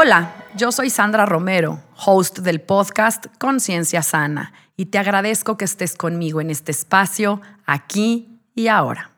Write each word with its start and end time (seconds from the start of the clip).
Hola, 0.00 0.32
yo 0.54 0.70
soy 0.70 0.90
Sandra 0.90 1.26
Romero, 1.26 1.82
host 2.06 2.38
del 2.38 2.60
podcast 2.60 3.26
Conciencia 3.36 4.00
Sana, 4.04 4.52
y 4.76 4.86
te 4.86 4.98
agradezco 4.98 5.56
que 5.56 5.64
estés 5.64 5.96
conmigo 5.96 6.40
en 6.40 6.50
este 6.50 6.70
espacio, 6.70 7.40
aquí 7.66 8.38
y 8.54 8.68
ahora. 8.68 9.10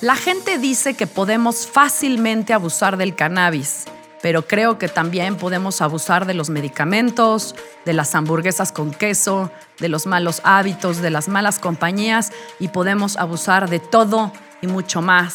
La 0.00 0.16
gente 0.16 0.56
dice 0.56 0.94
que 0.94 1.06
podemos 1.06 1.66
fácilmente 1.66 2.54
abusar 2.54 2.96
del 2.96 3.14
cannabis, 3.14 3.84
pero 4.22 4.46
creo 4.46 4.78
que 4.78 4.88
también 4.88 5.36
podemos 5.36 5.82
abusar 5.82 6.24
de 6.24 6.32
los 6.32 6.48
medicamentos, 6.48 7.54
de 7.84 7.92
las 7.92 8.14
hamburguesas 8.14 8.72
con 8.72 8.92
queso, 8.92 9.52
de 9.78 9.90
los 9.90 10.06
malos 10.06 10.40
hábitos, 10.44 11.02
de 11.02 11.10
las 11.10 11.28
malas 11.28 11.58
compañías 11.58 12.32
y 12.58 12.68
podemos 12.68 13.18
abusar 13.18 13.68
de 13.68 13.78
todo 13.78 14.32
y 14.62 14.68
mucho 14.68 15.02
más. 15.02 15.34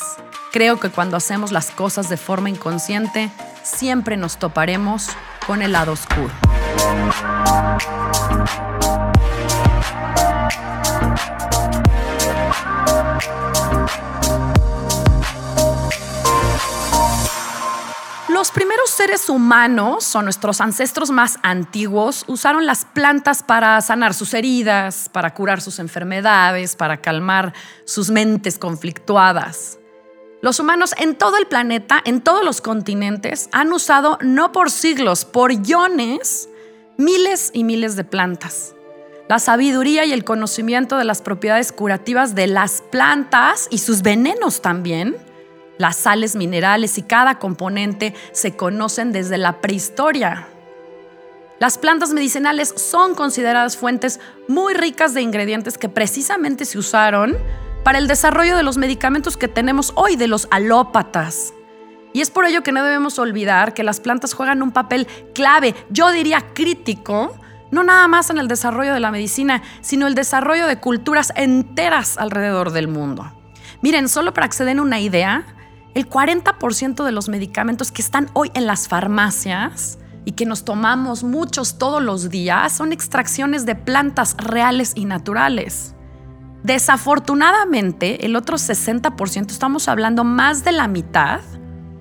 Creo 0.52 0.80
que 0.80 0.90
cuando 0.90 1.16
hacemos 1.16 1.52
las 1.52 1.70
cosas 1.70 2.10
de 2.10 2.18
forma 2.18 2.50
inconsciente, 2.50 3.30
siempre 3.70 4.18
nos 4.18 4.38
toparemos 4.38 5.10
con 5.46 5.62
el 5.62 5.72
lado 5.72 5.94
oscuro. 5.94 6.34
Los 18.30 18.52
primeros 18.52 18.90
seres 18.90 19.28
humanos, 19.28 20.16
o 20.16 20.22
nuestros 20.22 20.62
ancestros 20.62 21.10
más 21.10 21.40
antiguos, 21.44 22.24
usaron 22.28 22.66
las 22.66 22.86
plantas 22.86 23.44
para 23.44 23.82
sanar 23.82 24.14
sus 24.14 24.34
heridas, 24.34 25.10
para 25.12 25.34
curar 25.34 25.62
sus 25.62 25.80
enfermedades, 25.80 26.78
para 26.78 26.98
calmar 26.98 27.54
sus 27.86 28.10
mentes 28.10 28.58
conflictuadas. 28.58 29.80
Los 30.42 30.60
humanos 30.62 30.96
en 30.98 31.16
todo 31.16 31.36
el 31.38 31.48
planeta, 31.48 32.02
en 32.06 32.22
todos 32.22 32.46
los 32.46 32.62
continentes, 32.62 33.50
han 33.52 33.74
usado 33.74 34.18
no 34.22 34.54
por 34.54 34.72
siglos, 34.72 35.26
por 35.26 35.52
iones, 35.52 36.48
miles 36.98 37.52
y 37.54 37.66
miles 37.66 37.98
de 37.98 38.06
plantas. 38.06 38.74
La 39.28 39.40
sabiduría 39.40 40.06
y 40.06 40.14
el 40.14 40.24
conocimiento 40.24 40.98
de 40.98 41.04
las 41.04 41.22
propiedades 41.22 41.74
curativas 41.74 42.36
de 42.36 42.48
las 42.48 42.82
plantas 42.90 43.68
y 43.70 43.80
sus 43.80 44.02
venenos 44.02 44.62
también, 44.62 45.18
las 45.78 45.98
sales 45.98 46.38
minerales 46.38 46.98
y 46.98 47.04
cada 47.04 47.38
componente 47.38 48.14
se 48.32 48.56
conocen 48.56 49.12
desde 49.12 49.38
la 49.38 49.60
prehistoria. 49.60 50.48
Las 51.60 51.78
plantas 51.78 52.14
medicinales 52.14 52.74
son 52.78 53.14
consideradas 53.14 53.76
fuentes 53.76 54.22
muy 54.48 54.74
ricas 54.74 55.14
de 55.14 55.22
ingredientes 55.22 55.78
que 55.78 55.90
precisamente 55.90 56.64
se 56.64 56.78
usaron 56.78 57.38
para 57.84 57.98
el 57.98 58.08
desarrollo 58.08 58.56
de 58.58 58.64
los 58.64 58.78
medicamentos 58.78 59.38
que 59.38 59.48
tenemos 59.48 59.94
hoy, 59.96 60.16
de 60.16 60.28
los 60.28 60.48
alópatas. 60.52 61.54
Y 62.14 62.22
es 62.22 62.32
por 62.32 62.46
ello 62.46 62.64
que 62.64 62.72
no 62.72 62.84
debemos 62.84 63.20
olvidar 63.20 63.74
que 63.74 63.84
las 63.84 64.00
plantas 64.00 64.34
juegan 64.34 64.62
un 64.62 64.72
papel 64.72 65.08
clave, 65.34 65.76
yo 65.90 66.12
diría 66.12 66.54
crítico, 66.54 67.38
no 67.72 67.84
nada 67.84 68.08
más 68.08 68.30
en 68.30 68.40
el 68.40 68.48
desarrollo 68.48 68.94
de 68.94 69.00
la 69.00 69.12
medicina, 69.12 69.62
sino 69.82 70.08
el 70.08 70.16
desarrollo 70.16 70.66
de 70.68 70.80
culturas 70.80 71.32
enteras 71.36 72.18
alrededor 72.18 72.72
del 72.72 72.88
mundo. 72.88 73.32
Miren, 73.82 74.10
solo 74.10 74.34
para 74.34 74.48
que 74.48 74.58
se 74.58 74.66
den 74.66 74.80
una 74.80 75.00
idea, 75.00 75.46
el 75.94 76.10
40% 76.10 77.04
de 77.04 77.12
los 77.12 77.30
medicamentos 77.30 77.92
que 77.92 78.02
están 78.02 78.30
hoy 78.34 78.52
en 78.54 78.66
las 78.66 78.88
farmacias 78.88 80.00
y 80.26 80.34
que 80.34 80.46
nos 80.46 80.66
tomamos 80.66 81.24
muchos 81.24 81.78
todos 81.78 82.02
los 82.02 82.30
días 82.30 82.74
son 82.74 82.92
extracciones 82.92 83.66
de 83.66 83.76
plantas 83.76 84.36
reales 84.38 84.94
y 84.96 85.06
naturales. 85.06 85.96
Desafortunadamente, 86.64 88.26
el 88.26 88.36
otro 88.36 88.58
60%, 88.58 89.52
estamos 89.52 89.88
hablando 89.88 90.24
más 90.24 90.64
de 90.64 90.74
la 90.74 90.88
mitad, 90.88 91.42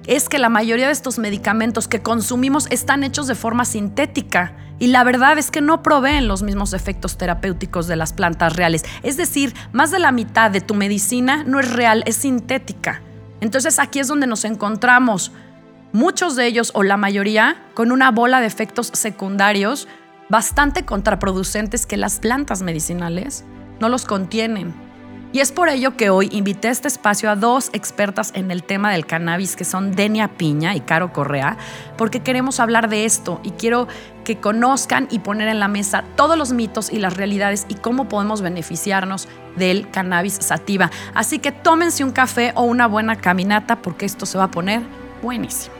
es 0.06 0.28
que 0.28 0.38
la 0.38 0.48
mayoría 0.48 0.86
de 0.86 0.92
estos 0.92 1.18
medicamentos 1.18 1.86
que 1.86 2.00
consumimos 2.00 2.66
están 2.70 3.04
hechos 3.04 3.26
de 3.26 3.34
forma 3.34 3.64
sintética 3.64 4.56
y 4.78 4.88
la 4.88 5.04
verdad 5.04 5.38
es 5.38 5.50
que 5.50 5.60
no 5.60 5.82
proveen 5.82 6.28
los 6.28 6.42
mismos 6.42 6.72
efectos 6.72 7.18
terapéuticos 7.18 7.86
de 7.86 7.96
las 7.96 8.12
plantas 8.12 8.56
reales. 8.56 8.84
Es 9.02 9.16
decir, 9.16 9.54
más 9.72 9.90
de 9.90 9.98
la 9.98 10.10
mitad 10.10 10.50
de 10.50 10.60
tu 10.60 10.74
medicina 10.74 11.44
no 11.44 11.60
es 11.60 11.70
real, 11.70 12.02
es 12.06 12.16
sintética. 12.16 13.02
Entonces 13.40 13.78
aquí 13.78 13.98
es 13.98 14.08
donde 14.08 14.26
nos 14.26 14.44
encontramos, 14.44 15.32
muchos 15.92 16.36
de 16.36 16.46
ellos 16.46 16.70
o 16.74 16.82
la 16.82 16.96
mayoría, 16.96 17.62
con 17.74 17.92
una 17.92 18.10
bola 18.10 18.40
de 18.40 18.46
efectos 18.46 18.90
secundarios 18.94 19.88
bastante 20.30 20.84
contraproducentes 20.84 21.86
que 21.86 21.96
las 21.96 22.18
plantas 22.18 22.62
medicinales 22.62 23.44
no 23.80 23.88
los 23.88 24.04
contienen. 24.04 24.88
Y 25.30 25.40
es 25.40 25.52
por 25.52 25.68
ello 25.68 25.94
que 25.94 26.08
hoy 26.08 26.30
invité 26.32 26.68
a 26.68 26.70
este 26.70 26.88
espacio 26.88 27.30
a 27.30 27.36
dos 27.36 27.68
expertas 27.74 28.32
en 28.34 28.50
el 28.50 28.62
tema 28.62 28.92
del 28.92 29.04
cannabis, 29.04 29.56
que 29.56 29.66
son 29.66 29.92
Denia 29.92 30.28
Piña 30.28 30.74
y 30.74 30.80
Caro 30.80 31.12
Correa, 31.12 31.58
porque 31.98 32.20
queremos 32.20 32.60
hablar 32.60 32.88
de 32.88 33.04
esto 33.04 33.38
y 33.42 33.50
quiero 33.50 33.88
que 34.24 34.38
conozcan 34.38 35.06
y 35.10 35.18
poner 35.18 35.48
en 35.48 35.60
la 35.60 35.68
mesa 35.68 36.02
todos 36.16 36.38
los 36.38 36.52
mitos 36.52 36.90
y 36.90 36.98
las 36.98 37.14
realidades 37.14 37.66
y 37.68 37.74
cómo 37.74 38.08
podemos 38.08 38.40
beneficiarnos 38.40 39.28
del 39.56 39.90
cannabis 39.90 40.34
sativa. 40.34 40.90
Así 41.12 41.40
que 41.40 41.52
tómense 41.52 42.04
un 42.04 42.12
café 42.12 42.52
o 42.54 42.62
una 42.62 42.86
buena 42.86 43.16
caminata 43.16 43.82
porque 43.82 44.06
esto 44.06 44.24
se 44.24 44.38
va 44.38 44.44
a 44.44 44.50
poner 44.50 44.80
buenísimo. 45.22 45.74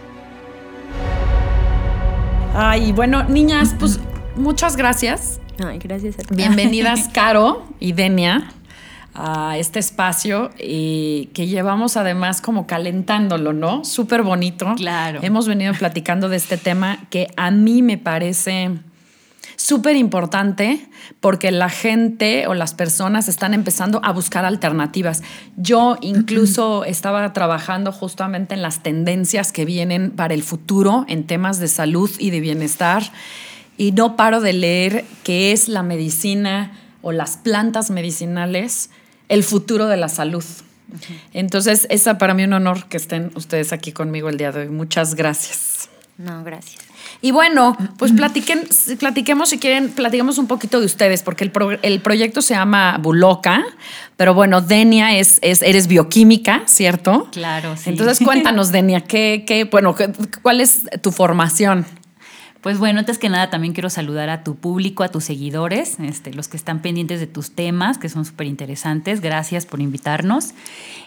Ay, 2.55 2.93
bueno, 2.93 3.25
niñas, 3.25 3.75
pues 3.79 3.99
muchas 4.37 4.77
gracias 4.77 5.41
Ay, 5.65 5.79
gracias 5.79 6.19
a 6.19 6.23
ti. 6.23 6.35
Bienvenidas, 6.35 7.09
Caro 7.13 7.67
y 7.81 7.93
Denia, 7.93 8.53
a 9.15 9.57
este 9.59 9.81
espacio 9.81 10.51
y 10.59 11.31
que 11.35 11.49
llevamos 11.49 11.97
además 11.97 12.41
como 12.41 12.67
calentándolo, 12.67 13.53
¿no? 13.53 13.85
Súper 13.85 14.23
bonito. 14.23 14.75
Claro. 14.77 15.21
Hemos 15.23 15.49
venido 15.49 15.75
platicando 15.75 16.29
de 16.29 16.37
este 16.37 16.57
tema 16.59 16.99
que 17.11 17.27
a 17.37 17.51
mí 17.51 17.83
me 17.83 17.99
parece 17.99 18.71
súper 19.57 19.97
importante 19.97 20.89
porque 21.19 21.51
la 21.51 21.69
gente 21.69 22.47
o 22.47 22.55
las 22.55 22.75
personas 22.75 23.27
están 23.27 23.55
empezando 23.55 24.01
a 24.05 24.13
buscar 24.13 24.45
alternativas. 24.45 25.25
Yo 25.57 25.99
incluso 26.01 26.85
estaba 26.87 27.33
trabajando 27.33 27.91
justamente 27.91 28.55
en 28.55 28.63
las 28.63 28.85
tendencias 28.85 29.51
que 29.51 29.65
vienen 29.65 30.13
para 30.13 30.35
el 30.35 30.45
futuro 30.45 31.05
en 31.09 31.27
temas 31.27 31.59
de 31.59 31.67
salud 31.67 32.11
y 32.21 32.31
de 32.31 32.39
bienestar 32.39 33.03
y 33.79 33.93
no 33.93 34.17
paro 34.17 34.43
de 34.43 34.53
leer 34.53 35.05
qué 35.23 35.53
es 35.53 35.69
la 35.69 35.83
medicina 35.83 36.73
o 37.01 37.13
las 37.13 37.39
plantas 37.39 37.91
medicinales, 37.91 38.91
el 39.29 39.45
futuro 39.45 39.87
de 39.87 39.97
la 39.97 40.09
salud. 40.09 40.45
Entonces, 41.33 41.87
es 41.89 42.09
para 42.19 42.35
mí 42.35 42.45
un 42.45 42.53
honor 42.53 42.87
que 42.89 42.97
estén 42.97 43.31
ustedes 43.35 43.73
aquí 43.73 43.93
conmigo 43.93 44.29
el 44.29 44.37
día 44.37 44.53
de 44.53 44.63
hoy. 44.63 44.69
Muchas 44.69 45.15
gracias. 45.15 45.89
No, 46.19 46.43
gracias. 46.43 46.89
Y 47.21 47.31
bueno, 47.31 47.77
pues 47.97 48.13
platiquen, 48.13 48.67
platiquemos 48.99 49.51
si 49.51 49.59
quieren, 49.59 49.91
platiquemos 49.91 50.39
un 50.39 50.47
poquito 50.47 50.81
de 50.81 50.87
ustedes, 50.87 51.23
porque 51.23 51.45
el, 51.45 51.79
el 51.83 52.01
proyecto 52.01 52.43
se 52.43 52.55
llama 52.55 52.99
Buloca, 53.01 53.65
pero 54.17 54.35
bueno, 54.35 54.61
Denia 54.61 55.17
es, 55.17 55.39
es, 55.43 55.63
eres 55.63 55.87
bioquímica, 55.87 56.63
¿cierto? 56.67 57.29
Claro, 57.33 57.77
sí. 57.77 57.91
Entonces 57.91 58.25
cuéntanos, 58.25 58.73
Denia, 58.73 59.01
¿qué, 59.03 59.45
qué, 59.47 59.65
bueno, 59.65 59.95
¿cuál 60.43 60.61
es 60.61 60.83
tu 61.03 61.13
formación? 61.13 61.87
Pues 62.69 62.79
bueno, 62.79 62.99
antes 62.99 63.17
que 63.17 63.31
nada 63.31 63.49
también 63.49 63.73
quiero 63.73 63.89
saludar 63.89 64.29
a 64.29 64.45
tu 64.45 64.57
público, 64.57 65.03
a 65.03 65.09
tus 65.09 65.25
seguidores, 65.25 65.99
este, 66.01 66.35
los 66.35 66.49
que 66.49 66.59
están 66.59 66.83
pendientes 66.83 67.19
de 67.19 67.27
tus 67.27 67.53
temas, 67.53 67.97
que 67.97 68.11
son 68.11 68.27
súper 68.27 68.47
interesantes. 68.47 69.23
Gracias 69.23 69.65
por 69.65 69.81
invitarnos. 69.81 70.51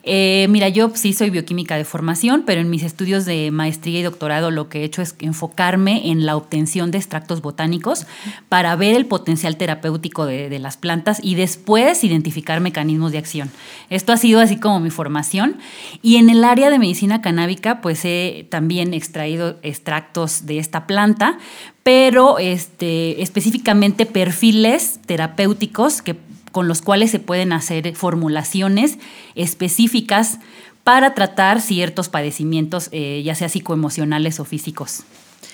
Eh, 0.02 0.48
mira, 0.50 0.70
yo 0.70 0.90
sí 0.96 1.14
soy 1.14 1.30
bioquímica 1.30 1.78
de 1.78 1.86
formación, 1.86 2.46
pero 2.48 2.62
en 2.62 2.72
mis 2.72 2.82
estudios 2.82 3.26
de 3.26 3.52
maestría 3.52 4.00
y 4.00 4.02
doctorado 4.02 4.50
lo 4.50 4.70
que 4.70 4.80
he 4.80 4.84
hecho 4.86 5.04
es 5.04 5.16
enfocarme 5.20 6.10
en 6.10 6.26
la 6.26 6.36
obtención 6.36 6.90
de 6.90 6.98
extractos 6.98 7.44
botánicos 7.44 8.08
para 8.50 8.76
ver 8.76 8.96
el 8.96 9.06
potencial 9.06 9.56
terapéutico 9.56 10.26
de, 10.26 10.50
de 10.50 10.58
las 10.58 10.78
plantas 10.78 11.20
y 11.22 11.36
después 11.36 12.04
identificar 12.04 12.60
mecanismos 12.60 13.12
de 13.12 13.20
acción. 13.20 13.52
Esto 13.92 14.14
ha 14.14 14.18
sido 14.18 14.40
así 14.40 14.58
como 14.58 14.80
mi 14.80 14.90
formación. 14.90 15.58
Y 16.02 16.16
en 16.16 16.32
el 16.32 16.44
área 16.44 16.72
de 16.72 16.80
medicina 16.80 17.22
canábica, 17.22 17.82
pues 17.82 18.04
he 18.04 18.48
también 18.50 18.96
extraído 18.96 19.60
extractos 19.62 20.48
de 20.48 20.58
esta 20.58 20.88
planta 20.88 21.38
pero 21.84 22.40
este, 22.40 23.22
específicamente 23.22 24.06
perfiles 24.06 25.00
terapéuticos 25.06 26.02
que, 26.02 26.16
con 26.52 26.68
los 26.68 26.82
cuales 26.82 27.12
se 27.12 27.20
pueden 27.20 27.54
hacer 27.54 27.96
formulaciones 27.96 28.98
específicas 29.36 30.40
para 30.84 31.14
tratar 31.14 31.62
ciertos 31.62 32.10
padecimientos, 32.10 32.90
eh, 32.92 33.22
ya 33.24 33.36
sea 33.36 33.50
psicoemocionales 33.50 34.40
o 34.40 34.46
físicos. 34.46 35.04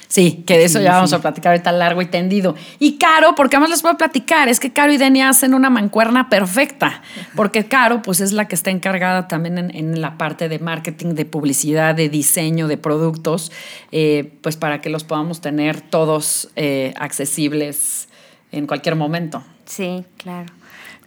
Sí, 0.07 0.43
que 0.47 0.57
de 0.57 0.65
eso 0.65 0.79
ya 0.79 0.93
vamos 0.93 1.11
a 1.11 1.19
platicar 1.19 1.51
ahorita 1.51 1.71
largo 1.73 2.01
y 2.01 2.05
tendido. 2.05 2.55
Y 2.79 2.97
Caro, 2.97 3.35
porque 3.35 3.59
más 3.59 3.69
les 3.69 3.81
puedo 3.81 3.97
platicar, 3.97 4.47
es 4.47 4.59
que 4.59 4.71
Caro 4.71 4.93
y 4.93 4.97
Denia 4.97 5.29
hacen 5.29 5.53
una 5.53 5.69
mancuerna 5.69 6.29
perfecta, 6.29 7.01
porque 7.35 7.65
Caro 7.65 8.01
pues 8.01 8.21
es 8.21 8.31
la 8.31 8.47
que 8.47 8.55
está 8.55 8.71
encargada 8.71 9.27
también 9.27 9.57
en, 9.57 10.01
la 10.01 10.17
parte 10.17 10.47
de 10.47 10.59
marketing, 10.59 11.15
de 11.15 11.25
publicidad, 11.25 11.93
de 11.93 12.07
diseño 12.07 12.67
de 12.67 12.77
productos, 12.77 13.51
eh, 13.91 14.33
pues 14.41 14.55
para 14.55 14.79
que 14.79 14.89
los 14.89 15.03
podamos 15.03 15.41
tener 15.41 15.81
todos 15.81 16.49
eh, 16.55 16.93
accesibles 16.97 18.07
en 18.51 18.65
cualquier 18.65 18.95
momento. 18.95 19.43
Sí, 19.65 20.05
claro. 20.17 20.53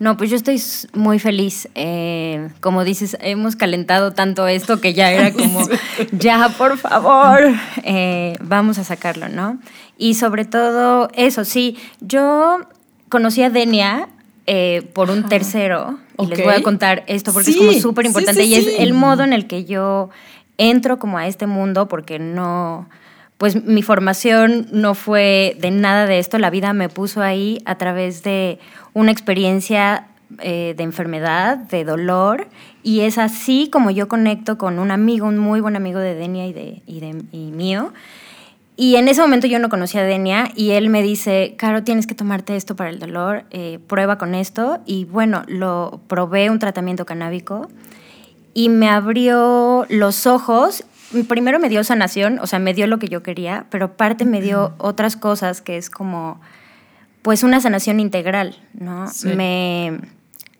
No, 0.01 0.17
pues 0.17 0.31
yo 0.31 0.37
estoy 0.37 0.61
muy 0.95 1.19
feliz. 1.19 1.69
Eh, 1.75 2.49
como 2.61 2.85
dices, 2.85 3.19
hemos 3.21 3.55
calentado 3.55 4.13
tanto 4.13 4.49
esto 4.49 4.81
que 4.81 4.95
ya 4.95 5.13
era 5.13 5.31
como, 5.31 5.61
ya, 6.13 6.49
por 6.57 6.79
favor, 6.79 7.53
eh, 7.85 8.33
vamos 8.41 8.79
a 8.79 8.85
sacarlo, 8.85 9.29
¿no? 9.29 9.59
Y 9.99 10.15
sobre 10.15 10.47
todo, 10.47 11.11
eso, 11.13 11.45
sí, 11.45 11.77
yo 12.01 12.61
conocí 13.11 13.43
a 13.43 13.51
Denia 13.51 14.09
eh, 14.47 14.89
por 14.95 15.11
un 15.11 15.29
tercero. 15.29 15.99
Y 16.19 16.27
les 16.29 16.43
voy 16.45 16.55
a 16.55 16.63
contar 16.63 17.05
esto 17.07 17.35
porque 17.35 17.51
es 17.51 17.57
como 17.59 17.73
súper 17.75 18.07
importante. 18.07 18.45
y 18.45 18.55
es 18.55 18.81
el 18.81 18.95
modo 18.95 19.23
en 19.23 19.35
el 19.35 19.47
que 19.47 19.67
yo 19.67 20.09
entro 20.57 20.99
como 20.99 21.19
a 21.19 21.27
este 21.27 21.47
mundo 21.47 21.89
porque 21.89 22.19
no 22.19 22.89
pues 23.41 23.65
mi 23.65 23.81
formación 23.81 24.67
no 24.71 24.95
fue 24.95 25.57
de 25.59 25.71
nada 25.71 26.05
de 26.05 26.19
esto, 26.19 26.39
la 26.39 26.51
vida 26.51 26.75
me 26.75 26.91
puso 26.91 27.23
ahí 27.23 27.63
a 27.65 27.79
través 27.79 28.23
de 28.23 28.59
una 28.93 29.13
experiencia 29.13 30.09
eh, 30.41 30.75
de 30.77 30.83
enfermedad, 30.83 31.57
de 31.57 31.85
dolor, 31.85 32.49
y 32.83 33.01
es 33.01 33.17
así 33.17 33.71
como 33.73 33.91
yo 33.91 34.09
conecto 34.09 34.59
con 34.59 34.79
un 34.79 34.91
amigo, 34.91 35.27
un 35.27 35.39
muy 35.39 35.63
buen 35.63 35.75
amigo 35.75 35.99
de 35.99 36.15
Denia 36.17 36.47
y, 36.49 36.53
de, 36.53 36.83
y, 36.87 37.01
de, 37.01 37.15
mío. 37.51 37.95
Y 38.77 38.97
en 38.97 39.09
ese 39.09 39.23
momento 39.23 39.47
yo 39.47 39.59
no 39.59 39.71
conocía 39.71 40.03
a 40.03 40.05
Denia 40.05 40.51
y 40.55 40.73
él 40.73 40.91
me 40.91 41.03
dice, 41.03 41.55
Caro, 41.57 41.83
tienes 41.83 42.07
que 42.07 42.15
tomarte 42.15 42.57
esto 42.57 42.77
para 42.77 42.91
el 42.91 42.99
dolor, 42.99 43.45
eh, 43.53 43.79
prueba 43.87 44.19
con 44.19 44.35
esto. 44.35 44.81
Y 44.85 45.07
bueno, 45.07 45.45
lo 45.47 46.03
probé 46.09 46.51
un 46.51 46.59
tratamiento 46.59 47.07
canábico 47.07 47.71
y 48.53 48.69
me 48.69 48.91
abrió 48.91 49.87
los 49.89 50.27
ojos 50.27 50.85
primero 51.29 51.59
me 51.59 51.69
dio 51.69 51.83
sanación, 51.85 52.39
o 52.39 52.47
sea, 52.47 52.59
me 52.59 52.75
dio 52.75 52.87
lo 52.87 52.99
que 52.99 53.09
yo 53.09 53.23
quería, 53.23 53.67
pero 53.71 53.87
aparte 53.87 54.25
me 54.25 54.41
dio 54.41 54.75
otras 54.79 55.17
cosas 55.17 55.61
que 55.61 55.77
es 55.77 55.91
como, 55.91 56.41
pues 57.23 57.43
una 57.43 57.61
sanación 57.61 58.01
integral, 58.01 58.57
¿no? 58.75 59.07
Me, 59.25 60.01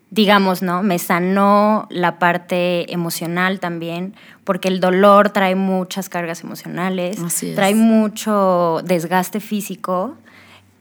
digamos, 0.09 0.61
¿no? 0.61 0.83
Me 0.83 0.99
sanó 0.99 1.87
la 1.89 2.19
parte 2.19 2.91
emocional 2.93 3.59
también, 3.59 4.15
porque 4.43 4.67
el 4.67 4.79
dolor 4.79 5.29
trae 5.29 5.55
muchas 5.55 6.09
cargas 6.09 6.43
emocionales, 6.43 7.17
trae 7.55 7.75
mucho 7.75 8.81
desgaste 8.83 9.39
físico. 9.39 10.17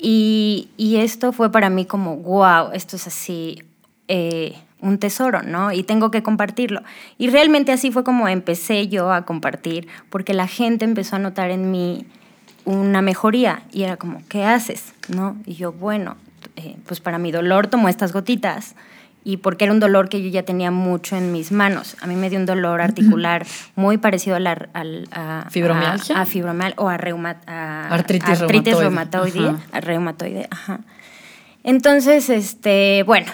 Y, 0.03 0.71
y, 0.79 0.97
esto 0.97 1.31
fue 1.33 1.53
para 1.53 1.69
mí 1.69 1.85
como, 1.85 2.17
wow, 2.17 2.71
esto 2.73 2.97
es 2.97 3.07
así. 3.07 3.63
Eh, 4.09 4.57
un 4.81 4.99
tesoro, 4.99 5.43
¿no? 5.43 5.73
Y 5.73 5.83
tengo 5.83 6.11
que 6.11 6.23
compartirlo. 6.23 6.83
Y 7.19 7.29
realmente 7.29 7.73
así 7.73 7.91
fue 7.91 8.05
como 8.05 8.29
empecé 8.29 8.89
yo 8.89 9.13
a 9.13 9.25
compartir, 9.25 9.89
porque 10.09 10.35
la 10.35 10.47
gente 10.47 10.85
empezó 10.85 11.17
a 11.17 11.19
notar 11.19 11.51
en 11.51 11.71
mí 11.71 12.07
una 12.65 13.03
mejoría 13.03 13.63
y 13.73 13.83
era 13.83 13.97
como, 13.97 14.23
¿qué 14.29 14.45
haces? 14.45 14.93
¿No? 15.09 15.37
Y 15.47 15.55
yo, 15.55 15.73
bueno, 15.73 16.17
eh, 16.57 16.77
pues 16.87 17.01
para 17.01 17.19
mi 17.19 17.33
dolor 17.33 17.67
tomo 17.67 17.89
estas 17.89 18.13
gotitas 18.13 18.75
y 19.23 19.37
porque 19.37 19.65
era 19.65 19.73
un 19.73 19.81
dolor 19.81 20.09
que 20.09 20.23
yo 20.23 20.29
ya 20.31 20.45
tenía 20.45 20.71
mucho 20.71 21.17
en 21.17 21.33
mis 21.33 21.53
manos. 21.53 21.97
A 22.01 22.07
mí 22.07 22.15
me 22.17 22.31
dio 22.31 22.39
un 22.39 22.47
dolor 22.47 22.81
articular 22.81 23.47
muy 23.77 23.99
parecido 23.99 24.37
a, 24.37 24.41
la, 24.41 24.69
a, 25.13 25.47
fibromialgia, 25.51 26.21
a, 26.21 26.25
fibromial 26.25 26.75
o 26.77 26.89
a, 26.89 26.97
reuma, 26.97 27.37
artritis, 27.47 28.41
reumatoide, 28.41 29.55
reumatoide, 29.73 30.49
ajá. 30.51 30.81
Entonces, 31.63 32.31
este, 32.31 33.03
bueno, 33.03 33.27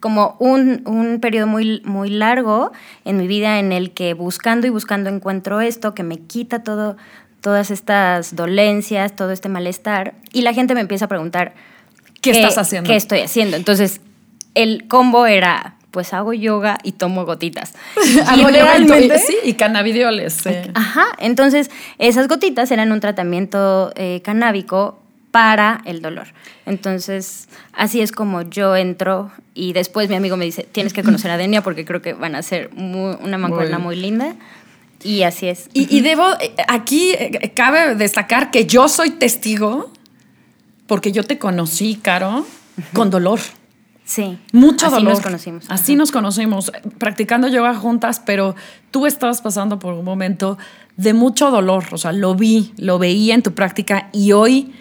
como 0.00 0.36
un, 0.38 0.82
un 0.86 1.20
periodo 1.20 1.46
muy, 1.46 1.82
muy 1.84 2.10
largo 2.10 2.72
en 3.04 3.16
mi 3.16 3.26
vida 3.26 3.58
en 3.58 3.72
el 3.72 3.92
que 3.92 4.14
buscando 4.14 4.66
y 4.66 4.70
buscando 4.70 5.10
encuentro 5.10 5.60
esto 5.60 5.94
que 5.94 6.02
me 6.02 6.18
quita 6.18 6.62
todo, 6.62 6.96
todas 7.40 7.70
estas 7.70 8.36
dolencias, 8.36 9.14
todo 9.16 9.30
este 9.30 9.48
malestar, 9.48 10.14
y 10.32 10.42
la 10.42 10.54
gente 10.54 10.74
me 10.74 10.80
empieza 10.80 11.06
a 11.06 11.08
preguntar, 11.08 11.54
¿qué, 12.20 12.30
estás 12.30 12.58
haciendo? 12.58 12.88
¿Qué 12.88 12.96
estoy 12.96 13.20
haciendo? 13.20 13.56
Entonces, 13.56 14.00
el 14.54 14.86
combo 14.88 15.26
era, 15.26 15.76
pues 15.90 16.12
hago 16.12 16.32
yoga 16.32 16.78
y 16.82 16.92
tomo 16.92 17.24
gotitas. 17.24 17.74
y 18.36 18.42
realmente, 18.44 19.18
sí, 19.18 19.36
y 19.44 19.54
cannabidioles. 19.54 20.44
Ajá, 20.74 21.06
entonces 21.18 21.70
esas 21.98 22.28
gotitas 22.28 22.70
eran 22.70 22.92
un 22.92 23.00
tratamiento 23.00 23.92
eh, 23.96 24.20
canábico 24.24 25.00
para 25.30 25.82
el 25.84 26.00
dolor. 26.00 26.28
Entonces, 26.66 27.48
así 27.72 28.00
es 28.00 28.12
como 28.12 28.42
yo 28.42 28.76
entro 28.76 29.30
y 29.54 29.72
después 29.72 30.08
mi 30.08 30.14
amigo 30.14 30.36
me 30.36 30.44
dice, 30.44 30.66
tienes 30.70 30.92
que 30.92 31.02
conocer 31.02 31.30
a 31.30 31.36
Denia 31.38 31.62
porque 31.62 31.84
creo 31.84 32.02
que 32.02 32.14
van 32.14 32.34
a 32.34 32.42
ser 32.42 32.70
una 32.74 33.38
mancuerna 33.38 33.78
muy, 33.78 33.96
linda. 33.96 34.36
Y 35.02 35.22
así 35.22 35.46
es. 35.48 35.68
Y, 35.72 36.00
debo, 36.00 36.24
eh, 36.40 36.54
aquí 36.66 37.12
eh, 37.12 37.52
cabe 37.54 37.94
destacar 37.94 38.50
que 38.50 38.66
yo 38.66 38.88
soy 38.88 39.10
testigo 39.10 39.92
porque 40.86 41.12
yo 41.12 41.22
te 41.22 41.38
conocí, 41.38 41.96
Caro, 41.96 42.44
con 42.94 43.10
dolor. 43.10 43.38
Sí. 44.04 44.38
Mucho 44.52 44.86
así 44.86 44.96
dolor. 44.96 45.12
nos 45.12 45.20
conocimos. 45.20 45.64
Así 45.68 45.94
nos 45.94 46.10
conocimos, 46.10 46.72
practicando 46.96 47.46
yoga 47.46 47.74
juntas, 47.74 48.22
pero 48.24 48.56
tú 48.90 49.06
estabas 49.06 49.42
pasando 49.42 49.78
por 49.78 49.92
un 49.92 50.04
momento 50.04 50.56
de 50.96 51.12
mucho 51.12 51.50
dolor. 51.50 51.84
O 51.92 51.98
sea, 51.98 52.12
lo 52.12 52.34
vi, 52.34 52.72
lo 52.78 52.98
veía 52.98 53.34
en 53.34 53.42
tu 53.42 53.52
práctica 53.52 54.08
y 54.12 54.32
hoy 54.32 54.72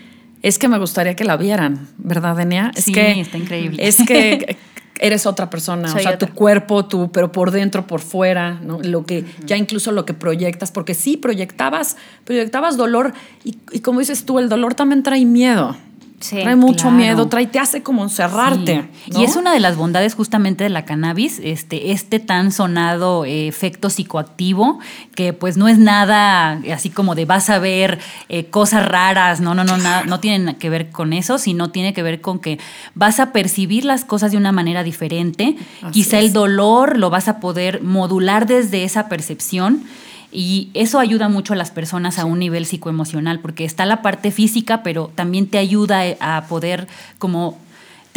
es 0.47 0.59
que 0.59 0.67
me 0.67 0.79
gustaría 0.79 1.15
que 1.15 1.25
la 1.25 1.37
vieran, 1.37 1.87
¿verdad, 1.97 2.35
Denia? 2.35 2.71
Es 2.75 2.85
sí, 2.85 2.93
que, 2.93 3.19
está 3.19 3.37
increíble. 3.37 3.85
Es 3.85 3.97
que 3.97 4.57
eres 4.99 5.25
otra 5.25 5.49
persona, 5.49 5.93
o 5.93 5.99
sea, 5.99 6.17
tu 6.17 6.27
cuerpo, 6.27 6.85
tú, 6.85 7.11
pero 7.11 7.31
por 7.31 7.51
dentro, 7.51 7.85
por 7.85 7.99
fuera, 7.99 8.59
¿no? 8.63 8.79
Lo 8.81 9.05
que, 9.05 9.25
ya 9.45 9.57
incluso 9.57 9.91
lo 9.91 10.05
que 10.05 10.13
proyectas, 10.13 10.71
porque 10.71 10.93
sí, 10.93 11.17
proyectabas, 11.17 11.97
proyectabas 12.23 12.77
dolor 12.77 13.13
y, 13.43 13.57
y 13.71 13.81
como 13.81 13.99
dices 13.99 14.25
tú, 14.25 14.39
el 14.39 14.49
dolor 14.49 14.73
también 14.73 15.03
trae 15.03 15.25
miedo 15.25 15.75
trae 16.19 16.55
mucho 16.55 16.89
miedo, 16.89 17.27
trae, 17.27 17.47
te 17.47 17.59
hace 17.59 17.83
como 17.83 18.03
encerrarte. 18.03 18.89
Y 19.07 19.23
es 19.23 19.35
una 19.35 19.53
de 19.53 19.59
las 19.59 19.75
bondades 19.77 20.15
justamente 20.15 20.63
de 20.63 20.69
la 20.69 20.85
cannabis, 20.85 21.39
este, 21.43 21.91
este 21.91 22.19
tan 22.19 22.51
sonado 22.51 23.25
eh, 23.25 23.47
efecto 23.47 23.89
psicoactivo, 23.89 24.79
que 25.15 25.33
pues 25.33 25.57
no 25.57 25.67
es 25.67 25.77
nada 25.77 26.59
así 26.73 26.89
como 26.89 27.15
de 27.15 27.25
vas 27.25 27.49
a 27.49 27.59
ver 27.59 27.99
eh, 28.29 28.45
cosas 28.45 28.85
raras, 28.85 29.41
no, 29.41 29.53
no, 29.53 29.63
no, 29.63 29.77
nada, 29.77 30.03
no 30.05 30.19
tienen 30.19 30.55
que 30.55 30.69
ver 30.69 30.89
con 30.89 31.13
eso, 31.13 31.37
sino 31.37 31.69
tiene 31.69 31.93
que 31.93 32.03
ver 32.03 32.21
con 32.21 32.39
que 32.39 32.59
vas 32.95 33.19
a 33.19 33.31
percibir 33.31 33.85
las 33.85 34.03
cosas 34.03 34.31
de 34.31 34.37
una 34.37 34.51
manera 34.51 34.83
diferente. 34.83 35.55
Quizá 35.91 36.19
el 36.19 36.33
dolor 36.33 36.97
lo 36.97 37.09
vas 37.09 37.27
a 37.27 37.39
poder 37.39 37.83
modular 37.83 38.47
desde 38.47 38.83
esa 38.83 39.07
percepción. 39.07 39.83
Y 40.31 40.69
eso 40.73 40.99
ayuda 40.99 41.29
mucho 41.29 41.53
a 41.53 41.55
las 41.55 41.71
personas 41.71 42.19
a 42.19 42.25
un 42.25 42.39
nivel 42.39 42.65
psicoemocional, 42.65 43.39
porque 43.39 43.65
está 43.65 43.85
la 43.85 44.01
parte 44.01 44.31
física, 44.31 44.83
pero 44.83 45.11
también 45.15 45.47
te 45.47 45.57
ayuda 45.57 46.05
eh, 46.05 46.17
a 46.19 46.45
poder 46.47 46.87
como 47.17 47.57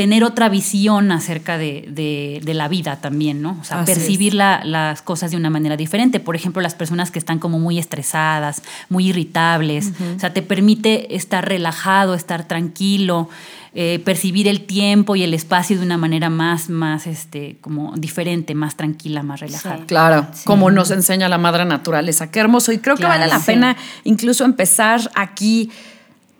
tener 0.01 0.25
otra 0.25 0.49
visión 0.49 1.13
acerca 1.13 1.59
de, 1.59 2.41
la 2.47 2.69
vida 2.69 2.97
también, 3.03 3.43
¿no? 3.43 3.59
O 3.61 3.65
sea, 3.65 3.85
percibir 3.85 4.33
las 4.33 5.03
cosas 5.03 5.31
de 5.31 5.37
una 5.37 5.51
manera 5.51 5.77
diferente. 5.77 6.21
Por 6.21 6.37
ejemplo, 6.37 6.63
las 6.63 6.75
personas 6.75 7.11
que 7.11 7.19
están 7.19 7.39
como 7.39 7.59
muy 7.59 7.79
estresadas, 7.79 8.63
muy 8.89 9.09
irritables. 9.09 9.93
O 10.17 10.19
sea, 10.19 10.33
te 10.33 10.41
permite 10.41 11.15
estar 11.17 11.47
relajado, 11.47 12.15
estar 12.15 12.49
tranquilo, 12.49 13.29
eh, 13.73 14.01
percibir 14.05 14.49
el 14.49 14.63
tiempo 14.63 15.15
y 15.15 15.23
el 15.23 15.33
espacio 15.33 15.79
de 15.79 15.85
una 15.85 15.97
manera 15.97 16.29
más, 16.29 16.69
más, 16.69 17.07
este, 17.07 17.57
como 17.61 17.95
diferente, 17.97 18.55
más 18.57 18.77
tranquila, 18.77 19.23
más 19.23 19.39
relajada. 19.39 19.87
Claro, 19.87 20.27
como 20.45 20.73
nos 20.73 20.91
enseña 20.91 21.29
la 21.29 21.39
madre 21.39 21.65
naturaleza. 21.65 22.33
Qué 22.33 22.41
hermoso. 22.41 22.73
Y 22.73 22.79
creo 22.79 22.97
que 22.97 23.05
vale 23.05 23.29
la 23.29 23.39
pena 23.39 23.77
incluso 24.05 24.45
empezar 24.45 25.11
aquí. 25.15 25.71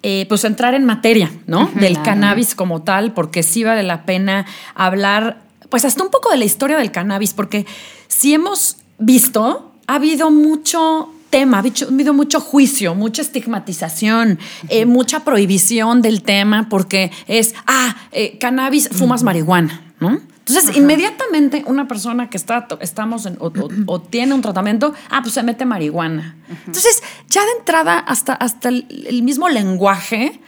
Eh, 0.03 0.25
pues 0.31 0.45
entrar 0.45 0.73
en 0.73 0.87
materia, 0.87 1.31
¿no? 1.47 1.71
del 1.75 2.01
cannabis 2.01 2.55
como 2.55 2.81
tal, 2.81 3.13
porque 3.13 3.43
sí 3.43 3.65
vale 3.65 3.83
la 3.83 4.07
pena 4.07 4.47
hablar, 4.75 5.43
pues 5.69 5.85
hasta 5.85 6.03
un 6.03 6.09
poco 6.09 6.31
de 6.31 6.39
la 6.39 6.47
historia 6.47 6.79
del 6.79 6.91
cannabis, 6.91 7.35
porque 7.35 7.67
si 8.09 8.33
hemos 8.33 8.79
visto, 8.97 9.73
ha 9.87 9.97
habido 9.97 10.31
mucho 10.31 11.13
tema, 11.31 11.59
ha 11.59 11.61
habido 11.61 12.13
mucho 12.13 12.41
juicio, 12.41 12.95
mucha 12.95 13.23
estigmatización, 13.23 14.39
eh, 14.69 14.85
mucha 14.85 15.21
prohibición 15.21 16.03
del 16.03 16.23
tema 16.23 16.69
porque 16.69 17.11
es, 17.27 17.55
ah, 17.67 17.97
eh, 18.13 18.37
cannabis, 18.39 18.89
fumas 18.91 19.23
marihuana, 19.23 19.93
¿no? 20.01 20.21
Entonces, 20.47 20.77
inmediatamente 20.77 21.63
una 21.67 21.87
persona 21.87 22.29
que 22.29 22.37
está, 22.37 22.67
estamos 22.81 23.29
o, 23.39 24.01
tiene 24.01 24.35
un 24.35 24.43
tratamiento, 24.43 24.93
ah, 25.09 25.21
pues 25.23 25.35
se 25.35 25.45
mete 25.45 25.65
marihuana. 25.65 26.35
Entonces, 26.67 27.03
ya 27.29 27.45
de 27.45 27.53
entrada, 27.59 28.01
hasta, 28.01 28.33
hasta 28.33 28.69
el, 28.69 29.23
mismo 29.23 29.49
lenguaje 29.49 30.41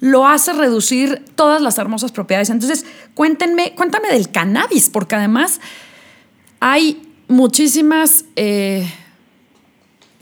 lo 0.00 0.26
hace 0.26 0.52
reducir 0.54 1.24
todas 1.36 1.62
las 1.62 1.78
hermosas 1.78 2.10
propiedades. 2.10 2.50
Entonces, 2.50 2.84
cuéntenme, 3.14 3.74
cuéntame 3.76 4.08
del 4.08 4.30
cannabis, 4.32 4.90
porque 4.90 5.14
además 5.14 5.60
hay 6.58 7.00
muchísimas... 7.28 8.24
Eh, 8.34 8.90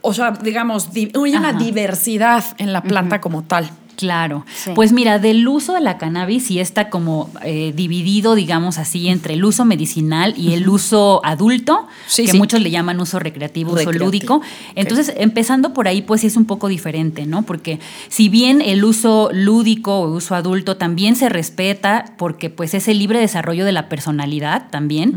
o 0.06 0.14
sea, 0.14 0.30
digamos, 0.32 0.92
di- 0.92 1.10
hay 1.14 1.34
una 1.36 1.50
Ajá. 1.50 1.58
diversidad 1.58 2.44
en 2.58 2.72
la 2.72 2.82
planta 2.82 3.20
como 3.20 3.42
tal. 3.42 3.70
Claro. 3.96 4.44
Sí. 4.54 4.72
Pues 4.74 4.92
mira, 4.92 5.18
del 5.18 5.48
uso 5.48 5.72
de 5.72 5.80
la 5.80 5.96
cannabis 5.96 6.48
sí 6.48 6.60
está 6.60 6.90
como 6.90 7.30
eh, 7.42 7.72
dividido, 7.74 8.34
digamos 8.34 8.76
así, 8.76 9.08
entre 9.08 9.32
el 9.32 9.42
uso 9.42 9.64
medicinal 9.64 10.34
y 10.36 10.52
el 10.52 10.68
uso 10.68 11.22
adulto, 11.24 11.86
Sí, 12.06 12.26
que 12.26 12.32
sí. 12.32 12.36
muchos 12.36 12.60
le 12.60 12.70
llaman 12.70 13.00
uso 13.00 13.18
recreativo, 13.18 13.72
uso 13.72 13.92
lúdico. 13.92 14.42
Entonces, 14.74 15.14
empezando 15.16 15.72
por 15.72 15.88
ahí, 15.88 16.02
pues 16.02 16.20
sí 16.20 16.26
es 16.26 16.36
un 16.36 16.44
poco 16.44 16.68
diferente, 16.68 17.24
¿no? 17.24 17.40
Porque 17.44 17.80
si 18.10 18.28
bien 18.28 18.60
el 18.60 18.84
uso 18.84 19.30
lúdico 19.32 19.98
o 20.00 20.12
uso 20.12 20.34
adulto 20.34 20.76
también 20.76 21.16
se 21.16 21.30
respeta, 21.30 22.04
porque 22.18 22.50
pues 22.50 22.74
es 22.74 22.88
el 22.88 22.98
libre 22.98 23.18
desarrollo 23.18 23.64
de 23.64 23.72
la 23.72 23.88
personalidad 23.88 24.68
también. 24.68 25.14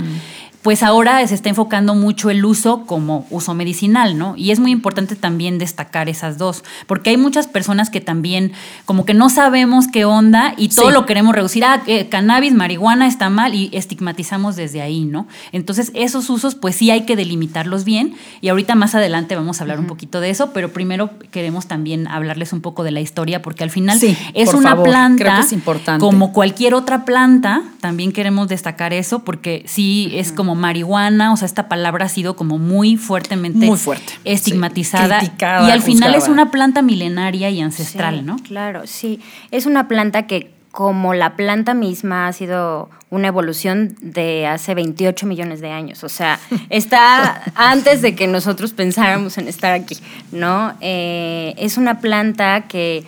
Pues 0.62 0.84
ahora 0.84 1.26
se 1.26 1.36
está 1.36 1.48
enfocando 1.48 1.96
mucho 1.96 2.30
el 2.30 2.44
uso 2.44 2.86
como 2.86 3.26
uso 3.30 3.54
medicinal, 3.54 4.18
¿no? 4.18 4.36
Y 4.36 4.52
es 4.52 4.60
muy 4.60 4.72
importante 4.72 5.16
también 5.16 5.58
destacar 5.58 6.10
esas 6.10 6.38
dos, 6.38 6.66
porque 6.86 7.12
hay 7.12 7.18
muchas 7.18 7.48
personas 7.48 7.90
que 7.90 8.02
también 8.02 8.52
como 8.84 9.06
que 9.06 9.14
no 9.14 9.30
sabemos 9.30 9.88
qué 9.88 10.04
onda 10.04 10.54
y 10.58 10.68
todo 10.68 10.88
Sí. 10.88 10.94
lo 10.94 11.06
queremos 11.06 11.34
reducir, 11.34 11.64
ah, 11.64 11.82
que 11.86 12.10
cannabis, 12.10 12.54
marihuana 12.54 13.08
está 13.08 13.30
mal 13.30 13.56
y 13.56 13.70
estigmatizamos 13.72 14.58
desde 14.58 14.82
ahí, 14.82 15.06
¿no? 15.06 15.28
Entonces 15.54 15.92
esos 15.96 16.30
usos 16.30 16.56
pues 16.56 16.76
sí 16.76 16.92
hay 16.92 17.06
que 17.06 17.16
delimitarlos 17.16 17.86
bien 17.86 18.16
y 18.42 18.50
ahorita 18.50 18.76
más 18.76 18.96
adelante 18.96 19.36
vamos 19.38 19.62
a 19.62 19.64
hablar 19.64 19.80
un 19.80 19.88
poquito 19.88 20.20
de 20.20 20.30
eso, 20.30 20.52
pero 20.52 20.74
primero 20.74 21.10
queremos 21.32 21.68
también 21.68 22.06
hablarles 22.08 22.52
un 22.52 22.60
poco 22.60 22.84
de 22.84 22.92
la 22.92 23.00
historia, 23.00 23.42
porque 23.42 23.64
al 23.64 23.70
final 23.70 23.98
Sí, 23.98 24.18
es 24.34 24.54
una 24.54 24.72
favor, 24.72 24.90
planta 24.90 25.24
creo 25.24 25.36
que 25.36 25.42
es 25.42 25.54
importante. 25.54 26.02
como 26.02 26.34
cualquier 26.34 26.74
otra 26.74 27.06
planta, 27.06 27.62
también 27.80 28.12
queremos 28.12 28.50
destacar 28.50 28.92
eso, 28.92 29.20
porque 29.20 29.64
sí 29.66 30.12
es 30.16 30.34
como 30.34 30.49
marihuana, 30.56 31.34
o 31.34 31.38
sea, 31.38 31.46
esta 31.46 31.68
palabra 31.70 32.06
ha 32.06 32.10
sido 32.10 32.36
como 32.36 32.58
muy 32.58 32.98
fuertemente 32.98 33.66
Muy 33.66 33.78
fuerte, 33.78 34.14
estigmatizada. 34.26 35.20
sí, 35.20 35.26
criticada, 35.28 35.68
y 35.68 35.72
al 35.72 35.82
final 35.82 36.16
es 36.16 36.28
una 36.28 36.52
planta 36.52 36.82
milenaria 36.82 37.50
y 37.50 37.62
ancestral, 37.62 38.18
Sí, 38.20 38.22
¿no? 38.26 38.38
Claro, 38.38 38.88
sí. 38.88 39.20
Es 39.52 39.66
una 39.66 39.88
planta 39.88 40.28
que, 40.28 40.52
como 40.72 41.14
la 41.14 41.36
planta 41.36 41.74
misma, 41.74 42.28
ha 42.28 42.34
sido 42.34 42.90
una 43.10 43.28
evolución 43.28 43.96
de 44.02 44.46
hace 44.46 44.76
28 44.76 45.26
millones 45.26 45.62
de 45.62 45.72
años. 45.72 46.04
O 46.04 46.10
sea, 46.10 46.40
está 46.70 47.42
antes 47.56 48.02
de 48.02 48.16
que 48.16 48.28
nosotros 48.28 48.74
pensáramos 48.74 49.38
en 49.38 49.48
estar 49.48 49.74
aquí, 49.74 49.98
¿no? 50.32 50.74
Eh, 50.82 51.56
es 51.58 51.78
una 51.78 52.00
planta 52.02 52.62
que, 52.68 53.04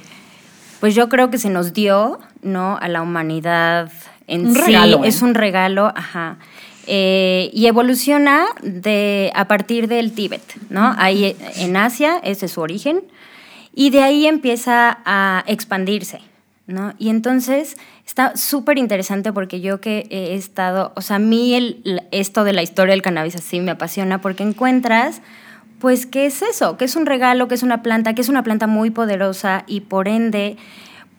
pues 0.80 0.96
yo 0.96 1.08
creo 1.10 1.30
que 1.30 1.38
se 1.38 1.50
nos 1.50 1.74
dio, 1.74 2.20
¿no? 2.42 2.78
A 2.82 2.88
la 2.88 3.04
humanidad 3.04 3.92
en 4.26 4.48
Un 4.48 4.56
sí. 4.56 4.62
regalo, 4.62 5.04
¿eh? 5.04 5.08
Es 5.10 5.22
un 5.22 5.36
regalo, 5.36 5.94
ajá. 5.96 6.38
Eh, 6.88 7.52
y 7.54 7.68
evoluciona 7.68 8.48
de, 8.64 9.32
a 9.36 9.48
partir 9.48 9.88
del 9.88 10.14
Tíbet, 10.14 10.42
¿no? 10.70 10.96
Ahí 10.98 11.36
en 11.58 11.78
Asia, 11.78 12.20
ese 12.24 12.48
es 12.48 12.54
su 12.54 12.62
origen. 12.62 13.04
Y 13.74 13.92
de 13.92 14.02
ahí 14.02 14.26
empieza 14.26 15.00
a 15.06 15.44
expandirse, 15.48 16.20
¿no? 16.68 16.94
Y 16.98 17.10
entonces 17.10 17.78
está 18.06 18.36
súper 18.36 18.78
interesante 18.78 19.32
porque 19.32 19.62
yo 19.62 19.80
que 19.80 20.08
he 20.10 20.34
estado, 20.34 20.92
o 20.96 21.02
sea, 21.02 21.18
a 21.18 21.20
mí 21.20 21.54
el, 21.54 22.04
esto 22.12 22.44
de 22.44 22.54
la 22.54 22.64
historia 22.64 22.94
del 22.94 23.02
cannabis 23.02 23.36
así 23.36 23.60
me 23.60 23.72
apasiona 23.72 24.20
porque 24.20 24.44
encuentras, 24.44 25.22
pues, 25.80 26.06
¿qué 26.06 26.26
es 26.26 26.42
eso? 26.42 26.78
¿Qué 26.78 26.86
es 26.86 26.96
un 26.96 27.06
regalo? 27.06 27.48
¿Qué 27.48 27.56
es 27.56 27.64
una 27.64 27.82
planta? 27.82 28.14
¿Qué 28.14 28.22
es 28.22 28.30
una 28.30 28.44
planta 28.44 28.68
muy 28.68 28.90
poderosa? 28.90 29.64
Y 29.68 29.82
por 29.82 30.08
ende, 30.08 30.58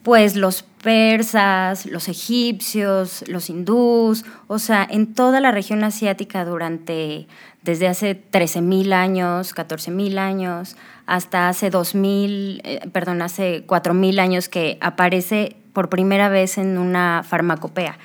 pues 0.02 0.36
los 0.36 0.62
persas, 0.62 1.86
los 1.86 2.08
egipcios, 2.08 3.24
los 3.28 3.48
hindús, 3.48 4.24
o 4.48 4.58
sea, 4.58 4.86
en 4.88 5.14
toda 5.14 5.40
la 5.40 5.52
región 5.52 5.84
asiática 5.84 6.44
durante, 6.44 7.28
desde 7.62 7.86
hace 7.86 8.20
13.000 8.30 8.92
años, 8.92 9.54
14.000 9.54 10.18
años, 10.18 10.76
hasta 11.06 11.48
hace 11.48 11.70
2.000, 11.70 12.60
eh, 12.64 12.80
perdón, 12.92 13.22
hace 13.22 13.64
4.000 13.66 14.18
años 14.18 14.48
que 14.48 14.78
aparece 14.80 15.56
por 15.72 15.88
primera 15.88 16.28
vez 16.28 16.58
en 16.58 16.78
una 16.78 17.22
farmacopea, 17.26 17.96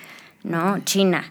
¿no? 0.44 0.80
China. 0.84 1.26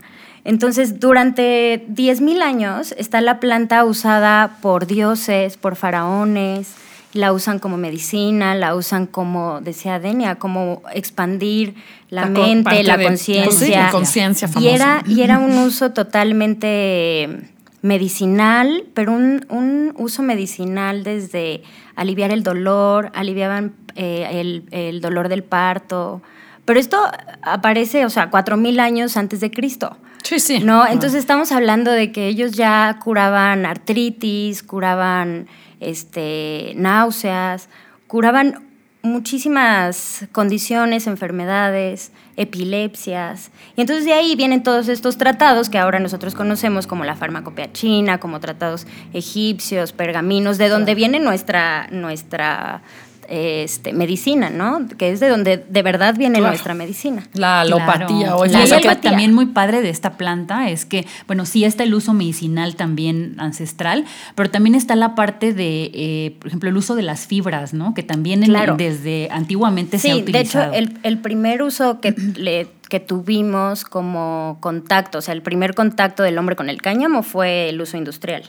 Entonces, 0.45 1.01
durante 1.01 1.87
10.000 1.89 2.43
años 2.43 2.95
está 2.99 3.21
la 3.21 3.41
planta 3.41 3.85
usada 3.85 4.59
por 4.63 4.87
dioses, 4.87 5.57
por 5.57 5.77
faraones, 5.77 6.75
la 7.17 7.33
usan 7.33 7.59
como 7.59 7.77
medicina, 7.77 8.55
la 8.55 8.75
usan 8.75 9.07
como, 9.07 9.61
decía 9.61 9.99
Denia, 9.99 10.37
como 10.37 10.83
expandir 10.93 11.75
la, 12.09 12.27
mente, 12.27 12.83
la 12.85 13.01
conciencia. 13.01 13.45
pues 13.45 13.57
sí, 13.59 13.71
la 13.71 13.91
conciencia 13.91 14.49
Y 14.59 14.69
era, 14.69 15.03
y 15.07 15.23
era 15.23 15.39
un 15.39 15.59
uso 15.59 15.93
totalmente 15.93 17.51
medicinal, 17.83 18.85
pero 18.95 19.13
un, 19.13 19.47
un 19.49 19.95
uso 19.97 20.23
medicinal 20.23 21.05
desde 21.05 21.63
aliviar 21.95 22.31
el 22.31 22.43
dolor, 22.43 23.11
aliviaban 23.15 23.75
eh, 23.95 24.29
el, 24.33 24.65
el 24.71 25.01
dolor 25.01 25.29
del 25.29 25.43
parto. 25.43 26.23
Pero 26.65 26.81
esto 26.81 26.99
aparece, 27.43 28.05
o 28.05 28.11
sea, 28.11 28.31
4.000 28.31 28.81
años 28.81 29.17
antes 29.17 29.41
de 29.41 29.51
Cristo. 29.51 29.97
Sí, 30.23 30.41
sí. 30.41 30.59
¿No? 30.59 30.85
Entonces 30.87 31.21
estamos 31.21 31.53
hablando 31.53 31.93
de 31.93 32.11
que 32.11 32.27
ellos 32.27 32.53
ya 32.53 32.99
curaban 33.03 33.65
artritis, 33.65 34.65
curaban 34.65 35.47
este, 35.81 36.73
náuseas, 36.77 37.69
curaban 38.07 38.67
muchísimas 39.07 40.27
condiciones, 40.33 41.07
enfermedades, 41.07 42.13
epilepsias. 42.37 43.51
Y 43.77 43.81
entonces 43.81 44.05
de 44.05 44.13
ahí 44.13 44.37
vienen 44.37 44.63
todos 44.63 44.89
estos 44.89 45.17
tratados 45.17 45.71
que 45.71 45.79
ahora 45.79 45.99
nosotros 45.99 46.35
conocemos 46.35 46.87
como 46.87 47.05
la 47.05 47.17
farmacopea 47.17 47.73
china, 47.73 48.19
como 48.19 48.41
tratados 48.41 48.87
egipcios, 49.15 49.93
pergaminos, 49.93 50.59
de 50.59 50.69
donde 50.69 50.95
viene 50.95 51.19
nuestra, 51.21 51.89
nuestra 51.91 52.83
este, 53.29 53.93
medicina, 53.93 54.51
¿no? 54.51 54.87
Que 54.99 55.11
es 55.11 55.21
de 55.21 55.29
donde 55.29 55.57
de 55.59 55.83
verdad 55.83 56.15
viene 56.17 56.39
Claro. 56.39 56.53
nuestra 56.53 56.75
medicina. 56.75 57.27
La 57.35 57.61
alopatía, 57.63 58.07
Claro. 58.37 58.43
que- 58.43 58.57
alopatía. 58.57 59.01
también 59.01 59.35
muy 59.35 59.47
padre 59.47 59.83
de 59.83 59.91
esta 59.91 60.17
planta 60.17 60.69
es 60.71 60.85
que, 60.85 61.07
bueno, 61.27 61.45
sí 61.47 61.65
está 61.65 61.83
el 61.85 61.95
uso 61.95 62.13
medicinal 62.15 62.77
también 62.77 63.35
ancestral, 63.39 64.05
pero 64.35 64.51
también 64.51 64.75
está 64.75 64.97
la 64.97 65.15
parte 65.15 65.53
de, 65.53 65.91
eh, 65.95 66.37
por 66.39 66.49
ejemplo, 66.49 66.69
el 66.71 66.77
uso 66.77 66.95
de 66.95 67.03
las 67.03 67.27
fibras, 67.27 67.75
¿no? 67.75 67.95
Que 67.95 68.03
también 68.03 68.43
en- 68.45 68.77
desde 68.77 69.29
antiguamente 69.31 69.99
se 69.99 70.11
ha 70.11 70.15
Sí, 70.15 70.23
de 70.23 70.31
hecho, 70.41 70.59
utilizado. 70.59 70.73
el, 70.75 70.99
el 71.03 71.19
primer 71.19 71.63
uso 71.63 72.01
que, 72.01 72.13
le- 72.37 72.69
que 72.89 73.01
tuvimos 73.01 73.85
como 73.85 74.59
contacto, 74.61 75.19
o 75.19 75.21
sea, 75.21 75.35
el 75.35 75.43
primer 75.43 75.75
contacto 75.75 76.23
del 76.23 76.39
hombre 76.39 76.55
con 76.55 76.71
el 76.71 76.81
cáñamo 76.81 77.23
fue 77.25 77.69
el 77.71 77.81
uso 77.81 77.97
industrial. 77.97 78.45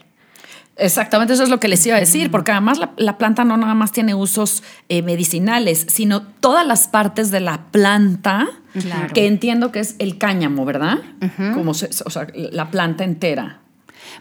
Exactamente, 0.79 1.33
eso 1.33 1.43
es 1.43 1.49
lo 1.49 1.59
que 1.59 1.67
les 1.67 1.85
iba 1.87 1.95
a 1.95 1.99
decir, 1.99 2.29
porque 2.29 2.51
además 2.51 2.77
la, 2.77 2.91
la 2.97 3.17
planta 3.17 3.43
no 3.43 3.57
nada 3.57 3.73
más 3.73 3.91
tiene 3.91 4.13
usos 4.13 4.61
eh, 4.89 5.01
medicinales, 5.01 5.85
sino 5.89 6.21
todas 6.21 6.65
las 6.67 6.87
partes 6.87 7.31
de 7.31 7.39
la 7.39 7.63
planta, 7.71 8.47
Claro. 8.73 9.11
que 9.13 9.25
entiendo 9.25 9.71
que 9.71 9.79
es 9.79 9.95
el 9.97 10.19
cáñamo, 10.19 10.63
¿verdad? 10.65 10.99
Como 11.55 11.73
se- 11.73 11.89
o 12.05 12.09
sea, 12.11 12.27
la 12.35 12.69
planta 12.69 13.03
entera. 13.03 13.61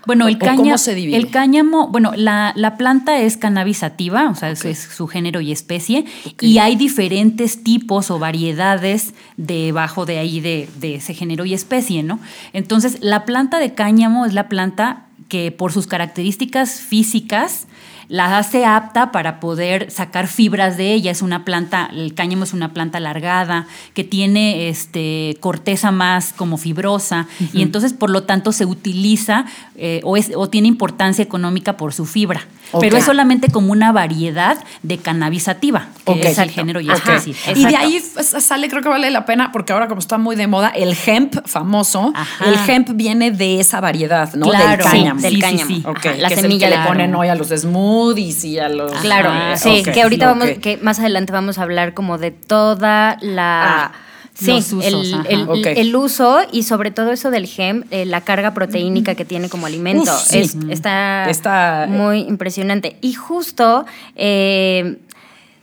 Bueno, 0.06 0.26
el 0.28 0.36
¿O 0.36 0.56
cómo 0.56 0.78
se 0.78 0.94
divide? 0.94 1.16
el 1.16 1.30
cáñamo, 1.30 1.88
bueno, 1.88 2.12
la, 2.16 2.52
la 2.56 2.76
planta 2.76 3.20
es 3.20 3.36
cannabisativa, 3.36 4.30
o 4.30 4.34
sea, 4.34 4.50
eso 4.50 4.68
es 4.68 4.78
su 4.78 5.06
género 5.08 5.40
y 5.42 5.52
especie, 5.52 6.06
y 6.40 6.58
hay 6.58 6.74
diferentes 6.76 7.62
tipos 7.62 8.10
o 8.10 8.18
variedades 8.18 9.12
debajo 9.36 10.06
de 10.06 10.18
ahí 10.18 10.40
de, 10.40 10.68
de 10.80 10.96
ese 10.96 11.12
género 11.14 11.44
y 11.44 11.52
especie, 11.54 12.02
¿no? 12.02 12.18
Entonces, 12.52 12.98
la 13.00 13.24
planta 13.26 13.58
de 13.58 13.74
cáñamo 13.74 14.24
es 14.26 14.32
la 14.34 14.48
planta 14.48 15.05
que 15.28 15.50
por 15.52 15.72
sus 15.72 15.86
características 15.86 16.80
físicas 16.80 17.66
la 18.08 18.38
hace 18.38 18.64
apta 18.64 19.10
para 19.12 19.40
poder 19.40 19.90
sacar 19.90 20.28
fibras 20.28 20.76
de 20.76 20.92
ella. 20.92 21.10
Es 21.10 21.22
una 21.22 21.44
planta, 21.44 21.88
el 21.92 22.14
cáñamo 22.14 22.44
es 22.44 22.52
una 22.52 22.72
planta 22.72 22.98
alargada 22.98 23.66
que 23.94 24.04
tiene 24.04 24.68
este, 24.68 25.36
corteza 25.40 25.90
más 25.90 26.32
como 26.32 26.56
fibrosa 26.56 27.26
y 27.52 27.62
entonces 27.62 27.92
por 27.92 28.10
lo 28.10 28.22
tanto 28.24 28.52
se 28.52 28.64
utiliza 28.64 29.44
eh, 29.76 30.00
o, 30.04 30.16
es, 30.16 30.30
o 30.34 30.48
tiene 30.48 30.68
importancia 30.68 31.22
económica 31.22 31.76
por 31.76 31.92
su 31.92 32.06
fibra. 32.06 32.46
Pero 32.80 32.96
es 32.96 33.04
solamente 33.04 33.48
como 33.48 33.70
una 33.70 33.92
variedad 33.92 34.58
de 34.82 34.98
cannabisativa, 34.98 35.86
que 36.04 36.20
es 36.28 36.38
el 36.38 36.50
género 36.50 36.80
y 36.80 36.90
Ajá. 36.90 37.16
especie. 37.16 37.34
Y 37.54 37.64
de 37.64 37.76
ahí 37.76 38.00
sale, 38.00 38.68
creo 38.68 38.82
que 38.82 38.88
vale 38.88 39.08
la 39.12 39.24
pena, 39.24 39.52
porque 39.52 39.72
ahora 39.72 39.86
como 39.86 40.00
está 40.00 40.18
muy 40.18 40.34
de 40.34 40.48
moda, 40.48 40.70
el 40.70 40.96
hemp 41.06 41.36
famoso, 41.46 42.12
Ajá. 42.14 42.44
el 42.44 42.56
hemp 42.68 42.88
viene 42.94 43.30
de 43.30 43.60
esa 43.60 43.80
variedad, 43.80 44.34
¿no? 44.34 44.46
Claro, 44.46 44.82
del 44.82 44.92
cáñamo. 44.92 45.20
Sí, 45.20 45.26
del 45.26 45.34
Sí, 45.36 45.40
cáñamo. 45.40 45.68
sí. 45.68 45.82
La 46.18 46.28
que 46.28 46.34
es 46.34 46.38
el 46.38 46.40
semilla 46.40 46.68
le 46.68 46.78
ponen 46.88 47.14
hoy 47.14 47.28
a 47.28 47.36
los 47.36 47.48
smoothies 47.96 48.44
y 48.44 48.58
a 48.58 48.68
los... 48.68 48.92
Claro, 48.92 49.30
Ajá, 49.30 49.56
sí, 49.56 49.82
que 49.82 50.02
ahorita 50.02 50.26
vamos, 50.26 50.48
que 50.60 50.76
más 50.78 50.98
adelante 51.00 51.32
vamos 51.32 51.58
a 51.58 51.62
hablar 51.62 51.94
como 51.94 52.18
de 52.18 52.30
toda 52.30 53.16
la... 53.20 53.84
Ah, 53.86 53.92
sí, 54.34 54.46
los 54.52 54.72
usos, 54.72 55.14
el, 55.28 55.66
el- 55.78 55.96
uso 55.96 56.40
y 56.52 56.64
sobre 56.64 56.90
todo 56.90 57.10
eso 57.12 57.30
del 57.30 57.46
gem, 57.46 57.84
eh, 57.90 58.04
la 58.04 58.20
carga 58.20 58.52
proteínica 58.52 59.14
que 59.14 59.24
tiene 59.24 59.48
como 59.48 59.66
alimento. 59.66 60.02
Uf, 60.12 60.20
sí. 60.20 60.38
Es- 60.40 60.56
está, 60.68 61.28
Está- 61.30 61.86
muy 61.88 62.20
impresionante. 62.20 62.96
Y 63.00 63.14
justo 63.14 63.86
eh, 64.14 64.98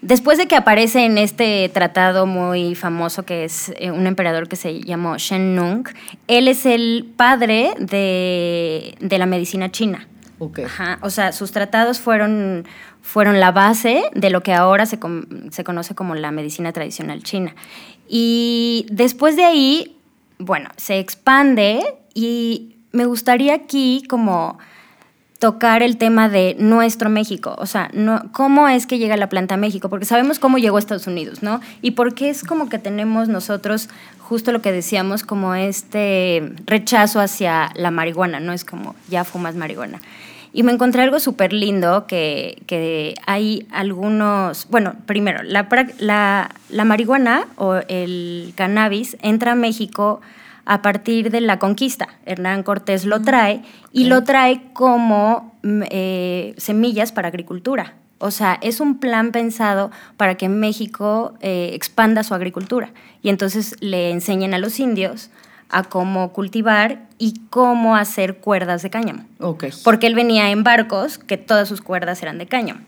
después 0.01 0.37
de 0.39 0.47
que 0.47 0.55
aparece 0.55 1.05
en 1.05 1.17
este 1.19 1.69
tratado 1.69 2.25
muy 2.25 2.73
famoso 2.75 3.23
que 3.23 3.43
es 3.45 3.71
eh, 3.77 3.91
un 3.91 4.07
emperador 4.07 4.47
que 4.49 4.55
se 4.55 4.79
llamó 4.81 5.17
Shen 5.17 5.55
Nung, 5.55 5.87
él 6.27 6.47
es 6.47 6.65
el 6.65 7.05
padre 7.15 7.73
de, 7.77 8.95
de 8.99 9.17
la 9.19 9.25
medicina 9.27 9.71
china. 9.71 10.07
Ok. 10.39 10.59
Ajá, 10.59 10.99
o 11.01 11.09
sea, 11.09 11.31
sus 11.31 11.51
tratados 11.51 11.99
fueron, 11.99 12.67
fueron 13.01 13.39
la 13.39 13.51
base 13.51 14.03
de 14.13 14.29
lo 14.29 14.41
que 14.41 14.53
ahora 14.53 14.85
se, 14.85 14.99
se 15.51 15.63
conoce 15.63 15.95
como 15.95 16.15
la 16.15 16.31
medicina 16.31 16.71
tradicional 16.73 17.23
china. 17.23 17.55
Y 18.07 18.85
después 18.89 19.35
de 19.35 19.45
ahí, 19.45 19.97
bueno, 20.39 20.69
se 20.77 20.99
expande 20.99 21.83
y 22.13 22.77
me 22.91 23.05
gustaría 23.05 23.55
aquí 23.55 24.03
como 24.09 24.59
tocar 25.43 25.83
el 25.83 25.97
tema 25.97 26.29
de 26.29 26.55
nuestro 26.57 27.09
México, 27.09 27.53
o 27.57 27.65
sea, 27.65 27.89
no, 27.91 28.31
cómo 28.31 28.69
es 28.69 28.87
que 28.87 28.97
llega 28.97 29.17
la 29.17 29.27
planta 29.27 29.55
a 29.55 29.57
México, 29.57 29.89
porque 29.89 30.05
sabemos 30.05 30.39
cómo 30.39 30.57
llegó 30.57 30.77
a 30.77 30.79
Estados 30.79 31.05
Unidos, 31.05 31.43
¿no? 31.43 31.59
Y 31.81 31.91
por 31.91 32.15
qué 32.15 32.29
es 32.29 32.45
como 32.45 32.69
que 32.69 32.79
tenemos 32.79 33.27
nosotros 33.27 33.89
justo 34.19 34.53
lo 34.53 34.61
que 34.61 34.71
decíamos, 34.71 35.23
como 35.23 35.53
este 35.53 36.53
rechazo 36.65 37.19
hacia 37.19 37.71
la 37.75 37.91
marihuana, 37.91 38.39
¿no? 38.39 38.53
Es 38.53 38.63
como, 38.63 38.95
ya 39.09 39.25
fumas 39.25 39.55
marihuana. 39.55 39.99
Y 40.53 40.63
me 40.63 40.71
encontré 40.71 41.01
algo 41.01 41.19
súper 41.19 41.51
lindo 41.51 42.07
que, 42.07 42.63
que 42.65 43.15
hay 43.27 43.67
algunos, 43.69 44.69
bueno, 44.69 44.95
primero, 45.05 45.43
la, 45.43 45.67
la, 45.99 46.51
la 46.69 46.85
marihuana 46.85 47.47
o 47.57 47.81
el 47.89 48.53
cannabis 48.55 49.17
entra 49.21 49.51
a 49.51 49.55
México 49.55 50.21
a 50.65 50.81
partir 50.81 51.29
de 51.31 51.41
la 51.41 51.59
conquista. 51.59 52.07
Hernán 52.25 52.63
Cortés 52.63 53.05
lo 53.05 53.21
trae 53.21 53.63
y 53.91 54.05
lo 54.05 54.23
trae 54.23 54.61
como 54.73 55.55
mm, 55.63 55.81
eh, 55.89 56.53
semillas 56.57 57.11
para 57.11 57.27
agricultura. 57.27 57.95
O 58.19 58.31
sea, 58.31 58.57
es 58.61 58.79
un 58.79 58.99
plan 58.99 59.31
pensado 59.31 59.91
para 60.15 60.35
que 60.35 60.47
México 60.47 61.33
eh, 61.41 61.71
expanda 61.73 62.23
su 62.23 62.33
agricultura. 62.33 62.91
Y 63.21 63.29
entonces 63.29 63.75
le 63.81 64.11
enseñen 64.11 64.53
a 64.53 64.59
los 64.59 64.79
indios 64.79 65.29
a 65.69 65.83
cómo 65.83 66.31
cultivar 66.31 67.01
y 67.17 67.41
cómo 67.49 67.97
hacer 67.97 68.37
cuerdas 68.37 68.81
de 68.83 68.89
cáñamo. 68.89 69.25
Ok. 69.39 69.65
Porque 69.83 70.07
él 70.07 70.15
venía 70.15 70.51
en 70.51 70.63
barcos 70.63 71.17
que 71.17 71.35
todas 71.35 71.67
sus 71.67 71.81
cuerdas 71.81 72.21
eran 72.21 72.37
de 72.37 72.45
cáñamo. 72.45 72.79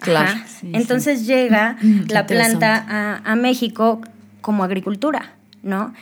Claro. 0.00 0.38
Sí, 0.46 0.70
Entonces 0.72 1.26
llega 1.26 1.76
la 2.08 2.26
planta 2.26 2.86
a, 2.88 3.30
a 3.30 3.36
México 3.36 4.00
como 4.40 4.64
agricultura, 4.64 5.34
¿no? 5.62 5.92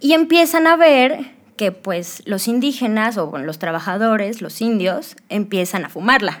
Y 0.00 0.12
empiezan 0.12 0.66
a 0.66 0.76
ver 0.76 1.32
que 1.56 1.72
pues 1.72 2.22
los 2.26 2.48
indígenas 2.48 3.16
o 3.16 3.28
bueno, 3.28 3.46
los 3.46 3.58
trabajadores, 3.58 4.42
los 4.42 4.60
indios, 4.60 5.16
empiezan 5.28 5.84
a 5.84 5.88
fumarla. 5.88 6.40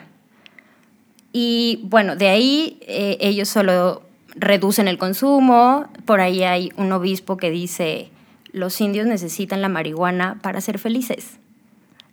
Y 1.32 1.80
bueno, 1.84 2.16
de 2.16 2.28
ahí 2.28 2.78
eh, 2.82 3.16
ellos 3.20 3.48
solo 3.48 4.02
reducen 4.34 4.88
el 4.88 4.98
consumo. 4.98 5.86
Por 6.04 6.20
ahí 6.20 6.42
hay 6.42 6.72
un 6.76 6.92
obispo 6.92 7.36
que 7.36 7.50
dice, 7.50 8.10
los 8.52 8.80
indios 8.80 9.06
necesitan 9.06 9.62
la 9.62 9.68
marihuana 9.68 10.38
para 10.42 10.60
ser 10.60 10.78
felices. 10.78 11.38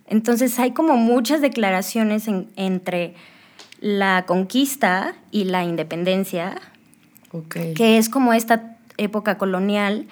Entonces 0.06 0.58
hay 0.58 0.72
como 0.72 0.96
muchas 0.96 1.40
declaraciones 1.40 2.28
en- 2.28 2.48
entre 2.56 3.14
la 3.80 4.24
conquista 4.26 5.14
y 5.30 5.44
la 5.44 5.64
independencia, 5.64 6.60
que 7.74 7.98
es 7.98 8.08
como 8.08 8.32
esta 8.32 8.76
época 8.96 9.36
colonial 9.38 10.06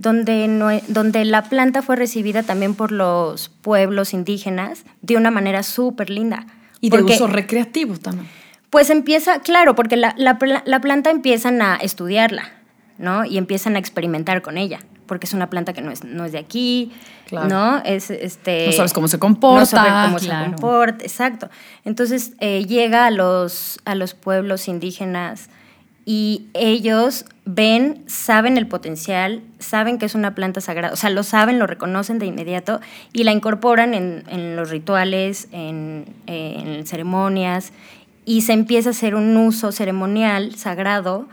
donde, 0.00 0.48
no- 0.48 0.70
donde 0.88 1.24
la 1.24 1.42
planta 1.44 1.82
fue 1.82 1.96
recibida 1.96 2.42
también 2.42 2.74
por 2.74 2.92
los 2.92 3.48
pueblos 3.48 4.14
indígenas 4.14 4.84
de 5.02 5.16
una 5.16 5.30
manera 5.30 5.62
súper 5.62 6.10
linda. 6.10 6.46
Y 6.80 6.90
de 6.90 6.98
Porque- 6.98 7.14
uso 7.14 7.26
recreativo 7.26 7.96
también. 7.96 8.28
pues 8.70 8.90
empieza, 8.90 9.40
claro, 9.40 9.74
porque 9.74 9.96
la, 9.96 10.14
la 10.16 10.38
pla- 10.38 10.62
la 10.66 10.80
planta 10.80 11.10
empiezan 11.10 11.60
a 11.62 11.76
estudiarla, 11.76 12.52
¿no? 12.98 13.24
Y 13.24 13.38
empiezan 13.38 13.76
a 13.76 13.78
experimentar 13.78 14.42
con 14.42 14.56
ella, 14.58 14.78
porque 15.06 15.26
es 15.26 15.32
una 15.34 15.48
planta 15.50 15.72
que 15.72 15.80
no 15.82 15.90
es, 15.90 16.04
no 16.04 16.24
es 16.24 16.32
de 16.32 16.38
aquí, 16.38 16.92
Claro. 17.26 17.48
¿no? 17.48 17.82
Es, 17.84 18.10
este, 18.10 18.66
No 18.66 18.72
sabes 18.72 18.92
cómo 18.92 19.08
se 19.08 19.18
comporta, 19.18 19.60
No 19.60 19.66
sabes 19.66 19.92
cómo 20.06 20.18
claro. 20.18 20.44
se 20.44 20.50
comporta, 20.52 21.04
exacto. 21.04 21.50
Entonces 21.84 22.32
eh, 22.40 22.64
llega 22.66 23.06
a 23.06 23.10
los, 23.10 23.80
a 23.84 23.94
los 23.94 24.14
pueblos 24.14 24.68
indígenas 24.68 25.48
y 26.10 26.46
ellos 26.54 27.26
ven, 27.44 28.02
saben 28.06 28.56
el 28.56 28.66
potencial, 28.66 29.42
saben 29.58 29.98
que 29.98 30.06
es 30.06 30.14
una 30.14 30.34
planta 30.34 30.62
sagrada, 30.62 30.94
o 30.94 30.96
sea, 30.96 31.10
lo 31.10 31.22
saben, 31.22 31.58
lo 31.58 31.66
reconocen 31.66 32.18
de 32.18 32.24
inmediato 32.24 32.80
y 33.12 33.24
la 33.24 33.32
incorporan 33.32 33.92
en, 33.92 34.24
en 34.28 34.56
los 34.56 34.70
rituales, 34.70 35.48
en, 35.52 36.06
ceremonias 36.86 37.74
y 38.24 38.40
se 38.40 38.54
empieza 38.54 38.88
a 38.88 38.92
hacer 38.92 39.14
un 39.14 39.36
uso 39.36 39.70
ceremonial 39.70 40.54
sagrado, 40.54 41.28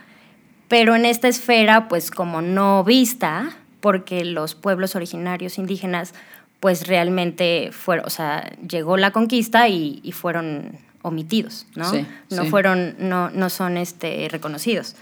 pero 0.68 0.94
en 0.94 1.06
esta 1.06 1.30
esfera 1.30 1.88
pues 1.88 2.12
como 2.12 2.42
no 2.42 2.84
vista, 2.84 3.56
porque 3.80 4.26
los 4.26 4.56
pueblos 4.56 4.98
originarios 4.98 5.58
indígenas 5.58 6.14
pues 6.60 6.86
realmente 6.86 7.70
fueron, 7.72 8.08
o 8.08 8.10
sea, 8.10 8.52
llegó 8.68 8.98
la 8.98 9.12
conquista 9.12 9.70
y 9.70 10.12
fueron 10.12 10.80
omitidos, 11.06 11.66
¿no? 11.76 11.90
Sí, 11.90 12.06
no 12.32 12.44
sí. 12.44 12.50
fueron, 12.50 12.96
no, 13.00 13.30
no 13.30 13.50
son 13.50 13.78
este, 13.78 14.28
reconocidos. 14.32 14.96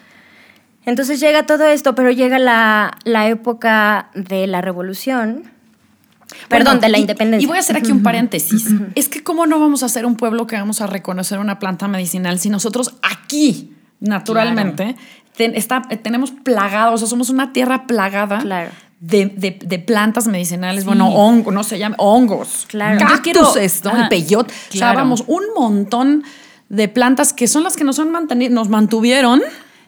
Entonces 0.85 1.19
llega 1.19 1.45
todo 1.45 1.65
esto, 1.65 1.95
pero 1.95 2.11
llega 2.11 2.39
la, 2.39 2.97
la 3.05 3.27
época 3.29 4.09
de 4.15 4.47
la 4.47 4.59
revolución, 4.61 5.43
perdón, 6.49 6.65
Bueno, 6.75 6.81
de 6.81 6.89
la 6.89 6.97
y- 6.97 7.01
independencia. 7.01 7.43
Y 7.45 7.47
voy 7.47 7.57
a 7.57 7.61
hacer 7.61 7.77
aquí 7.77 7.91
un 7.91 8.03
paréntesis. 8.03 8.67
Es 8.95 9.07
que 9.07 9.23
cómo 9.23 9.45
no 9.45 9.59
vamos 9.59 9.81
a 9.83 9.89
ser 9.89 10.05
un 10.05 10.15
pueblo 10.17 10.45
que 10.45 10.57
vamos 10.57 10.81
a 10.81 10.87
reconocer 10.87 11.39
una 11.39 11.57
planta 11.59 11.87
medicinal 11.87 12.37
si 12.39 12.49
nosotros 12.49 12.95
aquí, 13.01 13.73
naturalmente, 14.01 14.95
ten- 15.37 15.55
está- 15.55 15.81
tenemos 16.01 16.31
plagados, 16.31 16.95
o 16.95 16.97
sea, 16.97 17.07
somos 17.07 17.29
una 17.29 17.53
tierra 17.53 17.87
plagada 17.87 18.39
Claro. 18.39 18.71
De, 19.05 19.25
de- 19.25 19.59
de 19.61 19.79
plantas 19.79 20.27
medicinales, 20.27 20.83
Sí. 20.83 20.87
bueno, 20.87 21.09
hongos, 21.09 21.53
no 21.53 21.63
se 21.65 21.77
llama, 21.77 21.95
hongos, 21.99 22.65
Claro. 22.69 22.97
cactus, 22.99 23.17
Yo 23.17 23.21
quiero- 23.23 23.57
esto, 23.57 23.89
ajá, 23.89 24.03
el 24.03 24.07
peyote, 24.07 24.53
o 24.53 24.71
sea, 24.71 24.79
claro. 24.79 24.99
vamos, 24.99 25.25
un 25.27 25.43
montón 25.57 26.23
de 26.69 26.87
plantas 26.87 27.33
que 27.33 27.47
son 27.49 27.63
las 27.63 27.75
que 27.75 27.83
nos, 27.83 27.99
han 27.99 28.11
manteni- 28.11 28.49
nos 28.49 28.69
mantuvieron 28.69 29.41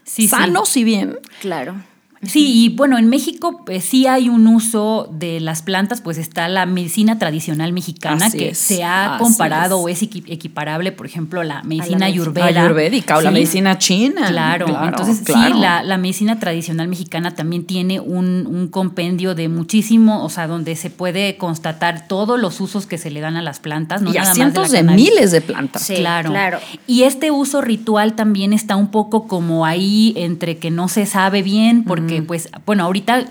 Sí, 0.04 0.24
sí. 0.24 0.28
sanos 0.28 0.76
y 0.76 0.84
bien. 0.84 1.18
Claro. 1.40 1.76
Sí, 2.22 2.66
y 2.66 2.70
bueno, 2.70 2.98
en 2.98 3.08
México 3.08 3.62
pues, 3.66 3.84
sí 3.86 4.08
hay 4.08 4.30
un 4.30 4.48
uso 4.48 5.08
de 5.12 5.40
las 5.40 5.62
plantas, 5.62 6.02
pues 6.02 6.18
está 6.18 6.48
la 6.48 6.66
medicina 6.66 7.20
tradicional 7.20 7.72
mexicana 7.74 8.26
Así 8.28 8.38
que 8.38 8.50
es, 8.50 8.58
se 8.58 8.84
ha 8.84 9.16
así 9.16 9.24
comparado 9.24 9.78
es. 9.78 9.84
o 9.84 9.90
es 9.90 10.10
equi- 10.10 10.24
equiparable, 10.28 10.92
por 10.92 11.06
ejemplo, 11.06 11.44
la 11.44 11.62
medicina 11.64 11.76
medicina 11.76 12.06
ayurveda. 12.08 12.46
Ayurvédica 12.62 13.18
o 13.18 13.22
la 13.22 13.32
medicina 13.32 13.78
china. 13.78 14.28
Claro, 14.28 14.68
entonces 14.86 15.22
claro. 15.26 15.56
sí, 15.56 15.62
la, 15.62 15.84
la 15.84 15.98
medicina 15.98 16.40
tradicional 16.40 16.88
mexicana 16.88 17.36
también 17.36 17.66
tiene 17.66 18.00
un, 18.00 18.48
un 18.48 18.68
compendio 18.70 19.36
de 19.36 19.50
muchísimo, 19.50 20.24
o 20.24 20.30
sea, 20.30 20.48
donde 20.48 20.76
se 20.76 20.90
puede 20.90 21.38
constatar 21.38 22.08
todos 22.08 22.40
los 22.40 22.60
usos 22.62 22.86
que 22.88 22.98
se 22.98 23.12
le 23.12 23.20
dan 23.22 23.36
a 23.36 23.42
las 23.42 23.60
plantas, 23.60 24.02
no 24.02 24.10
y 24.10 24.14
nada 24.14 24.26
más 24.28 24.36
cientos 24.36 24.72
la 24.72 24.84
de, 24.84 24.96
miles 24.96 25.32
de 25.32 25.42
plantas. 25.42 25.82
Sí, 25.84 25.96
claro. 25.96 26.30
claro. 26.32 26.60
Y 26.88 27.04
este 27.04 27.32
uso 27.32 27.62
ritual 27.62 28.14
también 28.14 28.54
está 28.54 28.76
un 28.76 28.88
poco 28.88 29.28
como 29.28 29.66
ahí 29.66 30.14
entre 30.16 30.58
que 30.58 30.72
no 30.72 30.88
se 30.88 31.06
sabe 31.06 31.44
bien, 31.44 31.84
porque 31.84 32.05
pues, 32.28 32.50
bueno, 32.66 32.84
ahorita 32.84 33.26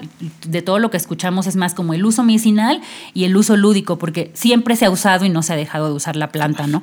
de 0.46 0.62
todo 0.62 0.78
lo 0.78 0.90
que 0.90 0.96
escuchamos 0.96 1.46
es 1.46 1.56
más 1.56 1.74
como 1.74 1.94
el 1.94 2.04
uso 2.04 2.22
medicinal 2.22 2.80
y 3.12 3.24
el 3.24 3.36
uso 3.36 3.56
lúdico, 3.56 3.98
porque 3.98 4.30
siempre 4.34 4.76
se 4.76 4.86
ha 4.86 4.90
usado 4.90 5.24
y 5.24 5.28
no 5.28 5.42
se 5.42 5.52
ha 5.52 5.56
dejado 5.56 5.88
de 5.88 5.94
usar 5.94 6.16
la 6.16 6.28
planta, 6.28 6.66
¿no? 6.66 6.82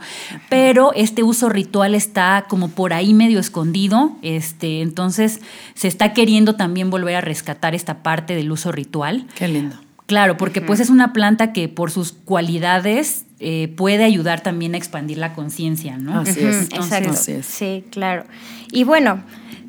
Pero 0.50 0.94
este 0.94 1.24
uso 1.24 1.50
ritual 1.50 1.96
está 1.96 2.46
como 2.48 2.70
por 2.70 2.94
ahí 2.94 3.14
medio 3.14 3.40
escondido, 3.40 4.18
este, 4.22 4.82
entonces 4.82 5.42
se 5.74 5.88
está 5.88 6.14
queriendo 6.14 6.56
también 6.56 6.90
volver 6.90 7.16
a 7.16 7.22
rescatar 7.22 7.76
esta 7.76 8.04
parte 8.04 8.36
del 8.36 8.52
uso 8.52 8.72
ritual. 8.72 9.28
Qué 9.36 9.48
lindo. 9.48 9.76
Claro, 10.12 10.36
porque 10.36 10.60
pues 10.60 10.82
es 10.82 10.90
una 10.90 11.14
planta 11.14 11.54
que 11.54 11.70
por 11.70 11.90
sus 11.90 12.12
cualidades 12.12 13.24
eh, 13.40 13.74
puede 13.78 14.04
ayudar 14.04 14.42
también 14.42 14.76
a 14.76 14.78
expandir 14.78 15.18
la 15.18 15.34
conciencia, 15.34 15.98
¿no? 15.98 16.20
Así 16.20 16.44
es. 16.44 16.64
Exacto. 16.64 17.12
Así 17.12 17.32
es. 17.32 17.46
Sí, 17.46 17.86
claro. 17.92 18.26
Y 18.74 18.84
bueno, 18.84 19.24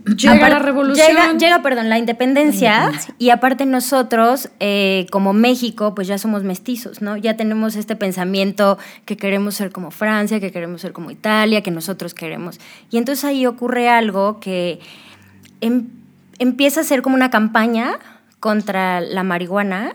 Llega 0.04 0.48
la 0.48 0.58
revolución. 0.58 1.06
Llega, 1.06 1.32
llega, 1.38 1.62
perdón, 1.62 1.88
la 1.88 1.98
independencia, 1.98 2.90
y 3.18 3.30
aparte 3.30 3.66
nosotros, 3.66 4.50
eh, 4.58 5.06
como 5.12 5.32
México, 5.32 5.94
pues 5.94 6.08
ya 6.08 6.18
somos 6.18 6.42
mestizos, 6.42 7.02
¿no? 7.02 7.16
Ya 7.16 7.36
tenemos 7.36 7.76
este 7.76 7.94
pensamiento 7.94 8.78
que 9.04 9.16
queremos 9.16 9.54
ser 9.54 9.70
como 9.70 9.92
Francia, 9.92 10.40
que 10.40 10.50
queremos 10.50 10.80
ser 10.80 10.92
como 10.92 11.10
Italia, 11.12 11.62
que 11.62 11.70
nosotros 11.70 12.14
queremos. 12.14 12.58
Y 12.90 12.96
entonces 12.98 13.24
ahí 13.24 13.46
ocurre 13.46 13.88
algo 13.88 14.40
que 14.40 14.80
em- 15.60 15.88
empieza 16.40 16.80
a 16.80 16.84
ser 16.84 17.02
como 17.02 17.14
una 17.14 17.30
campaña 17.30 17.98
contra 18.40 19.00
la 19.00 19.22
marihuana, 19.22 19.92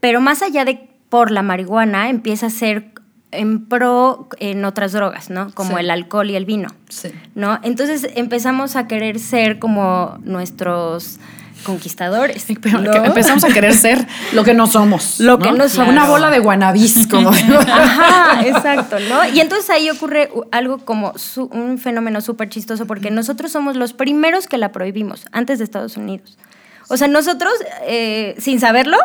pero 0.00 0.22
más 0.22 0.40
allá 0.40 0.64
de 0.64 0.88
por 1.10 1.30
la 1.30 1.42
marihuana, 1.42 2.08
empieza 2.08 2.46
a 2.46 2.50
ser 2.50 2.93
en 3.34 3.66
pro 3.66 4.28
en 4.38 4.64
otras 4.64 4.92
drogas, 4.92 5.30
¿no? 5.30 5.50
Como 5.54 5.74
Sí. 5.76 5.80
el 5.80 5.90
alcohol 5.90 6.30
y 6.30 6.36
el 6.36 6.44
vino. 6.44 6.68
Sí. 6.88 7.10
¿no? 7.34 7.58
Entonces 7.62 8.08
empezamos 8.14 8.76
a 8.76 8.86
querer 8.86 9.18
ser 9.18 9.58
como 9.58 10.18
nuestros 10.22 11.18
conquistadores. 11.64 12.44
Pero 12.62 13.04
empezamos 13.04 13.42
a 13.44 13.48
querer 13.48 13.74
ser 13.74 14.06
lo 14.32 14.44
que 14.44 14.52
no 14.54 14.66
somos. 14.66 15.18
Lo 15.20 15.38
que 15.38 15.50
no 15.52 15.68
somos. 15.68 15.88
Una 15.92 16.04
bola 16.06 16.30
de 16.30 16.38
guanabís, 16.38 17.06
como. 17.06 17.30
Ajá, 17.68 18.46
exacto, 18.46 18.96
¿no? 19.08 19.26
Y 19.28 19.40
entonces 19.40 19.70
ahí 19.70 19.88
ocurre 19.90 20.30
algo 20.52 20.78
como 20.78 21.16
su- 21.18 21.46
un 21.46 21.78
fenómeno 21.78 22.20
súper 22.20 22.48
chistoso 22.50 22.86
porque 22.86 23.10
nosotros 23.10 23.50
somos 23.50 23.76
los 23.76 23.92
primeros 23.94 24.46
que 24.46 24.58
la 24.58 24.72
prohibimos 24.72 25.24
antes 25.32 25.58
de 25.58 25.64
Estados 25.64 25.96
Unidos. 25.96 26.36
O 26.88 26.98
sea, 26.98 27.08
nosotros, 27.08 27.52
eh, 27.86 28.34
sin 28.38 28.60
saberlo, 28.60 28.98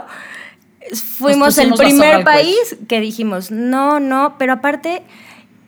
fuimos 0.94 1.58
el 1.58 1.74
primer 1.74 2.24
cuello. 2.24 2.26
país 2.26 2.78
que 2.88 3.00
dijimos, 3.00 3.52
no, 3.52 4.00
no, 4.00 4.36
pero 4.38 4.54
aparte 4.54 5.04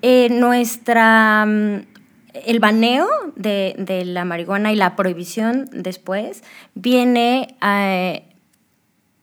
eh, 0.02 0.30
nuestra... 0.32 1.46
mm, 1.46 1.76
El 2.46 2.60
baneo 2.60 3.08
de, 3.36 3.76
de 3.78 4.06
la 4.06 4.24
marihuana 4.26 4.72
y 4.72 4.76
la 4.76 4.96
prohibición 4.96 5.70
después 5.74 6.44
viene 6.76 7.56
eh, 7.62 8.24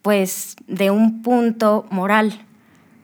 pues 0.01 0.55
de 0.67 0.91
un 0.91 1.21
punto 1.21 1.85
moral, 1.89 2.45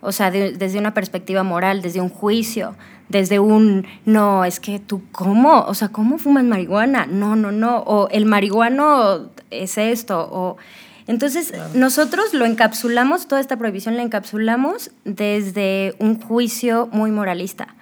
o 0.02 0.12
sea, 0.12 0.32
de- 0.32 0.54
desde 0.54 0.78
una 0.80 0.94
perspectiva 0.94 1.44
moral, 1.44 1.82
desde 1.82 2.00
un 2.02 2.10
juicio, 2.10 2.76
desde 3.10 3.40
un, 3.40 3.86
no, 4.06 4.46
es 4.46 4.60
que 4.60 4.80
tú, 4.80 5.02
¿cómo? 5.12 5.62
O 5.68 5.74
sea, 5.74 5.90
¿cómo 5.90 6.18
fumas 6.18 6.44
marihuana? 6.44 7.06
No, 7.08 7.36
no, 7.36 7.52
no, 7.52 7.80
o 7.80 8.08
el 8.10 8.26
marihuano 8.26 9.30
es 9.52 9.78
esto, 9.78 10.28
o... 10.32 10.58
Entonces, 11.08 11.54
nosotros 11.74 12.34
lo 12.34 12.46
encapsulamos, 12.46 13.28
toda 13.28 13.40
esta 13.40 13.58
prohibición 13.58 13.96
la 13.96 14.04
encapsulamos 14.04 14.92
desde 15.04 15.94
un 16.00 16.20
juicio 16.20 16.90
muy 16.92 17.12
moralista 17.12 17.76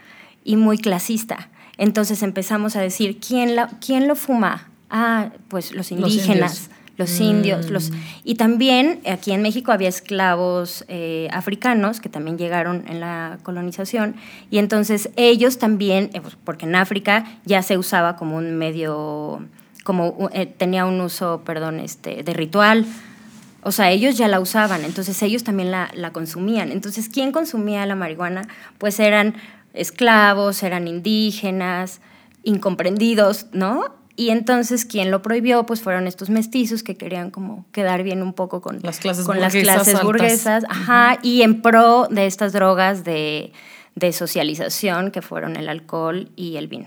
y 0.44 0.58
muy 0.58 0.78
clasista. 0.78 1.50
Entonces 1.78 2.22
empezamos 2.22 2.76
a 2.76 2.82
decir, 2.82 3.20
¿quién, 3.26 3.56
la, 3.56 3.68
¿quién 3.86 4.08
lo 4.08 4.16
fuma? 4.16 4.70
Ah, 4.90 5.30
pues 5.48 5.72
los 5.72 5.90
Los 5.90 5.92
indígenas 5.92 6.68
indios. 6.68 6.70
los 6.98 7.20
indios, 7.20 7.70
los 7.72 7.92
y 8.24 8.36
también 8.36 9.00
aquí 9.10 9.32
en 9.32 9.42
México 9.42 9.72
había 9.72 9.90
esclavos 9.90 10.86
eh, 10.88 11.28
africanos 11.32 12.00
que 12.00 12.10
también 12.10 12.38
llegaron 12.38 12.84
en 12.88 13.00
la 13.00 13.40
colonización 13.42 14.16
y 14.52 14.60
entonces 14.60 15.10
ellos 15.16 15.58
también, 15.58 16.12
eh, 16.14 16.22
pues, 16.22 16.38
porque 16.44 16.66
en 16.66 16.76
África 16.76 17.26
ya 17.46 17.64
se 17.64 17.78
usaba 17.80 18.16
como 18.16 18.38
un 18.38 18.56
medio, 18.56 19.44
como 19.84 20.30
eh, 20.34 20.46
tenía 20.46 20.86
un 20.86 21.02
uso, 21.02 21.42
perdón, 21.44 21.80
este, 21.80 22.22
de 22.22 22.34
ritual. 22.34 22.86
O 23.66 23.72
sea, 23.72 23.92
ellos 23.92 24.18
ya 24.18 24.28
la 24.28 24.40
usaban, 24.40 24.84
entonces 24.86 25.22
ellos 25.22 25.44
también 25.44 25.72
la, 25.72 25.90
la 25.94 26.12
consumían. 26.12 26.72
Entonces, 26.72 27.10
¿quién 27.10 27.32
consumía 27.32 27.86
la 27.86 27.96
marihuana? 27.96 28.48
Pues 28.78 29.00
eran 29.00 29.36
esclavos, 29.74 30.64
eran 30.64 30.88
indígenas, 30.88 32.02
incomprendidos, 32.44 33.48
¿no? 33.52 33.96
Y 34.16 34.30
entonces 34.30 34.86
quien 34.86 35.10
lo 35.10 35.24
prohibió, 35.24 35.66
pues 35.66 35.82
fueron 35.82 36.06
estos 36.06 36.30
mestizos 36.30 36.84
que 36.84 36.96
querían 36.96 37.32
como 37.32 37.66
quedar 37.72 38.04
bien 38.04 38.22
un 38.22 38.34
poco 38.34 38.62
con 38.62 38.80
Las 38.84 39.00
clases 39.00 39.26
con 39.26 39.40
las 39.40 39.54
burguesas 39.54 39.74
clases 39.74 39.96
altas. 39.96 40.06
burguesas, 40.06 40.64
ajá, 40.70 41.18
y 41.24 41.42
en 41.42 41.62
pro 41.64 42.08
de 42.12 42.28
estas 42.28 42.54
drogas 42.54 43.04
de, 43.04 43.54
de 43.96 44.14
socialización 44.14 45.10
que 45.10 45.24
fueron 45.24 45.56
el 45.56 45.68
alcohol 45.68 46.30
y 46.36 46.58
el 46.58 46.68
vino. 46.68 46.86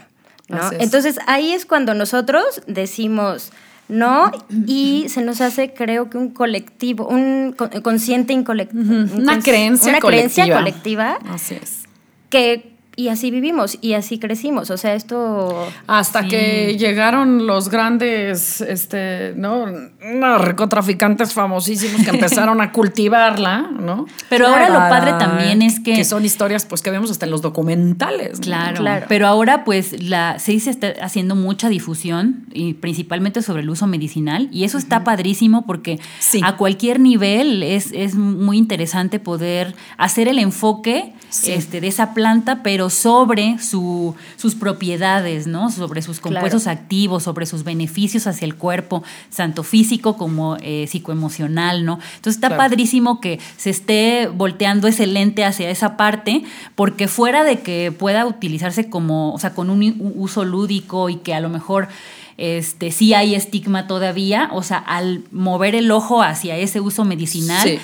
Entonces 0.79 1.19
ahí 1.27 1.51
es 1.51 1.67
cuando 1.67 1.95
nosotros 1.95 2.62
decimos 2.69 3.51
no 3.88 4.33
y 4.66 5.07
se 5.09 5.22
nos 5.22 5.40
hace 5.40 5.72
creo 5.75 6.11
que 6.11 6.18
un 6.18 6.31
colectivo, 6.31 7.07
un 7.09 7.55
co- 7.57 7.70
consciente 7.83 8.33
incolectivo. 8.33 8.81
Una 9.16 9.38
creencia 9.40 9.90
una 9.90 10.01
colectiva. 10.01 10.09
creencia 10.09 10.57
colectiva 10.57 11.18
Así 11.29 11.55
es. 11.55 11.85
que 12.31 12.72
y 12.99 13.09
así 13.09 13.31
vivimos 13.31 13.77
y 13.83 13.92
así 13.92 14.18
crecimos. 14.18 14.70
O 14.70 14.79
sea, 14.79 14.94
esto 14.94 15.68
Hasta 15.87 16.22
Sí. 16.22 16.29
que 16.31 16.77
llegaron 16.79 17.46
los 17.46 17.68
grandes, 17.68 18.62
este, 18.62 19.35
¿no? 19.37 19.66
Narcotraficantes 20.14 21.33
famosísimos 21.33 22.03
que 22.03 22.11
empezaron 22.11 22.61
a 22.61 22.73
cultivarla, 22.77 23.69
¿no? 23.81 24.07
Pero 24.29 24.47
ahora 24.49 24.69
lo 24.69 24.79
padre 24.79 25.12
también 25.19 25.62
es 25.62 25.81
que... 25.81 25.95
Que 25.95 26.05
son 26.05 26.25
historias, 26.25 26.64
pues, 26.66 26.83
que 26.83 26.90
vemos 26.90 27.11
hasta 27.11 27.27
en 27.27 27.31
los 27.33 27.42
documentales. 27.42 28.38
¿no? 28.38 28.45
Claro, 28.45 28.77
Claro. 28.81 29.07
pero 29.09 29.27
ahora 29.27 29.64
pues 29.64 30.03
la 30.03 30.38
se 30.38 30.57
se 30.61 30.71
está 30.71 30.95
haciendo 31.03 31.35
mucha 31.37 31.69
difusión 31.69 32.47
y 32.53 32.75
principalmente 32.75 33.42
sobre 33.42 33.62
el 33.62 33.69
uso 33.71 33.87
medicinal 33.87 34.49
y 34.53 34.64
eso 34.64 34.79
está 34.79 35.05
padrísimo 35.05 35.66
porque 35.66 35.99
Sí. 36.19 36.40
a 36.45 36.57
cualquier 36.57 36.99
nivel 37.01 37.62
es, 37.62 37.90
es 37.92 38.14
muy 38.14 38.57
interesante 38.59 39.19
poder 39.19 39.75
hacer 39.99 40.29
el 40.29 40.38
enfoque 40.38 41.12
Sí. 41.29 41.51
este, 41.53 41.81
de 41.81 41.88
esa 41.88 42.14
planta, 42.14 42.62
pero 42.62 42.88
sobre 42.88 43.59
su, 43.59 44.14
sus 44.37 44.55
propiedades, 44.55 45.47
¿no? 45.49 45.71
Sobre 45.71 46.01
sus 46.01 46.21
compuestos 46.21 46.62
Claro. 46.62 46.79
activos, 46.81 47.25
sobre 47.25 47.47
sus 47.47 47.64
beneficios 47.64 48.27
hacia 48.29 48.47
el 48.47 48.55
cuerpo, 48.55 49.03
tanto 49.35 49.62
físico 49.64 49.96
como 50.01 50.57
eh, 50.61 50.87
psicoemocional, 50.89 51.85
¿no? 51.85 51.95
Entonces 52.17 52.35
está 52.37 52.49
Claro. 52.49 52.63
padrísimo 52.63 53.21
que 53.21 53.39
se 53.57 53.71
esté 53.71 54.29
volteando 54.33 54.89
ese 54.89 55.07
lente 55.07 55.45
hacia 55.45 55.71
esa 55.71 55.97
parte, 55.97 56.43
porque 56.75 57.09
fuera 57.09 57.45
de 57.45 57.61
que 57.61 57.93
pueda 57.93 58.27
utilizarse 58.27 58.89
como, 58.89 59.33
o 59.33 59.39
sea, 59.39 59.55
con 59.55 59.71
un 59.71 60.13
uso 60.17 60.45
lúdico 60.45 61.09
y 61.09 61.17
que 61.17 61.35
a 61.35 61.41
lo 61.41 61.49
mejor 61.49 61.89
este, 62.39 62.91
sí 62.93 63.15
hay 63.15 63.35
estigma 63.35 63.87
todavía, 63.87 64.51
o 64.53 64.63
sea, 64.63 64.79
al 64.79 65.23
mover 65.33 65.75
el 65.75 65.91
ojo 65.91 66.23
hacia 66.23 66.57
ese 66.57 66.81
uso 66.81 67.05
medicinal, 67.05 67.63
Sí. 67.67 67.79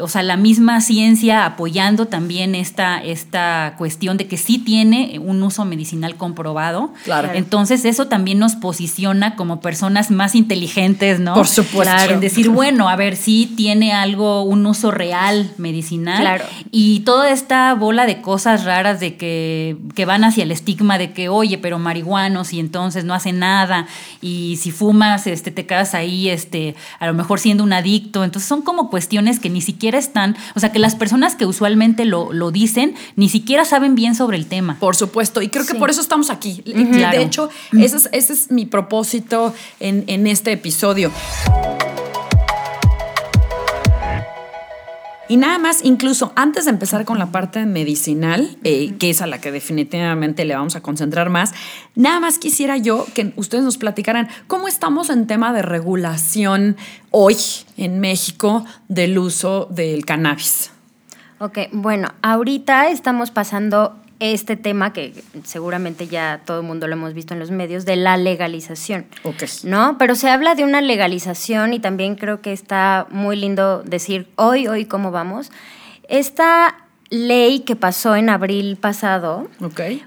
O 0.00 0.08
sea, 0.08 0.22
la 0.22 0.36
misma 0.36 0.80
ciencia 0.80 1.46
apoyando 1.46 2.06
también 2.06 2.54
esta, 2.54 3.02
esta 3.02 3.74
cuestión 3.78 4.16
de 4.16 4.26
que 4.26 4.36
sí 4.36 4.58
tiene 4.58 5.18
un 5.18 5.42
uso 5.42 5.64
medicinal 5.64 6.16
comprobado. 6.16 6.92
Claro. 7.04 7.30
Entonces, 7.34 7.84
eso 7.84 8.06
también 8.08 8.38
nos 8.38 8.56
posiciona 8.56 9.36
como 9.36 9.60
personas 9.60 10.10
más 10.10 10.34
inteligentes, 10.34 11.20
¿no? 11.20 11.34
Por 11.34 11.48
supuesto. 11.48 11.80
Claro. 11.82 12.14
En 12.14 12.20
decir, 12.20 12.48
bueno, 12.48 12.88
a 12.88 12.96
ver, 12.96 13.16
sí 13.16 13.52
tiene 13.56 13.92
algo, 13.92 14.42
un 14.42 14.66
uso 14.66 14.90
real 14.90 15.50
medicinal. 15.58 16.20
Claro. 16.20 16.44
Y 16.70 17.00
toda 17.00 17.30
esta 17.30 17.74
bola 17.74 18.06
de 18.06 18.20
cosas 18.20 18.64
raras 18.64 19.00
de 19.00 19.16
que, 19.16 19.76
que 19.94 20.04
van 20.04 20.24
hacia 20.24 20.44
el 20.44 20.52
estigma 20.52 20.98
de 20.98 21.12
que, 21.12 21.28
oye, 21.28 21.58
pero 21.58 21.78
marihuanos 21.78 22.52
y 22.52 22.60
entonces 22.60 23.04
no 23.04 23.14
hace 23.14 23.32
nada. 23.32 23.86
Y 24.20 24.58
si 24.60 24.70
fumas, 24.70 25.26
este, 25.26 25.50
te 25.50 25.66
quedas 25.66 25.94
ahí, 25.94 26.28
este, 26.28 26.74
a 26.98 27.06
lo 27.06 27.14
mejor 27.14 27.40
siendo 27.40 27.64
un 27.64 27.72
adicto. 27.72 28.24
Entonces 28.24 28.48
son 28.48 28.62
como 28.62 28.90
cuestiones 28.90 29.40
que 29.40 29.50
ni 29.50 29.60
siquiera 29.60 29.89
están, 29.98 30.36
o 30.54 30.60
sea, 30.60 30.72
que 30.72 30.78
las 30.78 30.94
personas 30.94 31.34
que 31.36 31.46
usualmente 31.46 32.04
lo, 32.04 32.32
lo 32.32 32.50
dicen, 32.50 32.94
ni 33.16 33.28
siquiera 33.28 33.64
saben 33.64 33.94
bien 33.94 34.14
sobre 34.14 34.36
el 34.36 34.46
tema. 34.46 34.76
Por 34.80 34.96
supuesto, 34.96 35.42
y 35.42 35.48
creo 35.48 35.64
que 35.66 35.72
Sí. 35.72 35.78
por 35.78 35.90
eso 35.90 36.00
estamos 36.00 36.30
aquí. 36.30 36.62
Y 36.64 36.72
Claro. 36.86 37.18
De 37.18 37.24
hecho, 37.24 37.50
ese 37.72 37.96
es, 37.96 38.08
ese 38.12 38.32
es 38.32 38.50
mi 38.50 38.66
propósito 38.66 39.54
en, 39.80 40.04
en 40.06 40.26
este 40.26 40.52
episodio. 40.52 41.10
Y 45.30 45.36
nada 45.36 45.58
más, 45.58 45.84
incluso 45.84 46.32
antes 46.34 46.64
de 46.64 46.72
empezar 46.72 47.04
con 47.04 47.20
la 47.20 47.26
parte 47.26 47.64
medicinal, 47.64 48.58
eh, 48.64 48.96
que 48.98 49.10
es 49.10 49.22
a 49.22 49.28
la 49.28 49.40
que 49.40 49.52
definitivamente 49.52 50.44
le 50.44 50.56
vamos 50.56 50.74
a 50.74 50.80
concentrar 50.80 51.30
más, 51.30 51.52
nada 51.94 52.18
más 52.18 52.40
quisiera 52.40 52.76
yo 52.78 53.06
que 53.14 53.32
ustedes 53.36 53.62
nos 53.62 53.78
platicaran 53.78 54.28
cómo 54.48 54.66
estamos 54.66 55.08
en 55.08 55.28
tema 55.28 55.52
de 55.52 55.62
regulación 55.62 56.76
hoy 57.12 57.36
en 57.76 58.00
México 58.00 58.64
del 58.88 59.16
uso 59.20 59.68
del 59.70 60.04
cannabis. 60.04 60.72
Ok, 61.38 61.58
bueno, 61.70 62.08
ahorita 62.22 62.88
estamos 62.88 63.30
pasando 63.30 63.99
este 64.20 64.56
tema 64.56 64.92
que 64.92 65.14
seguramente 65.44 66.06
ya 66.06 66.42
todo 66.44 66.60
el 66.60 66.66
mundo 66.66 66.86
lo 66.86 66.92
hemos 66.92 67.14
visto 67.14 67.34
en 67.34 67.40
los 67.40 67.50
medios, 67.50 67.84
de 67.84 67.96
la 67.96 68.16
legalización. 68.16 69.06
¿No? 69.64 69.96
Pero 69.98 70.14
se 70.14 70.28
habla 70.28 70.54
de 70.54 70.62
una 70.62 70.80
legalización 70.80 71.72
y 71.72 71.80
también 71.80 72.14
creo 72.14 72.40
que 72.40 72.52
está 72.52 73.06
muy 73.10 73.36
lindo 73.36 73.82
decir 73.82 74.28
hoy, 74.36 74.68
hoy, 74.68 74.84
cómo 74.84 75.10
vamos. 75.10 75.50
Esta 76.08 76.76
ley 77.08 77.60
que 77.60 77.76
pasó 77.76 78.14
en 78.14 78.28
abril 78.28 78.76
pasado 78.76 79.48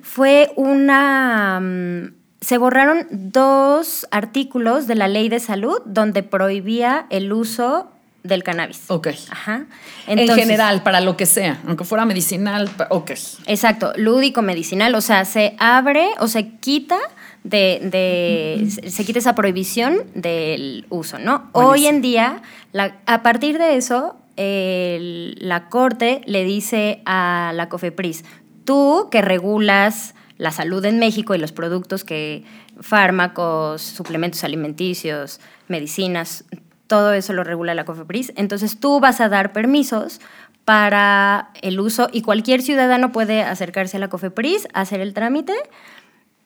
fue 0.01 0.51
una... 0.55 1.59
mm, 1.59 2.13
se 2.39 2.57
borraron 2.57 3.07
dos 3.09 4.05
artículos 4.11 4.85
de 4.85 4.95
la 4.95 5.07
ley 5.07 5.29
de 5.29 5.39
salud 5.39 5.81
donde 5.85 6.23
prohibía 6.23 7.07
el 7.09 7.31
uso 7.31 7.92
del 8.23 8.41
cannabis. 8.43 8.81
Ok. 8.87 9.09
Ajá. 9.29 9.65
en 10.07 10.17
general, 10.35 10.81
para 10.83 11.01
lo 11.01 11.17
que 11.17 11.25
sea, 11.25 11.61
aunque 11.67 11.83
fuera 11.83 12.05
medicinal, 12.05 12.69
ok. 12.89 13.11
Exacto, 13.47 13.91
lúdico 13.97 14.41
medicinal, 14.41 14.95
o 14.95 15.01
sea, 15.01 15.25
se 15.25 15.55
abre 15.59 16.07
o 16.19 16.27
se 16.27 16.47
quita 16.59 16.97
de, 17.43 17.79
de- 17.83 18.89
se- 18.89 19.05
quita 19.05 19.19
esa 19.19 19.35
prohibición 19.35 19.97
del 20.15 20.85
uso, 20.89 21.19
¿no? 21.19 21.49
Hoy 21.51 21.87
en 21.87 22.01
día, 22.01 22.41
la- 22.71 22.95
a 23.05 23.21
partir 23.23 23.57
de 23.57 23.75
eso, 23.75 24.15
el- 24.37 25.35
la 25.41 25.67
corte 25.67 26.21
le 26.25 26.45
dice 26.45 27.01
a 27.05 27.51
la 27.53 27.67
COFEPRIS, 27.67 28.23
tú 28.63 29.09
que 29.11 29.21
regulas 29.21 30.15
la 30.37 30.51
salud 30.51 30.83
en 30.85 30.97
México 30.99 31.35
y 31.35 31.37
los 31.37 31.51
productos 31.51 32.03
que 32.05 32.43
fármacos, 32.79 33.81
suplementos 33.81 34.43
alimenticios, 34.43 35.39
medicinas, 35.67 36.45
todo 36.87 37.13
eso 37.13 37.33
lo 37.33 37.43
regula 37.43 37.73
la 37.73 37.85
COFEPRIS. 37.85 38.33
Entonces 38.35 38.79
tú 38.79 38.99
vas 38.99 39.21
a 39.21 39.29
dar 39.29 39.53
permisos 39.53 40.19
para 40.65 41.49
el 41.61 41.79
uso 41.79 42.09
y 42.11 42.21
cualquier 42.21 42.61
ciudadano 42.61 43.11
puede 43.11 43.43
acercarse 43.43 43.97
a 43.97 43.99
la 43.99 44.09
COFEPRIS, 44.09 44.67
hacer 44.73 45.01
el 45.01 45.13
trámite 45.13 45.53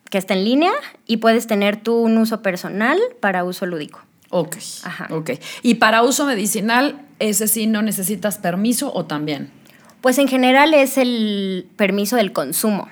que 0.10 0.17
está 0.17 0.34
en 0.34 0.45
línea 0.45 0.71
y 1.06 1.17
puedes 1.17 1.47
tener 1.47 1.78
tú 1.78 1.95
un 1.95 2.17
uso 2.17 2.41
personal 2.41 3.00
para 3.19 3.43
uso 3.43 3.65
lúdico. 3.65 4.02
Ok. 4.30 4.58
Ajá. 4.84 5.08
Ok. 5.12 5.32
Y 5.62 5.76
para 5.76 6.04
uso 6.04 6.26
medicinal, 6.26 7.02
ese 7.19 7.47
sí 7.47 7.67
no 7.67 7.82
necesitas 7.82 8.38
permiso 8.38 8.93
o 8.93 9.06
también. 9.06 9.52
Pues 10.02 10.17
en 10.17 10.28
general 10.28 10.73
es 10.73 10.97
el 10.97 11.67
permiso 11.76 12.15
del 12.15 12.32
consumo. 12.32 12.88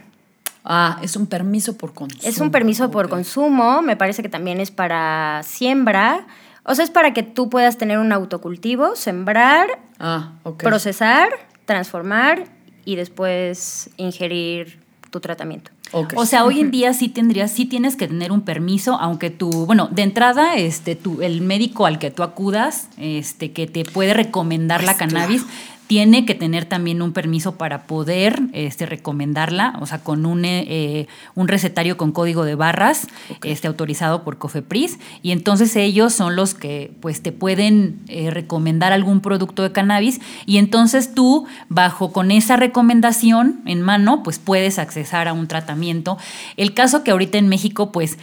Ah, 0.63 0.99
es 1.03 1.15
un 1.15 1.27
permiso 1.27 1.77
por 1.77 1.93
consumo. 1.93 2.27
Es 2.27 2.39
un 2.39 2.49
permiso 2.49 2.89
por 2.89 3.07
consumo, 3.07 3.83
me 3.83 3.95
parece 3.95 4.23
que 4.23 4.29
también 4.29 4.59
es 4.59 4.71
para 4.71 5.41
siembra. 5.43 6.25
O 6.65 6.75
sea, 6.75 6.83
es 6.83 6.91
para 6.91 7.13
que 7.13 7.23
tú 7.23 7.49
puedas 7.49 7.77
tener 7.77 7.99
un 7.99 8.11
autocultivo, 8.11 8.95
sembrar, 8.95 9.79
Ah, 9.99 10.33
procesar, 10.57 11.29
transformar 11.65 12.45
y 12.83 12.95
después 12.95 13.89
ingerir 13.97 14.79
tu 15.09 15.19
tratamiento. 15.21 15.71
O 16.15 16.25
sea, 16.25 16.43
hoy 16.43 16.59
en 16.59 16.71
día 16.71 16.93
sí 16.93 17.07
tendrías, 17.07 17.51
sí 17.51 17.65
tienes 17.65 17.95
que 17.95 18.07
tener 18.07 18.31
un 18.33 18.41
permiso, 18.41 18.95
aunque 18.99 19.29
tú, 19.29 19.65
bueno, 19.65 19.87
de 19.89 20.01
entrada, 20.01 20.55
este, 20.55 20.95
tú, 20.95 21.21
el 21.21 21.41
médico 21.41 21.85
al 21.85 21.99
que 21.99 22.11
tú 22.11 22.23
acudas, 22.23 22.89
este, 22.97 23.51
que 23.51 23.67
te 23.67 23.85
puede 23.85 24.13
recomendar 24.13 24.83
la 24.83 24.97
cannabis, 24.97 25.45
tiene 25.87 26.25
que 26.25 26.33
tener 26.33 26.65
también 26.65 27.01
un 27.01 27.13
permiso 27.13 27.57
para 27.57 27.83
poder 27.83 28.41
este, 28.53 28.85
recomendarla, 28.85 29.77
o 29.79 29.85
sea, 29.85 29.99
con 29.99 30.25
un, 30.25 30.43
eh, 30.45 31.07
un 31.35 31.47
recetario 31.47 31.95
con 31.95 32.11
código 32.11 32.43
de 32.43 32.55
barras 32.55 33.07
este, 33.43 33.67
autorizado 33.67 34.23
por 34.23 34.37
COFEPRIS. 34.37 34.97
Y 35.21 35.31
entonces 35.31 35.75
ellos 35.75 36.13
son 36.13 36.35
los 36.35 36.53
que 36.55 36.91
pues, 37.01 37.21
te 37.21 37.31
pueden 37.31 37.99
eh, 38.07 38.31
recomendar 38.31 38.93
algún 38.93 39.21
producto 39.21 39.61
de 39.61 39.71
cannabis. 39.71 40.21
Y 40.45 40.57
entonces 40.57 41.13
tú, 41.13 41.45
bajo 41.69 42.11
con 42.11 42.31
esa 42.31 42.55
recomendación 42.55 43.61
en 43.65 43.81
mano, 43.81 44.23
pues 44.23 44.39
puedes 44.39 44.79
accesar 44.79 45.27
a 45.27 45.33
un 45.33 45.47
tratamiento. 45.47 46.17
El 46.57 46.73
caso 46.73 47.03
que 47.03 47.11
ahorita 47.11 47.37
en 47.37 47.47
México, 47.47 47.91
pues... 47.91 48.17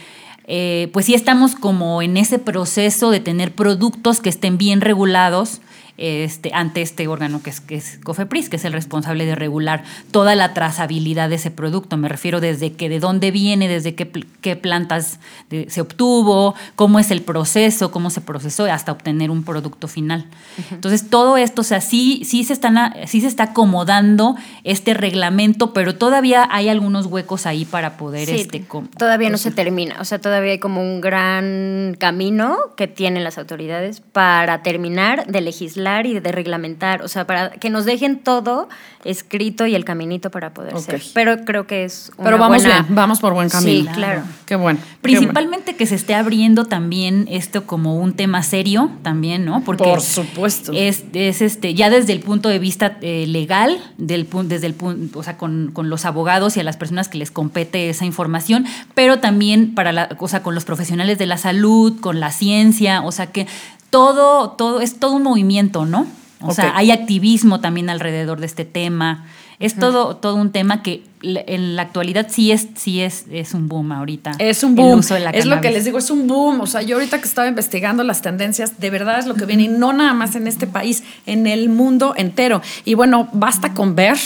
Eh, 0.48 0.90
pues 0.92 1.06
sí 1.06 1.14
estamos 1.14 1.54
como 1.54 2.02
en 2.02 2.16
ese 2.16 2.40
proceso 2.40 3.12
de 3.12 3.20
tener 3.20 3.54
productos 3.54 4.18
que 4.18 4.28
estén 4.28 4.58
bien 4.58 4.80
regulados, 4.80 5.60
este, 5.98 6.52
ante 6.54 6.82
este 6.82 7.06
órgano 7.06 7.42
que 7.42 7.50
es, 7.50 7.60
que 7.60 7.76
es 7.76 7.98
COFEPRIS, 8.02 8.48
que 8.48 8.56
es 8.56 8.64
el 8.64 8.72
responsable 8.72 9.26
de 9.26 9.34
regular 9.34 9.84
toda 10.10 10.34
la 10.34 10.54
trazabilidad 10.54 11.28
de 11.28 11.36
ese 11.36 11.50
producto. 11.50 11.96
Me 11.96 12.08
refiero 12.08 12.40
desde 12.40 12.72
que 12.72 12.88
de 12.88 12.98
dónde 12.98 13.30
viene, 13.30 13.68
desde 13.68 13.94
qué, 13.94 14.10
qué 14.40 14.56
plantas 14.56 15.20
se 15.68 15.80
obtuvo, 15.80 16.54
cómo 16.76 16.98
es 16.98 17.10
el 17.10 17.22
proceso, 17.22 17.90
cómo 17.90 18.10
se 18.10 18.20
procesó, 18.20 18.64
hasta 18.64 18.92
obtener 18.92 19.30
un 19.30 19.44
producto 19.44 19.86
final. 19.88 20.24
Entonces, 20.70 21.10
todo 21.10 21.36
esto, 21.36 21.60
o 21.60 21.64
sea, 21.64 21.80
sí, 21.80 22.22
sí, 22.24 22.44
se 22.44 22.52
están, 22.52 22.94
sí 23.06 23.20
se 23.20 23.26
está 23.26 23.44
acomodando 23.44 24.36
este 24.64 24.94
reglamento, 24.94 25.72
pero 25.72 25.96
todavía 25.96 26.48
hay 26.50 26.68
algunos 26.68 27.06
huecos 27.06 27.46
ahí 27.46 27.64
para 27.64 27.96
poder... 27.96 28.30
este, 28.30 28.64
todavía 28.98 29.30
no 29.30 29.38
se 29.38 29.50
termina, 29.50 30.00
o 30.00 30.04
sea, 30.04 30.20
todavía 30.20 30.52
hay 30.52 30.58
como 30.58 30.80
un 30.80 31.00
gran 31.00 31.96
camino 31.98 32.56
que 32.76 32.88
tienen 32.88 33.24
las 33.24 33.38
autoridades 33.38 34.00
para 34.00 34.62
terminar 34.62 35.26
de 35.26 35.40
legislar 35.40 35.91
y 36.06 36.18
de 36.18 36.32
reglamentar, 36.32 37.02
o 37.02 37.08
sea, 37.08 37.26
para 37.26 37.50
que 37.50 37.70
nos 37.70 37.84
dejen 37.84 38.18
todo 38.18 38.68
escrito 39.04 39.66
y 39.66 39.74
el 39.74 39.84
caminito 39.84 40.30
para 40.30 40.54
poder 40.54 40.78
ser. 40.78 41.02
Pero 41.14 41.44
creo 41.44 41.66
que 41.66 41.84
es 41.84 42.10
una 42.16 42.24
Pero 42.24 42.38
vamos 42.38 42.64
bien, 42.64 42.86
vamos 42.88 43.20
por 43.20 43.34
buen 43.34 43.48
camino. 43.48 43.90
Sí, 43.90 43.94
claro. 43.94 44.22
Qué 44.46 44.56
bueno. 44.56 44.78
Principalmente 45.00 45.74
que 45.74 45.86
se 45.86 45.94
esté 45.94 46.14
abriendo 46.14 46.66
también 46.66 47.26
esto 47.28 47.66
como 47.66 47.96
un 47.96 48.14
tema 48.14 48.42
serio 48.42 48.90
también, 49.02 49.44
¿no? 49.44 49.62
Porque 49.64 49.84
por 49.84 50.00
supuesto. 50.00 50.72
Es, 50.72 51.04
es 51.12 51.42
este 51.42 51.74
ya 51.74 51.90
desde 51.90 52.12
el 52.12 52.20
punto 52.20 52.48
de 52.48 52.58
vista 52.58 52.98
eh, 53.00 53.26
legal, 53.26 53.78
del 53.98 54.28
desde 54.44 54.66
el 54.66 54.74
punto, 54.74 55.18
o 55.18 55.22
sea, 55.22 55.36
con, 55.36 55.70
con, 55.72 55.90
los 55.90 56.04
abogados 56.04 56.56
y 56.56 56.60
a 56.60 56.62
las 56.62 56.76
personas 56.76 57.08
que 57.08 57.18
les 57.18 57.30
compete 57.30 57.90
esa 57.90 58.04
información, 58.04 58.66
pero 58.94 59.18
también 59.18 59.74
para 59.74 59.92
la, 59.92 60.08
o 60.18 60.28
sea, 60.28 60.42
con 60.42 60.54
los 60.54 60.64
profesionales 60.64 61.18
de 61.18 61.26
la 61.26 61.36
salud, 61.36 62.00
con 62.00 62.20
la 62.20 62.30
ciencia, 62.30 63.02
o 63.02 63.12
sea 63.12 63.26
que 63.26 63.46
todo, 63.92 64.52
todo, 64.52 64.80
es 64.80 64.98
todo 64.98 65.12
un 65.12 65.22
movimiento, 65.22 65.84
¿no? 65.84 66.06
O 66.40 66.52
sea, 66.54 66.76
hay 66.76 66.90
activismo 66.90 67.60
también 67.60 67.90
alrededor 67.90 68.40
de 68.40 68.46
este 68.46 68.64
tema. 68.64 69.26
Es 69.60 69.76
todo, 69.76 70.16
todo 70.16 70.34
un 70.34 70.50
tema 70.50 70.82
que 70.82 71.04
en 71.22 71.76
la 71.76 71.82
actualidad 71.82 72.26
sí 72.28 72.50
es, 72.50 72.66
sí 72.74 73.00
es, 73.00 73.26
es 73.30 73.54
un 73.54 73.68
boom 73.68 73.92
ahorita. 73.92 74.32
Es 74.40 74.64
un 74.64 74.74
boom. 74.74 75.02
es 75.32 75.46
lo 75.46 75.60
que 75.60 75.70
les 75.70 75.84
digo, 75.84 75.98
es 75.98 76.10
un 76.10 76.26
boom. 76.26 76.62
O 76.62 76.66
sea, 76.66 76.82
yo 76.82 76.96
ahorita 76.96 77.20
que 77.20 77.28
estaba 77.28 77.46
investigando 77.46 78.02
las 78.02 78.22
tendencias, 78.22 78.80
de 78.80 78.90
verdad 78.90 79.20
es 79.20 79.26
lo 79.26 79.34
que 79.34 79.44
viene, 79.44 79.64
y 79.64 79.68
no 79.68 79.92
nada 79.92 80.14
más 80.14 80.34
en 80.34 80.48
este 80.48 80.66
país, 80.66 81.04
en 81.26 81.46
el 81.46 81.68
mundo 81.68 82.14
entero. 82.16 82.60
Y 82.84 82.94
bueno, 82.94 83.28
basta 83.34 83.72
con 83.72 83.94
ver 83.94 84.16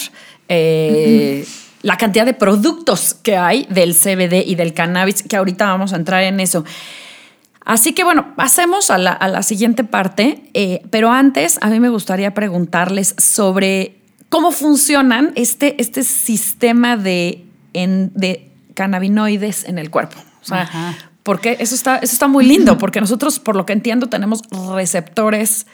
eh, 0.49 1.45
la 1.83 1.99
cantidad 1.99 2.25
de 2.25 2.35
productos 2.35 3.15
que 3.15 3.37
hay 3.37 3.67
del 3.69 3.95
CBD 3.95 4.47
y 4.47 4.55
del 4.55 4.73
cannabis, 4.73 5.23
que 5.23 5.37
ahorita 5.37 5.67
vamos 5.67 5.93
a 5.93 5.97
entrar 5.97 6.23
en 6.23 6.41
eso. 6.41 6.65
Así 7.67 7.95
que 7.95 8.05
bueno, 8.05 8.37
pasemos 8.37 8.93
a 8.93 8.97
la, 8.97 9.43
siguiente 9.43 9.83
parte, 9.83 10.49
eh, 10.55 10.83
pero 10.91 11.11
antes 11.11 11.59
a 11.61 11.69
mí 11.69 11.81
me 11.81 11.89
gustaría 11.89 12.33
preguntarles 12.33 13.17
sobre 13.19 13.99
cómo 14.29 14.53
funcionan 14.53 15.33
este, 15.35 15.75
este 15.83 16.05
sistema 16.05 16.97
de, 16.97 17.45
de 17.75 18.51
cannabinoides 18.75 19.65
en 19.65 19.79
el 19.79 19.91
cuerpo. 19.91 20.17
O 20.43 20.45
sea, 20.45 20.97
porque 21.25 21.57
eso 21.59 21.75
está, 21.75 21.97
eso 21.97 22.13
está 22.13 22.29
muy 22.29 22.47
lindo, 22.47 22.79
porque 22.79 23.01
nosotros, 23.01 23.41
por 23.41 23.57
lo 23.57 23.67
que 23.67 23.73
entiendo, 23.73 24.07
tenemos 24.07 24.43
receptores 24.73 25.67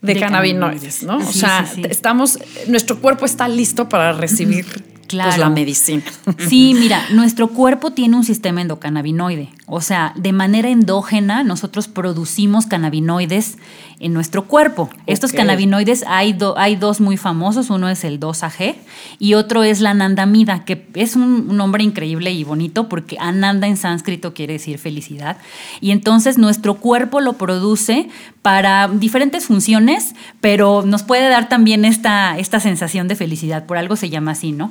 de, 0.00 0.18
cannabinoides, 0.18 1.02
¿no? 1.02 1.18
o 1.18 1.32
sea, 1.32 1.70
estamos, 1.90 2.38
nuestro 2.66 2.98
cuerpo 2.98 3.26
está 3.26 3.46
listo 3.46 3.90
para 3.90 4.14
recibir 4.14 4.64
pues, 5.08 5.38
la 5.38 5.50
medicina. 5.50 6.02
Sí, 6.48 6.74
mira, 6.78 7.02
nuestro 7.12 7.48
cuerpo 7.48 7.92
tiene 7.92 8.16
un 8.16 8.24
sistema 8.24 8.60
endocannabinoide. 8.60 9.50
O 9.66 9.80
sea, 9.80 10.12
de 10.16 10.32
manera 10.32 10.68
endógena 10.68 11.42
nosotros 11.42 11.88
producimos 11.88 12.66
cannabinoides 12.66 13.56
en 13.98 14.12
nuestro 14.12 14.44
cuerpo. 14.44 14.90
Estos 15.06 15.32
cannabinoides 15.32 16.04
hay, 16.06 16.36
hay 16.56 16.76
dos 16.76 17.00
muy 17.00 17.16
famosos, 17.16 17.70
uno 17.70 17.88
es 17.88 18.04
el 18.04 18.20
2AG 18.20 18.74
y 19.18 19.34
otro 19.34 19.62
es 19.62 19.80
la 19.80 19.90
anandamida, 19.90 20.64
que 20.64 20.86
es 20.94 21.16
un, 21.16 21.56
nombre 21.56 21.82
increíble 21.82 22.32
y 22.32 22.44
bonito 22.44 22.88
porque 22.88 23.16
ananda 23.18 23.66
en 23.66 23.76
sánscrito 23.76 24.34
quiere 24.34 24.54
decir 24.54 24.78
felicidad. 24.78 25.38
Y 25.80 25.92
entonces 25.92 26.36
nuestro 26.36 26.74
cuerpo 26.74 27.20
lo 27.20 27.34
produce 27.34 28.08
para 28.42 28.88
diferentes 28.88 29.46
funciones, 29.46 30.14
pero 30.40 30.82
nos 30.82 31.02
puede 31.02 31.28
dar 31.28 31.48
también 31.48 31.84
esta, 31.84 32.38
esta 32.38 32.60
sensación 32.60 33.08
de 33.08 33.16
felicidad, 33.16 33.64
por 33.64 33.78
algo 33.78 33.96
se 33.96 34.10
llama 34.10 34.32
así, 34.32 34.52
¿no? 34.52 34.70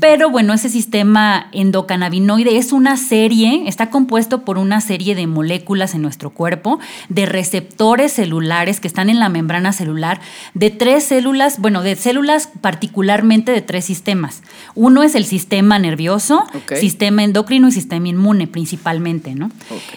Pero 0.00 0.30
bueno, 0.30 0.52
ese 0.52 0.68
sistema 0.68 1.48
endocannabinoide 1.52 2.56
es 2.58 2.72
una 2.72 2.96
serie, 2.96 3.64
está 3.66 3.90
compuesto 3.90 4.44
por 4.44 4.58
una 4.58 4.80
serie 4.80 5.14
de 5.14 5.26
moléculas 5.26 5.94
en 5.94 6.02
nuestro 6.02 6.30
cuerpo, 6.30 6.78
de 7.08 7.26
receptores 7.26 8.12
celulares 8.12 8.65
que 8.80 8.88
están 8.88 9.08
en 9.08 9.20
la 9.20 9.28
membrana 9.28 9.72
celular, 9.72 10.20
de 10.54 10.70
tres 10.70 11.04
células, 11.04 11.58
bueno, 11.58 11.82
de 11.82 11.96
células 11.96 12.50
particularmente 12.60 13.52
de 13.52 13.62
tres 13.62 13.84
sistemas. 13.84 14.42
Uno 14.74 15.02
es 15.02 15.14
el 15.14 15.24
sistema 15.24 15.78
nervioso, 15.78 16.44
sistema 16.78 17.22
endocrino 17.22 17.68
y 17.68 17.72
sistema 17.72 18.08
inmune 18.08 18.46
principalmente, 18.46 19.34
¿no? 19.34 19.50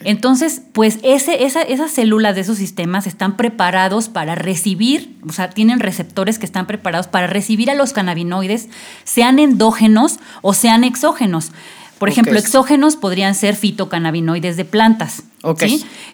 Entonces, 0.03 0.61
pues 0.71 0.99
ese, 1.03 1.43
esa, 1.43 1.61
esas 1.61 1.91
células 1.91 2.35
de 2.35 2.41
esos 2.41 2.57
sistemas 2.57 3.07
están 3.07 3.35
preparados 3.35 4.09
para 4.09 4.35
recibir, 4.35 5.15
o 5.27 5.33
sea, 5.33 5.49
tienen 5.49 5.79
receptores 5.79 6.39
que 6.39 6.45
están 6.45 6.67
preparados 6.67 7.07
para 7.07 7.27
recibir 7.27 7.71
a 7.71 7.75
los 7.75 7.93
cannabinoides, 7.93 8.69
sean 9.03 9.39
endógenos 9.39 10.19
o 10.41 10.53
sean 10.53 10.83
exógenos. 10.83 11.51
Por 11.99 12.09
ejemplo, 12.09 12.39
exógenos 12.39 12.95
podrían 12.95 13.35
ser 13.35 13.55
fitocannabinoides 13.55 14.57
de 14.57 14.65
plantas, 14.65 15.23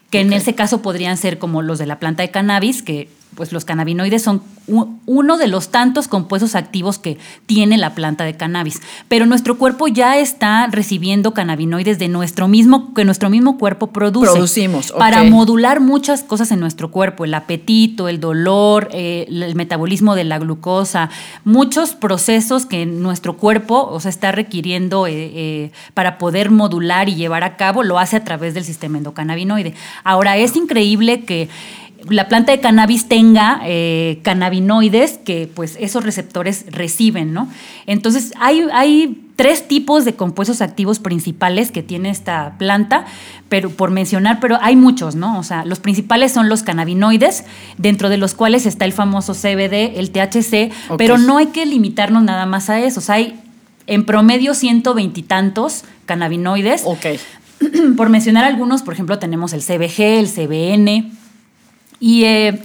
que 0.09 0.19
en 0.19 0.33
ese 0.33 0.55
caso 0.55 0.81
podrían 0.81 1.17
ser 1.17 1.37
como 1.37 1.61
los 1.61 1.79
de 1.79 1.85
la 1.85 1.99
planta 1.99 2.23
de 2.23 2.31
cannabis, 2.31 2.81
que 2.83 3.07
pues 3.35 3.51
los 3.51 3.65
cannabinoides 3.65 4.23
son 4.23 4.41
uno 4.67 5.37
de 5.37 5.47
los 5.47 5.69
tantos 5.69 6.07
compuestos 6.07 6.55
activos 6.55 6.97
que 6.97 7.17
tiene 7.45 7.77
la 7.77 7.93
planta 7.93 8.23
de 8.23 8.35
cannabis. 8.35 8.81
Pero 9.07 9.25
nuestro 9.25 9.57
cuerpo 9.57 9.87
ya 9.87 10.17
está 10.17 10.67
recibiendo 10.67 11.33
cannabinoides 11.33 11.99
de 11.99 12.07
nuestro 12.07 12.47
mismo, 12.47 12.93
que 12.93 13.05
nuestro 13.05 13.29
mismo 13.29 13.57
cuerpo 13.57 13.87
produce. 13.87 14.31
Producimos. 14.31 14.91
Para 14.91 15.23
modular 15.23 15.81
muchas 15.81 16.23
cosas 16.23 16.51
en 16.51 16.59
nuestro 16.59 16.89
cuerpo, 16.89 17.25
el 17.25 17.33
apetito, 17.33 18.07
el 18.07 18.19
dolor, 18.19 18.89
eh, 18.91 19.25
el 19.29 19.55
metabolismo 19.55 20.15
de 20.15 20.23
la 20.23 20.39
glucosa, 20.39 21.09
muchos 21.43 21.93
procesos 21.93 22.65
que 22.65 22.85
nuestro 22.85 23.37
cuerpo 23.37 23.87
o 23.91 23.99
sea, 23.99 24.09
está 24.09 24.31
requiriendo 24.31 25.07
eh, 25.07 25.13
eh, 25.13 25.71
para 25.93 26.17
poder 26.17 26.49
modular 26.49 27.09
y 27.09 27.15
llevar 27.15 27.43
a 27.43 27.57
cabo, 27.57 27.83
lo 27.83 27.99
hace 27.99 28.15
a 28.15 28.23
través 28.23 28.53
del 28.53 28.63
sistema 28.63 28.97
endocannabinoide. 28.97 29.73
Ahora, 30.03 30.37
es 30.37 30.55
increíble 30.55 31.23
que 31.23 31.49
la 32.09 32.27
planta 32.27 32.51
de 32.51 32.59
cannabis 32.59 33.07
tenga 33.07 33.61
eh, 33.63 34.19
cannabinoides 34.23 35.17
que 35.17 35.49
pues 35.53 35.77
esos 35.79 36.03
receptores 36.03 36.65
reciben, 36.69 37.33
¿no? 37.33 37.47
Entonces 37.85 38.33
hay, 38.39 38.65
hay 38.73 39.25
tres 39.35 39.67
tipos 39.67 40.05
de 40.05 40.15
compuestos 40.15 40.61
activos 40.61 40.99
principales 40.99 41.71
que 41.71 41.83
tiene 41.83 42.09
esta 42.09 42.55
planta, 42.57 43.05
pero 43.49 43.69
por 43.69 43.91
mencionar, 43.91 44.39
pero 44.39 44.57
hay 44.61 44.75
muchos, 44.75 45.15
¿no? 45.15 45.37
O 45.39 45.43
sea, 45.43 45.65
los 45.65 45.79
principales 45.79 46.31
son 46.31 46.49
los 46.49 46.63
cannabinoides, 46.63 47.43
dentro 47.77 48.09
de 48.09 48.17
los 48.17 48.33
cuales 48.33 48.65
está 48.65 48.85
el 48.85 48.93
famoso 48.93 49.33
CBD, 49.33 49.97
el 49.99 50.11
THC, 50.11 50.71
pero 50.97 51.17
no 51.17 51.37
hay 51.37 51.47
que 51.47 51.65
limitarnos 51.65 52.23
nada 52.23 52.45
más 52.45 52.69
a 52.69 52.79
eso. 52.79 52.99
O 52.99 53.03
sea, 53.03 53.15
hay 53.15 53.39
en 53.87 54.05
promedio 54.05 54.53
ciento 54.53 54.93
veintitantos 54.93 55.83
cannabinoides. 56.05 56.83
Ok. 56.85 57.05
Por 57.97 58.09
mencionar 58.09 58.45
algunos, 58.45 58.83
por 58.83 58.93
ejemplo, 58.93 59.19
tenemos 59.19 59.53
el 59.53 59.61
CBG, 59.61 60.01
el 60.01 60.29
CBN, 60.29 61.11
y 61.99 62.25
eh, 62.25 62.61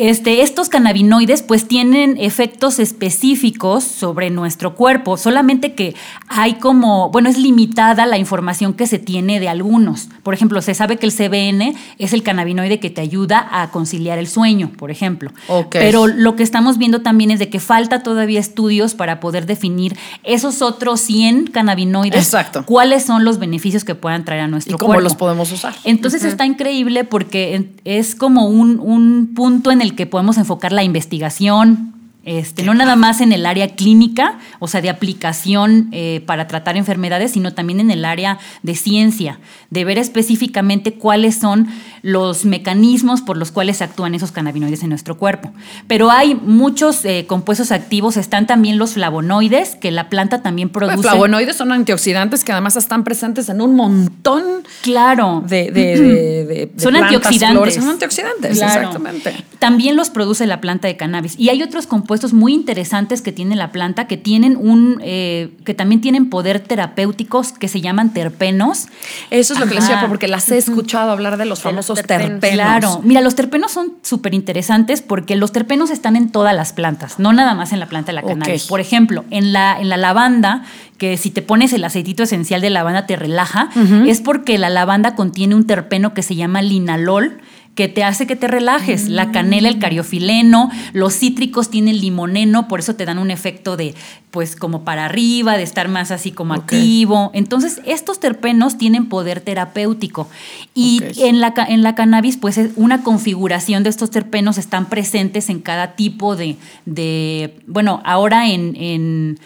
Este, 0.00 0.40
estos 0.40 0.70
cannabinoides 0.70 1.42
pues 1.42 1.68
tienen 1.68 2.16
efectos 2.18 2.78
específicos 2.78 3.84
sobre 3.84 4.30
nuestro 4.30 4.74
cuerpo, 4.74 5.18
solamente 5.18 5.74
que 5.74 5.94
hay 6.26 6.54
como, 6.54 7.10
bueno, 7.10 7.28
es 7.28 7.36
limitada 7.36 8.06
la 8.06 8.16
información 8.16 8.72
que 8.72 8.86
se 8.86 8.98
tiene 8.98 9.40
de 9.40 9.50
algunos. 9.50 10.08
Por 10.22 10.32
ejemplo, 10.32 10.62
se 10.62 10.72
sabe 10.72 10.96
que 10.96 11.04
el 11.04 11.12
CBN 11.12 11.74
es 11.98 12.14
el 12.14 12.22
cannabinoide 12.22 12.80
que 12.80 12.88
te 12.88 13.02
ayuda 13.02 13.46
a 13.52 13.70
conciliar 13.70 14.18
el 14.18 14.26
sueño, 14.26 14.72
por 14.78 14.90
ejemplo. 14.90 15.32
Pero 15.70 16.06
lo 16.06 16.34
que 16.34 16.44
estamos 16.44 16.78
viendo 16.78 17.02
también 17.02 17.30
es 17.30 17.38
de 17.38 17.50
que 17.50 17.60
falta 17.60 18.02
todavía 18.02 18.40
estudios 18.40 18.94
para 18.94 19.20
poder 19.20 19.44
definir 19.44 19.98
esos 20.24 20.62
otros 20.62 21.02
100 21.02 21.48
cannabinoides, 21.48 22.24
Exacto. 22.24 22.64
cuáles 22.64 23.04
son 23.04 23.26
los 23.26 23.38
beneficios 23.38 23.84
que 23.84 23.94
puedan 23.94 24.24
traer 24.24 24.44
a 24.44 24.48
nuestro 24.48 24.76
¿Y 24.76 24.78
cómo 24.78 24.94
cuerpo. 24.94 25.02
los 25.02 25.14
podemos 25.14 25.52
usar? 25.52 25.74
Entonces 25.84 26.24
está 26.24 26.46
increíble 26.46 27.04
porque 27.04 27.68
es 27.84 28.14
como 28.14 28.46
un, 28.46 28.78
un 28.80 29.34
punto 29.34 29.70
en 29.70 29.82
el 29.82 29.89
que 29.94 30.06
podemos 30.06 30.38
enfocar 30.38 30.72
la 30.72 30.82
investigación, 30.82 31.94
este, 32.24 32.62
no 32.64 32.74
nada 32.74 32.96
más 32.96 33.20
en 33.22 33.32
el 33.32 33.46
área 33.46 33.68
clínica, 33.74 34.38
o 34.58 34.68
sea, 34.68 34.82
de 34.82 34.90
aplicación 34.90 35.88
eh, 35.92 36.22
para 36.26 36.46
tratar 36.46 36.76
enfermedades, 36.76 37.32
sino 37.32 37.54
también 37.54 37.80
en 37.80 37.90
el 37.90 38.04
área 38.04 38.38
de 38.62 38.74
ciencia, 38.74 39.38
de 39.70 39.84
ver 39.86 39.96
específicamente 39.96 40.92
cuáles 40.94 41.36
son 41.38 41.68
los 42.02 42.44
mecanismos 42.44 43.22
por 43.22 43.36
los 43.38 43.50
cuales 43.52 43.80
actúan 43.80 44.14
esos 44.14 44.32
cannabinoides 44.32 44.82
en 44.82 44.90
nuestro 44.90 45.16
cuerpo. 45.16 45.52
Pero 45.86 46.10
hay 46.10 46.34
muchos 46.34 47.04
eh, 47.06 47.24
compuestos 47.26 47.72
activos, 47.72 48.16
están 48.18 48.46
también 48.46 48.76
los 48.76 48.92
flavonoides, 48.94 49.76
que 49.76 49.90
la 49.90 50.10
planta 50.10 50.42
también 50.42 50.68
produce. 50.68 50.96
Los 50.96 51.06
flavonoides 51.06 51.56
son 51.56 51.72
antioxidantes 51.72 52.44
que 52.44 52.52
además 52.52 52.76
están 52.76 53.02
presentes 53.02 53.48
en 53.48 53.62
un 53.62 53.74
montón 53.76 54.42
claro. 54.82 55.42
de, 55.46 55.70
de, 55.70 56.00
de, 56.00 56.44
de 56.44 56.72
Son 56.76 56.90
plantas, 56.92 57.14
antioxidantes. 57.14 57.56
flores. 57.56 57.74
Son 57.76 57.88
antioxidantes, 57.88 58.58
Claro. 58.58 58.80
exactamente. 58.88 59.44
También 59.58 59.96
los 59.96 60.10
produce 60.10 60.46
la 60.46 60.60
planta 60.60 60.86
de 60.86 60.96
cannabis. 60.96 61.34
Y 61.38 61.48
hay 61.48 61.62
otros 61.62 61.86
compuestos 61.86 62.09
muy 62.32 62.54
interesantes 62.54 63.22
que 63.22 63.32
tiene 63.32 63.54
la 63.56 63.70
planta 63.72 64.06
que 64.06 64.16
tienen 64.16 64.56
un, 64.56 65.00
eh, 65.02 65.52
que 65.64 65.74
también 65.74 66.00
tienen 66.00 66.28
poder 66.28 66.60
terapéuticos 66.60 67.52
que 67.52 67.68
se 67.68 67.80
llaman 67.80 68.12
terpenos. 68.12 68.88
Eso 69.30 69.54
es 69.54 69.60
lo 69.60 69.66
que 69.66 69.74
les 69.74 69.88
decía, 69.88 70.06
porque 70.08 70.26
las 70.28 70.50
he 70.50 70.58
escuchado 70.58 71.10
hablar 71.12 71.36
de 71.36 71.44
los 71.44 71.62
De 71.62 71.72
los 71.72 71.86
famosos 71.86 71.98
terpenos. 71.98 72.40
terpenos. 72.40 72.54
Claro, 72.54 73.00
mira, 73.04 73.20
los 73.20 73.34
terpenos 73.34 73.72
son 73.72 73.92
súper 74.02 74.34
interesantes 74.34 75.02
porque 75.02 75.36
los 75.36 75.52
terpenos 75.52 75.90
están 75.90 76.16
en 76.16 76.30
todas 76.30 76.54
las 76.54 76.72
plantas, 76.72 77.18
no 77.18 77.32
nada 77.32 77.54
más 77.54 77.72
en 77.72 77.80
la 77.80 77.86
planta 77.86 78.12
de 78.12 78.14
la 78.14 78.22
cannabis. 78.22 78.66
Por 78.66 78.80
ejemplo, 78.80 79.24
en 79.30 79.52
la, 79.52 79.80
en 79.80 79.88
la 79.88 79.96
lavanda, 79.96 80.64
que 80.98 81.16
si 81.16 81.30
te 81.30 81.42
pones 81.42 81.72
el 81.72 81.84
aceitito 81.84 82.24
esencial 82.24 82.60
de 82.60 82.70
lavanda 82.70 83.06
te 83.06 83.16
relaja, 83.16 83.70
es 84.06 84.20
porque 84.20 84.58
la 84.58 84.68
lavanda 84.68 85.14
contiene 85.14 85.54
un 85.54 85.66
terpeno 85.66 86.12
que 86.12 86.22
se 86.22 86.34
llama 86.34 86.60
linalol 86.60 87.40
que 87.74 87.88
te 87.88 88.04
hace 88.04 88.26
que 88.26 88.36
te 88.36 88.48
relajes. 88.48 89.08
La 89.08 89.32
canela, 89.32 89.68
el 89.68 89.78
cariofileno, 89.78 90.70
los 90.92 91.14
cítricos 91.14 91.70
tienen 91.70 92.00
limoneno, 92.00 92.68
por 92.68 92.80
eso 92.80 92.94
te 92.94 93.06
dan 93.06 93.18
un 93.18 93.30
efecto 93.30 93.76
de, 93.76 93.94
pues, 94.30 94.56
como 94.56 94.84
para 94.84 95.06
arriba, 95.06 95.56
de 95.56 95.62
estar 95.62 95.88
más 95.88 96.10
así 96.10 96.30
como 96.30 96.54
activo. 96.54 97.30
Entonces, 97.32 97.80
estos 97.86 98.20
terpenos 98.20 98.76
tienen 98.76 99.06
poder 99.06 99.40
terapéutico. 99.40 100.28
Y 100.74 101.02
en, 101.18 101.40
la, 101.40 101.54
en 101.68 101.82
la 101.82 101.94
cannabis, 101.94 102.36
pues, 102.36 102.58
es 102.58 102.70
una 102.76 103.02
configuración 103.02 103.82
de 103.82 103.90
estos 103.90 104.10
terpenos 104.10 104.58
están 104.58 104.88
presentes 104.88 105.48
en 105.48 105.60
cada 105.60 105.94
tipo 105.94 106.36
de, 106.36 106.56
de 106.86 107.60
bueno, 107.66 108.02
ahora 108.04 108.48
en... 108.48 108.76
en 108.76 109.38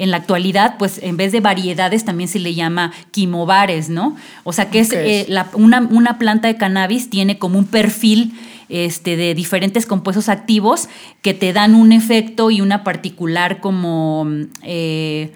en 0.00 0.10
la 0.10 0.16
actualidad, 0.16 0.76
pues 0.78 0.98
en 1.02 1.16
vez 1.16 1.30
de 1.32 1.40
variedades 1.40 2.04
también 2.04 2.28
se 2.28 2.38
le 2.40 2.54
llama 2.54 2.90
quimobares, 3.12 3.88
¿no? 3.88 4.16
O 4.44 4.52
sea 4.52 4.70
que 4.70 4.80
es 4.80 4.88
eh, 4.92 5.26
la- 5.28 5.48
una, 5.54 5.80
una 5.90 6.18
planta 6.18 6.48
de 6.48 6.56
cannabis 6.56 7.10
tiene 7.10 7.38
como 7.38 7.58
un 7.58 7.66
perfil 7.66 8.32
este, 8.68 9.16
de 9.16 9.34
diferentes 9.34 9.84
compuestos 9.86 10.28
activos 10.28 10.88
que 11.22 11.34
te 11.34 11.52
dan 11.52 11.74
un 11.74 11.92
efecto 11.92 12.50
y 12.50 12.60
una 12.60 12.82
particular 12.84 13.60
como... 13.60 14.26
eh, 14.62 15.32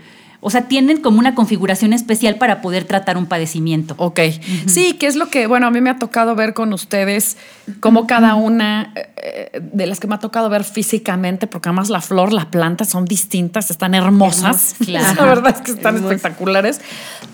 o 0.46 0.50
sea, 0.50 0.68
tienen 0.68 1.00
como 1.00 1.20
una 1.20 1.34
configuración 1.34 1.94
especial 1.94 2.36
para 2.36 2.60
poder 2.60 2.84
tratar 2.84 3.16
un 3.16 3.24
padecimiento. 3.24 3.94
Ok. 3.96 4.20
Sí, 4.66 4.92
que 4.92 5.06
es 5.06 5.16
lo 5.16 5.30
que, 5.30 5.46
bueno, 5.46 5.66
a 5.66 5.70
mí 5.70 5.80
me 5.80 5.88
ha 5.88 5.96
tocado 5.96 6.34
ver 6.34 6.52
con 6.52 6.74
ustedes, 6.74 7.38
como 7.80 8.06
cada 8.06 8.34
una 8.34 8.92
eh, 9.16 9.58
de 9.72 9.86
las 9.86 10.00
que 10.00 10.06
me 10.06 10.16
ha 10.16 10.18
tocado 10.18 10.50
ver 10.50 10.64
físicamente, 10.64 11.46
porque 11.46 11.70
además 11.70 11.88
la 11.88 12.02
flor, 12.02 12.34
la 12.34 12.50
planta 12.50 12.84
son 12.84 13.06
distintas, 13.06 13.70
están 13.70 13.94
hermosas. 13.94 14.76
Claro. 14.84 15.22
La 15.22 15.26
verdad 15.26 15.54
es 15.56 15.62
que 15.62 15.70
están 15.70 15.96
espectaculares. 15.96 16.82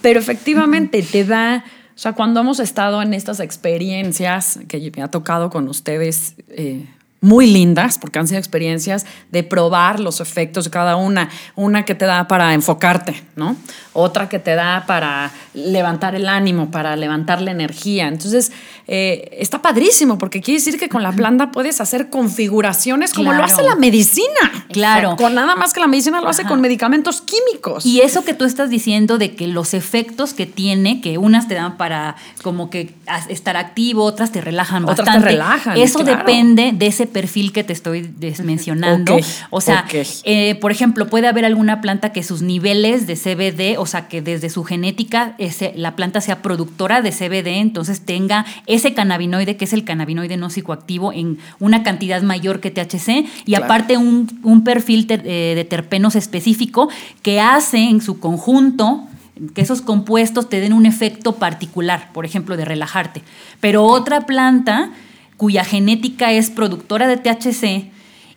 Pero 0.02 0.20
efectivamente 0.20 1.02
te 1.02 1.24
da, 1.24 1.64
o 1.66 1.98
sea, 1.98 2.12
cuando 2.12 2.38
hemos 2.38 2.60
estado 2.60 3.02
en 3.02 3.12
estas 3.12 3.40
experiencias 3.40 4.60
que 4.68 4.92
me 4.94 5.02
ha 5.02 5.08
tocado 5.08 5.50
con 5.50 5.66
ustedes, 5.68 6.36
eh, 6.50 6.86
muy 7.22 7.46
lindas, 7.46 7.98
porque 7.98 8.18
han 8.18 8.26
sido 8.26 8.38
experiencias 8.38 9.04
de 9.30 9.42
probar 9.42 10.00
los 10.00 10.20
efectos 10.20 10.64
de 10.64 10.70
cada 10.70 10.96
una. 10.96 11.28
Una 11.54 11.84
que 11.84 11.94
te 11.94 12.06
da 12.06 12.26
para 12.28 12.54
enfocarte, 12.54 13.22
¿no? 13.36 13.56
Otra 13.92 14.28
que 14.28 14.38
te 14.38 14.54
da 14.54 14.84
para 14.86 15.30
levantar 15.52 16.14
el 16.14 16.28
ánimo, 16.28 16.70
para 16.70 16.96
levantar 16.96 17.42
la 17.42 17.50
energía. 17.50 18.08
Entonces, 18.08 18.52
eh, 18.86 19.36
está 19.38 19.60
padrísimo, 19.60 20.16
porque 20.16 20.40
quiere 20.40 20.60
decir 20.60 20.78
que 20.78 20.88
con 20.88 21.02
la 21.02 21.12
planta 21.12 21.50
puedes 21.52 21.80
hacer 21.80 22.08
configuraciones 22.08 23.12
como 23.12 23.32
lo 23.32 23.42
hace 23.44 23.62
la 23.62 23.76
medicina. 23.76 24.66
Claro. 24.72 25.16
Con 25.16 25.34
nada 25.34 25.56
más 25.56 25.72
que 25.72 25.80
la 25.80 25.86
medicina 25.88 26.20
lo 26.20 26.28
hace 26.28 26.42
Ajá. 26.42 26.48
con 26.50 26.60
medicamentos 26.60 27.20
químicos. 27.20 27.84
Y 27.84 28.00
eso 28.00 28.24
que 28.24 28.32
tú 28.34 28.44
estás 28.44 28.70
diciendo 28.70 29.18
de 29.18 29.34
que 29.34 29.46
los 29.46 29.74
efectos 29.74 30.32
que 30.32 30.46
tiene, 30.46 31.00
que 31.00 31.18
unas 31.18 31.48
te 31.48 31.54
dan 31.54 31.76
para 31.76 32.16
como 32.42 32.70
que 32.70 32.94
estar 33.28 33.56
activo, 33.56 34.04
otras 34.04 34.32
te 34.32 34.40
relajan 34.40 34.84
Otras 34.84 34.96
te 34.98 35.02
bastante. 35.02 35.28
relajan, 35.28 35.76
Eso 35.76 35.98
claro. 36.00 36.18
depende 36.18 36.72
de 36.72 36.86
ese 36.86 37.09
perfil 37.10 37.52
que 37.52 37.62
te 37.64 37.72
estoy 37.72 38.10
mencionando. 38.42 39.16
O 39.50 39.60
sea, 39.60 39.84
eh, 40.24 40.54
por 40.56 40.72
ejemplo, 40.72 41.08
puede 41.08 41.28
haber 41.28 41.44
alguna 41.44 41.80
planta 41.80 42.12
que 42.12 42.22
sus 42.22 42.42
niveles 42.42 43.06
de 43.06 43.16
CBD, 43.16 43.78
o 43.78 43.86
sea, 43.86 44.08
que 44.08 44.22
desde 44.22 44.48
su 44.50 44.64
genética 44.64 45.34
ese- 45.38 45.72
la 45.76 45.96
planta 45.96 46.20
sea 46.20 46.42
productora 46.42 47.02
de 47.02 47.12
CBD, 47.12 47.58
entonces 47.58 48.00
tenga 48.00 48.46
ese 48.66 48.94
cannabinoide, 48.94 49.56
que 49.56 49.64
es 49.66 49.72
el 49.72 49.84
cannabinoide 49.84 50.36
no 50.36 50.50
psicoactivo, 50.50 51.12
en 51.12 51.38
una 51.58 51.82
cantidad 51.82 52.22
mayor 52.22 52.60
que 52.60 52.70
THC, 52.70 53.26
y 53.44 53.52
Claro. 53.52 53.64
aparte 53.66 53.96
un, 53.96 54.40
un 54.42 54.64
perfil 54.64 55.06
ter- 55.06 55.22
eh, 55.26 55.52
de 55.54 55.64
terpenos 55.64 56.16
específico 56.16 56.88
que 57.22 57.40
hace 57.40 57.78
en 57.78 58.00
su 58.00 58.18
conjunto 58.20 59.06
que 59.54 59.62
esos 59.62 59.80
compuestos 59.80 60.50
te 60.50 60.60
den 60.60 60.74
un 60.74 60.84
efecto 60.84 61.36
particular, 61.36 62.10
por 62.12 62.26
ejemplo, 62.26 62.58
de 62.58 62.66
relajarte. 62.66 63.22
Pero 63.58 63.84
otra 63.84 64.22
planta 64.26 64.90
cuya 65.40 65.64
genética 65.64 66.32
es 66.32 66.50
productora 66.50 67.08
de 67.08 67.16
THC 67.16 67.90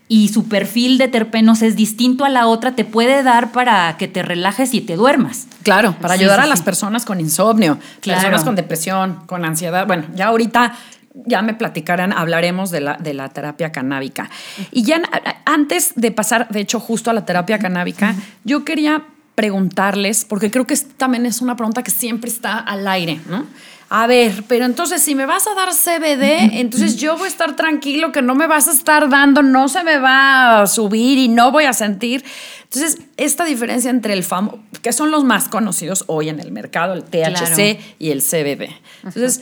y 0.08 0.30
su 0.30 0.48
perfil 0.48 0.98
de 0.98 1.10
terpenos 1.10 1.62
es 1.62 1.76
distinto 1.76 2.24
a 2.24 2.30
la 2.30 2.48
otra, 2.48 2.78
te 2.78 2.86
puede 2.86 3.24
dar 3.24 3.52
para 3.52 3.98
que 3.98 4.08
te 4.08 4.24
relajes 4.24 4.74
y 4.74 4.80
te 4.80 4.96
duermas. 4.96 5.48
Claro, 5.63 5.98
para 6.00 6.13
ayudar 6.13 6.39
sí, 6.39 6.46
a 6.46 6.48
las 6.48 6.60
sí. 6.60 6.66
personas 6.66 7.04
con 7.04 7.20
insomnio, 7.20 7.78
Claro. 8.00 8.22
personas 8.22 8.46
con 8.46 8.56
depresión, 8.56 9.20
con 9.26 9.44
ansiedad. 9.44 9.86
Bueno, 9.86 10.06
ya 10.16 10.28
ahorita 10.28 10.78
ya 11.13 11.42
me 11.42 11.54
platicarán, 11.54 12.13
hablaremos 12.13 12.72
de 12.72 12.80
la, 12.80 12.96
de 12.96 13.13
la 13.13 13.28
terapia 13.28 13.74
canábica. 13.74 14.30
Y 14.72 14.84
ya 14.84 15.02
antes 15.44 15.92
de 15.98 16.10
pasar, 16.12 16.48
de 16.52 16.62
hecho, 16.62 16.80
justo 16.80 17.10
a 17.12 17.13
la 17.13 17.26
terapia 17.26 17.60
canábica, 17.60 18.16
yo 18.46 18.63
quería 18.63 19.04
preguntarles, 19.36 20.24
porque 20.24 20.50
creo 20.52 20.66
que 20.66 20.78
también 20.78 21.26
es 21.26 21.42
una 21.42 21.58
pregunta 21.58 21.84
que 21.84 21.92
siempre 21.92 22.30
está 22.30 22.60
al 22.60 22.88
aire, 22.88 23.20
¿no? 23.28 23.46
A 23.95 24.08
ver, 24.08 24.43
pero 24.47 24.65
entonces 24.65 25.03
si 25.03 25.13
me 25.13 25.27
vas 25.27 25.45
a 25.45 25.53
dar 25.53 25.69
CBD, 25.71 26.60
entonces 26.60 26.95
yo 26.97 27.15
voy 27.15 27.25
a 27.25 27.27
estar 27.27 27.56
tranquilo 27.56 28.12
que 28.12 28.23
no 28.23 28.34
me 28.34 28.47
vas 28.47 28.67
a 28.67 28.71
estar 28.71 29.08
dando, 29.08 29.43
no 29.43 29.67
se 29.69 29.84
me 29.84 29.99
va 29.99 30.62
a 30.62 30.67
subir 30.67 31.19
y 31.19 31.27
no 31.27 31.51
voy 31.51 31.65
a 31.65 31.73
sentir. 31.73 32.25
Entonces, 32.63 32.97
esta 33.17 33.45
diferencia 33.45 33.91
entre 33.91 34.13
el 34.13 34.23
famoso, 34.23 34.58
que 34.82 34.91
son 34.93 35.12
los 35.12 35.23
más 35.23 35.47
conocidos 35.47 36.06
hoy 36.08 36.29
en 36.29 36.39
el 36.39 36.51
mercado, 36.51 36.93
el 36.93 37.03
THC 37.03 37.75
Claro. 37.75 37.79
y 37.99 38.10
el 38.10 38.23
CBD. 38.23 38.69
Entonces, 39.03 39.41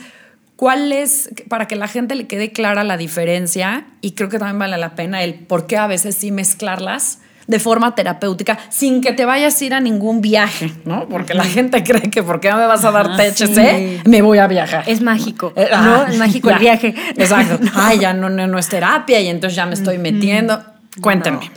¿cuál 0.56 0.92
es, 0.92 1.30
para 1.48 1.66
que 1.66 1.74
la 1.74 1.88
gente 1.88 2.14
le 2.14 2.26
quede 2.26 2.52
clara 2.52 2.84
la 2.84 2.98
diferencia? 2.98 3.86
Y 4.02 4.12
creo 4.12 4.28
que 4.28 4.38
también 4.38 4.58
vale 4.58 4.76
la 4.76 4.94
pena 4.96 5.22
el 5.22 5.32
por 5.32 5.66
qué 5.66 5.78
a 5.78 5.86
veces 5.86 6.14
sí 6.14 6.30
mezclarlas 6.30 7.20
de 7.52 7.60
forma 7.60 7.94
terapéutica 7.94 8.58
sin 8.70 9.00
que 9.00 9.12
te 9.12 9.24
vayas 9.24 9.60
a 9.60 9.64
ir 9.64 9.74
a 9.74 9.80
ningún 9.80 10.20
viaje, 10.20 10.72
¿no? 10.84 11.06
Porque 11.08 11.34
la 11.34 11.44
gente 11.44 11.84
cree 11.84 12.10
que 12.10 12.24
porque 12.24 12.50
no 12.50 12.56
me 12.56 12.66
vas 12.66 12.84
a 12.84 12.90
dar 12.90 13.06
Ajá, 13.12 13.22
THC, 13.22 14.04
me 14.08 14.22
voy 14.22 14.38
a 14.38 14.48
viajar. 14.48 14.82
Es 14.88 15.00
mágico, 15.00 15.52
Eh, 15.54 15.68
¿no? 15.70 15.76
ah, 15.76 16.06
Es 16.10 16.18
mágico 16.18 16.48
ya. 16.48 16.54
el 16.56 16.60
viaje. 16.60 16.94
Exacto. 17.16 17.60
Ay, 17.76 18.00
ya 18.00 18.12
no, 18.12 18.28
no, 18.28 18.48
no 18.48 18.58
es 18.58 18.68
terapia 18.68 19.20
y 19.20 19.28
entonces 19.28 19.54
ya 19.56 19.66
me 19.66 19.74
estoy 19.74 19.98
metiendo. 19.98 20.60
Cuéntenme. 21.00 21.50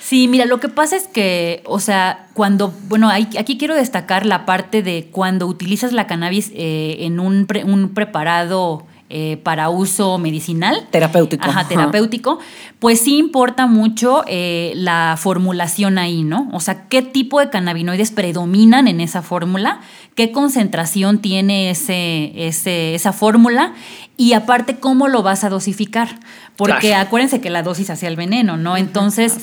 Sí, 0.00 0.28
mira, 0.28 0.44
lo 0.44 0.60
que 0.60 0.68
pasa 0.68 0.94
es 0.94 1.08
que, 1.08 1.62
o 1.66 1.80
sea, 1.80 2.26
cuando, 2.32 2.72
bueno, 2.88 3.08
hay- 3.08 3.28
aquí 3.40 3.58
quiero 3.58 3.74
destacar 3.74 4.24
la 4.24 4.46
parte 4.46 4.82
de 4.84 5.08
cuando 5.10 5.48
utilizas 5.48 5.92
la 5.92 6.06
cannabis 6.06 6.52
eh, 6.54 6.98
en 7.00 7.18
un, 7.18 7.46
pre- 7.46 7.64
un 7.64 7.92
preparado 7.92 8.86
eh, 9.08 9.36
para 9.42 9.68
uso 9.68 10.18
medicinal. 10.18 10.88
Terapéutico. 10.90 11.48
Ajá, 11.48 11.68
terapéutico. 11.68 12.40
Pues 12.80 13.00
sí 13.00 13.18
importa 13.18 13.66
mucho 13.66 14.24
eh, 14.26 14.72
la 14.74 15.16
formulación 15.16 15.98
ahí, 15.98 16.24
¿no? 16.24 16.48
O 16.52 16.60
sea, 16.60 16.88
qué 16.88 17.02
tipo 17.02 17.38
de 17.38 17.48
cannabinoides 17.48 18.10
predominan 18.10 18.88
en 18.88 19.00
esa 19.00 19.22
fórmula, 19.22 19.80
qué 20.16 20.32
concentración 20.32 21.20
tiene 21.20 21.70
ese, 21.70 22.32
ese, 22.34 22.96
esa 22.96 23.12
fórmula 23.12 23.74
y 24.16 24.32
aparte 24.32 24.78
cómo 24.78 25.06
lo 25.06 25.22
vas 25.22 25.44
a 25.44 25.50
dosificar. 25.50 26.18
Porque 26.56 26.94
acuérdense 26.94 27.40
que 27.40 27.50
la 27.50 27.62
dosis 27.62 27.90
hacia 27.90 28.08
el 28.08 28.16
veneno, 28.16 28.56
¿no? 28.56 28.76
Entonces, 28.76 29.38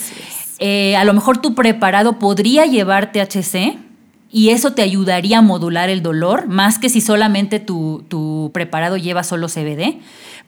eh, 0.60 0.96
a 0.98 1.04
lo 1.06 1.14
mejor 1.14 1.38
tu 1.38 1.56
preparado 1.56 2.20
podría 2.20 2.66
llevar 2.66 3.12
THC 3.12 3.78
y 4.36 4.50
eso 4.50 4.74
te 4.74 4.82
ayudaría 4.82 5.38
a 5.38 5.42
modular 5.44 5.92
el 5.92 6.02
dolor, 6.02 6.48
más 6.48 6.80
que 6.80 6.90
si 6.90 7.02
solamente 7.02 7.60
tu, 7.60 8.04
tu 8.08 8.50
preparado 8.52 8.98
lleva 8.98 9.24
solo 9.24 9.48
CBD. 9.48 10.00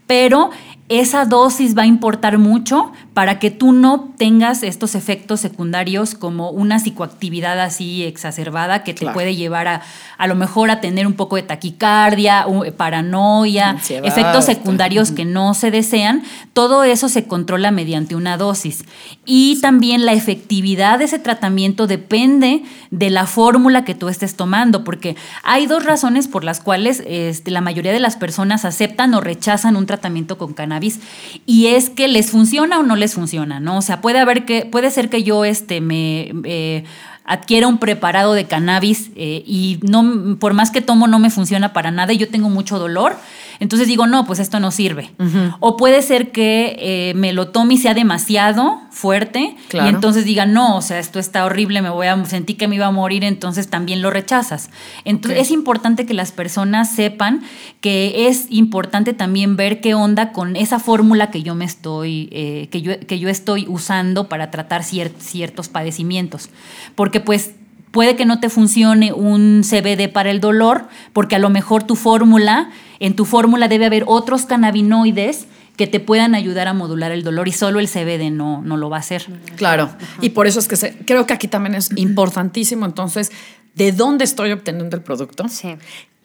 Pero 0.08 0.50
esa 0.90 1.26
dosis 1.26 1.78
va 1.78 1.84
a 1.84 1.86
importar 1.86 2.40
mucho 2.40 2.92
para 3.16 3.40
que 3.40 3.50
tú 3.50 3.72
no 3.72 4.14
tengas 4.18 4.62
estos 4.62 4.94
efectos 4.94 5.40
secundarios 5.40 6.16
como 6.16 6.52
una 6.52 6.80
psicoactividad 6.80 7.60
así 7.62 8.04
exacerbada 8.04 8.84
que 8.84 8.94
te 8.94 9.08
puede 9.08 9.38
llevar 9.38 9.70
a 9.70 9.82
a 10.18 10.28
lo 10.28 10.36
mejor 10.36 10.72
a 10.72 10.82
tener 10.82 11.08
un 11.08 11.14
poco 11.14 11.36
de 11.36 11.44
taquicardia, 11.44 12.46
paranoia, 12.78 13.78
efectos 13.90 14.46
secundarios 14.46 15.12
que 15.12 15.26
no 15.26 15.54
se 15.54 15.72
desean. 15.72 16.24
Todo 16.54 16.84
eso 16.84 17.10
se 17.10 17.26
controla 17.26 17.72
mediante 17.72 18.16
una 18.16 18.38
dosis. 18.38 18.86
Y 19.26 19.60
también 19.62 20.06
la 20.06 20.14
efectividad 20.14 21.00
de 21.00 21.06
ese 21.06 21.20
tratamiento 21.20 21.88
depende 21.88 22.64
de 22.92 23.10
la 23.10 23.26
fórmula 23.26 23.84
que 23.84 23.96
tú 23.96 24.10
estés 24.10 24.36
tomando, 24.36 24.84
porque 24.84 25.16
hay 25.44 25.68
dos 25.68 25.84
razones 25.84 26.28
por 26.28 26.44
las 26.44 26.62
cuales 26.62 27.04
este, 27.06 27.52
la 27.52 27.62
mayoría 27.62 27.92
de 27.92 28.00
las 28.00 28.16
personas 28.16 28.66
aceptan 28.66 29.14
o 29.14 29.22
rechazan 29.22 29.76
un 29.76 29.86
tratamiento 29.86 30.38
con 30.38 30.54
cannabis 30.54 31.00
y 31.46 31.68
es 31.68 31.90
que 31.90 32.08
les 32.08 32.32
funciona 32.32 32.80
o 32.80 32.84
no 32.84 32.96
les 32.96 33.05
funciona, 33.14 33.60
¿no? 33.60 33.78
O 33.78 33.82
sea, 33.82 34.02
puede 34.02 34.20
haber 34.20 34.46
que, 34.46 34.66
puede 34.66 34.90
ser 34.92 35.10
que 35.10 35.24
yo 35.24 35.46
este, 35.46 35.82
me 35.82 36.34
eh, 36.44 36.84
adquiera 37.26 37.68
un 37.68 37.80
preparado 37.80 38.34
de 38.34 38.46
cannabis 38.46 39.12
eh, 39.16 39.44
y 39.46 39.80
no, 39.82 40.38
por 40.38 40.54
más 40.54 40.72
que 40.72 40.82
tomo 40.82 41.08
no 41.08 41.20
me 41.20 41.30
funciona 41.30 41.74
para 41.74 41.92
nada 41.92 42.14
y 42.14 42.18
yo 42.18 42.30
tengo 42.30 42.50
mucho 42.50 42.80
dolor 42.80 43.18
entonces 43.60 43.88
digo, 43.88 44.08
no, 44.08 44.26
pues 44.26 44.40
esto 44.40 44.60
no 44.60 44.72
sirve. 44.72 45.12
O 45.60 45.78
puede 45.78 46.02
ser 46.02 46.32
que 46.32 46.76
eh, 46.80 47.14
me 47.16 47.34
lo 47.34 47.50
tome 47.50 47.76
y 47.76 47.78
sea 47.78 47.94
demasiado 47.94 48.82
fuerte 48.92 49.56
y 49.74 49.78
entonces 49.88 50.26
diga, 50.26 50.46
no, 50.46 50.78
o 50.78 50.82
sea, 50.82 51.00
esto 51.00 51.20
está 51.20 51.46
horrible, 51.46 51.82
me 51.82 51.90
voy 51.90 52.08
a 52.08 52.26
sentir 52.26 52.58
que 52.58 52.68
me 52.68 52.76
iba 52.76 52.86
a 52.86 52.92
morir, 52.92 53.24
entonces 53.24 53.70
también 53.70 54.02
lo 54.02 54.10
rechazas. 54.10 54.70
Entonces 55.04 55.42
es 55.42 55.52
importante 55.52 56.06
que 56.06 56.14
las 56.14 56.32
personas 56.32 56.92
sepan 56.92 57.42
que 57.82 58.28
es 58.28 58.48
importante 58.50 59.14
también 59.14 59.56
ver 59.56 59.82
qué 59.82 59.94
onda 59.94 60.32
con 60.32 60.56
esa 60.56 60.80
fórmula 60.80 61.32
que 61.32 61.44
yo 61.44 61.56
me 61.56 61.66
estoy, 61.66 62.30
eh, 62.32 62.68
que, 62.72 62.82
yo, 62.82 63.00
que 63.00 63.20
yo 63.20 63.30
estoy 63.30 63.66
usando 63.68 64.30
para 64.30 64.52
tratar 64.52 64.84
ciertos 64.84 65.70
padecimientos. 65.70 66.50
Porque 66.96 67.20
pues 67.20 67.54
puede 67.96 68.18
que 68.18 68.26
no 68.26 68.42
te 68.42 68.50
funcione 68.50 69.14
un 69.14 69.62
CBD 69.64 70.12
para 70.12 70.30
el 70.30 70.42
dolor, 70.42 70.90
porque 71.14 71.38
a 71.38 71.40
lo 71.40 71.50
mejor 71.50 71.84
tu 71.84 71.96
fórmula, 71.96 72.70
en 73.00 73.16
tu 73.16 73.24
fórmula 73.24 73.70
debe 73.70 73.86
haber 73.86 74.04
otros 74.06 74.46
cannabinoides 74.46 75.46
que 75.78 75.88
te 75.88 76.02
puedan 76.02 76.36
ayudar 76.36 76.68
a 76.68 76.74
modular 76.74 77.14
el 77.14 77.24
dolor 77.24 77.48
y 77.48 77.54
solo 77.54 77.80
el 77.80 77.88
CBD 77.88 78.32
no, 78.32 78.62
no 78.64 78.76
lo 78.76 78.90
va 78.90 78.98
a 78.98 79.00
hacer. 79.00 79.26
Claro, 79.56 79.96
y 80.20 80.32
por 80.32 80.46
eso 80.46 80.60
es 80.60 80.68
que 80.68 80.98
creo 81.06 81.26
que 81.26 81.34
aquí 81.34 81.48
también 81.48 81.74
es 81.74 81.90
importantísimo 81.96 82.86
entonces 82.86 83.32
de 83.76 83.94
dónde 83.94 84.26
estoy 84.26 84.52
obteniendo 84.52 84.98
el 84.98 85.02
producto, 85.02 85.48
sí. 85.48 85.78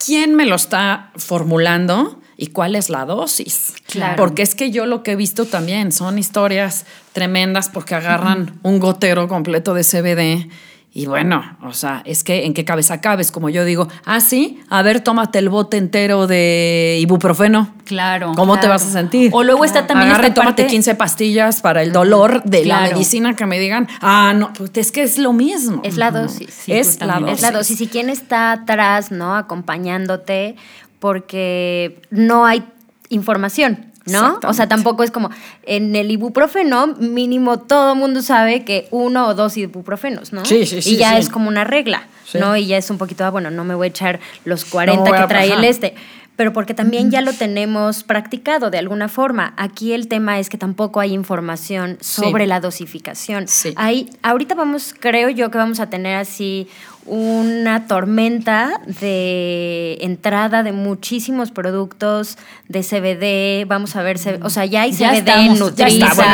quién 0.04 0.34
me 0.34 0.46
lo 0.46 0.56
está 0.56 1.12
formulando 1.14 2.20
y 2.36 2.48
cuál 2.48 2.74
es 2.74 2.90
la 2.90 3.04
dosis. 3.04 3.74
Claro. 3.86 4.16
Porque 4.16 4.42
es 4.42 4.56
que 4.56 4.72
yo 4.72 4.86
lo 4.86 5.04
que 5.04 5.12
he 5.12 5.16
visto 5.16 5.44
también 5.44 5.92
son 5.92 6.18
historias 6.18 6.84
tremendas 7.12 7.68
porque 7.68 7.94
agarran 7.94 8.58
un 8.64 8.80
gotero 8.80 9.28
completo 9.28 9.72
de 9.72 9.84
CBD 9.84 10.50
y 10.92 11.06
bueno, 11.06 11.56
o 11.62 11.72
sea, 11.72 12.02
es 12.04 12.24
que 12.24 12.46
en 12.46 12.52
qué 12.52 12.64
cabeza 12.64 13.00
cabes, 13.00 13.30
como 13.30 13.48
yo 13.48 13.64
digo, 13.64 13.86
ah, 14.04 14.20
sí, 14.20 14.60
a 14.68 14.82
ver, 14.82 15.00
tómate 15.00 15.38
el 15.38 15.48
bote 15.48 15.76
entero 15.76 16.26
de 16.26 16.98
ibuprofeno. 17.00 17.72
Claro. 17.84 18.32
¿Cómo 18.34 18.58
te 18.58 18.66
vas 18.66 18.84
a 18.84 18.90
sentir? 18.90 19.30
O 19.32 19.44
luego 19.44 19.64
está 19.64 19.86
también 19.86 20.10
Agarra 20.10 20.34
tómate 20.34 20.66
15 20.66 20.96
pastillas 20.96 21.60
para 21.60 21.82
el 21.82 21.92
dolor 21.92 22.42
de 22.42 22.64
la 22.64 22.80
medicina 22.80 23.36
que 23.36 23.46
me 23.46 23.60
digan, 23.60 23.86
ah, 24.00 24.32
no, 24.34 24.52
pues 24.52 24.72
es 24.74 24.90
que 24.90 25.04
es 25.04 25.16
lo 25.16 25.32
mismo. 25.32 25.80
Es 25.84 25.96
la 25.96 26.10
dosis. 26.10 26.64
es, 26.66 27.00
la 27.00 27.20
dosis. 27.20 27.36
es 27.36 27.42
la 27.42 27.52
dosis. 27.52 27.80
¿Y 27.80 27.86
quién 27.86 28.10
está 28.10 28.50
atrás, 28.50 29.12
no? 29.12 29.36
Acompañándote, 29.36 30.56
porque 30.98 32.02
no 32.10 32.46
hay 32.46 32.64
información. 33.10 33.89
¿No? 34.10 34.40
O 34.46 34.52
sea, 34.52 34.68
tampoco 34.68 35.02
es 35.02 35.10
como 35.10 35.30
en 35.64 35.94
el 35.96 36.10
ibuprofeno, 36.10 36.88
mínimo 36.98 37.58
todo 37.60 37.94
mundo 37.94 38.22
sabe 38.22 38.64
que 38.64 38.88
uno 38.90 39.26
o 39.28 39.34
dos 39.34 39.56
ibuprofenos, 39.56 40.32
¿no? 40.32 40.44
Sí, 40.44 40.66
sí, 40.66 40.82
sí. 40.82 40.94
Y 40.94 40.96
ya 40.96 41.18
es 41.18 41.28
como 41.28 41.48
una 41.48 41.64
regla, 41.64 42.06
¿no? 42.34 42.56
Y 42.56 42.66
ya 42.66 42.76
es 42.76 42.90
un 42.90 42.98
poquito, 42.98 43.24
ah, 43.24 43.30
bueno, 43.30 43.50
no 43.50 43.64
me 43.64 43.74
voy 43.74 43.86
a 43.86 43.90
echar 43.90 44.20
los 44.44 44.64
40 44.64 45.10
que 45.10 45.26
trae 45.26 45.52
el 45.52 45.64
este 45.64 45.94
pero 46.40 46.54
porque 46.54 46.72
también 46.72 47.10
ya 47.10 47.20
lo 47.20 47.34
tenemos 47.34 48.02
practicado 48.02 48.70
de 48.70 48.78
alguna 48.78 49.10
forma. 49.10 49.52
Aquí 49.58 49.92
el 49.92 50.08
tema 50.08 50.38
es 50.38 50.48
que 50.48 50.56
tampoco 50.56 50.98
hay 51.00 51.12
información 51.12 51.98
sobre 52.00 52.46
la 52.46 52.60
dosificación. 52.60 53.46
Sí. 53.46 53.74
ahorita 54.22 54.54
vamos, 54.54 54.94
creo 54.98 55.28
yo 55.28 55.50
que 55.50 55.58
vamos 55.58 55.80
a 55.80 55.90
tener 55.90 56.16
así 56.16 56.66
una 57.10 57.88
tormenta 57.88 58.80
de 59.00 59.98
entrada 60.00 60.62
de 60.62 60.70
muchísimos 60.70 61.50
productos 61.50 62.38
de 62.68 62.82
CBD. 62.82 63.68
Vamos 63.68 63.96
a 63.96 64.02
ver, 64.02 64.16
o 64.42 64.48
sea, 64.48 64.64
ya 64.64 64.82
hay 64.82 64.92
CBD 64.92 65.28
en 65.28 65.58
Bueno, 65.58 65.72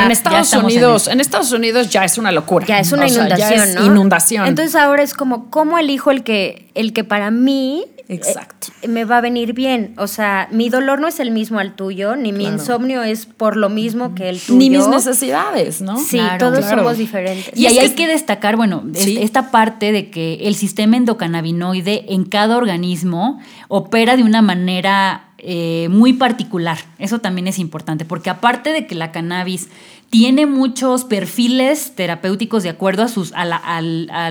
en 0.05 0.11
Estados 0.11 0.53
Unidos, 0.53 1.09
en, 1.09 1.21
Estados 1.21 1.51
Unidos 1.53 1.89
ya 1.89 2.05
es 2.05 2.19
una 2.19 2.31
locura. 2.31 2.67
Ya 2.67 2.79
es 2.79 2.93
una 2.93 3.09
inundación, 3.09 3.75
¿no? 3.75 3.87
Inundación. 3.87 4.47
Entonces 4.47 4.77
ahora 4.77 5.03
es 5.03 5.15
como 5.15 5.51
cómo 5.51 5.79
elijo 5.79 6.11
el 6.11 6.23
que 6.23 6.71
el 6.75 6.93
que 6.93 7.05
para 7.05 7.31
mí 7.31 7.87
Exacto. 8.09 8.69
Eh, 8.83 8.89
me 8.89 9.05
va 9.05 9.19
a 9.19 9.21
venir 9.21 9.53
bien. 9.53 9.95
O 9.99 10.07
sea, 10.07 10.49
mi 10.53 10.69
dolor 10.69 11.01
no 11.01 11.09
es 11.09 11.19
el 11.19 11.31
mismo 11.31 11.59
al 11.59 11.75
tuyo, 11.75 12.17
ni 12.17 12.33
mi 12.33 12.45
insomnio 12.45 13.03
es 13.03 13.27
por 13.27 13.57
lo 13.57 13.69
mismo 13.69 14.15
que 14.15 14.29
el 14.29 14.41
tuyo. 14.41 14.59
Ni 14.59 14.71
mis 14.71 14.87
necesidades, 14.87 15.81
¿no? 15.81 15.99
Sí, 15.99 16.21
todos 16.39 16.65
somos 16.65 16.99
diferentes. 16.99 17.57
Y, 17.59 17.67
ahí 17.67 17.79
hay 17.79 17.91
que 17.91 18.07
destacar, 18.07 18.57
bueno, 18.57 18.85
esta 18.95 19.51
parte 19.51 19.93
de 19.93 20.11
que 20.11 20.35
el 20.43 20.55
sistema 20.55 20.97
endocannabinoide 20.97 22.13
en 22.15 22.25
cada 22.25 22.57
organismo 22.57 23.41
opera 23.69 24.17
de 24.17 24.23
una 24.23 24.43
manera 24.43 25.27
eh, 25.39 25.89
muy 25.91 26.13
particular. 26.13 26.79
Eso 26.99 27.19
también 27.19 27.49
es 27.49 27.59
importante, 27.59 28.05
porque 28.05 28.31
aparte 28.31 28.73
de 28.73 28.87
que 28.87 28.95
la 28.95 29.13
cannabis 29.13 29.69
tiene 30.11 30.47
muchos 30.47 31.05
perfiles 31.05 31.95
terapéuticos 31.95 32.63
de 32.63 32.69
acuerdo 32.69 33.03
a, 33.03 33.09
sus, 33.09 33.33
a, 33.33 33.45
la, 33.45 33.57
a 33.57 34.31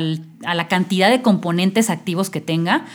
la 0.56 0.68
cantidad 0.68 1.10
de 1.10 1.22
componentes 1.22 1.90
activos 1.90 2.30
que 2.30 2.42
tenga, 2.42 2.86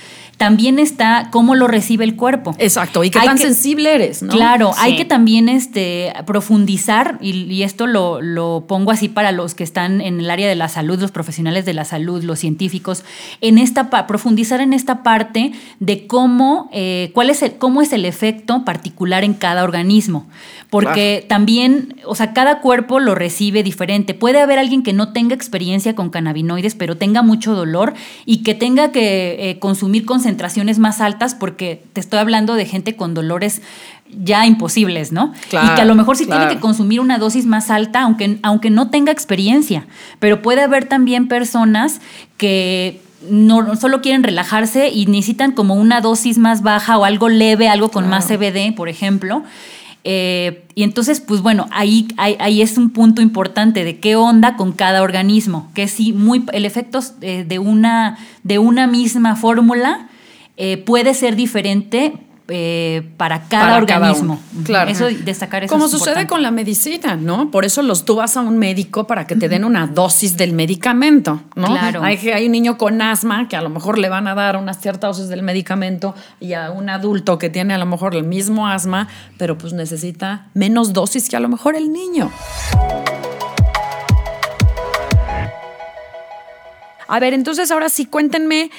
también 0.41 0.79
está 0.79 1.29
cómo 1.31 1.55
lo 1.55 1.69
recibe 1.69 2.03
el 2.03 2.17
cuerpo. 2.17 2.55
Exacto, 2.57 3.05
y 3.05 3.11
qué 3.11 3.21
tan 3.21 3.37
sensible 3.37 3.95
eres, 3.95 4.23
¿no? 4.23 4.33
Claro, 4.33 4.71
hay 4.79 4.97
que 4.97 5.05
también 5.05 5.51
este, 5.51 6.15
profundizar, 6.25 7.19
y, 7.21 7.63
esto 7.63 7.87
lo, 7.87 8.65
pongo 8.67 8.91
así 8.91 9.11
para 9.11 9.33
los 9.33 9.55
que 9.55 9.65
están 9.65 10.01
en 10.01 10.19
el 10.19 10.31
área 10.31 10.49
de 10.49 10.55
la 10.55 10.71
salud, 10.71 10.99
los 10.99 11.11
profesionales 11.11 11.67
de 11.67 11.75
la 11.75 11.85
salud, 11.85 12.25
los 12.25 12.39
científicos, 12.39 13.05
en 13.43 13.59
esta 13.59 13.91
profundizar 14.07 14.63
en 14.63 14.73
esta 14.73 15.03
parte 15.03 15.53
de 15.79 16.07
cómo, 16.07 16.71
eh, 16.73 17.11
cuál 17.13 17.29
es 17.29 17.43
el, 17.43 17.59
cómo 17.59 17.83
es 17.83 17.93
el 17.93 18.07
efecto 18.07 18.65
particular 18.65 19.25
en 19.25 19.35
cada 19.35 19.63
organismo. 19.63 20.27
Porque 20.71 21.27
también, 21.29 21.97
o 22.07 22.15
sea, 22.15 22.33
cada 22.33 22.61
cuerpo 22.61 23.01
lo 23.01 23.17
recibe 23.17 23.65
diferente. 23.65 24.15
Puede 24.15 24.41
haber 24.41 24.61
alguien 24.61 24.85
que 24.85 24.93
no 24.93 25.13
tenga 25.13 25.35
experiencia 25.35 25.97
con 25.97 26.11
cannabinoides, 26.11 26.77
pero 26.77 26.97
tenga 26.97 27.23
mucho 27.23 27.55
dolor 27.55 27.93
y 28.25 28.45
que 28.45 28.55
tenga 28.55 28.93
que 28.93 29.51
eh, 29.51 29.59
consumir 29.59 30.07
concentración 30.07 30.30
concentraciones 30.31 30.79
más 30.79 31.01
altas 31.01 31.35
porque 31.35 31.83
te 31.93 32.01
estoy 32.01 32.21
hablando 32.21 32.55
de 32.55 32.65
gente 32.65 32.95
con 32.95 33.15
dolores 33.15 33.63
ya 34.09 34.47
imposibles, 34.47 35.11
¿no? 35.11 35.33
y 35.47 35.75
que 35.75 35.81
a 35.81 35.85
lo 35.85 35.97
mejor 35.97 36.17
sí 36.17 36.27
tiene 36.27 36.49
que 36.49 36.61
consumir 36.61 37.01
una 37.01 37.19
dosis 37.19 37.47
más 37.47 37.69
alta, 37.69 38.03
aunque, 38.03 38.39
aunque 38.43 38.71
no 38.71 38.91
tenga 38.91 39.11
experiencia. 39.11 39.87
Pero 40.21 40.41
puede 40.41 40.63
haber 40.63 40.85
también 40.85 41.27
personas 41.27 42.01
que 42.37 43.01
no 43.29 43.75
solo 43.75 44.01
quieren 44.03 44.23
relajarse 44.23 44.89
y 44.89 45.07
necesitan 45.07 45.51
como 45.53 45.75
una 45.75 46.01
dosis 46.01 46.39
más 46.39 46.63
baja 46.63 46.97
o 46.97 47.05
algo 47.05 47.29
leve, 47.29 47.69
algo 47.69 47.91
con 47.91 48.09
más 48.09 48.27
CBD, 48.29 48.75
por 48.75 48.89
ejemplo. 48.89 49.43
Eh, 50.05 50.65
y 50.75 50.85
entonces, 50.85 51.21
pues 51.21 51.43
bueno, 51.43 51.69
ahí, 51.73 52.09
ahí, 52.17 52.63
es 52.63 52.79
un 52.79 52.91
punto 52.91 53.21
importante 53.21 53.85
de 53.85 53.99
qué 53.99 54.17
onda 54.17 54.57
con 54.57 54.73
cada 54.73 55.03
organismo, 55.03 55.71
que 55.75 55.89
si 55.89 56.13
muy, 56.13 56.45
el 56.53 56.65
efecto 56.65 57.01
eh, 57.21 57.45
de, 57.47 57.59
una, 57.59 58.17
de 58.43 58.59
una 58.59 58.87
misma 58.87 59.37
fórmula 59.37 60.09
eh, 60.63 60.77
puede 60.77 61.15
ser 61.15 61.37
diferente 61.37 62.13
eh, 62.49 63.09
para 63.17 63.45
cada 63.45 63.79
organismo. 63.79 64.39
claro. 64.67 64.91
Eso, 64.91 65.07
destacar 65.07 65.65
eso. 65.65 65.73
Como 65.73 65.89
sucede 65.89 66.27
con 66.27 66.43
la 66.43 66.51
medicina, 66.51 67.17
¿no? 67.17 67.51
Por 67.51 67.65
eso 67.65 67.81
los 67.81 68.05
tú 68.05 68.17
vas 68.17 68.37
a 68.37 68.43
un 68.43 68.59
médico 68.59 69.07
para 69.07 69.27
que 69.27 69.37
te 69.37 69.49
den 69.49 69.65
una 69.65 69.87
dosis 69.87 70.37
del 70.37 70.53
medicamento, 70.53 71.41
¿no? 71.55 71.69
Claro. 71.69 72.03
Hay, 72.03 72.19
hay 72.29 72.45
un 72.45 72.53
niño 72.53 72.77
con 72.77 73.01
asma 73.01 73.49
que 73.49 73.57
a 73.57 73.63
lo 73.63 73.71
mejor 73.71 73.97
le 73.97 74.11
van 74.11 74.29
a 74.29 74.35
dar 74.35 74.59
una 74.59 74.75
cierta 74.75 75.07
dosis 75.07 75.29
del 75.29 75.43
medicamento 75.43 76.15
y 76.41 76.53
a 76.53 76.71
un 76.73 76.91
adulto 76.91 77.39
que 77.39 77.49
tiene 77.49 77.73
a 77.73 77.79
lo 77.79 77.87
mejor 77.87 78.15
el 78.15 78.25
mismo 78.25 78.69
asma, 78.69 79.09
pero 79.39 79.57
pues 79.57 79.73
necesita 79.73 80.49
menos 80.53 80.93
dosis 80.93 81.31
que 81.31 81.37
a 81.37 81.41
lo 81.41 81.49
mejor 81.49 81.75
el 81.75 81.91
niño. 81.91 82.31
A 87.09 87.19
ver, 87.19 87.33
entonces 87.33 87.71
ahora 87.71 87.89
sí, 87.89 88.05
cuéntenme, 88.05 88.71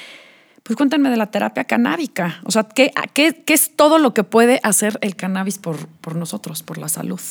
pues 0.63 0.77
cuéntenme 0.77 1.09
de 1.09 1.17
la 1.17 1.31
terapia 1.31 1.63
canábica. 1.63 2.39
O 2.43 2.51
sea, 2.51 2.63
¿qué, 2.63 2.91
qué, 3.13 3.43
qué 3.45 3.53
es 3.53 3.75
todo 3.75 3.97
lo 3.97 4.13
que 4.13 4.23
puede 4.23 4.59
hacer 4.63 4.97
el 5.01 5.15
cannabis 5.15 5.57
por, 5.57 5.87
por 5.87 6.15
nosotros, 6.15 6.63
por 6.63 6.77
la 6.77 6.87
salud? 6.87 7.21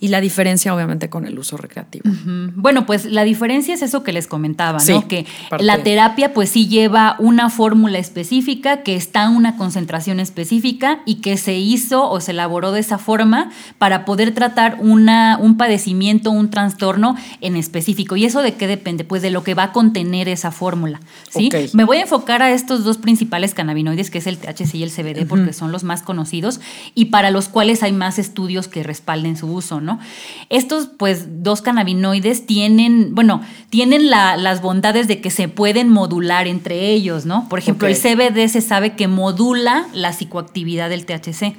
Y 0.00 0.08
la 0.08 0.20
diferencia, 0.20 0.74
obviamente, 0.74 1.08
con 1.08 1.26
el 1.26 1.38
uso 1.38 1.56
recreativo. 1.56 2.04
Bueno, 2.54 2.86
pues 2.86 3.06
la 3.06 3.24
diferencia 3.24 3.74
es 3.74 3.82
eso 3.82 4.02
que 4.02 4.12
les 4.12 4.26
comentaba, 4.26 4.78
¿no? 4.88 5.08
Que 5.08 5.26
la 5.58 5.82
terapia, 5.82 6.32
pues 6.32 6.50
sí 6.50 6.68
lleva 6.68 7.16
una 7.18 7.50
fórmula 7.50 7.98
específica, 7.98 8.82
que 8.82 8.94
está 8.94 9.24
en 9.24 9.32
una 9.32 9.56
concentración 9.56 10.20
específica 10.20 11.00
y 11.06 11.16
que 11.16 11.36
se 11.36 11.54
hizo 11.54 12.08
o 12.08 12.20
se 12.20 12.32
elaboró 12.32 12.72
de 12.72 12.80
esa 12.80 12.98
forma 12.98 13.50
para 13.78 14.04
poder 14.04 14.32
tratar 14.32 14.76
una, 14.80 15.38
un 15.38 15.56
padecimiento, 15.56 16.30
un 16.30 16.50
trastorno 16.50 17.16
en 17.40 17.56
específico. 17.56 18.16
¿Y 18.16 18.24
eso 18.24 18.42
de 18.42 18.54
qué 18.54 18.66
depende? 18.66 19.04
Pues 19.04 19.22
de 19.22 19.30
lo 19.30 19.42
que 19.42 19.54
va 19.54 19.64
a 19.64 19.72
contener 19.72 20.28
esa 20.28 20.52
fórmula. 20.52 21.00
¿sí? 21.30 21.50
Me 21.72 21.84
voy 21.84 21.98
a 21.98 22.02
enfocar 22.02 22.42
a 22.42 22.52
estos 22.52 22.84
dos 22.84 22.98
principales 22.98 23.54
cannabinoides, 23.54 24.10
que 24.10 24.18
es 24.18 24.26
el 24.26 24.38
THC 24.38 24.74
y 24.74 24.82
el 24.82 24.90
CBD, 24.90 25.26
porque 25.26 25.52
son 25.52 25.72
los 25.72 25.84
más 25.84 26.02
conocidos 26.02 26.60
y 26.94 27.06
para 27.06 27.30
los 27.30 27.48
cuales 27.48 27.82
hay 27.82 27.92
más 27.92 28.18
estudios 28.18 28.68
que 28.68 28.82
respaldan 28.82 29.15
en 29.24 29.36
su 29.36 29.46
uso, 29.46 29.80
¿no? 29.80 29.98
Estos, 30.50 30.88
pues, 30.98 31.42
dos 31.42 31.62
cannabinoides 31.62 32.44
tienen, 32.44 33.14
bueno, 33.14 33.40
tienen 33.70 34.10
las 34.10 34.60
bondades 34.60 35.08
de 35.08 35.20
que 35.20 35.30
se 35.30 35.48
pueden 35.48 35.88
modular 35.88 36.46
entre 36.46 36.90
ellos, 36.90 37.24
¿no? 37.24 37.48
Por 37.48 37.58
ejemplo, 37.58 37.88
el 37.88 37.96
CBD 37.96 38.48
se 38.48 38.60
sabe 38.60 38.94
que 38.94 39.08
modula 39.08 39.86
la 39.94 40.12
psicoactividad 40.12 40.90
del 40.90 41.06
THC. 41.06 41.54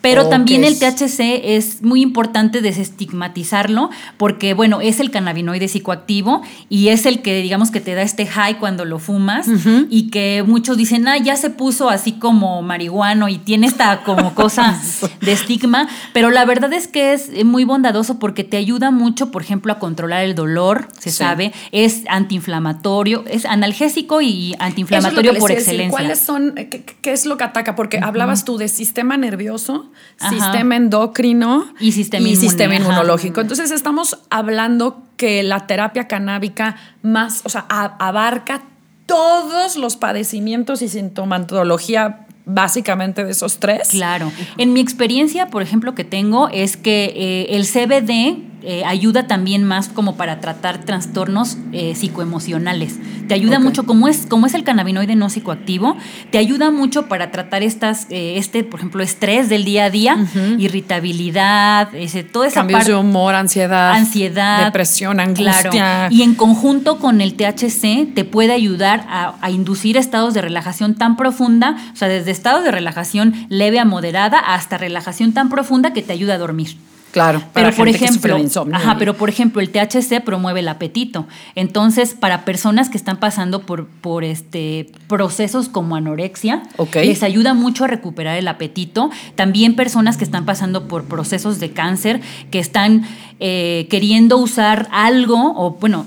Pero 0.00 0.28
también 0.28 0.64
el 0.64 0.78
THC 0.78 1.40
es 1.44 1.82
muy 1.82 2.00
importante 2.00 2.62
desestigmatizarlo 2.62 3.90
porque, 4.16 4.54
bueno, 4.54 4.80
es 4.80 4.98
el 4.98 5.10
cannabinoide 5.10 5.68
psicoactivo 5.68 6.42
y 6.68 6.88
es 6.88 7.04
el 7.04 7.20
que, 7.20 7.42
digamos, 7.42 7.70
que 7.70 7.80
te 7.80 7.94
da 7.94 8.02
este 8.02 8.26
high 8.26 8.58
cuando 8.58 8.84
lo 8.84 8.98
fumas 8.98 9.46
y 9.90 10.10
que 10.10 10.42
muchos 10.46 10.76
dicen, 10.76 11.06
ah, 11.06 11.18
ya 11.18 11.36
se 11.36 11.50
puso 11.50 11.90
así 11.90 12.12
como 12.12 12.62
marihuano 12.62 13.28
y 13.28 13.38
tiene 13.38 13.66
esta 13.66 14.02
como 14.02 14.34
cosa 14.34 14.80
de 15.20 15.32
estigma, 15.32 15.88
pero 16.12 16.30
la 16.30 16.44
verdad 16.44 16.72
es 16.72 16.88
que 16.88 17.12
es 17.12 17.44
muy 17.44 17.64
bondadoso 17.64 18.18
porque 18.18 18.44
te 18.44 18.56
ayuda 18.56 18.90
mucho, 18.90 19.30
por 19.30 19.42
ejemplo, 19.42 19.72
a 19.72 19.78
controlar 19.78 20.24
el 20.24 20.34
dolor, 20.34 20.88
se 20.98 21.10
sabe, 21.10 21.52
es 21.72 22.04
antiinflamatorio, 22.08 23.24
es 23.26 23.44
analgésico 23.44 24.22
y 24.22 24.54
antiinflamatorio 24.58 25.34
por 25.34 25.50
excelencia. 25.50 25.90
¿Cuáles 25.90 26.18
son, 26.18 26.54
qué, 26.54 27.12
es 27.12 27.26
lo 27.26 27.36
que 27.36 27.44
ataca? 27.44 27.76
Porque 27.76 27.98
hablabas 27.98 28.44
tú 28.44 28.56
de 28.56 28.68
sistema 28.68 29.16
nervioso 29.16 29.89
sistema 30.16 30.76
endocrino 30.76 31.72
y 31.78 31.92
sistema, 31.92 32.28
inmunológico. 32.74 33.40
Entonces 33.40 33.70
estamos 33.70 34.18
hablando 34.30 35.02
que 35.16 35.42
la 35.42 35.66
terapia 35.66 36.08
canábica 36.08 36.76
más, 37.02 37.42
o 37.44 37.48
sea, 37.48 37.66
abarca 37.68 38.62
todos 39.06 39.76
los 39.76 39.96
padecimientos 39.96 40.82
y 40.82 40.88
sintomatología 40.88 42.26
básicamente 42.44 43.24
de 43.24 43.32
esos 43.32 43.58
tres. 43.58 43.88
Claro. 43.88 44.32
En 44.56 44.72
mi 44.72 44.80
experiencia, 44.80 45.48
por 45.48 45.62
ejemplo, 45.62 45.94
que 45.94 46.04
tengo 46.04 46.48
es 46.48 46.76
que 46.76 47.12
eh, 47.16 47.56
el 47.56 47.66
CBD 47.66 48.49
eh, 48.62 48.84
ayuda 48.84 49.26
también 49.26 49.64
más 49.64 49.88
como 49.88 50.16
para 50.16 50.40
tratar 50.40 50.84
trastornos 50.84 51.56
eh, 51.72 51.94
psicoemocionales. 51.94 52.98
Te 53.26 53.34
ayuda 53.34 53.58
mucho, 53.58 53.86
como 53.86 54.08
es, 54.08 54.26
como 54.28 54.46
es 54.46 54.54
el 54.54 54.64
cannabinoide 54.64 55.16
no 55.16 55.30
psicoactivo, 55.30 55.96
te 56.30 56.38
ayuda 56.38 56.70
mucho 56.70 57.06
para 57.06 57.30
tratar 57.30 57.62
estas, 57.62 58.06
eh, 58.10 58.38
este, 58.38 58.64
por 58.64 58.80
ejemplo, 58.80 59.02
estrés 59.02 59.48
del 59.48 59.64
día 59.64 59.84
a 59.84 59.90
día, 59.90 60.16
irritabilidad, 60.58 61.94
ese, 61.94 62.24
toda 62.24 62.48
esa 62.48 62.60
Cambios 62.60 62.86
de 62.86 62.94
humor, 62.94 63.34
ansiedad, 63.34 63.92
ansiedad, 63.92 64.64
depresión, 64.64 65.20
angustia. 65.20 66.08
Y 66.10 66.22
en 66.22 66.34
conjunto 66.34 66.98
con 66.98 67.20
el 67.20 67.34
THC 67.34 68.12
te 68.14 68.24
puede 68.24 68.52
ayudar 68.52 69.06
a, 69.08 69.36
a 69.40 69.50
inducir 69.50 69.96
estados 69.96 70.34
de 70.34 70.42
relajación 70.42 70.96
tan 70.96 71.16
profunda, 71.16 71.76
o 71.92 71.96
sea, 71.96 72.08
desde 72.08 72.30
estados 72.30 72.64
de 72.64 72.72
relajación 72.72 73.46
leve 73.48 73.78
a 73.78 73.84
moderada 73.84 74.38
hasta 74.38 74.76
relajación 74.76 75.32
tan 75.32 75.48
profunda 75.48 75.92
que 75.92 76.02
te 76.02 76.12
ayuda 76.12 76.34
a 76.34 76.38
dormir. 76.38 76.76
Claro, 77.10 77.42
pero 77.52 77.72
por 77.72 77.88
ejemplo, 77.88 78.38
ajá, 78.72 78.96
pero 78.98 79.16
por 79.16 79.28
ejemplo, 79.28 79.60
el 79.60 79.70
THC 79.70 80.22
promueve 80.24 80.60
el 80.60 80.68
apetito. 80.68 81.26
Entonces, 81.56 82.14
para 82.14 82.44
personas 82.44 82.88
que 82.88 82.96
están 82.96 83.18
pasando 83.18 83.62
por, 83.62 83.86
por 83.86 84.22
este 84.22 84.90
procesos 85.08 85.68
como 85.68 85.96
anorexia, 85.96 86.62
les 86.94 87.22
ayuda 87.22 87.54
mucho 87.54 87.84
a 87.84 87.86
recuperar 87.88 88.36
el 88.36 88.46
apetito. 88.46 89.10
También 89.34 89.74
personas 89.74 90.16
que 90.16 90.24
están 90.24 90.44
pasando 90.44 90.86
por 90.86 91.04
procesos 91.04 91.58
de 91.58 91.72
cáncer, 91.72 92.20
que 92.50 92.60
están 92.60 93.04
eh, 93.40 93.88
queriendo 93.90 94.38
usar 94.38 94.88
algo, 94.92 95.54
o 95.56 95.72
bueno, 95.80 96.06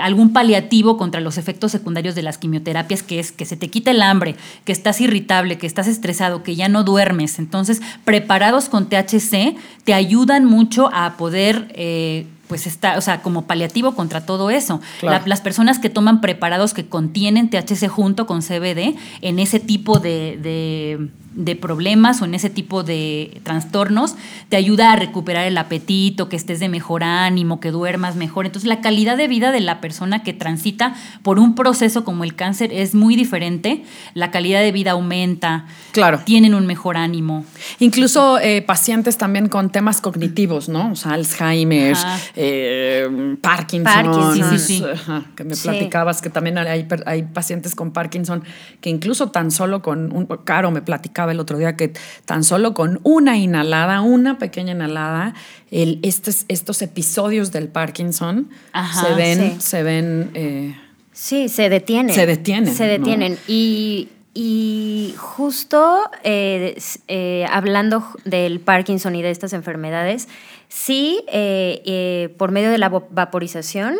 algún 0.00 0.32
paliativo 0.32 0.96
contra 0.96 1.20
los 1.20 1.38
efectos 1.38 1.72
secundarios 1.72 2.14
de 2.14 2.22
las 2.22 2.38
quimioterapias, 2.38 3.02
que 3.02 3.18
es 3.18 3.32
que 3.32 3.44
se 3.44 3.56
te 3.56 3.68
quita 3.68 3.90
el 3.90 4.02
hambre, 4.02 4.36
que 4.64 4.72
estás 4.72 5.00
irritable, 5.00 5.58
que 5.58 5.66
estás 5.66 5.86
estresado, 5.86 6.42
que 6.42 6.56
ya 6.56 6.68
no 6.68 6.84
duermes. 6.84 7.38
Entonces, 7.38 7.80
preparados 8.04 8.68
con 8.68 8.88
THC 8.88 9.56
te 9.84 9.94
ayudan 9.94 10.44
mucho 10.44 10.90
a 10.92 11.16
poder... 11.16 11.68
Eh, 11.74 12.26
pues 12.48 12.66
está, 12.66 12.96
o 12.96 13.02
sea, 13.02 13.20
como 13.20 13.46
paliativo 13.46 13.94
contra 13.94 14.24
todo 14.24 14.48
eso. 14.48 14.80
las 15.02 15.40
personas 15.42 15.78
que 15.78 15.90
toman 15.90 16.22
preparados 16.22 16.72
que 16.72 16.86
contienen 16.86 17.50
THC 17.50 17.88
junto 17.88 18.26
con 18.26 18.40
CBD 18.40 18.96
en 19.20 19.38
ese 19.38 19.60
tipo 19.60 19.98
de 19.98 20.38
de 20.40 21.10
problemas 21.60 22.20
o 22.20 22.24
en 22.24 22.34
ese 22.34 22.50
tipo 22.50 22.82
de 22.82 23.40
trastornos, 23.42 24.16
te 24.48 24.56
ayuda 24.56 24.92
a 24.92 24.96
recuperar 24.96 25.46
el 25.46 25.56
apetito, 25.58 26.28
que 26.28 26.36
estés 26.36 26.58
de 26.60 26.68
mejor 26.68 27.04
ánimo, 27.04 27.60
que 27.60 27.70
duermas 27.70 28.16
mejor. 28.16 28.46
Entonces 28.46 28.68
la 28.68 28.80
calidad 28.80 29.16
de 29.16 29.28
vida 29.28 29.52
de 29.52 29.60
la 29.60 29.80
persona 29.80 30.22
que 30.22 30.32
transita 30.32 30.94
por 31.22 31.38
un 31.38 31.54
proceso 31.54 32.04
como 32.04 32.24
el 32.24 32.34
cáncer 32.34 32.72
es 32.72 32.94
muy 32.94 33.14
diferente, 33.14 33.84
la 34.14 34.30
calidad 34.30 34.60
de 34.60 34.72
vida 34.72 34.92
aumenta, 34.92 35.66
claro. 35.92 36.20
tienen 36.24 36.54
un 36.54 36.66
mejor 36.66 36.96
ánimo. 36.96 37.44
Incluso 37.78 38.38
eh, 38.38 38.62
pacientes 38.62 39.16
también 39.18 39.48
con 39.48 39.70
temas 39.70 40.00
cognitivos, 40.00 40.68
¿no? 40.68 40.92
O 40.92 40.96
sea, 40.96 41.12
Alzheimer, 41.12 41.96
eh, 42.36 43.36
Parkinson, 43.40 44.58
sí, 44.58 44.82
que 45.36 45.44
me 45.44 45.54
platicabas 45.54 46.20
que 46.20 46.30
también 46.30 46.58
hay, 46.58 46.86
hay 47.06 47.22
pacientes 47.22 47.74
con 47.74 47.92
Parkinson 47.92 48.42
que 48.80 48.90
incluso 48.90 49.30
tan 49.30 49.50
solo 49.50 49.82
con 49.82 50.12
un, 50.12 50.26
Caro 50.44 50.70
me 50.70 50.82
platicaba 50.82 51.17
el 51.26 51.40
otro 51.40 51.58
día 51.58 51.76
que 51.76 51.92
tan 52.24 52.44
solo 52.44 52.74
con 52.74 53.00
una 53.02 53.36
inhalada, 53.36 54.00
una 54.00 54.38
pequeña 54.38 54.72
inhalada, 54.72 55.34
el, 55.70 55.98
estos, 56.02 56.44
estos 56.48 56.82
episodios 56.82 57.52
del 57.52 57.68
Parkinson 57.68 58.48
se 59.00 59.14
ven, 59.14 59.60
se 59.60 59.82
ven. 59.82 60.30
Eh, 60.34 60.74
sí, 61.12 61.48
se 61.48 61.68
detienen. 61.68 62.14
Se 62.14 62.26
detienen. 62.26 62.74
Se 62.74 62.84
detienen. 62.84 63.38
Y, 63.46 64.08
justo 65.16 66.08
eh, 66.22 66.78
eh, 67.08 67.44
hablando 67.50 68.04
del 68.24 68.60
Parkinson 68.60 69.16
y 69.16 69.22
de 69.22 69.32
estas 69.32 69.52
enfermedades, 69.52 70.28
sí, 70.68 71.24
por 72.36 72.50
medio 72.50 72.70
de 72.70 72.78
la 72.78 72.88
vaporización, 72.88 73.96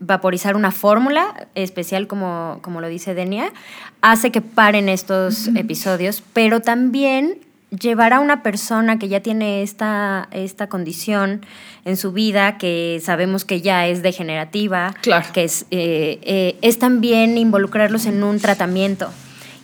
vaporizar 0.00 0.56
una 0.56 0.72
fórmula 0.72 1.48
especial, 1.54 2.06
como, 2.06 2.58
como 2.62 2.80
lo 2.80 2.88
dice 2.88 3.14
Denia, 3.14 3.52
hace 4.00 4.30
que 4.30 4.40
paren 4.40 4.88
estos 4.88 5.48
episodios, 5.48 6.22
pero 6.32 6.60
también 6.60 7.38
llevar 7.70 8.12
a 8.12 8.20
una 8.20 8.42
persona 8.42 8.98
que 8.98 9.08
ya 9.08 9.20
tiene 9.20 9.62
esta, 9.62 10.28
esta 10.30 10.68
condición 10.68 11.44
en 11.84 11.96
su 11.96 12.12
vida, 12.12 12.58
que 12.58 13.00
sabemos 13.02 13.44
que 13.44 13.60
ya 13.60 13.86
es 13.86 14.02
degenerativa, 14.02 14.94
que 15.32 15.44
es, 15.44 15.66
eh, 15.70 16.18
eh, 16.22 16.56
es 16.62 16.78
también 16.78 17.36
involucrarlos 17.38 18.06
en 18.06 18.22
un 18.22 18.38
tratamiento. 18.38 19.10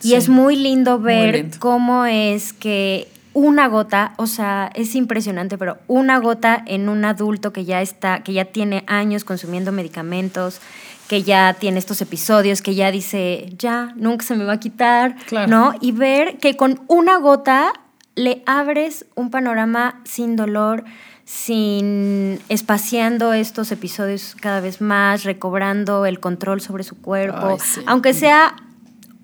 Y 0.04 0.14
es 0.14 0.28
muy 0.28 0.56
lindo 0.56 0.98
ver 0.98 1.46
cómo 1.60 2.06
es 2.06 2.52
que 2.52 3.06
una 3.34 3.68
gota, 3.68 4.14
o 4.16 4.26
sea, 4.26 4.70
es 4.74 4.94
impresionante, 4.94 5.58
pero 5.58 5.78
una 5.86 6.18
gota 6.18 6.62
en 6.66 6.88
un 6.88 7.04
adulto 7.04 7.52
que 7.52 7.64
ya 7.64 7.80
está, 7.80 8.22
que 8.22 8.32
ya 8.32 8.46
tiene 8.46 8.84
años 8.86 9.24
consumiendo 9.24 9.72
medicamentos, 9.72 10.60
que 11.08 11.22
ya 11.22 11.54
tiene 11.54 11.78
estos 11.78 12.00
episodios, 12.00 12.62
que 12.62 12.74
ya 12.74 12.90
dice, 12.90 13.52
ya, 13.58 13.92
nunca 13.96 14.24
se 14.24 14.36
me 14.36 14.44
va 14.44 14.54
a 14.54 14.60
quitar, 14.60 15.16
¿no? 15.48 15.74
Y 15.80 15.92
ver 15.92 16.38
que 16.38 16.56
con 16.56 16.82
una 16.88 17.18
gota 17.18 17.72
le 18.14 18.42
abres 18.46 19.06
un 19.14 19.30
panorama 19.30 20.00
sin 20.04 20.36
dolor, 20.36 20.84
sin 21.24 22.40
espaciando 22.48 23.32
estos 23.32 23.72
episodios 23.72 24.36
cada 24.40 24.60
vez 24.60 24.80
más, 24.80 25.24
recobrando 25.24 26.06
el 26.06 26.20
control 26.20 26.60
sobre 26.60 26.84
su 26.84 27.00
cuerpo, 27.00 27.58
aunque 27.86 28.12
sea 28.12 28.56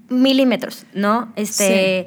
milímetros, 0.08 0.86
¿no? 0.94 1.32
Este, 1.36 2.06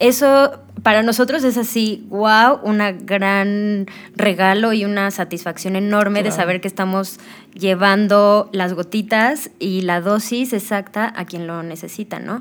eso 0.00 0.60
para 0.82 1.02
nosotros 1.02 1.44
es 1.44 1.56
así, 1.56 2.06
wow, 2.08 2.60
un 2.62 2.78
gran 3.04 3.86
regalo 4.16 4.72
y 4.72 4.84
una 4.84 5.10
satisfacción 5.10 5.76
enorme 5.76 6.22
de 6.22 6.30
saber 6.32 6.60
que 6.60 6.68
estamos 6.68 7.20
llevando 7.52 8.48
las 8.52 8.72
gotitas 8.72 9.50
y 9.58 9.82
la 9.82 10.00
dosis 10.00 10.52
exacta 10.54 11.12
a 11.14 11.26
quien 11.26 11.46
lo 11.46 11.62
necesita, 11.62 12.18
¿no? 12.18 12.40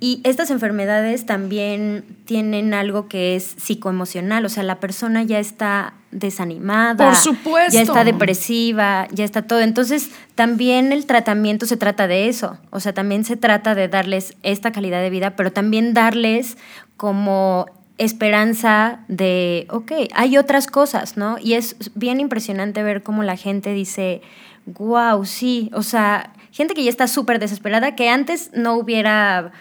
Y 0.00 0.20
estas 0.24 0.50
enfermedades 0.50 1.26
también 1.26 2.04
tienen 2.24 2.74
algo 2.74 3.06
que 3.08 3.36
es 3.36 3.44
psicoemocional, 3.58 4.44
o 4.44 4.48
sea, 4.48 4.62
la 4.62 4.80
persona 4.80 5.22
ya 5.22 5.38
está 5.38 5.94
desanimada, 6.14 7.04
Por 7.04 7.16
supuesto. 7.16 7.74
ya 7.74 7.82
está 7.82 8.04
depresiva, 8.04 9.06
ya 9.10 9.24
está 9.24 9.42
todo. 9.42 9.60
Entonces, 9.60 10.10
también 10.34 10.92
el 10.92 11.04
tratamiento 11.06 11.66
se 11.66 11.76
trata 11.76 12.06
de 12.06 12.28
eso, 12.28 12.56
o 12.70 12.80
sea, 12.80 12.94
también 12.94 13.24
se 13.24 13.36
trata 13.36 13.74
de 13.74 13.88
darles 13.88 14.34
esta 14.42 14.72
calidad 14.72 15.02
de 15.02 15.10
vida, 15.10 15.36
pero 15.36 15.52
también 15.52 15.92
darles 15.92 16.56
como 16.96 17.66
esperanza 17.98 19.00
de, 19.08 19.66
ok, 19.70 19.92
hay 20.14 20.38
otras 20.38 20.66
cosas, 20.66 21.16
¿no? 21.16 21.36
Y 21.40 21.54
es 21.54 21.76
bien 21.94 22.20
impresionante 22.20 22.82
ver 22.82 23.02
cómo 23.02 23.22
la 23.22 23.36
gente 23.36 23.72
dice, 23.72 24.22
wow, 24.66 25.24
sí, 25.24 25.70
o 25.74 25.82
sea, 25.82 26.32
gente 26.50 26.74
que 26.74 26.84
ya 26.84 26.90
está 26.90 27.06
súper 27.06 27.38
desesperada, 27.38 27.94
que 27.94 28.08
antes 28.08 28.50
no 28.54 28.74
hubiera 28.74 29.52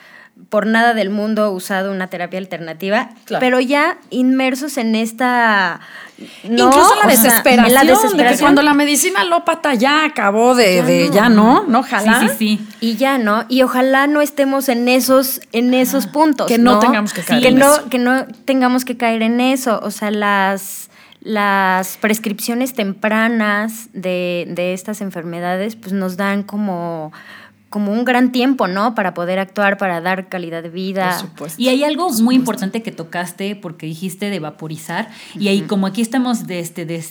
por 0.50 0.66
nada 0.68 0.94
del 0.94 1.10
mundo 1.10 1.52
usado 1.52 1.92
una 1.92 2.08
terapia 2.08 2.38
alternativa, 2.40 3.10
Claro. 3.26 3.40
pero 3.42 3.60
ya 3.60 3.98
inmersos 4.10 4.78
en 4.78 4.96
esta... 4.96 5.80
¿no? 6.44 6.68
Incluso 6.68 6.96
la 6.96 7.02
O 7.02 7.02
sea, 7.02 7.08
desesperación, 7.08 8.18
de 8.18 8.26
que 8.28 8.38
cuando 8.38 8.62
la 8.62 8.74
medicina 8.74 9.22
alópata 9.22 9.74
ya 9.74 10.06
acabó 10.06 10.54
de, 10.56 10.76
Ya 10.78 10.84
de- 10.86 11.08
no. 11.08 11.14
ya 11.14 11.30
no, 11.30 11.64
no, 11.68 11.80
ojalá. 11.80 12.20
Sí, 12.22 12.28
sí, 12.30 12.36
sí. 12.60 12.68
Y 12.82 12.96
ya, 12.98 13.18
¿no? 13.18 13.46
Y 13.50 13.62
ojalá 13.64 14.06
no 14.08 14.22
estemos 14.22 14.70
en 14.70 14.88
esos, 14.90 15.42
en 15.54 15.74
esos 15.74 16.06
puntos. 16.08 16.48
Que 16.48 16.58
no 16.58 16.80
tengamos 16.80 17.14
que 17.14 17.22
caer 17.24 17.42
que 17.42 17.48
en 17.50 17.58
no, 17.60 17.74
eso. 17.74 17.90
Que 17.90 17.98
no 17.98 18.26
tengamos 18.46 18.86
que 18.86 18.96
caer 18.96 19.22
en 19.24 19.42
eso. 19.42 19.80
O 19.84 19.90
sea, 19.92 20.12
las, 20.12 20.90
las 21.22 21.98
prescripciones 21.98 22.74
tempranas 22.74 23.88
de, 23.94 24.46
de 24.50 24.74
estas 24.74 25.02
enfermedades, 25.02 25.76
pues 25.76 25.94
nos 25.94 26.16
dan 26.16 26.44
como, 26.44 27.12
como 27.74 27.92
un 27.92 28.06
gran 28.06 28.32
tiempo, 28.32 28.68
¿no? 28.68 28.94
Para 28.94 29.16
poder 29.16 29.40
actuar, 29.40 29.80
para 29.80 30.00
dar 30.00 30.30
calidad 30.30 30.62
de 30.62 30.70
vida. 30.70 31.10
Por 31.10 31.20
supuesto. 31.30 31.60
Y 31.60 31.70
hay 31.70 31.84
algo 31.84 32.08
muy 32.22 32.36
importante 32.36 32.84
que 32.84 32.92
tocaste 32.92 33.56
porque 33.56 33.88
dijiste 33.88 34.30
de 34.30 34.38
vaporizar 34.40 35.10
y 35.34 35.48
ahí 35.48 35.62
como 35.62 35.88
aquí 35.88 36.04
estamos 36.04 36.46
de 36.46 36.60
este 36.60 36.86
de- 36.86 37.04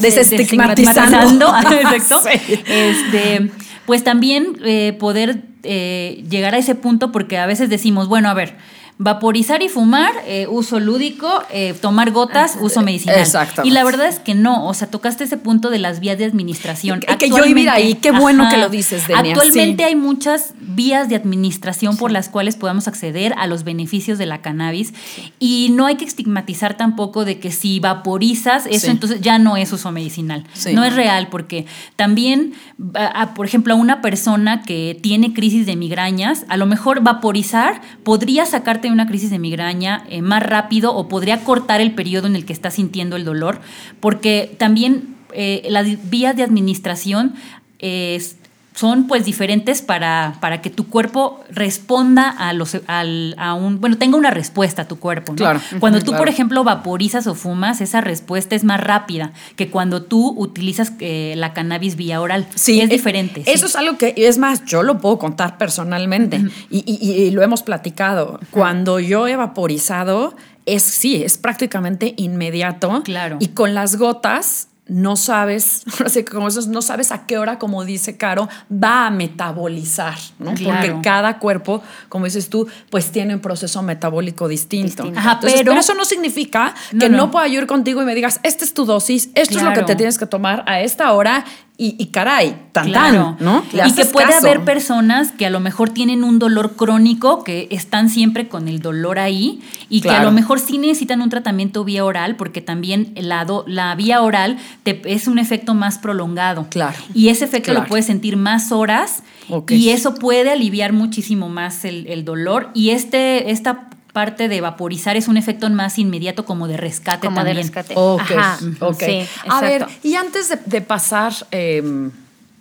Desestigmatizando. 0.00 1.46
Exacto. 1.70 2.22
Sí. 2.24 2.54
Este, 2.66 3.50
pues 3.84 4.02
también 4.02 4.56
eh, 4.64 4.96
poder 4.98 5.42
eh, 5.62 6.24
llegar 6.30 6.54
a 6.54 6.58
ese 6.58 6.74
punto 6.74 7.12
porque 7.12 7.36
a 7.36 7.44
veces 7.44 7.68
decimos, 7.68 8.08
bueno, 8.08 8.30
a 8.30 8.34
ver, 8.34 8.56
vaporizar 8.98 9.62
y 9.62 9.68
fumar, 9.68 10.12
eh, 10.26 10.46
uso 10.48 10.78
lúdico, 10.78 11.42
eh, 11.50 11.74
tomar 11.80 12.10
gotas, 12.12 12.56
uso 12.60 12.82
medicinal. 12.82 13.18
Exactamente. 13.18 13.68
Y 13.68 13.72
la 13.72 13.82
verdad 13.84 14.06
es 14.06 14.20
que 14.20 14.34
no, 14.34 14.66
o 14.68 14.74
sea, 14.74 14.88
tocaste 14.88 15.24
ese 15.24 15.36
punto 15.36 15.70
de 15.70 15.78
las 15.78 15.98
vías 15.98 16.18
de 16.18 16.24
administración. 16.24 17.00
Que- 17.00 17.16
que 17.18 17.28
yo 17.28 17.44
iba 17.44 17.72
ahí, 17.72 17.94
qué 17.94 18.12
bueno 18.12 18.48
que 18.50 18.58
lo 18.58 18.68
dices, 18.68 19.08
Denia, 19.08 19.32
Actualmente 19.32 19.82
sí. 19.82 19.88
hay 19.88 19.96
muchas 19.96 20.54
vías 20.60 21.08
de 21.08 21.16
administración 21.16 21.96
por 21.96 22.12
las 22.12 22.28
cuales 22.28 22.54
podamos 22.56 22.86
acceder 22.86 23.34
a 23.38 23.46
los 23.46 23.64
beneficios 23.64 24.18
de 24.18 24.26
la 24.26 24.40
cannabis 24.40 24.92
y 25.40 25.68
no 25.72 25.86
hay 25.86 25.96
que 25.96 26.04
estigmatizar 26.04 26.76
tampoco 26.76 27.24
de 27.24 27.38
que 27.40 27.50
si 27.50 27.80
vaporizas 27.80 28.66
eso 28.66 28.86
Sí. 28.86 28.90
entonces 28.92 29.20
ya 29.20 29.38
no 29.38 29.56
es 29.56 29.72
uso 29.72 29.90
medicinal. 29.90 30.44
No 30.74 30.84
es 30.84 30.94
real 30.94 31.28
porque 31.28 31.66
también, 31.96 32.52
a- 32.94 33.22
a, 33.22 33.34
por 33.34 33.46
ejemplo, 33.46 33.74
a 33.74 33.76
una 33.76 34.00
persona 34.00 34.62
que 34.62 34.98
tiene 35.02 35.32
crisis 35.32 35.66
de 35.66 35.76
migrañas, 35.76 36.44
a 36.48 36.56
lo 36.56 36.66
mejor 36.66 37.00
vaporizar 37.02 37.80
podría 38.04 38.46
de 38.88 38.92
una 38.92 39.06
crisis 39.06 39.30
de 39.30 39.38
migraña 39.38 40.04
eh, 40.10 40.22
más 40.22 40.42
rápido 40.42 40.94
o 40.94 41.08
podría 41.08 41.44
cortar 41.44 41.80
el 41.80 41.92
periodo 41.92 42.26
en 42.26 42.36
el 42.36 42.44
que 42.44 42.52
estás 42.52 42.74
sintiendo 42.74 43.16
el 43.16 43.24
dolor 43.24 43.60
porque 44.00 44.54
también 44.58 45.14
eh, 45.34 45.66
las 45.70 45.86
vías 46.10 46.36
de 46.36 46.42
administración 46.42 47.34
es- 47.78 48.36
son 48.74 49.06
pues 49.06 49.24
diferentes 49.24 49.82
para, 49.82 50.36
para 50.40 50.62
que 50.62 50.70
tu 50.70 50.88
cuerpo 50.88 51.40
responda 51.50 52.28
a 52.30 52.52
los 52.54 52.76
al, 52.86 53.34
a 53.38 53.54
un 53.54 53.80
bueno 53.80 53.98
tenga 53.98 54.16
una 54.16 54.30
respuesta 54.30 54.82
a 54.82 54.88
tu 54.88 54.98
cuerpo 54.98 55.32
¿no? 55.32 55.36
Claro. 55.36 55.60
cuando 55.78 55.98
tú 56.00 56.06
claro. 56.06 56.18
por 56.22 56.28
ejemplo 56.28 56.64
vaporizas 56.64 57.26
o 57.26 57.34
fumas 57.34 57.80
esa 57.80 58.00
respuesta 58.00 58.54
es 58.56 58.64
más 58.64 58.80
rápida 58.80 59.32
que 59.56 59.68
cuando 59.70 60.02
tú 60.02 60.34
utilizas 60.38 60.92
eh, 61.00 61.34
la 61.36 61.52
cannabis 61.52 61.96
vía 61.96 62.20
oral 62.20 62.46
Sí, 62.54 62.80
es 62.80 62.86
eh, 62.90 62.92
diferente 62.92 63.42
Eso 63.46 63.66
sí. 63.66 63.72
es 63.72 63.76
algo 63.76 63.98
que, 63.98 64.14
es 64.16 64.38
más, 64.38 64.64
yo 64.64 64.82
lo 64.82 64.98
puedo 65.00 65.18
contar 65.18 65.58
personalmente 65.58 66.42
y, 66.70 66.82
y- 66.86 67.12
y 67.12 67.30
lo 67.30 67.42
hemos 67.42 67.62
platicado. 67.62 68.40
Cuando 68.50 69.00
yo 69.00 69.26
he 69.28 69.36
vaporizado, 69.36 70.34
es 70.66 70.82
sí, 70.82 71.22
es 71.22 71.38
prácticamente 71.38 72.14
inmediato. 72.16 73.02
Claro. 73.04 73.36
Y 73.40 73.48
con 73.48 73.74
las 73.74 73.96
gotas, 73.96 74.68
no 74.88 75.16
sabes, 75.16 75.84
como 76.30 76.48
eso, 76.48 76.60
no 76.68 76.82
sabes 76.82 77.12
a 77.12 77.24
qué 77.26 77.38
hora, 77.38 77.58
como 77.58 77.84
dice 77.84 78.16
Caro, 78.16 78.48
va 78.70 79.06
a 79.06 79.10
metabolizar, 79.10 80.16
¿no? 80.38 80.54
Claro. 80.54 80.86
Porque 80.92 81.02
cada 81.02 81.38
cuerpo, 81.38 81.82
como 82.08 82.24
dices 82.24 82.48
tú, 82.48 82.66
pues 82.90 83.10
tiene 83.12 83.34
un 83.34 83.40
proceso 83.40 83.82
metabólico 83.82 84.48
distinto. 84.48 85.04
Distinto. 85.04 85.18
Ajá, 85.18 85.32
Entonces, 85.34 85.60
pero- 85.64 85.72
eso 85.74 85.94
no 85.94 86.04
significa 86.04 86.74
No, 86.92 86.98
que 87.00 87.08
no. 87.08 87.16
no, 87.16 87.30
pueda 87.30 87.46
yo 87.48 87.60
ir 87.60 87.66
contigo 87.66 88.02
y 88.02 88.04
me 88.04 88.14
digas, 88.14 88.40
esta 88.42 88.64
es 88.64 88.74
tu 88.74 88.84
dosis, 88.84 89.30
esto 89.34 89.58
es 89.58 89.64
lo 89.64 89.72
que 89.72 89.82
te 89.82 89.94
tienes 89.96 90.18
que 90.18 90.26
tomar 90.26 90.64
a 90.66 90.80
esta 90.80 91.12
hora 91.12 91.44
y, 91.84 91.96
y 91.98 92.06
caray, 92.06 92.54
tan 92.72 92.86
Claro. 92.86 93.34
tan, 93.38 93.44
¿no? 93.44 93.64
Le 93.72 93.88
Y 93.88 93.92
que 93.92 94.04
puede 94.04 94.28
caso. 94.28 94.46
haber 94.46 94.64
personas 94.64 95.32
que 95.32 95.46
a 95.46 95.50
lo 95.50 95.60
mejor 95.60 95.90
tienen 95.90 96.22
un 96.24 96.38
dolor 96.38 96.76
crónico, 96.76 97.42
que 97.44 97.66
están 97.70 98.08
siempre 98.08 98.48
con 98.48 98.68
el 98.68 98.80
dolor 98.80 99.18
ahí 99.18 99.60
y 99.88 100.00
que 100.00 100.10
a 100.10 100.22
lo 100.22 100.30
mejor 100.30 100.60
sí 100.60 100.78
necesitan 100.78 101.20
un 101.22 101.30
tratamiento 101.30 101.84
vía 101.84 102.04
oral, 102.04 102.36
porque 102.36 102.60
también 102.60 103.12
la, 103.16 103.44
do- 103.44 103.64
la 103.66 103.94
vía 103.94 104.22
oral 104.22 104.58
te- 104.84 105.02
es 105.06 105.26
un 105.26 105.38
efecto 105.38 105.74
más 105.74 105.98
prolongado. 105.98 106.66
Claro. 106.70 106.96
Y 107.14 107.28
ese 107.28 107.44
efecto 107.46 107.72
Claro. 107.72 107.80
lo 107.82 107.88
puedes 107.88 108.06
sentir 108.06 108.36
más 108.36 108.70
horas 108.72 109.22
y 109.68 109.88
eso 109.90 110.14
puede 110.14 110.50
aliviar 110.52 110.92
muchísimo 110.92 111.48
más 111.48 111.84
el, 111.84 112.06
el 112.06 112.24
dolor. 112.24 112.70
Y 112.74 112.90
este, 112.90 113.50
esta 113.50 113.88
parte 114.12 114.48
de 114.48 114.60
vaporizar 114.60 115.16
es 115.16 115.28
un 115.28 115.36
efecto 115.36 115.68
más 115.70 115.98
inmediato 115.98 116.44
como 116.44 116.68
de 116.68 116.76
rescate 116.76 117.26
Como 117.26 117.40
de 117.40 117.44
también. 117.46 117.56
rescate. 117.66 117.94
Ok, 117.96 118.20
Ajá, 118.20 118.58
ok. 118.80 119.02
sí, 119.02 119.26
a 119.48 119.60
ver, 119.60 119.86
y 120.02 120.14
antes 120.16 120.48
de, 120.50 120.58
de 120.66 120.80
pasar, 120.82 121.32
eh, 121.50 122.10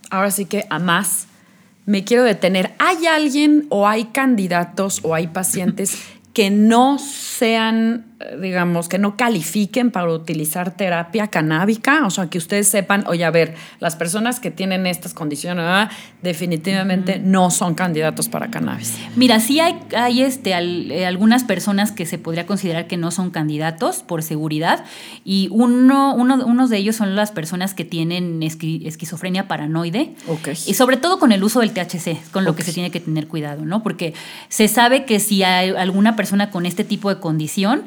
ahora 0.09 0.31
sí 0.31 0.45
que 0.45 0.65
a 0.69 0.79
más, 0.79 1.27
me 1.85 2.03
quiero 2.03 2.23
detener. 2.23 2.73
¿Hay 2.79 3.05
alguien 3.07 3.65
o 3.69 3.87
hay 3.87 4.05
candidatos 4.05 4.99
o 5.03 5.13
hay 5.15 5.27
pacientes 5.27 5.97
que 6.33 6.49
no 6.49 6.97
sean, 6.97 8.05
eh, 8.21 8.37
digamos, 8.41 8.87
que 8.87 8.97
no 8.97 9.17
califiquen 9.17 9.91
para 9.91 10.13
utilizar 10.13 10.71
terapia 10.77 11.27
canábica? 11.27 12.05
O 12.05 12.09
sea, 12.09 12.27
que 12.27 12.37
ustedes 12.37 12.69
sepan, 12.69 13.03
oye, 13.07 13.25
a 13.25 13.31
ver, 13.31 13.55
las 13.81 13.97
personas 13.97 14.39
que 14.39 14.49
tienen 14.49 14.87
estas 14.87 15.13
condiciones 15.13 15.65
ah, 15.67 15.89
definitivamente 16.21 17.19
no 17.19 17.51
son 17.51 17.75
candidatos 17.75 18.29
para 18.29 18.49
cannabis. 18.49 18.95
Mira, 19.17 19.41
sí 19.41 19.59
hay, 19.59 19.77
hay 19.93 20.21
este, 20.21 20.53
al- 20.53 20.89
eh, 20.91 21.05
algunas 21.05 21.43
personas 21.43 21.91
que 21.91 22.05
se 22.05 22.17
podría 22.17 22.45
considerar 22.45 22.87
que 22.87 22.95
no 22.95 23.11
son 23.11 23.29
candidatos 23.31 24.01
por 24.03 24.23
seguridad 24.23 24.85
y 25.25 25.49
uno, 25.51 26.15
uno, 26.15 26.45
unos 26.45 26.69
de 26.69 26.77
ellos 26.77 26.95
son 26.95 27.15
las 27.17 27.31
personas 27.31 27.73
que 27.73 27.83
tienen 27.83 28.39
esqui- 28.41 28.87
esquizofrenia 28.87 29.49
paranoide 29.49 30.15
Ok. 30.29 30.49
y 30.65 30.75
sobre 30.75 30.95
todo 30.95 31.19
con 31.19 31.33
el 31.33 31.43
uso 31.43 31.59
del 31.59 31.71
THC, 31.71 32.17
con 32.31 32.45
lo 32.45 32.55
que 32.55 32.63
se 32.63 32.71
tiene 32.71 32.89
que 32.89 33.01
tener 33.01 33.27
cuidado, 33.27 33.65
¿no? 33.65 33.83
Porque 33.83 34.13
se 34.47 34.69
sabe 34.69 35.03
que 35.05 35.19
si 35.19 35.43
hay 35.43 35.71
alguna 35.71 36.15
persona 36.15 36.20
con 36.51 36.65
este 36.65 36.83
tipo 36.83 37.09
de 37.09 37.19
condición, 37.19 37.83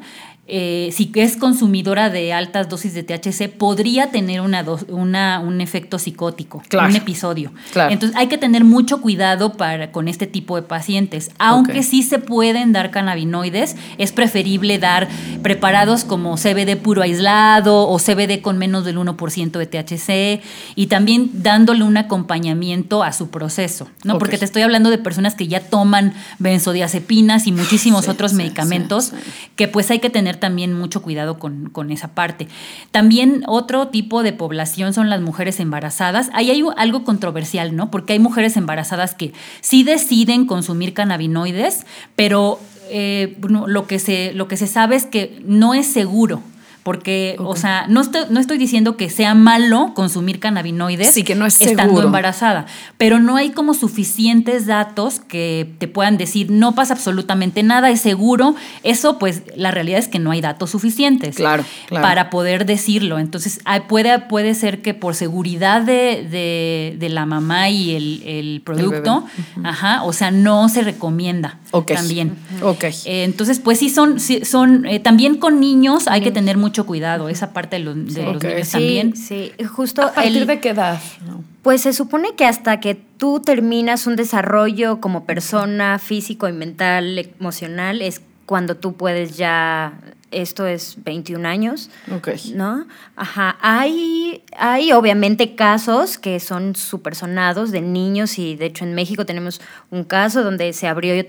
eh, 0.47 0.89
si 0.93 1.11
es 1.15 1.37
consumidora 1.37 2.09
de 2.09 2.31
altas 2.33 2.69
dosis 2.69 2.93
de 2.93 3.01
THC, 3.03 3.49
podría 3.49 4.11
tener 4.11 4.41
una, 4.41 5.39
un 5.39 5.61
efecto 5.61 5.97
psicótico, 5.97 6.61
Claro. 6.67 6.89
un 6.89 6.95
episodio. 6.95 7.51
Claro. 7.73 7.91
Entonces 7.91 8.15
hay 8.15 8.27
que 8.27 8.37
tener 8.37 8.63
mucho 8.63 9.01
cuidado 9.01 9.53
para, 9.53 9.91
con 9.91 10.07
este 10.07 10.27
tipo 10.27 10.55
de 10.55 10.61
pacientes. 10.61 11.31
Aunque 11.39 11.81
sí 11.83 12.03
se 12.03 12.19
pueden 12.19 12.73
dar 12.73 12.91
cannabinoides, 12.91 13.75
es 13.97 14.11
preferible 14.11 14.77
dar 14.77 15.07
preparados 15.41 16.03
como 16.05 16.35
CBD 16.37 16.75
puro 16.77 17.01
aislado 17.01 17.87
o 17.87 17.97
CBD 17.97 18.41
con 18.41 18.57
menos 18.59 18.85
del 18.85 18.97
1% 18.97 19.51
de 19.57 19.65
THC 19.65 20.43
y 20.75 20.87
también 20.87 21.29
dándole 21.33 21.83
un 21.83 21.97
acompañamiento 21.97 23.01
a 23.03 23.13
su 23.13 23.29
proceso, 23.29 23.87
¿no? 24.03 24.19
Porque 24.19 24.37
te 24.37 24.45
estoy 24.45 24.61
hablando 24.61 24.89
de 24.91 24.97
personas 24.99 25.33
que 25.35 25.47
ya 25.47 25.59
toman 25.59 26.13
benzodiazepinas 26.39 27.47
y 27.47 27.51
muchísimos 27.51 28.05
Sí, 28.05 28.11
otros 28.11 28.31
sí, 28.31 28.37
medicamentos 28.37 29.05
sí. 29.05 29.15
que 29.55 29.67
pues 29.67 29.89
hay 29.91 29.99
que 29.99 30.09
tener 30.09 30.34
también 30.35 30.73
mucho 30.73 31.01
cuidado 31.01 31.39
con, 31.39 31.69
con 31.69 31.91
esa 31.91 32.09
parte. 32.09 32.47
También 32.91 33.43
otro 33.47 33.87
tipo 33.87 34.23
de 34.23 34.33
población 34.33 34.93
son 34.93 35.09
las 35.09 35.21
mujeres 35.21 35.59
embarazadas. 35.59 36.29
Ahí 36.33 36.51
hay 36.51 36.63
algo 36.77 37.03
controversial, 37.03 37.75
¿no? 37.75 37.91
Porque 37.91 38.13
hay 38.13 38.19
mujeres 38.19 38.57
embarazadas 38.57 39.15
que 39.15 39.33
sí 39.61 39.83
deciden 39.83 40.45
consumir 40.45 40.93
cannabinoides, 40.93 41.85
pero 42.15 42.59
eh, 42.89 43.37
lo, 43.47 43.87
que 43.87 43.99
se, 43.99 44.33
lo 44.33 44.47
que 44.47 44.57
se 44.57 44.67
sabe 44.67 44.95
es 44.95 45.05
que 45.05 45.41
no 45.45 45.73
es 45.73 45.87
seguro 45.87 46.41
porque, 46.85 47.35
o 47.39 47.55
sea, 47.55 47.87
no 47.89 47.99
estoy, 48.01 48.21
no 48.29 48.39
estoy 48.39 48.59
diciendo 48.59 48.95
que 48.95 49.09
sea 49.09 49.33
malo 49.33 49.93
consumir 49.95 50.39
cannabinoides 50.39 51.15
Sí, 51.15 51.23
que 51.23 51.33
no 51.33 51.47
es 51.47 51.59
estando 51.59 51.81
seguro. 51.93 52.05
embarazada, 52.05 52.67
pero 52.99 53.19
no 53.19 53.37
hay 53.37 53.49
como 53.49 53.73
suficientes 53.73 54.67
datos 54.67 55.19
que 55.19 55.73
te 55.79 55.87
puedan 55.87 56.17
decir 56.19 56.51
no 56.51 56.75
pasa 56.75 56.93
absolutamente 56.93 57.63
nada, 57.63 57.89
es 57.89 58.01
seguro. 58.01 58.53
Eso, 58.83 59.17
pues, 59.17 59.41
la 59.55 59.71
realidad 59.71 59.97
es 59.97 60.07
que 60.07 60.19
no 60.19 60.29
hay 60.29 60.41
datos 60.41 60.69
suficientes 60.69 61.35
Claro, 61.35 61.63
claro. 61.87 62.03
para 62.03 62.29
poder 62.29 62.67
decirlo. 62.67 63.17
Entonces, 63.17 63.61
puede, 63.87 64.19
puede 64.19 64.53
ser 64.53 64.83
que 64.83 64.93
por 64.93 65.15
seguridad 65.15 65.81
de, 65.81 66.27
de- 66.29 66.97
de 66.99 67.09
la 67.09 67.25
mamá 67.25 67.69
y 67.71 67.95
el, 67.95 68.21
el 68.27 68.61
producto, 68.63 69.25
ajá, 69.63 70.03
o 70.03 70.13
sea, 70.13 70.29
no 70.29 70.69
se 70.69 70.83
recomienda 70.83 71.57
también. 71.95 72.35
Ok. 72.61 72.83
Eh, 72.83 73.23
entonces, 73.23 73.57
pues 73.59 73.79
sí, 73.79 73.89
son, 73.89 74.19
sí, 74.19 74.45
son 74.45 74.85
eh, 74.85 74.99
también 74.99 75.37
con 75.37 75.59
niños 75.59 76.07
hay 76.07 76.21
que 76.21 76.29
tener 76.31 76.57
mucho 76.57 76.74
cuidado, 76.83 77.29
esa 77.29 77.53
parte 77.53 77.77
de 77.77 77.83
los, 77.83 77.95
de 78.13 78.23
los 78.23 78.43
niños 78.43 78.67
Sí, 78.67 78.71
también. 78.73 79.15
sí, 79.15 79.51
justo 79.73 80.01
¿A 80.01 80.11
partir 80.13 80.41
el- 80.41 80.47
de 80.47 80.59
qué 80.59 80.69
edad? 80.69 80.99
No. 81.25 81.43
Pues 81.61 81.81
se 81.81 81.93
supone 81.93 82.35
que 82.35 82.45
hasta 82.45 82.79
que 82.79 82.95
tú 82.95 83.39
terminas 83.39 84.07
un 84.07 84.15
desarrollo 84.17 84.99
como 84.99 85.25
persona 85.25 85.97
físico 85.99 86.49
y 86.49 86.53
mental, 86.53 87.17
emocional, 87.39 88.01
es 88.01 88.21
cuando 88.45 88.75
tú 88.75 88.93
puedes 88.93 89.37
ya, 89.37 89.93
esto 90.41 90.65
es 90.67 90.97
21 91.03 91.47
años, 91.47 91.89
Ok. 92.15 92.29
¿no? 92.53 92.85
Ajá, 93.15 93.57
hay, 93.61 94.43
hay 94.57 94.91
obviamente 94.91 95.55
casos 95.55 96.17
que 96.17 96.39
son 96.39 96.75
súper 96.75 97.15
sonados 97.15 97.71
de 97.71 97.81
niños 97.81 98.37
y 98.39 98.55
de 98.55 98.65
hecho 98.67 98.83
en 98.85 98.93
México 98.93 99.25
tenemos 99.25 99.61
un 99.91 100.03
caso 100.03 100.43
donde 100.43 100.71
se 100.73 100.87
abrió 100.87 101.25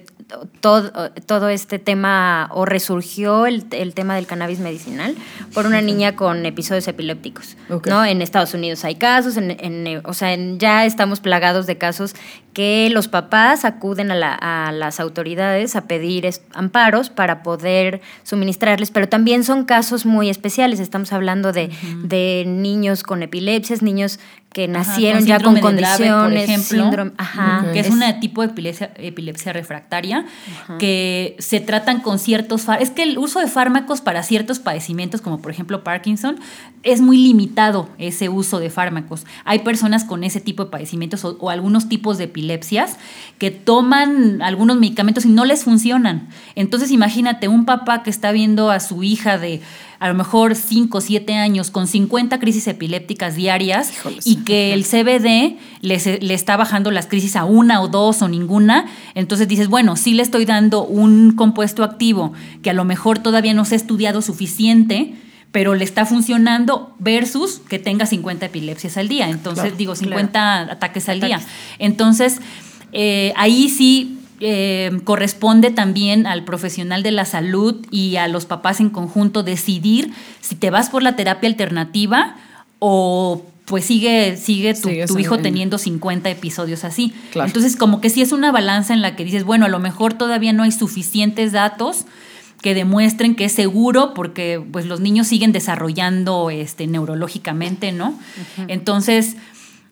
todo, 0.60 1.10
todo 1.26 1.48
este 1.48 1.78
tema 1.78 2.50
o 2.52 2.64
resurgió 2.64 3.46
el, 3.46 3.64
el 3.70 3.94
tema 3.94 4.16
del 4.16 4.26
cannabis 4.26 4.58
medicinal 4.58 5.14
por 5.54 5.66
una 5.66 5.80
niña 5.82 6.16
con 6.16 6.44
episodios 6.46 6.88
epilépticos, 6.88 7.56
Ok. 7.70 7.86
¿no? 7.86 8.04
En 8.04 8.22
Estados 8.22 8.52
Unidos 8.54 8.84
hay 8.84 8.96
casos, 8.96 9.36
en, 9.36 9.52
en- 9.52 10.00
o 10.04 10.12
sea, 10.14 10.32
en- 10.34 10.58
ya 10.58 10.84
estamos 10.84 11.20
plagados 11.20 11.66
de 11.66 11.78
casos 11.78 12.14
que 12.56 12.88
los 12.90 13.06
papás 13.06 13.66
acuden 13.66 14.10
a, 14.10 14.14
la- 14.14 14.32
a 14.34 14.72
las 14.72 14.98
autoridades 14.98 15.76
a 15.76 15.82
pedir 15.82 16.26
amparos 16.54 17.10
para 17.10 17.42
poder 17.42 18.00
suministrarles, 18.22 18.90
pero 18.90 19.10
también 19.10 19.44
son 19.44 19.66
casos 19.66 20.06
muy 20.06 20.30
especiales. 20.30 20.80
Estamos 20.80 21.12
hablando 21.12 21.52
de, 21.52 21.68
de 22.04 22.44
niños 22.46 23.02
con 23.02 23.22
epilepsias, 23.22 23.82
niños 23.82 24.18
que 24.56 24.64
Ajá, 24.64 24.72
nacieron 24.72 25.26
ya 25.26 25.38
con 25.38 25.52
síndrome 25.52 25.76
de 25.76 25.82
Dravet, 25.82 25.98
condiciones, 25.98 26.22
por 26.22 26.32
ejemplo, 26.32 26.82
síndrome, 26.84 27.12
ajá, 27.18 27.66
que 27.74 27.80
es, 27.80 27.90
un 27.90 28.00
tipo 28.20 28.40
de 28.40 28.48
epilepsia, 28.48 28.90
epilepsia 28.96 29.52
refractaria 29.52 30.24
que 30.78 31.36
se 31.38 31.60
tratan 31.60 32.00
con 32.00 32.18
ciertos. 32.18 32.64
Es 32.80 32.88
que 32.88 33.02
el 33.02 33.18
uso 33.18 33.38
de 33.40 33.48
fármacos 33.48 34.00
para 34.00 34.22
ciertos 34.22 34.58
padecimientos, 34.58 35.20
como 35.20 35.42
por 35.42 35.50
ejemplo 35.50 35.84
Parkinson, 35.84 36.38
es 36.84 37.02
muy 37.02 37.18
limitado 37.18 37.90
ese 37.98 38.30
uso 38.30 38.58
de 38.58 38.70
fármacos. 38.70 39.26
Hay 39.44 39.58
personas 39.58 40.04
con 40.04 40.24
ese 40.24 40.40
tipo 40.40 40.64
de 40.64 40.70
padecimientos 40.70 41.26
o, 41.26 41.36
o 41.38 41.50
algunos 41.50 41.90
tipos 41.90 42.16
de 42.16 42.24
epilepsias 42.24 42.96
que 43.36 43.50
toman 43.50 44.40
algunos 44.40 44.78
medicamentos 44.78 45.26
y 45.26 45.28
no 45.28 45.44
les 45.44 45.64
funcionan. 45.64 46.28
Entonces 46.54 46.90
imagínate 46.90 47.48
un 47.48 47.66
papá 47.66 48.02
que 48.02 48.08
está 48.08 48.32
viendo 48.32 48.70
a 48.70 48.80
su 48.80 49.02
hija 49.02 49.36
de 49.36 49.60
a 49.98 50.08
lo 50.08 50.14
mejor 50.14 50.54
5 50.54 50.98
o 50.98 51.00
7 51.00 51.34
años 51.34 51.70
con 51.70 51.86
50 51.86 52.38
crisis 52.38 52.66
epilépticas 52.66 53.36
diarias 53.36 53.92
Híjoles. 53.92 54.26
y 54.26 54.36
que 54.44 54.74
el 54.74 54.84
CBD 54.84 55.58
le, 55.80 56.34
está 56.34 56.56
bajando 56.56 56.90
las 56.90 57.06
crisis 57.06 57.36
a 57.36 57.44
una 57.44 57.80
o 57.80 57.88
dos 57.88 58.22
o 58.22 58.28
ninguna, 58.28 58.86
entonces 59.14 59.48
dices, 59.48 59.68
bueno, 59.68 59.96
sí 59.96 60.14
le 60.14 60.22
estoy 60.22 60.44
dando 60.44 60.84
un 60.84 61.32
compuesto 61.32 61.84
activo 61.84 62.32
que 62.62 62.70
a 62.70 62.74
lo 62.74 62.84
mejor 62.84 63.18
todavía 63.18 63.54
no 63.54 63.64
se 63.64 63.74
ha 63.74 63.78
estudiado 63.78 64.22
suficiente, 64.22 65.14
pero 65.52 65.74
le 65.74 65.84
está 65.84 66.04
funcionando 66.04 66.94
versus 66.98 67.60
que 67.68 67.78
tenga 67.78 68.04
50 68.04 68.46
epilepsias 68.46 68.96
al 68.98 69.08
día. 69.08 69.30
Entonces, 69.30 69.64
Claro, 69.64 69.76
digo, 69.76 69.96
50 69.96 70.72
ataques 70.72 71.08
al 71.08 71.20
día. 71.20 71.40
Entonces, 71.78 72.40
eh, 72.92 73.32
ahí 73.36 73.70
sí 73.70 74.18
eh, 74.40 74.90
corresponde 75.04 75.70
también 75.70 76.26
al 76.26 76.44
profesional 76.44 77.02
de 77.02 77.10
la 77.12 77.24
salud 77.24 77.84
y 77.90 78.16
a 78.16 78.28
los 78.28 78.44
papás 78.46 78.80
en 78.80 78.90
conjunto 78.90 79.42
decidir 79.42 80.12
si 80.40 80.54
te 80.54 80.70
vas 80.70 80.90
por 80.90 81.02
la 81.02 81.16
terapia 81.16 81.48
alternativa 81.48 82.36
o 82.78 83.42
pues 83.64 83.84
sigue, 83.84 84.36
sigue 84.36 84.74
tu, 84.74 84.90
hijo 85.18 85.34
en- 85.36 85.42
teniendo 85.42 85.76
50 85.78 86.30
episodios 86.30 86.84
así. 86.84 87.12
Claro. 87.32 87.48
Entonces, 87.48 87.74
como 87.74 88.00
que 88.00 88.10
sí 88.10 88.22
es 88.22 88.30
una 88.30 88.52
balanza 88.52 88.94
en 88.94 89.02
la 89.02 89.16
que 89.16 89.24
dices, 89.24 89.42
bueno, 89.42 89.64
a 89.66 89.68
lo 89.68 89.80
mejor 89.80 90.14
todavía 90.14 90.52
no 90.52 90.62
hay 90.62 90.70
suficientes 90.70 91.50
datos 91.50 92.04
que 92.62 92.74
demuestren 92.74 93.34
que 93.34 93.44
es 93.46 93.52
seguro 93.52 94.14
porque 94.14 94.62
pues 94.72 94.86
los 94.86 95.00
niños 95.00 95.26
siguen 95.26 95.50
desarrollando 95.52 96.48
este 96.50 96.86
neurológicamente, 96.86 97.90
¿no? 97.92 98.16
Entonces, 98.68 99.36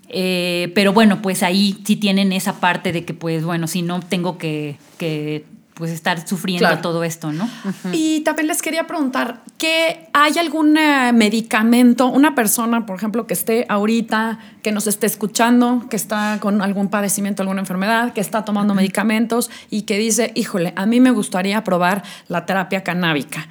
eh, 0.09 0.71
pero 0.75 0.93
bueno, 0.93 1.23
pues 1.23 1.43
ahí 1.43 1.79
sí 1.85 1.97
tienen 1.97 2.33
esa 2.33 2.55
parte 2.61 2.93
de 2.93 3.05
que 3.05 3.15
pues 3.15 3.45
bueno, 3.45 3.67
si 3.67 3.83
no 3.83 4.01
tengo 4.01 4.39
que, 4.39 4.77
que 4.99 5.45
pues 5.75 5.91
estar 5.91 6.25
sufriendo 6.29 6.69
Claro. 6.69 6.83
todo 6.83 7.03
esto, 7.03 7.33
¿no? 7.33 7.49
Y 7.93 8.21
también 8.21 8.47
les 8.47 8.63
quería 8.63 8.87
preguntar, 8.87 9.41
¿que 9.59 10.07
hay 10.13 10.39
algún 10.39 10.77
eh, 10.79 11.13
medicamento, 11.13 12.07
una 12.07 12.37
persona, 12.37 12.87
por 12.87 12.97
ejemplo, 12.97 13.27
que 13.27 13.35
esté 13.35 13.67
ahorita, 13.69 14.39
que 14.63 14.71
nos 14.71 14.87
esté 14.87 15.07
escuchando, 15.09 15.87
que 15.91 15.97
está 15.97 16.39
con 16.41 16.63
algún 16.63 16.91
padecimiento, 16.91 17.43
alguna 17.43 17.61
enfermedad, 17.61 18.13
que 18.13 18.21
está 18.21 18.45
tomando 18.45 18.73
medicamentos 18.75 19.51
y 19.69 19.83
que 19.83 19.99
dice, 19.99 20.31
híjole, 20.37 20.73
a 20.77 20.87
mí 20.87 21.01
me 21.01 21.11
gustaría 21.11 21.65
probar 21.65 22.05
la 22.29 22.47
terapia 22.47 22.85
canábica? 22.85 23.49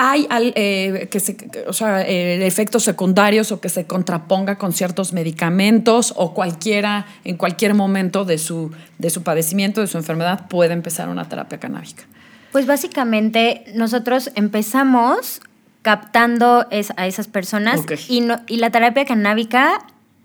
¿Hay 0.00 0.28
al- 0.30 0.52
eh, 0.54 1.08
que 1.10 1.18
se- 1.18 1.36
o 1.66 1.72
sea, 1.72 2.02
eh, 2.02 2.46
efectos 2.46 2.84
secundarios 2.84 3.50
o 3.50 3.60
que 3.60 3.68
se 3.68 3.84
contraponga 3.84 4.56
con 4.56 4.72
ciertos 4.72 5.12
medicamentos 5.12 6.12
o 6.16 6.34
cualquiera, 6.34 7.06
en 7.24 7.36
cualquier 7.36 7.74
momento 7.74 8.24
de 8.24 8.38
su, 8.38 8.70
de 8.98 9.10
su 9.10 9.24
padecimiento, 9.24 9.80
de 9.80 9.88
su 9.88 9.98
enfermedad, 9.98 10.46
puede 10.48 10.72
empezar 10.72 11.08
una 11.08 11.28
terapia 11.28 11.58
canábica? 11.58 12.04
Pues 12.52 12.64
básicamente 12.66 13.64
nosotros 13.74 14.30
empezamos 14.36 15.40
captando 15.82 16.66
es- 16.70 16.92
a 16.96 17.06
esas 17.08 17.26
personas 17.26 17.80
y, 18.08 18.20
no- 18.20 18.40
y 18.46 18.58
la 18.58 18.70
terapia 18.70 19.04
canábica 19.04 19.80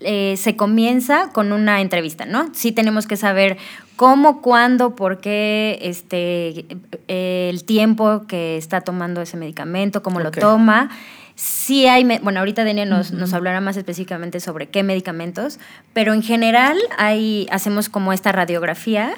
eh, 0.05 0.35
se 0.37 0.57
comienza 0.57 1.29
con 1.31 1.51
una 1.53 1.79
entrevista, 1.79 2.25
¿no? 2.25 2.49
Sí 2.53 2.73
tenemos 2.73 3.07
que 3.07 3.15
saber 3.15 3.57
cómo, 3.95 4.41
cuándo, 4.41 4.95
por 4.95 5.19
qué, 5.19 5.79
este, 5.81 6.65
el 7.07 7.63
tiempo 7.63 8.25
que 8.27 8.57
está 8.57 8.81
tomando 8.81 9.21
ese 9.21 9.37
medicamento, 9.37 10.03
cómo 10.03 10.19
lo 10.19 10.31
toma. 10.31 10.89
Sí 11.35 11.87
hay, 11.87 12.03
bueno, 12.21 12.39
ahorita 12.39 12.63
Denia 12.63 12.85
nos, 12.85 13.11
nos 13.11 13.33
hablará 13.33 13.59
más 13.59 13.75
específicamente 13.75 14.39
sobre 14.39 14.67
qué 14.67 14.83
medicamentos, 14.83 15.59
pero 15.93 16.13
en 16.13 16.21
general 16.21 16.77
hay, 16.97 17.47
hacemos 17.51 17.89
como 17.89 18.13
esta 18.13 18.31
radiografía 18.31 19.13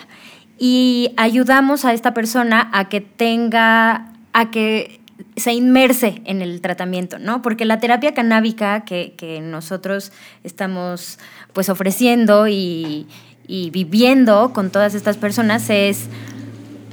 y 0.57 1.13
ayudamos 1.17 1.83
a 1.83 1.93
esta 1.93 2.13
persona 2.13 2.69
a 2.73 2.87
que 2.87 3.01
tenga, 3.01 4.13
a 4.31 4.49
que 4.49 5.01
se 5.35 5.53
inmerse 5.53 6.21
en 6.25 6.41
el 6.41 6.61
tratamiento, 6.61 7.19
¿no? 7.19 7.41
Porque 7.41 7.65
la 7.65 7.79
terapia 7.79 8.13
canábica 8.13 8.85
que, 8.85 9.13
que 9.17 9.41
nosotros 9.41 10.13
estamos 10.43 11.19
pues 11.51 11.69
ofreciendo 11.69 12.47
y, 12.47 13.07
y 13.47 13.69
viviendo 13.69 14.51
con 14.53 14.69
todas 14.69 14.93
estas 14.95 15.17
personas 15.17 15.69
es 15.69 16.07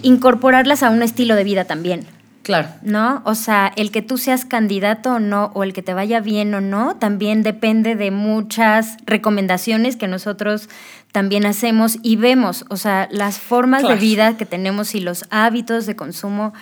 incorporarlas 0.03 0.83
a 0.83 0.91
un 0.91 1.03
estilo 1.03 1.35
de 1.37 1.45
vida 1.45 1.65
también. 1.65 2.07
Claro. 2.43 2.69
¿no? 2.83 3.23
O 3.25 3.37
sea, 3.37 3.73
el 3.77 3.93
que 3.93 4.03
tú 4.03 4.19
seas 4.19 4.45
candidato 4.45 5.13
o 5.15 5.19
no, 5.21 5.53
o 5.55 5.63
el 5.63 5.73
que 5.73 5.83
te 5.83 5.95
vaya 5.95 6.19
bien 6.21 6.53
o 6.55 6.61
no, 6.61 6.97
también 6.97 7.45
depende 7.45 7.95
de 7.95 8.11
muchas 8.11 8.97
recomendaciones 9.07 9.95
que 9.95 10.09
nosotros 10.09 10.69
también 11.13 11.47
hacemos 11.47 11.99
y 12.03 12.17
vemos, 12.17 12.65
o 12.69 12.77
sea, 12.77 13.07
las 13.13 13.39
formas 13.39 13.83
Claro. 13.83 13.95
de 13.95 14.01
vida 14.01 14.37
que 14.37 14.45
tenemos 14.47 14.97
y 14.97 15.01
los 15.01 15.25
hábitos 15.31 15.87
de 15.87 15.95
consumo, 15.95 16.53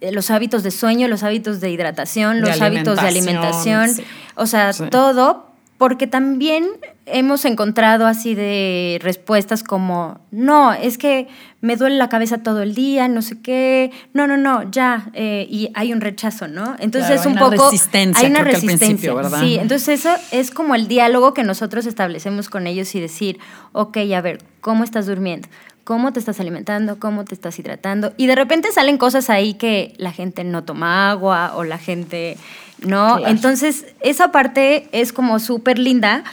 eh, 0.00 0.12
los 0.12 0.30
hábitos 0.30 0.62
de 0.62 0.70
sueño, 0.70 1.08
los 1.08 1.24
hábitos 1.24 1.60
de 1.60 1.70
hidratación, 1.70 2.40
De 2.40 2.50
los 2.50 2.60
hábitos 2.60 3.00
de 3.00 3.08
alimentación, 3.08 3.80
alimentación, 3.80 3.88
sí. 3.88 4.04
o 4.36 4.46
sea, 4.46 4.72
Sí. 4.72 4.84
todo, 4.88 5.50
porque 5.78 6.06
también 6.06 6.68
hemos 7.06 7.44
encontrado 7.44 8.06
así 8.06 8.34
de 8.34 8.98
respuestas 9.02 9.62
como, 9.62 10.20
no, 10.30 10.72
es 10.72 10.98
que 10.98 11.28
me 11.60 11.76
duele 11.76 11.96
la 11.96 12.08
cabeza 12.08 12.38
todo 12.38 12.62
el 12.62 12.74
día, 12.74 13.08
no 13.08 13.22
sé 13.22 13.40
qué, 13.40 13.90
no, 14.12 14.26
no, 14.26 14.36
no, 14.36 14.70
ya, 14.70 15.10
eh, 15.14 15.46
y 15.50 15.70
hay 15.74 15.92
un 15.92 16.00
rechazo, 16.00 16.48
¿no? 16.48 16.76
Entonces 16.78 17.10
Claro, 17.10 17.14
es 17.14 17.20
hay 17.22 17.26
un 17.26 17.32
una 17.32 17.50
poco... 17.50 17.70
resistencia, 17.70 18.24
hay 18.24 18.30
una 18.30 18.40
creo 18.40 18.50
que 18.52 18.56
al 18.56 18.62
resistencia, 18.62 19.14
¿verdad? 19.14 19.40
Sí, 19.40 19.56
entonces 19.60 20.00
eso 20.00 20.14
es 20.30 20.50
como 20.50 20.74
el 20.74 20.88
diálogo 20.88 21.34
que 21.34 21.42
nosotros 21.42 21.86
establecemos 21.86 22.48
con 22.48 22.66
ellos 22.66 22.94
y 22.94 23.00
decir, 23.00 23.38
ok, 23.72 23.98
a 24.16 24.20
ver, 24.20 24.42
¿cómo 24.60 24.84
estás 24.84 25.06
durmiendo? 25.06 25.48
¿Cómo 25.84 26.14
te 26.14 26.18
estás 26.18 26.40
alimentando? 26.40 26.98
¿Cómo 26.98 27.24
te 27.24 27.34
estás 27.34 27.58
hidratando? 27.58 28.14
Y 28.16 28.26
de 28.26 28.34
repente 28.34 28.72
salen 28.72 28.96
cosas 28.96 29.28
ahí 29.28 29.52
que 29.52 29.92
la 29.98 30.12
gente 30.12 30.42
no 30.42 30.64
toma 30.64 31.10
agua 31.10 31.52
o 31.56 31.64
la 31.64 31.76
gente 31.76 32.38
no. 32.86 33.16
Claro. 33.16 33.26
Entonces, 33.28 33.86
esa 34.00 34.32
parte 34.32 34.88
es 34.92 35.12
como 35.12 35.38
súper 35.38 35.78
linda 35.78 36.24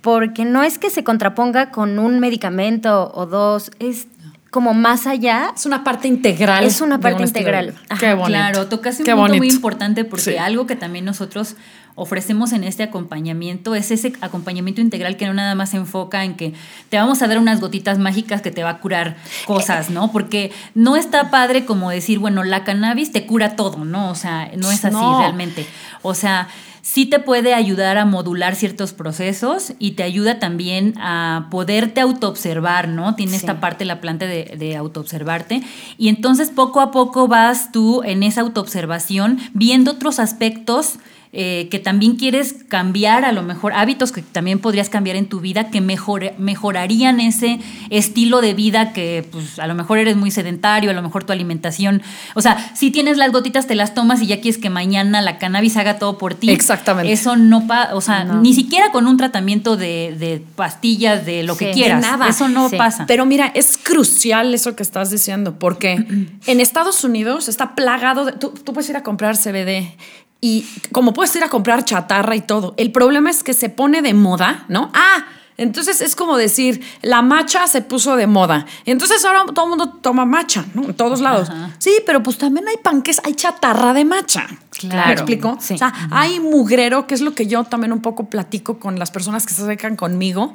porque 0.00 0.44
no 0.44 0.62
es 0.62 0.78
que 0.78 0.90
se 0.90 1.04
contraponga 1.04 1.70
con 1.70 1.98
un 1.98 2.20
medicamento 2.20 3.10
o 3.14 3.26
dos, 3.26 3.70
es 3.78 4.06
como 4.50 4.72
más 4.72 5.06
allá. 5.06 5.52
Es 5.54 5.66
una 5.66 5.84
parte 5.84 6.08
integral. 6.08 6.64
Es 6.64 6.80
una 6.80 6.98
parte 6.98 7.22
integral. 7.22 7.74
Ajá, 7.88 8.00
Qué 8.00 8.14
bonito. 8.14 8.28
Claro, 8.28 8.66
tocaste 8.68 9.02
un 9.02 9.06
Qué 9.06 9.14
punto 9.14 9.34
muy 9.36 9.48
importante 9.50 10.04
porque 10.04 10.22
Sí. 10.32 10.36
algo 10.36 10.66
que 10.66 10.76
también 10.76 11.04
nosotros 11.04 11.56
ofrecemos 11.98 12.52
en 12.52 12.64
este 12.64 12.82
acompañamiento 12.84 13.74
es 13.74 13.90
ese 13.90 14.12
acompañamiento 14.20 14.80
integral 14.80 15.16
que 15.16 15.26
no 15.26 15.34
nada 15.34 15.54
más 15.54 15.70
se 15.70 15.76
enfoca 15.76 16.24
en 16.24 16.34
que 16.36 16.54
te 16.88 16.96
vamos 16.96 17.20
a 17.22 17.26
dar 17.28 17.38
unas 17.38 17.60
gotitas 17.60 17.98
mágicas 17.98 18.40
que 18.42 18.50
te 18.50 18.62
va 18.62 18.70
a 18.70 18.78
curar 18.78 19.16
cosas, 19.46 19.90
¿no? 19.90 20.10
Porque 20.12 20.52
no 20.74 20.96
está 20.96 21.30
padre 21.30 21.64
como 21.64 21.90
decir, 21.90 22.18
bueno, 22.18 22.44
la 22.44 22.64
cannabis 22.64 23.12
te 23.12 23.26
cura 23.26 23.56
todo, 23.56 23.84
¿no? 23.84 24.10
O 24.10 24.14
sea, 24.14 24.50
no 24.56 24.70
es 24.70 24.84
así 24.84 24.94
No. 24.96 25.18
realmente. 25.20 25.66
O 26.02 26.14
sea, 26.14 26.48
sí 26.80 27.04
te 27.04 27.18
puede 27.18 27.52
ayudar 27.52 27.98
a 27.98 28.06
modular 28.06 28.54
ciertos 28.54 28.92
procesos 28.94 29.74
y 29.78 29.90
te 29.90 30.04
ayuda 30.04 30.38
también 30.38 30.94
a 30.98 31.48
poderte 31.50 32.00
autoobservar, 32.00 32.88
¿no? 32.88 33.14
Tiene 33.14 33.32
Sí. 33.32 33.36
esta 33.38 33.60
parte 33.60 33.84
la 33.84 34.00
planta 34.00 34.24
de, 34.26 34.54
de 34.58 34.74
autoobservarte. 34.76 35.62
Y 35.98 36.08
entonces 36.08 36.50
poco 36.50 36.80
a 36.80 36.90
poco 36.90 37.28
vas 37.28 37.72
tú 37.72 38.02
en 38.04 38.22
esa 38.22 38.40
autoobservación 38.40 39.38
viendo 39.52 39.90
otros 39.92 40.18
aspectos 40.18 40.94
eh, 41.32 41.68
que 41.70 41.78
también 41.78 42.16
quieres 42.16 42.54
cambiar, 42.68 43.24
a 43.24 43.32
lo 43.32 43.42
mejor 43.42 43.72
hábitos 43.74 44.12
que 44.12 44.22
también 44.22 44.58
podrías 44.58 44.88
cambiar 44.88 45.16
en 45.16 45.26
tu 45.26 45.40
vida 45.40 45.70
que 45.70 45.80
mejor, 45.80 46.32
mejorarían 46.38 47.20
ese 47.20 47.58
estilo 47.90 48.40
de 48.40 48.54
vida 48.54 48.92
que 48.92 49.26
pues 49.30 49.58
a 49.58 49.66
lo 49.66 49.74
mejor 49.74 49.98
eres 49.98 50.16
muy 50.16 50.30
sedentario, 50.30 50.90
a 50.90 50.94
lo 50.94 51.02
mejor 51.02 51.24
tu 51.24 51.32
alimentación, 51.32 52.02
o 52.34 52.40
sea, 52.40 52.72
si 52.74 52.90
tienes 52.90 53.16
las 53.18 53.30
gotitas 53.32 53.66
te 53.66 53.74
las 53.74 53.94
tomas 53.94 54.22
y 54.22 54.26
ya 54.26 54.40
quieres 54.40 54.60
que 54.60 54.70
mañana 54.70 55.20
la 55.20 55.38
cannabis 55.38 55.76
haga 55.76 55.98
todo 55.98 56.16
por 56.18 56.34
ti. 56.34 56.50
Exactamente. 56.50 57.12
Eso 57.12 57.36
no 57.36 57.66
pasa, 57.66 57.94
o 57.94 58.00
sea, 58.00 58.24
No. 58.24 58.40
ni 58.40 58.54
siquiera 58.54 58.90
con 58.90 59.06
un 59.06 59.16
tratamiento 59.16 59.76
de, 59.76 60.14
de 60.18 60.42
pastillas, 60.56 61.26
de 61.26 61.42
lo 61.42 61.54
Sí, 61.54 61.58
que 61.60 61.66
de 61.66 61.72
quieras. 61.72 62.00
nada. 62.02 62.28
Eso 62.28 62.48
no 62.48 62.68
Sí. 62.68 62.76
pasa. 62.76 63.04
Pero 63.06 63.26
mira, 63.26 63.46
es 63.54 63.76
crucial 63.76 64.54
eso 64.54 64.74
que 64.76 64.82
estás 64.82 65.10
diciendo, 65.10 65.58
porque 65.58 66.04
en 66.46 66.60
Estados 66.60 67.04
Unidos 67.04 67.48
está 67.48 67.74
plagado 67.74 68.24
de. 68.24 68.32
Tú, 68.32 68.50
tú 68.64 68.72
puedes 68.72 68.88
ir 68.90 68.96
a 68.96 69.02
comprar 69.02 69.36
CBD 69.36 69.94
y 70.40 70.66
como 70.92 71.12
puedes 71.12 71.34
ir 71.36 71.42
a 71.44 71.48
comprar 71.48 71.84
chatarra 71.84 72.36
y 72.36 72.40
todo. 72.40 72.74
El 72.76 72.92
problema 72.92 73.30
es 73.30 73.42
que 73.42 73.54
se 73.54 73.68
pone 73.68 74.02
de 74.02 74.14
moda, 74.14 74.64
¿no? 74.68 74.90
Ah. 74.94 75.26
Entonces 75.56 76.00
es 76.00 76.14
como 76.14 76.36
decir, 76.36 76.80
la 77.02 77.20
macha 77.20 77.66
se 77.66 77.82
puso 77.82 78.14
de 78.14 78.28
moda. 78.28 78.64
Entonces 78.86 79.24
ahora 79.24 79.44
todo 79.52 79.64
el 79.64 79.70
mundo 79.70 79.98
toma 80.00 80.24
macha, 80.24 80.64
¿no? 80.72 80.84
En 80.84 80.94
todos 80.94 81.20
lados. 81.20 81.50
Ajá. 81.50 81.74
Sí, 81.78 81.96
pero 82.06 82.22
pues 82.22 82.38
también 82.38 82.68
hay 82.68 82.76
panques, 82.76 83.20
hay 83.24 83.34
chatarra 83.34 83.92
de 83.92 84.04
macha. 84.04 84.46
Claro. 84.70 85.08
¿Me 85.08 85.12
explico? 85.14 85.58
Sí. 85.60 85.74
O 85.74 85.78
sea, 85.78 85.92
hay 86.12 86.38
mugrero, 86.38 87.08
que 87.08 87.14
es 87.14 87.22
lo 87.22 87.34
que 87.34 87.48
yo 87.48 87.64
también 87.64 87.92
un 87.92 88.02
poco 88.02 88.30
platico 88.30 88.78
con 88.78 89.00
las 89.00 89.10
personas 89.10 89.46
que 89.46 89.52
se 89.52 89.62
acercan 89.62 89.96
conmigo. 89.96 90.54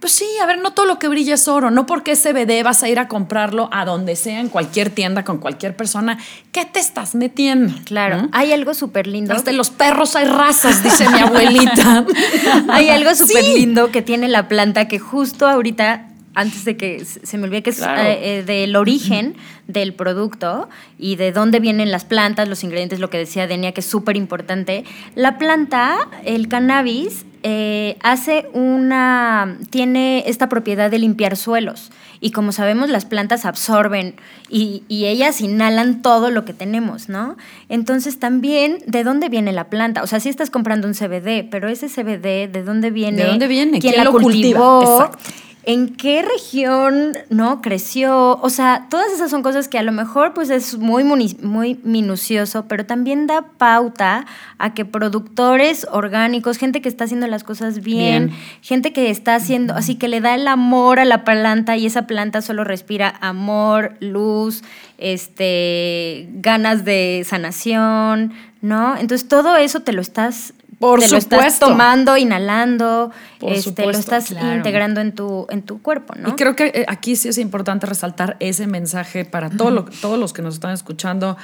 Pues 0.00 0.12
sí, 0.12 0.26
a 0.42 0.46
ver, 0.46 0.58
no 0.58 0.72
todo 0.72 0.84
lo 0.86 0.98
que 0.98 1.08
brilla 1.08 1.34
es 1.34 1.48
oro. 1.48 1.70
No 1.70 1.86
porque 1.86 2.12
es 2.12 2.22
CBD 2.22 2.62
vas 2.62 2.82
a 2.82 2.88
ir 2.88 2.98
a 2.98 3.08
comprarlo 3.08 3.68
a 3.72 3.84
donde 3.86 4.14
sea, 4.14 4.40
en 4.40 4.48
cualquier 4.50 4.90
tienda, 4.90 5.24
con 5.24 5.38
cualquier 5.38 5.74
persona. 5.74 6.18
¿Qué 6.52 6.64
te 6.66 6.78
estás 6.80 7.14
metiendo? 7.14 7.74
Claro, 7.84 8.24
¿Mm? 8.24 8.28
hay 8.32 8.52
algo 8.52 8.74
súper 8.74 9.06
lindo. 9.06 9.32
Hasta 9.34 9.52
los 9.52 9.70
perros 9.70 10.14
hay 10.14 10.26
razas, 10.26 10.82
dice 10.84 11.08
mi 11.08 11.18
abuelita. 11.20 12.04
Hay 12.68 12.88
algo 12.90 13.14
súper 13.14 13.42
Sí. 13.44 13.54
lindo 13.58 13.90
que 13.90 14.02
tiene 14.02 14.28
la 14.28 14.48
planta 14.48 14.86
que 14.86 14.98
justo 14.98 15.48
ahorita, 15.48 16.06
antes 16.36 16.64
de 16.64 16.76
que 16.76 17.04
se 17.04 17.38
me 17.38 17.44
olvide 17.44 17.62
que 17.64 17.70
es 17.70 17.78
Claro. 17.78 18.02
eh, 18.02 18.38
eh, 18.38 18.42
del 18.44 18.76
origen 18.76 19.34
del 19.66 19.94
producto 19.94 20.68
y 20.98 21.16
de 21.16 21.32
dónde 21.32 21.58
vienen 21.58 21.90
las 21.90 22.04
plantas, 22.04 22.48
los 22.48 22.62
ingredientes, 22.62 23.00
lo 23.00 23.10
que 23.10 23.18
decía 23.18 23.48
Denia, 23.48 23.72
que 23.72 23.80
es 23.80 23.86
súper 23.86 24.16
importante. 24.16 24.84
La 25.16 25.38
planta, 25.38 25.96
el 26.24 26.46
cannabis, 26.46 27.24
eh, 27.42 27.96
hace 28.02 28.46
una. 28.52 29.58
tiene 29.70 30.24
esta 30.26 30.48
propiedad 30.48 30.90
de 30.90 30.98
limpiar 30.98 31.36
suelos. 31.36 31.90
Y 32.20 32.30
como 32.30 32.50
sabemos, 32.52 32.88
las 32.88 33.04
plantas 33.04 33.44
absorben 33.44 34.14
y, 34.48 34.84
y 34.88 35.04
ellas 35.06 35.40
inhalan 35.42 36.00
todo 36.00 36.30
lo 36.30 36.44
que 36.44 36.54
tenemos, 36.54 37.08
¿no? 37.10 37.36
Entonces 37.68 38.18
también, 38.18 38.78
¿de 38.86 39.04
dónde 39.04 39.28
viene 39.28 39.52
la 39.52 39.64
planta? 39.68 40.02
O 40.02 40.06
sea, 40.06 40.18
sí 40.20 40.28
estás 40.30 40.48
comprando 40.50 40.88
un 40.88 40.94
CBD, 40.94 41.46
pero 41.50 41.68
ese 41.68 41.88
CBD, 41.88 42.48
¿de 42.50 42.62
dónde 42.64 42.90
viene? 42.90 43.18
¿De 43.22 43.28
dónde 43.28 43.46
viene? 43.48 43.78
¿Quién, 43.80 43.92
¿Quién 43.92 43.96
la 43.96 44.04
lo 44.04 44.12
cultiva? 44.12 44.60
cultivó? 44.60 44.82
Exacto. 45.02 45.30
¿En 45.68 45.96
qué 45.96 46.22
región 46.22 47.18
no 47.28 47.60
creció? 47.60 48.38
O 48.40 48.50
sea, 48.50 48.86
todas 48.88 49.12
esas 49.12 49.32
son 49.32 49.42
cosas 49.42 49.66
que 49.66 49.80
a 49.80 49.82
lo 49.82 49.90
mejor 49.90 50.32
pues 50.32 50.48
es 50.48 50.78
muy, 50.78 51.02
muy 51.02 51.80
minucioso, 51.82 52.66
pero 52.68 52.86
también 52.86 53.26
da 53.26 53.42
pauta 53.58 54.26
a 54.58 54.74
que 54.74 54.84
productores 54.84 55.84
orgánicos, 55.90 56.56
gente 56.58 56.80
que 56.80 56.88
está 56.88 57.02
haciendo 57.02 57.26
las 57.26 57.42
cosas 57.42 57.82
bien, 57.82 58.28
Bien. 58.28 58.38
gente 58.62 58.92
que 58.92 59.10
está 59.10 59.34
haciendo, 59.34 59.74
así 59.74 59.96
que 59.96 60.06
le 60.06 60.20
da 60.20 60.36
el 60.36 60.46
amor 60.46 61.00
a 61.00 61.04
la 61.04 61.24
planta 61.24 61.76
y 61.76 61.86
esa 61.86 62.06
planta 62.06 62.42
solo 62.42 62.62
respira 62.62 63.16
amor, 63.20 63.96
luz, 63.98 64.62
este, 64.98 66.28
ganas 66.34 66.84
de 66.84 67.24
sanación, 67.26 68.34
¿no? 68.62 68.96
Entonces 68.96 69.26
todo 69.26 69.56
eso 69.56 69.80
te 69.80 69.92
lo 69.92 70.00
estás 70.00 70.54
Por 70.78 71.00
te 71.00 71.08
lo 71.08 71.16
estás 71.16 71.38
supuesto. 71.38 71.66
tomando, 71.68 72.16
inhalando, 72.18 73.10
Por 73.38 73.52
este, 73.52 73.56
lo 73.56 73.62
supuesto, 73.92 73.98
estás 74.00 74.26
claro. 74.28 74.56
integrando 74.56 75.00
en 75.00 75.14
tu, 75.14 75.46
en 75.50 75.62
tu 75.62 75.80
cuerpo, 75.80 76.14
¿no? 76.16 76.28
Y 76.28 76.32
creo 76.32 76.54
que 76.54 76.66
eh, 76.74 76.84
aquí 76.88 77.16
sí 77.16 77.28
es 77.28 77.38
importante 77.38 77.86
resaltar 77.86 78.36
ese 78.40 78.66
mensaje 78.66 79.24
para 79.24 79.48
todo 79.50 79.70
lo- 79.70 79.84
todos 79.84 80.18
los 80.18 80.32
que 80.32 80.42
nos 80.42 80.54
están 80.54 80.72
escuchando. 80.72 81.36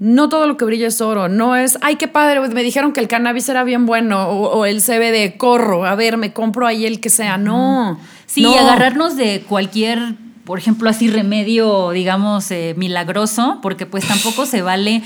No 0.00 0.28
todo 0.28 0.46
lo 0.46 0.56
que 0.56 0.64
brilla 0.64 0.86
es 0.86 1.00
oro, 1.00 1.28
no 1.28 1.56
es, 1.56 1.76
ay, 1.80 1.96
qué 1.96 2.06
padre, 2.06 2.38
me 2.50 2.62
dijeron 2.62 2.92
que 2.92 3.00
el 3.00 3.08
cannabis 3.08 3.48
era 3.48 3.64
bien 3.64 3.84
bueno, 3.84 4.28
o, 4.28 4.58
o 4.58 4.64
el 4.64 4.80
CBD, 4.80 5.36
corro, 5.36 5.84
a 5.84 5.96
ver, 5.96 6.16
me 6.18 6.32
compro 6.32 6.68
ahí 6.68 6.86
el 6.86 7.00
que 7.00 7.10
sea. 7.10 7.36
No. 7.36 7.98
Sí, 8.26 8.42
no. 8.42 8.52
y 8.54 8.58
agarrarnos 8.58 9.16
de 9.16 9.44
cualquier, 9.48 10.14
por 10.44 10.56
ejemplo, 10.60 10.88
así 10.88 11.10
remedio, 11.10 11.90
digamos, 11.90 12.48
eh, 12.52 12.74
milagroso, 12.76 13.58
porque 13.60 13.86
pues 13.86 14.06
tampoco 14.06 14.46
se 14.46 14.62
vale 14.62 15.02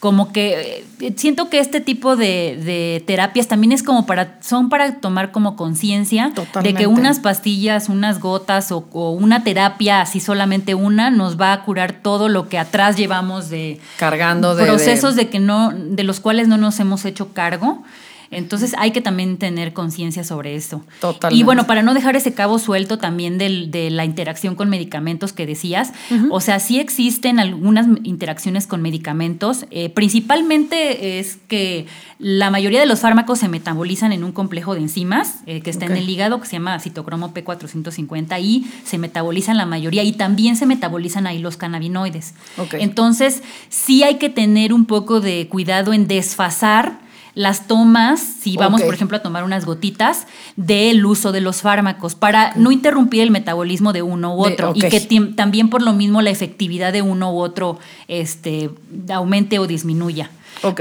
como 0.00 0.30
que 0.32 0.84
eh, 1.00 1.14
siento 1.16 1.48
que 1.48 1.58
este 1.58 1.80
tipo 1.80 2.16
de, 2.16 2.60
de 2.64 3.02
terapias 3.06 3.48
también 3.48 3.72
es 3.72 3.82
como 3.82 4.04
para, 4.06 4.38
son 4.42 4.68
para 4.68 4.96
tomar 5.00 5.32
como 5.32 5.56
conciencia 5.56 6.32
de 6.62 6.74
que 6.74 6.86
unas 6.86 7.18
pastillas, 7.18 7.88
unas 7.88 8.20
gotas 8.20 8.70
o, 8.72 8.86
o 8.92 9.10
una 9.12 9.42
terapia, 9.42 10.02
así 10.02 10.20
solamente 10.20 10.74
una, 10.74 11.10
nos 11.10 11.40
va 11.40 11.52
a 11.54 11.62
curar 11.64 11.92
todo 12.02 12.28
lo 12.28 12.48
que 12.48 12.58
atrás 12.58 12.96
llevamos 12.96 13.48
de 13.48 13.80
Cargando 13.96 14.54
de- 14.54 14.66
procesos 14.66 15.16
de 15.16 15.28
que 15.28 15.38
no, 15.40 15.72
de 15.72 16.02
los 16.04 16.20
cuales 16.20 16.46
no 16.46 16.58
nos 16.58 16.78
hemos 16.78 17.04
hecho 17.06 17.32
cargo. 17.32 17.82
Entonces 18.30 18.74
hay 18.78 18.90
que 18.90 19.00
también 19.00 19.36
tener 19.38 19.72
conciencia 19.72 20.24
sobre 20.24 20.54
eso. 20.56 20.82
Totalmente. 21.00 21.40
Y 21.40 21.44
bueno, 21.44 21.66
para 21.66 21.82
no 21.82 21.94
dejar 21.94 22.16
ese 22.16 22.34
cabo 22.34 22.58
suelto 22.58 22.98
también 22.98 23.38
del- 23.38 23.70
de 23.70 23.90
la 23.90 24.04
interacción 24.04 24.54
con 24.56 24.68
medicamentos 24.68 25.32
que 25.32 25.46
decías, 25.46 25.92
o 26.30 26.40
sea, 26.40 26.58
sí 26.58 26.78
existen 26.78 27.38
algunas 27.40 27.86
interacciones 28.04 28.66
con 28.66 28.82
medicamentos. 28.82 29.66
eh, 29.70 29.90
principalmente 29.90 31.18
es 31.18 31.38
que 31.48 31.86
la 32.18 32.50
mayoría 32.50 32.80
de 32.80 32.86
los 32.86 33.00
fármacos 33.00 33.38
se 33.38 33.48
metabolizan 33.48 34.12
en 34.12 34.24
un 34.24 34.32
complejo 34.32 34.74
de 34.74 34.80
enzimas 34.80 35.36
eh, 35.46 35.60
que 35.60 35.70
está 35.70 35.84
en 35.86 35.96
el 35.96 36.08
hígado, 36.08 36.40
que 36.40 36.46
se 36.46 36.52
llama 36.54 36.78
citocromo 36.80 37.32
P450, 37.34 38.40
y 38.40 38.66
se 38.84 38.98
metabolizan 38.98 39.56
la 39.56 39.66
mayoría, 39.66 40.02
y 40.02 40.12
también 40.12 40.56
se 40.56 40.66
metabolizan 40.66 41.26
ahí 41.26 41.38
los 41.38 41.56
cannabinoides. 41.56 42.34
Ok. 42.58 42.74
Entonces, 42.78 43.42
sí 43.68 44.02
hay 44.02 44.16
que 44.16 44.28
tener 44.30 44.72
un 44.72 44.86
poco 44.86 45.20
de 45.20 45.46
cuidado 45.48 45.92
en 45.92 46.06
desfasar 46.08 46.98
las 47.36 47.66
tomas, 47.68 48.18
si 48.18 48.56
vamos, 48.56 48.80
por 48.80 48.94
ejemplo, 48.94 49.18
a 49.18 49.20
tomar 49.20 49.44
unas 49.44 49.66
gotitas, 49.66 50.26
del 50.56 51.04
uso 51.04 51.32
de 51.32 51.42
los 51.42 51.60
fármacos, 51.60 52.14
para 52.14 52.54
no 52.56 52.72
interrumpir 52.72 53.20
el 53.20 53.30
metabolismo 53.30 53.92
de 53.92 54.00
uno 54.00 54.34
u 54.34 54.46
De- 54.46 54.54
otro. 54.54 54.72
Y 54.74 54.80
que 54.80 55.00
también 55.36 55.68
por 55.68 55.82
lo 55.82 55.92
mismo 55.92 56.22
la 56.22 56.30
efectividad 56.30 56.94
de 56.94 57.02
uno 57.02 57.34
u 57.34 57.38
otro 57.40 57.78
este, 58.08 58.70
aumente 59.10 59.58
o 59.58 59.66
disminuya. 59.66 60.30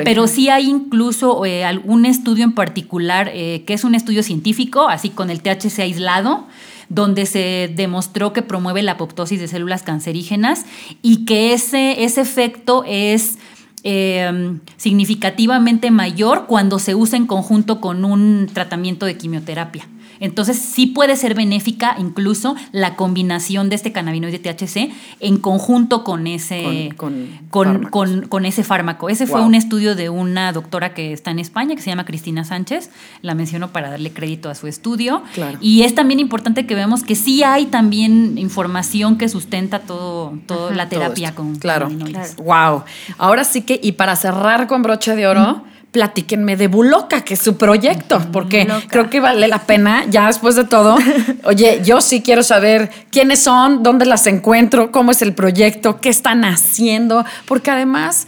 Pero 0.06 0.28
sí 0.28 0.48
hay 0.48 0.70
incluso 0.70 1.44
eh, 1.44 1.66
algún 1.66 2.06
estudio 2.06 2.46
en 2.46 2.54
particular, 2.54 3.30
eh, 3.34 3.64
que 3.68 3.74
es 3.74 3.84
un 3.84 3.94
estudio 3.94 4.24
científico, 4.24 4.88
así 4.88 5.10
con 5.10 5.30
el 5.30 5.42
THC 5.42 5.80
aislado, 5.80 6.46
donde 6.88 7.26
se 7.26 7.70
demostró 7.76 8.32
que 8.32 8.42
promueve 8.44 8.82
la 8.82 8.94
apoptosis 8.94 9.42
de 9.42 9.50
células 9.50 9.84
cancerígenas 9.84 10.66
y 11.02 11.26
que 11.26 11.52
ese, 11.52 12.06
ese 12.06 12.22
efecto 12.22 12.86
es 12.88 13.40
eh, 13.88 14.58
significativamente 14.78 15.92
mayor 15.92 16.48
cuando 16.48 16.80
se 16.80 16.96
usa 16.96 17.18
en 17.18 17.28
conjunto 17.28 17.80
con 17.80 18.04
un 18.04 18.50
tratamiento 18.52 19.06
de 19.06 19.16
quimioterapia. 19.16 19.88
Entonces 20.20 20.58
sí 20.58 20.88
puede 20.88 21.16
ser 21.16 21.34
benéfica 21.36 21.96
incluso 22.00 22.56
la 22.72 22.96
combinación 22.96 23.70
de 23.70 23.76
este 23.76 23.92
cannabinoide 23.92 24.40
THC 24.40 24.92
en 25.20 25.38
conjunto 25.38 26.04
con 26.04 26.28
ese, 26.28 26.90
Con- 26.98 27.28
con 27.50 27.84
con, 27.86 28.22
con- 28.28 28.46
ese 28.46 28.64
fármaco. 28.64 29.10
Ese 29.10 29.28
fue 29.28 29.42
un 29.42 29.56
estudio 29.56 29.96
de 29.96 30.10
una 30.10 30.52
doctora 30.52 30.94
que 30.94 31.14
está 31.14 31.32
en 31.32 31.40
España, 31.40 31.76
que 31.76 31.82
se 31.82 31.90
llama 31.90 32.06
Cristina 32.06 32.44
Sánchez. 32.44 32.90
La 33.22 33.36
menciono 33.36 33.72
para 33.72 33.90
darle 33.90 34.12
crédito 34.12 34.50
a 34.50 34.56
su 34.56 34.68
estudio. 34.68 35.24
Claro. 35.34 35.58
Y 35.62 35.82
es 35.84 35.96
también 35.96 36.20
importante 36.20 36.66
que 36.68 36.76
veamos 36.76 37.04
que 37.04 37.16
sí 37.16 37.44
hay 37.44 37.66
también 37.66 38.38
información 38.38 39.18
que 39.18 39.30
sustenta 39.30 39.80
todo, 39.80 40.38
todo 40.46 40.72
la 40.72 40.90
terapia 40.90 41.34
con 41.34 41.56
Claro. 41.56 41.88
cannabinoides. 41.88 42.36
Wow. 42.38 42.84
Ahora 43.18 43.44
sí 43.44 43.62
que, 43.62 43.80
y 43.82 43.94
para 43.94 44.16
cerrar 44.16 44.68
con 44.68 44.82
broche 44.84 45.16
de 45.16 45.28
oro, 45.28 45.64
platíquenme 45.96 46.58
de 46.58 46.68
Buloca, 46.68 47.22
que 47.22 47.36
es 47.36 47.40
su 47.40 47.56
proyecto, 47.56 48.22
porque 48.34 48.66
Buloca. 48.66 48.88
creo 48.90 49.10
que 49.10 49.22
vale 49.22 49.48
la 49.48 49.60
pena, 49.60 50.04
ya 50.10 50.28
después 50.28 50.58
de 50.58 50.66
todo. 50.66 50.98
Oye, 51.46 51.80
yo 51.86 52.02
sí 52.02 52.22
quiero 52.22 52.44
saber 52.44 52.92
quiénes 53.12 53.42
son, 53.42 53.82
dónde 53.82 54.06
las 54.06 54.28
encuentro, 54.28 54.92
cómo 54.92 55.12
es 55.12 55.22
el 55.22 55.34
proyecto, 55.34 56.02
qué 56.02 56.10
están 56.10 56.44
haciendo, 56.44 57.24
porque 57.48 57.72
además 57.72 58.28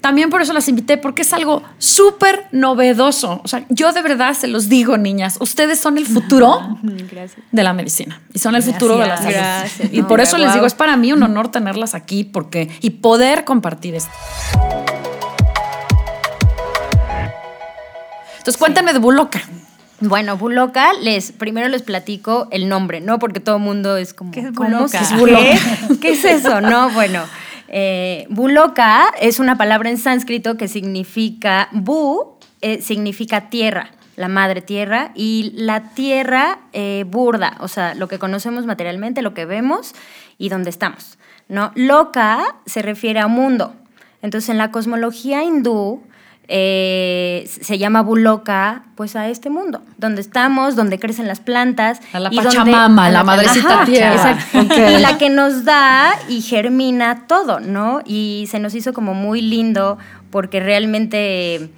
también 0.00 0.30
por 0.30 0.40
eso 0.40 0.54
las 0.54 0.68
invité, 0.68 0.96
porque 0.96 1.20
es 1.20 1.32
algo 1.34 1.62
súper 1.76 2.46
novedoso. 2.52 3.42
O 3.44 3.48
sea, 3.48 3.66
yo 3.68 3.92
de 3.92 4.00
verdad 4.00 4.32
se 4.32 4.46
los 4.46 4.70
digo, 4.70 4.96
niñas, 4.96 5.36
ustedes 5.40 5.78
son 5.78 5.98
el 5.98 6.06
futuro 6.06 6.78
Gracias. 6.82 7.44
de 7.52 7.62
la 7.62 7.74
medicina 7.74 8.22
y 8.32 8.38
son 8.38 8.54
el 8.54 8.62
futuro 8.62 8.96
de 8.96 9.06
la 9.06 9.18
salud. 9.18 9.32
Gracias. 9.32 9.92
Y 9.92 10.00
No, 10.00 10.08
por 10.08 10.22
eso 10.22 10.38
les 10.38 10.54
digo, 10.54 10.64
es 10.64 10.74
para 10.74 10.96
mí 10.96 11.12
un 11.12 11.22
honor 11.22 11.50
tenerlas 11.50 11.94
aquí 11.94 12.24
porque 12.24 12.70
y 12.80 12.90
poder 12.90 13.44
compartir 13.44 13.96
esto. 13.96 14.10
Entonces, 18.46 18.60
cuéntame 18.60 18.92
de 18.92 19.00
Buloca. 19.00 19.40
Bueno, 19.98 20.36
Buloca, 20.36 20.92
les, 21.02 21.32
primero 21.32 21.66
les 21.66 21.82
platico 21.82 22.46
el 22.52 22.68
nombre, 22.68 23.00
¿no? 23.00 23.18
Porque 23.18 23.40
todo 23.40 23.56
el 23.56 23.62
mundo 23.62 23.96
es 23.96 24.14
como, 24.14 24.30
¿Qué 24.30 24.38
es 24.38 24.52
¿cómo 24.52 24.68
Buloca? 24.68 25.04
se- 25.04 25.16
¿Qué 25.16 25.50
es 25.50 25.60
¿Qué? 25.88 25.98
¿Qué 25.98 26.10
es 26.12 26.24
eso? 26.24 26.60
No, 26.60 26.88
bueno, 26.90 27.24
eh, 27.66 28.24
Buloca 28.30 29.06
es 29.20 29.40
una 29.40 29.58
palabra 29.58 29.90
en 29.90 29.98
sánscrito 29.98 30.56
que 30.56 30.68
significa, 30.68 31.68
Bu 31.72 32.36
eh, 32.60 32.80
significa 32.82 33.50
tierra, 33.50 33.90
la 34.14 34.28
madre 34.28 34.60
tierra, 34.60 35.10
y 35.16 35.50
la 35.56 35.90
tierra 35.94 36.60
eh, 36.72 37.04
burda, 37.04 37.56
o 37.58 37.66
sea, 37.66 37.96
lo 37.96 38.06
que 38.06 38.20
conocemos 38.20 38.64
materialmente, 38.64 39.22
lo 39.22 39.34
que 39.34 39.44
vemos 39.44 39.92
y 40.38 40.50
donde 40.50 40.70
estamos, 40.70 41.18
¿no? 41.48 41.72
Loka 41.74 42.54
se 42.64 42.80
refiere 42.80 43.18
a 43.18 43.26
mundo. 43.26 43.74
Entonces, 44.22 44.50
en 44.50 44.58
la 44.58 44.70
cosmología 44.70 45.42
hindú, 45.42 46.04
eh, 46.48 47.48
se 47.48 47.78
llama 47.78 48.02
Buloka, 48.02 48.84
pues 48.94 49.16
a 49.16 49.28
este 49.28 49.50
mundo, 49.50 49.82
donde 49.98 50.20
estamos, 50.20 50.76
donde 50.76 50.98
crecen 50.98 51.26
las 51.26 51.40
plantas. 51.40 52.00
A 52.12 52.20
la 52.20 52.28
y 52.32 52.36
Pachamama, 52.36 53.06
a 53.06 53.10
la 53.10 53.24
madrecita 53.24 53.84
tierra. 53.84 54.38
Y 54.52 55.00
la 55.00 55.18
que 55.18 55.28
nos 55.28 55.64
da 55.64 56.14
y 56.28 56.42
germina 56.42 57.26
todo, 57.26 57.58
¿no? 57.58 58.00
Y 58.04 58.46
se 58.50 58.60
nos 58.60 58.74
hizo 58.74 58.92
como 58.92 59.14
muy 59.14 59.40
lindo 59.40 59.98
porque 60.30 60.60
realmente 60.60 61.68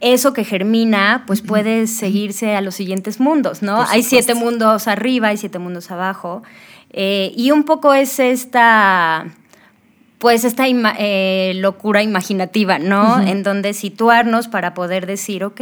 eso 0.00 0.32
que 0.32 0.44
germina, 0.44 1.24
pues 1.26 1.42
puede 1.42 1.88
seguirse 1.88 2.54
a 2.54 2.60
los 2.60 2.76
siguientes 2.76 3.18
mundos, 3.18 3.62
¿no? 3.62 3.82
Hay 3.82 4.04
siete 4.04 4.34
mundos 4.34 4.86
arriba, 4.86 5.28
hay 5.28 5.36
siete 5.36 5.58
mundos 5.58 5.90
abajo. 5.90 6.42
Eh, 6.90 7.32
y 7.36 7.50
un 7.50 7.64
poco 7.64 7.94
es 7.94 8.20
esta 8.20 9.26
pues 10.18 10.44
esta 10.44 10.66
ima- 10.68 10.94
eh, 10.98 11.52
locura 11.56 12.02
imaginativa, 12.02 12.78
¿no? 12.78 13.20
En 13.20 13.42
donde 13.42 13.72
situarnos 13.72 14.48
para 14.48 14.74
poder 14.74 15.06
decir, 15.06 15.44
ok, 15.44 15.60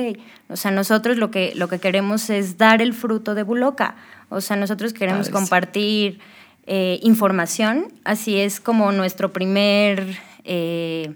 o 0.49 0.57
sea, 0.57 0.71
nosotros 0.71 1.19
lo 1.19 1.31
que, 1.31 1.53
lo 1.55 1.69
que 1.69 1.79
queremos 1.79 2.31
es 2.31 2.57
dar 2.57 2.81
el 2.81 2.95
fruto 2.95 3.35
de 3.35 3.43
Buloca, 3.43 3.97
o 4.31 4.41
sea, 4.41 4.57
nosotros 4.57 4.93
queremos 4.93 5.29
compartir 5.33 6.19
eh, 6.67 6.99
información, 7.03 7.87
así 8.05 8.37
es 8.41 8.59
como 8.61 8.91
nuestro 8.93 9.33
primer, 9.33 10.17
eh, 10.45 11.13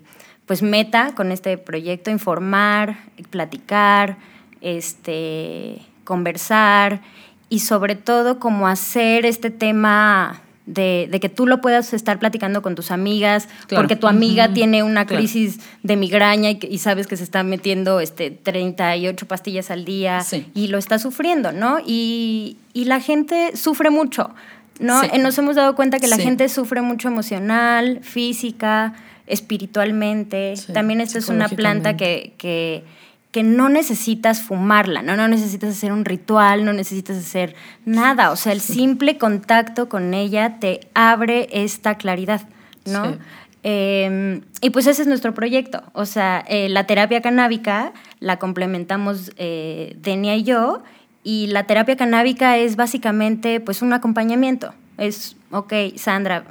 pues, 0.46 0.62
meta 0.62 1.14
con 1.14 1.32
este 1.32 1.56
proyecto, 1.58 2.10
informar, 2.10 2.98
platicar, 3.30 4.16
este, 4.60 5.78
conversar 6.04 7.00
y 7.48 7.60
sobre 7.60 7.96
todo 7.96 8.38
como 8.38 8.68
hacer 8.68 9.26
este 9.26 9.50
tema 9.50 10.40
de, 10.72 11.08
de 11.10 11.20
que 11.20 11.28
tú 11.28 11.46
lo 11.46 11.60
puedas 11.60 11.92
estar 11.92 12.18
platicando 12.18 12.62
con 12.62 12.74
tus 12.74 12.90
amigas, 12.90 13.48
Claro. 13.66 13.82
porque 13.82 13.96
tu 13.96 14.06
amiga 14.06 14.52
tiene 14.52 14.82
una 14.82 15.04
Claro. 15.06 15.18
crisis 15.20 15.58
de 15.82 15.96
migraña 15.96 16.50
y, 16.50 16.78
sabes 16.78 17.06
que 17.06 17.16
se 17.16 17.24
está 17.24 17.42
metiendo 17.42 18.00
este, 18.00 18.30
38 18.30 19.26
pastillas 19.26 19.70
al 19.70 19.84
día 19.84 20.20
Sí. 20.22 20.46
y 20.54 20.68
lo 20.68 20.78
está 20.78 20.98
sufriendo, 20.98 21.52
¿no? 21.52 21.78
Y, 21.84 22.56
y 22.72 22.84
la 22.84 23.00
gente 23.00 23.56
sufre 23.56 23.90
mucho, 23.90 24.30
¿no? 24.78 25.00
Sí. 25.02 25.08
Nos 25.18 25.36
hemos 25.38 25.56
dado 25.56 25.74
cuenta 25.74 25.98
que 25.98 26.06
la 26.08 26.16
Sí. 26.16 26.22
gente 26.22 26.48
sufre 26.48 26.80
mucho 26.82 27.08
emocional, 27.08 27.98
física, 28.02 28.94
espiritualmente. 29.26 30.54
También 30.72 31.00
esta 31.00 31.18
es 31.18 31.28
una 31.28 31.48
planta 31.48 31.96
que, 31.96 32.32
que, 32.38 32.82
que 33.30 33.42
no 33.42 33.68
necesitas 33.68 34.42
fumarla, 34.42 35.02
¿no? 35.02 35.16
No 35.16 35.28
necesitas 35.28 35.70
hacer 35.70 35.92
un 35.92 36.04
ritual, 36.04 36.64
no 36.64 36.72
necesitas 36.72 37.16
hacer 37.16 37.54
nada. 37.84 38.32
O 38.32 38.36
sea, 38.36 38.52
el 38.52 38.60
simple 38.60 39.18
contacto 39.18 39.88
con 39.88 40.14
ella 40.14 40.58
te 40.58 40.80
abre 40.94 41.48
esta 41.52 41.96
claridad, 41.96 42.48
¿no? 42.86 43.12
Sí. 43.12 43.18
Eh, 43.62 44.40
y 44.60 44.70
pues 44.70 44.86
ese 44.86 45.02
es 45.02 45.08
nuestro 45.08 45.34
proyecto. 45.34 45.82
O 45.92 46.06
sea, 46.06 46.44
eh, 46.48 46.68
la 46.68 46.86
terapia 46.86 47.20
canábica 47.20 47.92
la 48.18 48.38
complementamos 48.38 49.32
eh, 49.36 49.96
Denia 50.00 50.36
y 50.36 50.42
yo. 50.42 50.82
Y 51.22 51.48
la 51.48 51.66
terapia 51.66 51.96
canábica 51.96 52.56
es 52.56 52.76
básicamente 52.76 53.60
pues 53.60 53.82
un 53.82 53.92
acompañamiento. 53.92 54.72
Es, 54.96 55.36
ok, 55.50 55.72
Sandra, 55.96 56.44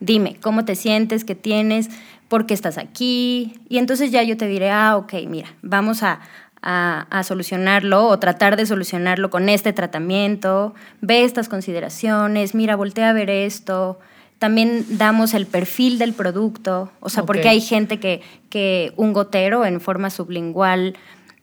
dime, 0.00 0.36
¿cómo 0.40 0.64
te 0.64 0.76
sientes? 0.76 1.24
¿Qué 1.24 1.34
tienes? 1.34 1.88
¿Por 2.32 2.46
qué 2.46 2.54
estás 2.54 2.78
aquí? 2.78 3.60
Y 3.68 3.76
entonces 3.76 4.10
ya 4.10 4.22
yo 4.22 4.38
te 4.38 4.46
diré, 4.46 4.70
ah, 4.70 4.96
ok, 4.96 5.12
mira, 5.28 5.54
vamos 5.60 6.02
a, 6.02 6.20
a, 6.62 7.06
a 7.10 7.24
solucionarlo 7.24 8.06
o 8.06 8.18
tratar 8.18 8.56
de 8.56 8.64
solucionarlo 8.64 9.28
con 9.28 9.50
este 9.50 9.74
tratamiento. 9.74 10.74
Ve 11.02 11.24
estas 11.24 11.50
consideraciones, 11.50 12.54
mira, 12.54 12.74
voltea 12.74 13.10
a 13.10 13.12
ver 13.12 13.28
esto. 13.28 14.00
También 14.38 14.86
damos 14.88 15.34
el 15.34 15.44
perfil 15.44 15.98
del 15.98 16.14
producto, 16.14 16.90
o 17.00 17.10
sea, 17.10 17.24
porque 17.24 17.50
hay 17.50 17.60
gente 17.60 18.00
que, 18.00 18.22
que 18.48 18.94
un 18.96 19.12
gotero 19.12 19.66
en 19.66 19.78
forma 19.82 20.08
sublingual 20.08 20.96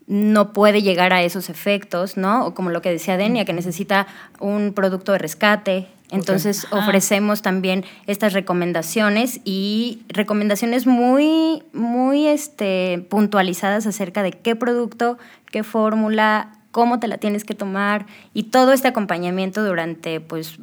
no 0.08 0.54
puede 0.54 0.82
llegar 0.82 1.14
a 1.14 1.22
esos 1.22 1.52
efectos, 1.52 2.18
¿no? 2.18 2.48
O 2.48 2.56
como 2.56 2.72
lo 2.72 2.82
que 2.82 2.90
decía 2.90 3.16
Denia, 3.16 3.46
que 3.46 3.54
necesita 3.54 4.08
un 4.40 4.74
producto 4.74 5.12
de 5.12 5.20
rescate. 5.20 5.88
Entonces 6.12 6.66
ofrecemos 6.72 7.42
también 7.42 7.86
estas 8.08 8.34
recomendaciones 8.34 9.42
y 9.46 10.02
recomendaciones 10.08 10.88
muy, 10.88 11.62
muy 11.74 12.26
este, 12.28 13.06
puntualizadas 13.10 13.86
acerca 13.86 14.24
de 14.24 14.32
qué 14.32 14.56
producto, 14.56 15.18
qué 15.52 15.64
fórmula, 15.64 16.54
cómo 16.72 17.00
te 17.00 17.08
la 17.08 17.18
tienes 17.18 17.44
que 17.44 17.54
tomar 17.54 18.06
y 18.34 18.44
todo 18.44 18.74
este 18.74 18.88
acompañamiento 18.88 19.64
durante 19.64 20.20
pues 20.20 20.58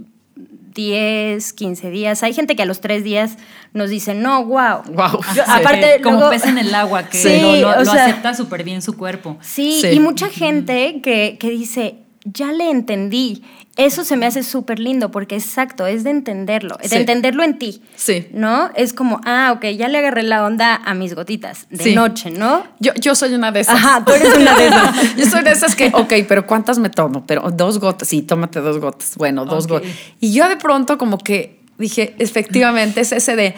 10, 0.74 1.52
15 1.54 1.90
días. 1.90 2.22
Hay 2.22 2.34
gente 2.34 2.54
que 2.56 2.62
a 2.62 2.66
los 2.66 2.80
tres 2.80 3.02
días 3.02 3.36
nos 3.72 3.88
dice, 3.90 4.14
no, 4.14 4.44
wow. 4.44 4.82
Wow. 4.92 5.20
Yo- 5.34 5.44
Sí. 5.44 5.50
aparte, 5.50 6.00
como 6.02 6.16
luego- 6.16 6.30
pez 6.30 6.44
en 6.44 6.58
el 6.58 6.74
agua, 6.74 7.04
que 7.08 7.18
Sí, 7.18 7.40
lo, 7.62 7.70
lo- 7.70 7.76
o 7.76 7.84
lo 7.84 7.92
sea- 7.92 8.04
acepta 8.06 8.34
súper 8.34 8.62
bien 8.64 8.82
su 8.82 8.96
cuerpo. 8.96 9.38
Sí, 9.40 9.78
Sí. 9.80 9.88
y 9.92 10.00
mucha 10.00 10.28
gente 10.28 11.00
que, 11.02 11.36
que 11.40 11.50
dice, 11.50 11.96
ya 12.24 12.52
le 12.52 12.68
entendí. 12.70 13.42
Eso 13.76 14.04
se 14.04 14.16
me 14.16 14.24
hace 14.24 14.42
súper 14.42 14.78
lindo 14.78 15.10
porque 15.10 15.36
exacto, 15.36 15.86
es 15.86 16.02
de 16.02 16.10
entenderlo, 16.10 16.78
Sí. 16.82 16.88
de 16.88 16.96
entenderlo 16.96 17.42
en 17.44 17.58
ti. 17.58 17.82
Sí. 17.94 18.26
¿No? 18.32 18.70
Es 18.74 18.94
como, 18.94 19.20
ah, 19.26 19.52
ok, 19.54 19.66
ya 19.76 19.88
le 19.88 19.98
agarré 19.98 20.22
la 20.22 20.44
onda 20.46 20.76
a 20.76 20.94
mis 20.94 21.14
gotitas 21.14 21.66
de 21.68 21.84
Sí. 21.84 21.94
noche, 21.94 22.30
¿no? 22.30 22.64
Yo, 22.80 22.92
yo 22.94 23.14
soy 23.14 23.34
una 23.34 23.52
de 23.52 23.60
esas. 23.60 23.74
Ajá, 23.76 24.02
tú 24.04 24.12
eres 24.12 24.34
una 24.34 24.54
de 24.54 24.66
esas. 24.68 25.16
yo 25.16 25.26
soy 25.26 25.42
de 25.44 25.50
esas 25.50 25.74
que, 25.76 25.88
ok, 25.92 26.12
pero 26.26 26.46
¿cuántas 26.46 26.78
me 26.78 26.88
tomo? 26.88 27.26
Pero 27.26 27.50
dos 27.50 27.78
gotas, 27.78 28.08
sí, 28.08 28.22
tómate 28.22 28.60
dos 28.60 28.78
gotas. 28.80 29.14
Bueno, 29.16 29.44
dos 29.44 29.66
gotas. 29.66 29.90
Y 30.20 30.32
yo 30.32 30.48
de 30.48 30.56
pronto 30.56 30.96
como 30.96 31.18
que 31.18 31.60
dije, 31.76 32.14
efectivamente, 32.18 33.02
es 33.02 33.12
ese 33.12 33.36
de, 33.36 33.54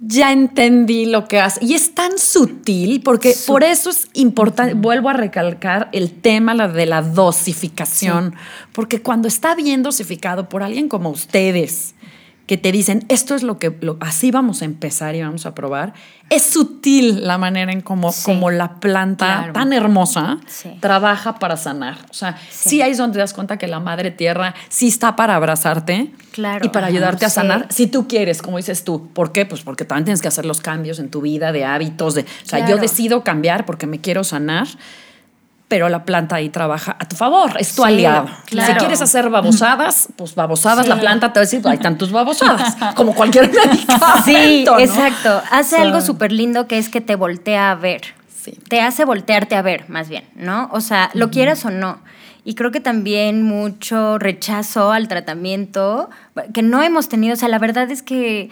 ya 0.00 0.32
entendí 0.32 1.06
lo 1.06 1.28
que 1.28 1.40
hace. 1.40 1.64
Y 1.64 1.74
es 1.74 1.94
tan 1.94 2.18
sutil, 2.18 3.02
porque 3.02 3.34
por 3.46 3.62
eso 3.62 3.90
es 3.90 4.08
importante, 4.14 4.74
vuelvo 4.74 5.10
a 5.10 5.12
recalcar 5.12 5.88
el 5.92 6.10
tema 6.10 6.54
la 6.54 6.68
de 6.68 6.86
la 6.86 7.02
dosificación, 7.02 8.34
porque 8.72 9.02
cuando 9.02 9.28
está 9.28 9.54
bien 9.54 9.82
dosificado 9.82 10.48
por 10.48 10.62
alguien 10.62 10.88
como 10.88 11.10
ustedes, 11.10 11.94
que 12.50 12.58
te 12.58 12.72
dicen, 12.72 13.04
esto 13.08 13.36
es 13.36 13.44
lo 13.44 13.60
que, 13.60 13.76
lo- 13.80 13.96
así 14.00 14.32
vamos 14.32 14.60
a 14.62 14.64
empezar 14.64 15.14
y 15.14 15.22
vamos 15.22 15.46
a 15.46 15.54
probar, 15.54 15.92
es 16.30 16.42
sutil 16.42 17.24
la 17.24 17.38
manera 17.38 17.70
en 17.70 17.80
cómo, 17.80 18.10
Sí. 18.10 18.24
como 18.24 18.50
la 18.50 18.80
planta 18.80 19.36
Claro. 19.36 19.52
tan 19.52 19.72
hermosa 19.72 20.38
Sí. 20.48 20.70
trabaja 20.80 21.38
para 21.38 21.56
sanar. 21.56 21.98
O 22.10 22.12
sea, 22.12 22.36
sí. 22.50 22.70
Sí. 22.70 22.82
ahí 22.82 22.90
es 22.90 22.98
donde 22.98 23.12
te 23.14 23.18
das 23.20 23.34
cuenta 23.34 23.56
que 23.56 23.68
la 23.68 23.78
madre 23.78 24.10
tierra 24.10 24.56
sí 24.68 24.88
está 24.88 25.14
para 25.14 25.36
abrazarte 25.36 26.10
Claro. 26.32 26.66
y 26.66 26.70
para 26.70 26.88
ayudarte 26.88 27.24
a 27.24 27.30
sanar 27.30 27.68
si 27.70 27.86
tú 27.86 28.08
quieres, 28.08 28.42
como 28.42 28.56
dices 28.56 28.82
tú. 28.82 29.06
¿Por 29.14 29.30
qué? 29.30 29.46
Pues 29.46 29.62
porque 29.62 29.84
también 29.84 30.06
tienes 30.06 30.20
que 30.20 30.26
hacer 30.26 30.44
los 30.44 30.60
cambios 30.60 30.98
en 30.98 31.08
tu 31.08 31.20
vida, 31.20 31.52
de 31.52 31.64
hábitos, 31.64 32.16
de, 32.16 32.22
o 32.22 32.26
sea, 32.48 32.68
yo 32.68 32.78
decido 32.78 33.22
cambiar 33.22 33.64
porque 33.64 33.86
me 33.86 34.00
quiero 34.00 34.24
sanar. 34.24 34.66
Pero 35.70 35.88
la 35.88 36.04
planta 36.04 36.34
ahí 36.34 36.50
trabaja 36.50 36.96
a 36.98 37.06
tu 37.08 37.14
favor, 37.16 37.52
es 37.58 37.74
tu 37.74 37.82
Sí, 37.84 37.88
aliado. 37.88 38.28
claro. 38.46 38.72
Si 38.74 38.78
quieres 38.80 39.00
hacer 39.00 39.30
babosadas, 39.30 40.08
pues 40.16 40.34
babosadas, 40.34 40.84
Sí. 40.84 40.90
la 40.90 40.98
planta 41.00 41.32
te 41.32 41.38
va 41.38 41.42
a 41.42 41.46
decir, 41.46 41.62
están 41.72 41.96
tus 41.96 42.10
babosadas, 42.12 42.76
como 42.96 43.14
cualquier 43.14 43.48
medicamento. 43.50 44.06
Sí, 44.24 44.64
¿no? 44.66 44.78
exacto. 44.80 45.40
Hace 45.52 45.76
algo 45.78 46.00
súper 46.00 46.32
lindo 46.32 46.66
que 46.66 46.76
es 46.76 46.88
que 46.88 47.00
te 47.00 47.14
voltea 47.14 47.70
a 47.70 47.76
ver. 47.76 48.02
Sí. 48.42 48.58
Te 48.68 48.80
hace 48.80 49.04
voltearte 49.04 49.54
a 49.54 49.62
ver, 49.62 49.88
más 49.88 50.08
bien, 50.08 50.24
¿no? 50.34 50.68
O 50.72 50.80
sea, 50.80 51.10
lo 51.14 51.30
quieras 51.30 51.64
o 51.64 51.70
no. 51.70 52.00
Y 52.42 52.54
creo 52.54 52.70
que 52.72 52.80
también 52.80 53.42
mucho 53.44 54.18
rechazo 54.18 54.90
al 54.92 55.08
tratamiento 55.08 56.10
que 56.52 56.62
no 56.62 56.82
hemos 56.82 57.08
tenido. 57.08 57.34
O 57.34 57.36
sea, 57.36 57.48
la 57.48 57.58
verdad 57.58 57.90
es 57.90 58.02
que 58.02 58.48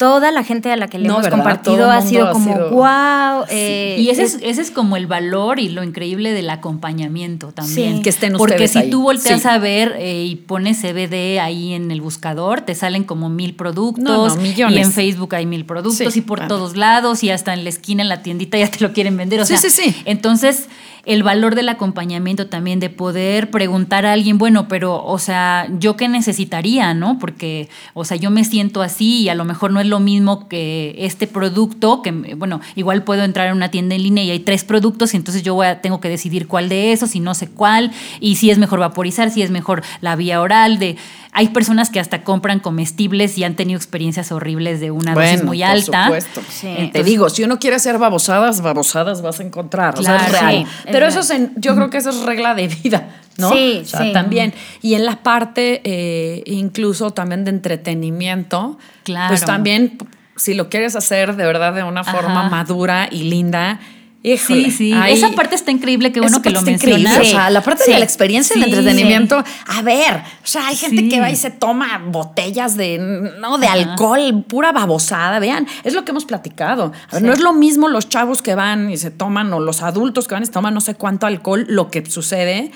toda 0.00 0.32
la 0.32 0.42
gente 0.44 0.72
a 0.72 0.76
la 0.78 0.88
que 0.88 0.98
le 0.98 1.06
No, 1.06 1.16
hemos 1.18 1.28
compartido 1.28 1.90
ha 1.90 2.00
sido 2.00 2.28
ha 2.28 2.32
como, 2.32 2.54
sido- 2.54 2.70
wow. 2.70 3.44
y 3.52 4.08
ese 4.08 4.22
es, 4.22 4.38
ese 4.42 4.62
es 4.62 4.70
como 4.70 4.96
el 4.96 5.06
valor 5.06 5.60
y 5.60 5.68
lo 5.68 5.84
increíble 5.84 6.32
del 6.32 6.48
acompañamiento 6.48 7.52
también. 7.52 7.96
Sí. 7.96 8.02
Que 8.02 8.08
estén 8.08 8.32
Porque 8.32 8.54
ustedes 8.54 8.70
si 8.70 8.78
ahí. 8.78 8.90
tú 8.90 9.02
volteas 9.02 9.42
Sí. 9.42 9.48
a 9.48 9.58
ver 9.58 9.94
eh, 9.98 10.24
y 10.24 10.36
pones 10.36 10.80
CBD 10.80 11.38
ahí 11.38 11.74
en 11.74 11.90
el 11.90 12.00
buscador, 12.00 12.62
te 12.62 12.74
salen 12.74 13.04
como 13.04 13.28
mil 13.28 13.54
productos. 13.54 14.02
No, 14.02 14.26
no, 14.28 14.36
millones. 14.36 14.78
Y 14.78 14.80
en 14.80 14.90
Facebook 14.92 15.34
hay 15.34 15.44
mil 15.44 15.66
productos 15.66 16.14
Sí, 16.14 16.20
y 16.20 16.22
por 16.22 16.38
claro. 16.38 16.56
todos 16.56 16.76
lados 16.78 17.22
y 17.22 17.28
hasta 17.28 17.52
en 17.52 17.62
la 17.64 17.68
esquina, 17.68 18.02
en 18.02 18.08
la 18.08 18.22
tiendita 18.22 18.56
ya 18.56 18.70
te 18.70 18.80
lo 18.80 18.94
quieren 18.94 19.18
vender. 19.18 19.40
O 19.40 19.44
Sí, 19.44 19.54
sea, 19.58 19.70
sí, 19.70 19.82
sí. 19.82 19.96
Entonces, 20.06 20.68
el 21.06 21.22
valor 21.22 21.54
del 21.54 21.68
acompañamiento 21.70 22.46
también, 22.48 22.78
de 22.78 22.90
poder 22.90 23.50
preguntar 23.50 24.04
a 24.06 24.12
alguien, 24.12 24.36
bueno, 24.38 24.68
pero, 24.68 25.02
o 25.04 25.18
sea, 25.18 25.66
¿yo 25.78 25.96
qué 25.96 26.08
necesitaría, 26.08 26.92
no? 26.94 27.18
Porque, 27.18 27.68
o 27.94 28.04
sea, 28.04 28.16
yo 28.18 28.30
me 28.30 28.44
siento 28.44 28.82
así 28.82 29.22
y 29.22 29.28
a 29.30 29.34
lo 29.34 29.44
mejor 29.44 29.70
no 29.72 29.80
es 29.80 29.86
lo 29.90 30.00
mismo 30.00 30.48
que 30.48 30.94
este 30.98 31.26
producto, 31.26 32.00
que, 32.02 32.10
bueno, 32.12 32.60
igual 32.76 33.02
puedo 33.04 33.22
entrar 33.24 33.48
a 33.48 33.52
una 33.52 33.70
tienda 33.70 33.94
en 33.94 34.02
línea 34.02 34.24
y 34.24 34.30
hay 34.30 34.40
tres 34.40 34.64
productos 34.64 35.12
y 35.12 35.18
entonces 35.18 35.42
yo 35.42 35.54
voy 35.54 35.66
a- 35.66 35.82
tengo 35.82 36.00
que 36.00 36.08
decidir 36.08 36.46
cuál 36.46 36.68
de 36.70 36.92
esos 36.92 37.14
y 37.14 37.20
no 37.20 37.34
sé 37.34 37.48
cuál, 37.48 37.90
y 38.20 38.36
si 38.36 38.50
es 38.50 38.58
mejor 38.58 38.78
vaporizar, 38.80 39.30
si 39.30 39.42
es 39.42 39.50
mejor 39.50 39.82
la 40.00 40.16
vía 40.16 40.40
oral, 40.40 40.78
de... 40.78 40.96
Hay 41.32 41.50
personas 41.50 41.90
que 41.90 42.00
hasta 42.00 42.24
compran 42.24 42.58
comestibles 42.58 43.38
y 43.38 43.44
han 43.44 43.54
tenido 43.54 43.76
experiencias 43.76 44.32
horribles 44.32 44.80
de 44.80 44.90
una 44.90 45.14
dosis 45.14 45.44
muy 45.44 45.58
por 45.60 45.66
alta. 45.68 46.04
supuesto. 46.06 46.40
Sí. 46.50 46.90
Te 46.92 47.04
digo, 47.04 47.30
si 47.30 47.44
uno 47.44 47.60
quiere 47.60 47.76
hacer 47.76 47.98
babosadas, 47.98 48.60
babosadas 48.62 49.22
vas 49.22 49.38
a 49.38 49.44
encontrar. 49.44 49.96
o 49.96 50.02
sea, 50.02 50.16
es 50.16 50.22
Claro, 50.24 50.46
real. 50.48 50.56
sí, 50.56 50.70
es 50.78 50.84
Pero 50.86 50.98
real. 50.98 51.10
eso 51.10 51.20
es 51.20 51.30
en- 51.30 51.52
yo 51.56 51.76
creo 51.76 51.88
que 51.88 51.98
eso 51.98 52.10
es 52.10 52.22
regla 52.22 52.56
de 52.56 52.66
vida, 52.66 53.19
¿no? 53.40 53.50
Sí, 53.50 53.80
O 53.82 53.84
sea, 53.84 54.00
sí. 54.02 54.12
también. 54.12 54.52
Y 54.82 54.94
en 54.94 55.04
la 55.06 55.22
parte 55.22 55.80
eh, 55.84 56.42
incluso 56.46 57.10
también 57.12 57.44
de 57.44 57.50
entretenimiento, 57.50 58.78
Claro. 59.04 59.28
pues 59.28 59.44
también, 59.44 59.98
si 60.36 60.54
lo 60.54 60.68
quieres 60.68 60.96
hacer 60.96 61.36
de 61.36 61.44
verdad 61.46 61.74
de 61.74 61.82
una 61.82 62.04
forma 62.04 62.40
Ajá. 62.40 62.50
madura 62.50 63.08
y 63.10 63.24
linda, 63.24 63.80
híjole, 64.22 64.64
Sí, 64.66 64.70
sí. 64.70 64.92
ahí- 64.92 65.14
Esa 65.14 65.30
parte 65.32 65.54
está 65.54 65.70
increíble, 65.70 66.12
qué 66.12 66.20
bueno 66.20 66.42
que 66.42 66.50
lo 66.50 66.60
mencionas. 66.62 67.18
O 67.20 67.24
sea, 67.24 67.48
la 67.50 67.62
parte 67.62 67.84
Sí. 67.84 67.92
de 67.92 67.98
la 67.98 68.04
experiencia 68.04 68.54
del 68.54 68.64
Sí. 68.64 68.70
entretenimiento. 68.70 69.42
A 69.66 69.82
ver, 69.82 70.16
o 70.16 70.46
sea, 70.46 70.66
hay 70.68 70.76
gente 70.76 71.02
Sí. 71.02 71.08
que 71.08 71.20
va 71.20 71.30
y 71.30 71.36
se 71.36 71.50
toma 71.50 72.02
botellas 72.06 72.76
de, 72.76 72.98
no, 73.40 73.56
de 73.58 73.66
Ajá. 73.66 73.74
alcohol, 73.74 74.44
pura 74.46 74.72
babosada. 74.72 75.38
Vean, 75.38 75.66
es 75.84 75.94
lo 75.94 76.04
que 76.04 76.10
hemos 76.10 76.24
platicado. 76.26 76.92
A 77.08 77.12
ver, 77.14 77.20
Sí. 77.22 77.26
no 77.26 77.32
es 77.32 77.40
lo 77.40 77.52
mismo 77.54 77.88
los 77.88 78.08
chavos 78.08 78.42
que 78.42 78.54
van 78.54 78.90
y 78.90 78.96
se 78.98 79.10
toman, 79.10 79.52
o 79.52 79.60
los 79.60 79.82
adultos 79.82 80.28
que 80.28 80.34
van 80.34 80.42
y 80.42 80.46
se 80.46 80.52
toman 80.52 80.74
no 80.74 80.80
sé 80.82 80.94
cuánto 80.96 81.26
alcohol, 81.26 81.64
lo 81.68 81.90
que 81.90 82.04
sucede. 82.04 82.72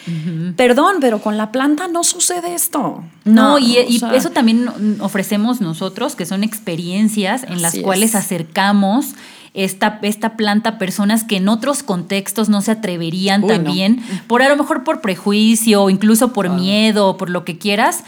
Perdón, 0.57 0.97
pero 1.01 1.21
con 1.21 1.37
la 1.37 1.53
planta 1.53 1.89
no 1.89 2.05
sucede 2.05 2.55
esto. 2.55 3.05
No, 3.25 3.59
y, 3.59 3.79
y 3.89 3.97
o 3.97 4.01
sea, 4.01 4.15
eso 4.15 4.31
también 4.31 4.69
ofrecemos 5.01 5.61
nosotros, 5.61 6.15
que 6.17 6.27
son 6.27 6.43
experiencias 6.45 7.43
en 7.45 7.63
las 7.63 7.77
cuales 7.79 8.11
es. 8.11 8.17
acercamos 8.17 9.15
esta, 9.55 10.01
esta 10.03 10.37
planta 10.37 10.79
personas 10.79 11.25
que 11.25 11.37
en 11.37 11.49
otros 11.49 11.83
contextos 11.83 12.49
no 12.49 12.61
se 12.61 12.73
atreverían 12.73 13.43
Uy, 13.45 13.49
no. 13.49 13.55
también, 13.55 14.03
por 14.27 14.43
a 14.43 14.49
lo 14.49 14.57
mejor 14.57 14.85
por 14.85 15.01
prejuicio 15.01 15.85
o 15.85 15.91
incluso 15.91 16.33
por 16.33 16.51
miedo 16.51 17.09
o 17.09 17.17
por 17.17 17.31
lo 17.31 17.45
que 17.45 17.57
quieras, 17.57 18.05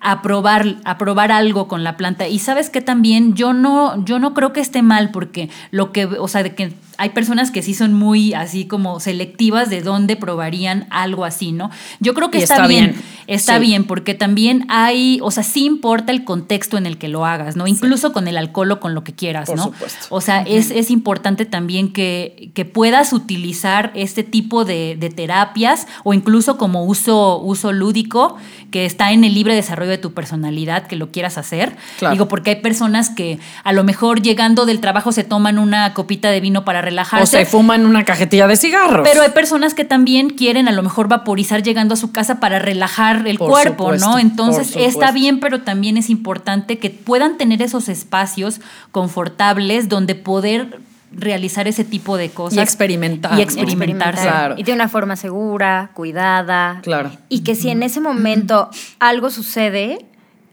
a 0.00 0.22
probar, 0.22 0.76
a 0.84 0.98
probar 0.98 1.32
algo 1.32 1.68
con 1.68 1.84
la 1.84 1.96
planta. 1.96 2.28
Y 2.28 2.38
sabes 2.38 2.70
que 2.70 2.80
también 2.80 3.34
yo 3.34 3.52
no, 3.52 4.04
yo 4.04 4.18
no 4.18 4.34
creo 4.34 4.52
que 4.52 4.60
esté 4.60 4.82
mal, 4.82 5.10
porque 5.10 5.50
lo 5.70 5.92
que, 5.92 6.04
o 6.04 6.28
sea, 6.28 6.42
de 6.42 6.54
que 6.54 6.72
hay 6.98 7.10
personas 7.10 7.50
que 7.50 7.62
sí 7.62 7.74
son 7.74 7.94
muy 7.94 8.34
así 8.34 8.66
como 8.66 9.00
selectivas 9.00 9.70
de 9.70 9.80
dónde 9.82 10.16
probarían 10.16 10.86
algo 10.90 11.24
así, 11.24 11.52
¿no? 11.52 11.70
Yo 12.00 12.12
creo 12.12 12.30
que 12.30 12.38
está, 12.38 12.56
está 12.56 12.66
bien, 12.66 12.90
bien. 12.90 13.02
está 13.26 13.54
Sí. 13.54 13.60
bien, 13.60 13.84
porque 13.84 14.14
también 14.14 14.66
hay, 14.68 15.20
o 15.22 15.30
sea, 15.30 15.42
sí 15.44 15.64
importa 15.64 16.12
el 16.12 16.24
contexto 16.24 16.76
en 16.76 16.86
el 16.86 16.98
que 16.98 17.08
lo 17.08 17.24
hagas, 17.24 17.56
¿no? 17.56 17.66
Incluso 17.66 18.12
con 18.12 18.28
el 18.28 18.36
alcohol 18.36 18.72
o 18.72 18.80
con 18.80 18.94
lo 18.94 19.04
que 19.04 19.14
quieras, 19.14 19.46
Por 19.46 19.56
¿no? 19.56 19.64
supuesto. 19.64 20.06
O 20.10 20.20
sea, 20.20 20.42
es, 20.42 20.70
es 20.70 20.90
importante 20.90 21.46
también 21.46 21.92
que, 21.92 22.50
que 22.54 22.64
puedas 22.64 23.12
utilizar 23.12 23.92
este 23.94 24.24
tipo 24.24 24.64
de, 24.64 24.96
de 24.98 25.08
terapias 25.10 25.86
o 26.04 26.14
incluso 26.14 26.58
como 26.58 26.84
uso, 26.84 27.38
uso 27.40 27.72
lúdico 27.72 28.36
que 28.70 28.84
está 28.84 29.12
en 29.12 29.24
el 29.24 29.34
libre 29.34 29.54
desarrollo 29.54 29.90
de 29.90 29.98
tu 29.98 30.12
personalidad, 30.14 30.86
que 30.86 30.96
lo 30.96 31.10
quieras 31.10 31.38
hacer. 31.38 31.76
Claro. 31.98 32.12
Digo, 32.14 32.28
porque 32.28 32.50
hay 32.50 32.56
personas 32.56 33.08
que 33.10 33.38
a 33.64 33.72
lo 33.72 33.84
mejor 33.84 34.20
llegando 34.20 34.66
del 34.66 34.80
trabajo 34.80 35.12
se 35.12 35.24
toman 35.24 35.58
una 35.58 35.94
copita 35.94 36.30
de 36.30 36.40
vino 36.40 36.64
para 36.64 36.82
O 36.88 36.90
relajarse. 36.90 37.38
se 37.38 37.46
fuman 37.46 37.86
una 37.86 38.04
cajetilla 38.04 38.46
de 38.46 38.56
cigarros. 38.56 39.06
Pero 39.08 39.22
hay 39.22 39.30
personas 39.30 39.74
que 39.74 39.84
también 39.84 40.30
quieren 40.30 40.68
a 40.68 40.72
lo 40.72 40.82
mejor 40.82 41.08
vaporizar 41.08 41.62
llegando 41.62 41.94
a 41.94 41.96
su 41.96 42.12
casa 42.12 42.40
para 42.40 42.58
relajar 42.58 43.26
el 43.26 43.38
Por 43.38 43.50
cuerpo, 43.50 43.84
supuesto, 43.84 44.10
¿no? 44.10 44.18
Entonces 44.18 44.74
está 44.76 45.12
bien, 45.12 45.40
pero 45.40 45.62
también 45.62 45.96
es 45.96 46.10
importante 46.10 46.78
que 46.78 46.90
puedan 46.90 47.38
tener 47.38 47.62
esos 47.62 47.88
espacios 47.88 48.60
confortables 48.92 49.88
donde 49.88 50.14
poder 50.14 50.80
realizar 51.12 51.68
ese 51.68 51.84
tipo 51.84 52.16
de 52.16 52.30
cosas. 52.30 52.58
Y 52.58 52.60
experimentar, 52.60 53.38
Y 53.38 53.42
experimentarse. 53.42 54.22
Claro. 54.22 54.54
Y 54.58 54.62
de 54.62 54.72
una 54.72 54.88
forma 54.88 55.16
segura, 55.16 55.90
cuidada. 55.94 56.80
Claro. 56.82 57.10
Y 57.28 57.40
que 57.40 57.54
si 57.54 57.70
en 57.70 57.82
ese 57.82 58.00
momento 58.00 58.70
algo 58.98 59.30
sucede, 59.30 60.04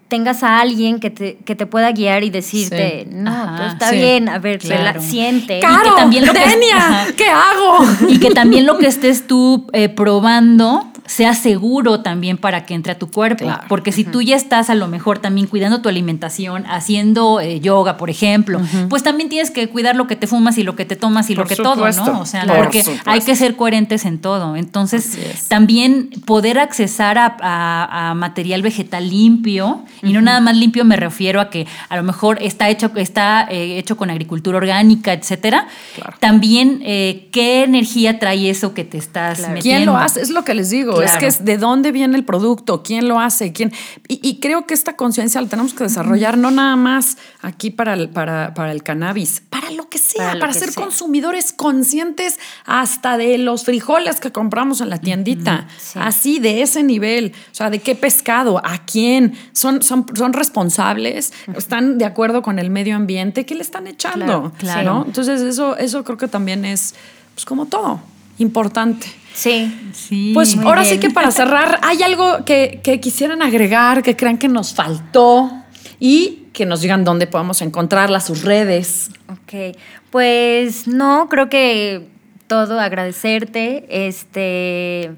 tengas 0.08 0.44
a 0.44 0.60
alguien 0.60 1.00
que 1.00 1.10
te, 1.10 1.38
que 1.46 1.56
te 1.56 1.66
pueda 1.66 1.92
guiar 1.92 2.24
y 2.24 2.30
decirte, 2.30 3.06
Sí. 3.10 3.16
no, 3.16 3.32
Ajá, 3.32 3.56
pues 3.58 3.74
está 3.74 3.90
sí. 3.90 3.96
bien, 3.98 4.30
a 4.30 4.38
ver, 4.40 4.60
Claro. 4.60 5.02
siente. 5.02 5.60
Ca- 5.60 5.82
que 5.84 5.92
también 5.96 6.26
lo 6.26 6.34
que- 6.34 6.40
Denia. 6.40 7.08
¿qué 7.18 7.26
hago? 7.28 7.86
Y 8.10 8.20
que 8.20 8.32
también 8.32 8.66
lo 8.66 8.78
que 8.78 8.88
estés 8.88 9.26
tú 9.28 9.68
eh, 9.74 9.90
probando 9.90 10.88
sea 11.06 11.34
seguro 11.36 12.02
también 12.02 12.38
para 12.38 12.66
que 12.66 12.74
entre 12.74 12.92
a 12.94 12.98
tu 12.98 13.10
cuerpo. 13.12 13.46
Claro. 13.46 13.64
Porque 13.68 13.92
si 13.92 14.04
tú 14.04 14.22
ya 14.22 14.36
estás 14.36 14.70
a 14.70 14.76
lo 14.76 14.88
mejor 14.88 15.20
también 15.20 15.48
cuidando 15.48 15.82
tu 15.82 15.90
alimentación, 15.90 16.66
haciendo 16.68 17.40
eh, 17.40 17.60
yoga, 17.60 17.98
por 17.98 18.10
ejemplo, 18.10 18.60
pues 18.90 19.04
también 19.04 19.30
tienes 19.30 19.52
que 19.52 19.70
cuidar 19.70 19.96
lo 19.96 20.08
que 20.08 20.16
te 20.16 20.28
fumas 20.28 20.58
y 20.58 20.64
lo 20.64 20.76
que 20.76 20.86
te 20.86 20.96
tomas 20.96 21.30
y 21.30 21.36
Por 21.36 21.46
lo 21.46 21.50
que 21.50 21.56
supuesto. 21.56 22.04
todo, 22.04 22.14
¿no? 22.14 22.20
O 22.22 22.26
sea, 22.26 22.46
Por 22.46 22.58
porque 22.58 22.82
supuesto. 22.84 23.10
hay 23.10 23.22
que 23.22 23.36
ser 23.36 23.56
coherentes 23.56 24.06
en 24.06 24.20
todo. 24.20 24.56
Entonces, 24.56 25.18
también 25.48 26.10
poder 26.26 26.60
accesar 26.60 27.18
a, 27.18 27.36
a- 27.42 28.10
a 28.10 28.14
material 28.16 28.62
vegetal 28.62 29.10
limpio, 29.10 29.84
y 30.02 30.12
no 30.14 30.22
nada 30.22 30.40
más 30.42 30.56
limpio 30.58 30.86
me 30.86 30.96
refiero 30.96 31.40
a 31.40 31.50
que 31.50 31.68
a 31.90 31.96
lo 31.98 32.04
mejor 32.04 32.38
está 32.42 32.70
hecho, 32.70 32.92
está, 32.96 33.48
eh, 33.50 33.78
hecho 33.78 33.96
con 33.98 34.10
agricultura 34.10 34.58
orgánica, 34.58 35.14
etcétera. 35.14 35.68
Claro. 35.96 36.16
También, 36.20 36.82
eh, 36.84 37.28
¿qué 37.32 37.64
energía 37.64 38.20
trae 38.20 38.50
eso 38.50 38.74
que 38.74 38.84
te 38.84 38.98
estás 38.98 39.38
Claro. 39.40 39.54
metiendo? 39.54 39.78
¿Quién 39.78 39.86
lo 39.86 39.98
hace? 39.98 40.22
Es 40.22 40.30
lo 40.30 40.44
que 40.44 40.54
les 40.54 40.70
digo. 40.70 40.95
Es 41.02 41.12
Claro. 41.12 41.20
que 41.20 41.28
es 41.28 41.46
de 41.46 41.58
dónde 41.58 41.92
viene 41.92 42.18
el 42.18 42.24
producto, 42.26 42.84
quién 42.84 43.08
lo 43.08 43.20
hace, 43.20 43.52
quién. 43.54 43.72
Y, 44.08 44.20
y 44.28 44.40
creo 44.40 44.66
que 44.66 44.74
esta 44.74 44.96
conciencia 44.96 45.42
la 45.42 45.48
tenemos 45.48 45.74
que 45.74 45.84
desarrollar 45.84 46.38
no 46.38 46.52
nada 46.52 46.76
más 46.76 47.18
aquí 47.42 47.72
para 47.72 47.94
el, 47.94 48.10
para, 48.10 48.54
para 48.54 48.72
el 48.72 48.84
cannabis, 48.84 49.42
para 49.50 49.72
lo 49.72 49.90
que 49.90 49.98
sea, 49.98 50.28
Para 50.28 50.40
para, 50.40 50.48
lo 50.48 50.54
que 50.54 50.60
ser 50.60 50.72
sea. 50.72 50.84
consumidores 50.84 51.54
conscientes 51.54 52.40
hasta 52.66 53.18
de 53.18 53.38
los 53.38 53.66
frijoles 53.66 54.20
que 54.20 54.32
compramos 54.32 54.82
en 54.82 54.90
la 54.90 55.00
tiendita. 55.00 55.68
Sí. 55.78 56.00
Así, 56.02 56.40
de 56.40 56.62
ese 56.62 56.84
nivel. 56.84 57.34
O 57.52 57.56
sea, 57.56 57.70
de 57.70 57.80
qué 57.80 57.96
pescado, 57.96 58.60
a 58.66 58.80
quién. 58.86 59.34
Son, 59.54 59.82
son, 59.82 60.06
son 60.16 60.34
responsables, 60.34 61.34
están 61.56 61.98
de 61.98 62.06
acuerdo 62.06 62.42
con 62.42 62.60
el 62.60 62.70
medio 62.70 62.96
ambiente, 62.96 63.46
¿qué 63.46 63.56
le 63.56 63.62
están 63.62 63.88
echando? 63.88 64.26
Claro, 64.26 64.52
claro. 64.58 64.94
¿no? 64.94 65.06
Entonces, 65.06 65.42
eso, 65.42 65.78
eso 65.78 66.04
creo 66.04 66.18
que 66.18 66.28
también 66.28 66.66
es, 66.66 66.96
pues 67.34 67.46
como 67.46 67.66
todo, 67.66 68.00
importante. 68.38 69.08
Sí. 69.36 69.92
Sí. 69.94 70.32
Pues 70.34 70.58
ahora 70.58 70.82
bien. 70.82 70.96
sí 70.96 71.00
que 71.00 71.10
para 71.12 71.30
cerrar, 71.30 71.80
¿hay 71.84 72.02
algo 72.02 72.46
que, 72.46 72.80
que 72.82 73.00
quisieran 73.00 73.42
agregar, 73.42 74.02
que 74.02 74.16
crean 74.16 74.38
que 74.38 74.48
nos 74.48 74.74
faltó 74.74 75.52
y 76.00 76.46
que 76.54 76.66
nos 76.66 76.82
digan 76.82 77.04
dónde 77.04 77.28
podemos 77.28 77.62
encontrarla, 77.62 78.22
sus 78.22 78.44
redes? 78.44 79.10
Ok, 79.30 79.78
pues 80.10 80.88
no, 80.88 81.28
creo 81.30 81.50
que 81.50 82.08
todo 82.48 82.80
agradecerte, 82.80 83.86
este, 84.08 85.12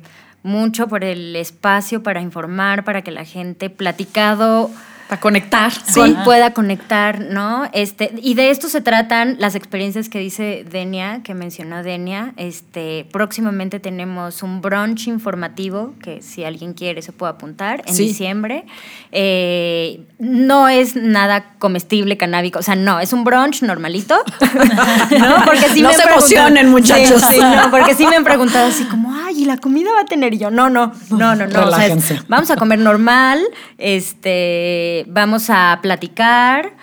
mucho 0.44 0.88
por 0.88 1.04
el 1.04 1.36
espacio 1.36 2.02
para 2.02 2.22
informar, 2.22 2.84
para 2.84 3.04
que 3.04 3.12
la 3.12 3.24
gente 3.24 3.70
platicado 3.70 4.72
Para 5.08 5.22
conectar. 5.22 5.72
con- 5.94 6.24
pueda 6.26 6.54
conectar, 6.54 7.22
¿no? 7.22 7.70
Este, 7.74 8.12
y 8.22 8.34
de 8.34 8.50
esto 8.50 8.68
se 8.68 8.82
tratan 8.82 9.38
las 9.40 9.56
experiencias 9.56 10.10
que 10.10 10.20
dice 10.20 10.66
Denia, 10.70 11.22
que 11.24 11.34
mencionó 11.34 11.82
Denia. 11.82 12.34
Este, 12.38 13.06
próximamente 13.12 13.80
tenemos 13.80 14.44
un 14.44 14.60
brunch 14.62 15.08
informativo 15.08 15.94
que 16.04 16.22
si 16.22 16.44
alguien 16.44 16.74
quiere 16.74 17.02
se 17.02 17.14
puede 17.14 17.32
apuntar 17.32 17.84
en 17.88 17.96
Sí. 17.96 18.04
diciembre. 18.08 18.66
Eh, 19.14 20.02
no 20.20 20.68
es 20.68 20.96
nada 20.96 21.52
comestible, 21.60 22.18
canábico, 22.18 22.58
o 22.60 22.62
sea, 22.64 22.76
no, 22.76 23.00
es 23.00 23.14
un 23.14 23.24
brunch 23.24 23.62
normalito. 23.62 24.16
¿No? 25.20 25.46
Porque 25.46 25.70
sí 25.70 25.82
No 25.82 25.90
me 25.90 25.96
se 25.96 26.04
emocionen, 26.10 26.70
muchachos. 26.70 27.22
Sí, 27.22 27.36
sí, 27.36 27.40
no, 27.40 27.70
porque 27.72 27.94
sí 27.94 28.06
me 28.08 28.16
han 28.16 28.24
preguntado 28.24 28.68
así 28.68 28.84
como, 28.86 29.14
ay, 29.14 29.44
¿y 29.44 29.46
la 29.46 29.58
comida 29.58 29.92
va 29.94 30.02
a 30.02 30.06
tener? 30.06 30.34
Y 30.34 30.40
yo, 30.40 30.50
no, 30.50 30.70
no, 30.70 30.92
no, 31.12 31.36
no, 31.36 31.46
no. 31.46 31.46
o 31.46 31.50
sea, 31.50 31.62
es- 31.62 31.66
Relájense. 31.66 32.22
vamos 32.28 32.50
a 32.50 32.56
comer 32.56 32.80
normal, 32.80 33.40
este, 33.78 35.06
vamos 35.08 35.50
a 35.50 35.80
platicar 35.82 36.74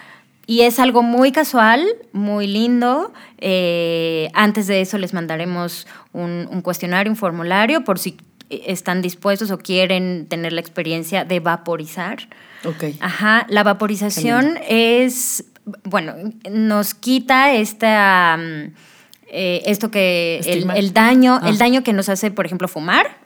y 0.47 0.61
es 0.63 0.79
algo 0.79 1.03
muy 1.03 1.33
casual, 1.33 1.85
muy 2.13 2.47
lindo. 2.47 3.13
Eh, 3.39 4.29
antes 4.35 4.67
de 4.67 4.81
eso 4.81 4.99
les 4.99 5.13
mandaremos 5.15 5.87
un, 6.13 6.47
un 6.51 6.61
cuestionario, 6.61 7.11
un 7.11 7.17
formulario 7.17 7.83
por 7.85 7.99
si 7.99 8.17
están 8.51 9.03
dispuestos 9.03 9.51
o 9.51 9.59
quieren 9.59 10.27
tener 10.29 10.53
la 10.53 10.61
experiencia 10.61 11.25
de 11.25 11.41
vaporizar. 11.41 12.29
Ok. 12.67 12.85
Ajá, 13.01 13.47
la 13.49 13.63
vaporización 13.63 14.59
es 14.69 15.45
bueno, 15.85 16.15
nos 16.51 16.95
quita 16.95 17.53
esta... 17.55 18.37
mm, 18.39 18.73
eh, 19.37 19.63
esto 19.67 19.91
que 19.91 20.39
el, 20.47 20.71
el 20.77 20.93
daño, 20.93 21.41
Ah. 21.43 21.49
el 21.49 21.59
daño 21.59 21.83
que 21.83 21.93
nos 21.93 22.09
hace, 22.09 22.31
por 22.31 22.47
ejemplo, 22.47 22.69
fumar, 22.69 23.17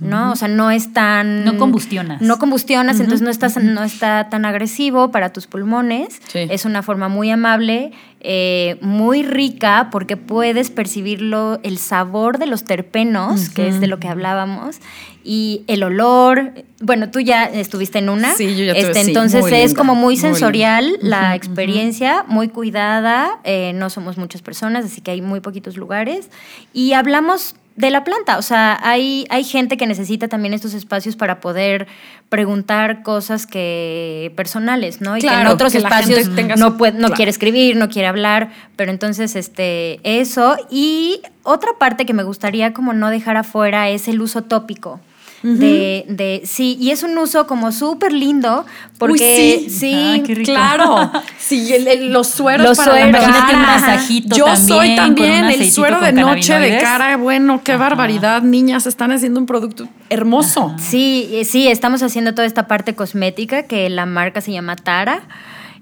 ¿no? 0.00 0.32
O 0.32 0.36
sea, 0.36 0.48
no 0.48 0.70
es 0.70 0.94
tan. 0.94 1.44
No 1.44 1.58
combustionas. 1.58 2.22
No 2.22 2.38
combustionas, 2.38 2.98
entonces 2.98 3.20
no 3.20 3.28
estás, 3.30 3.62
no 3.62 3.82
está 3.84 4.28
tan 4.30 4.46
agresivo 4.46 5.10
para 5.10 5.34
tus 5.34 5.46
pulmones. 5.46 6.18
Sí. 6.28 6.38
Es 6.48 6.64
una 6.64 6.82
forma 6.82 7.08
muy 7.08 7.30
amable, 7.30 7.92
eh, 8.20 8.78
muy 8.80 9.22
rica, 9.22 9.88
porque 9.92 10.16
puedes 10.16 10.70
percibirlo, 10.70 11.60
el 11.62 11.76
sabor 11.76 12.38
de 12.38 12.46
los 12.46 12.64
terpenos, 12.64 13.50
que 13.50 13.68
es 13.68 13.80
de 13.80 13.86
lo 13.86 13.98
que 13.98 14.08
hablábamos, 14.08 14.78
y 15.24 15.62
el 15.66 15.82
olor. 15.82 16.52
Bueno, 16.80 17.10
tú 17.10 17.20
ya 17.20 17.44
estuviste 17.44 17.98
en 17.98 18.08
una. 18.08 18.32
Sí, 18.34 18.56
yo 18.56 18.64
ya 18.64 18.72
tuve, 18.72 18.82
Este, 18.82 19.04
sí, 19.04 19.10
entonces 19.10 19.44
es 19.46 19.52
linda, 19.52 19.74
como 19.78 19.94
muy 19.94 20.00
muy 20.10 20.16
sensorial 20.16 20.96
la 21.02 21.34
experiencia, 21.34 22.24
muy 22.26 22.48
cuidada. 22.48 23.38
eh, 23.44 23.72
no 23.74 23.90
somos 23.90 24.16
muchas 24.18 24.42
personas, 24.42 24.84
así 24.84 25.00
que 25.00 25.10
hay 25.10 25.20
muy 25.22 25.40
poquitos 25.40 25.76
lugares. 25.76 26.30
Y 26.72 26.94
hablamos 26.94 27.54
de 27.76 27.90
la 27.90 28.04
planta, 28.04 28.36
o 28.36 28.42
sea, 28.42 28.78
hay, 28.82 29.26
hay 29.30 29.42
gente 29.44 29.76
que 29.78 29.86
necesita 29.86 30.28
también 30.28 30.52
estos 30.52 30.74
espacios 30.74 31.16
para 31.16 31.40
poder 31.40 31.86
preguntar 32.28 33.02
cosas 33.02 33.46
que 33.46 34.32
personales, 34.36 35.00
¿no? 35.00 35.16
Y 35.16 35.20
que 35.20 35.28
en 35.28 35.32
Claro, 35.34 35.52
otros 35.52 35.72
que 35.72 35.78
espacios 35.78 36.28
no 36.58 36.76
puede, 36.76 36.92
no 36.92 36.98
claro. 36.98 37.14
quiere 37.14 37.30
escribir, 37.30 37.76
no 37.76 37.88
quiere 37.88 38.08
hablar, 38.08 38.50
pero 38.76 38.90
entonces 38.90 39.34
este 39.34 40.00
eso 40.02 40.56
y 40.70 41.20
otra 41.42 41.72
parte 41.78 42.04
que 42.04 42.12
me 42.12 42.22
gustaría 42.22 42.72
como 42.74 42.92
no 42.92 43.08
dejar 43.08 43.36
afuera 43.36 43.88
es 43.88 44.08
el 44.08 44.20
uso 44.20 44.42
tópico. 44.42 45.00
De, 45.42 46.04
de, 46.08 46.42
sí, 46.44 46.76
y 46.78 46.90
es 46.90 47.02
un 47.02 47.16
uso 47.16 47.46
como 47.46 47.72
súper 47.72 48.12
lindo 48.12 48.66
porque 48.98 49.62
Uy, 49.64 49.70
sí. 49.70 49.70
sí, 49.70 49.94
Ah, 49.94 50.22
qué 50.26 50.34
rico. 50.34 50.52
Claro, 50.52 51.10
sí, 51.38 51.72
el- 51.72 51.88
el- 51.88 52.12
los 52.12 52.26
sueros 52.26 52.66
Los 52.66 52.76
para 52.76 52.92
sueros. 52.92 53.12
la 53.12 53.18
Imagínate 53.18 53.52
cara. 53.52 53.58
un 53.58 53.62
masajito 53.66 54.36
Yo 54.36 54.44
también, 54.44 54.68
soy 54.68 54.96
también 54.96 55.44
el 55.46 55.70
suero 55.70 56.00
de 56.00 56.12
noche 56.12 56.58
de 56.58 56.78
cara. 56.78 57.16
Bueno, 57.16 57.62
qué 57.64 57.72
Ajá. 57.72 57.80
barbaridad, 57.84 58.42
niñas, 58.42 58.86
están 58.86 59.12
haciendo 59.12 59.40
un 59.40 59.46
producto 59.46 59.88
hermoso. 60.10 60.74
Sí, 60.78 61.42
sí, 61.44 61.68
estamos 61.68 62.02
haciendo 62.02 62.34
toda 62.34 62.46
esta 62.46 62.66
parte 62.66 62.94
cosmética 62.94 63.62
que 63.62 63.88
la 63.88 64.04
marca 64.04 64.42
se 64.42 64.52
llama 64.52 64.76
Tara. 64.76 65.22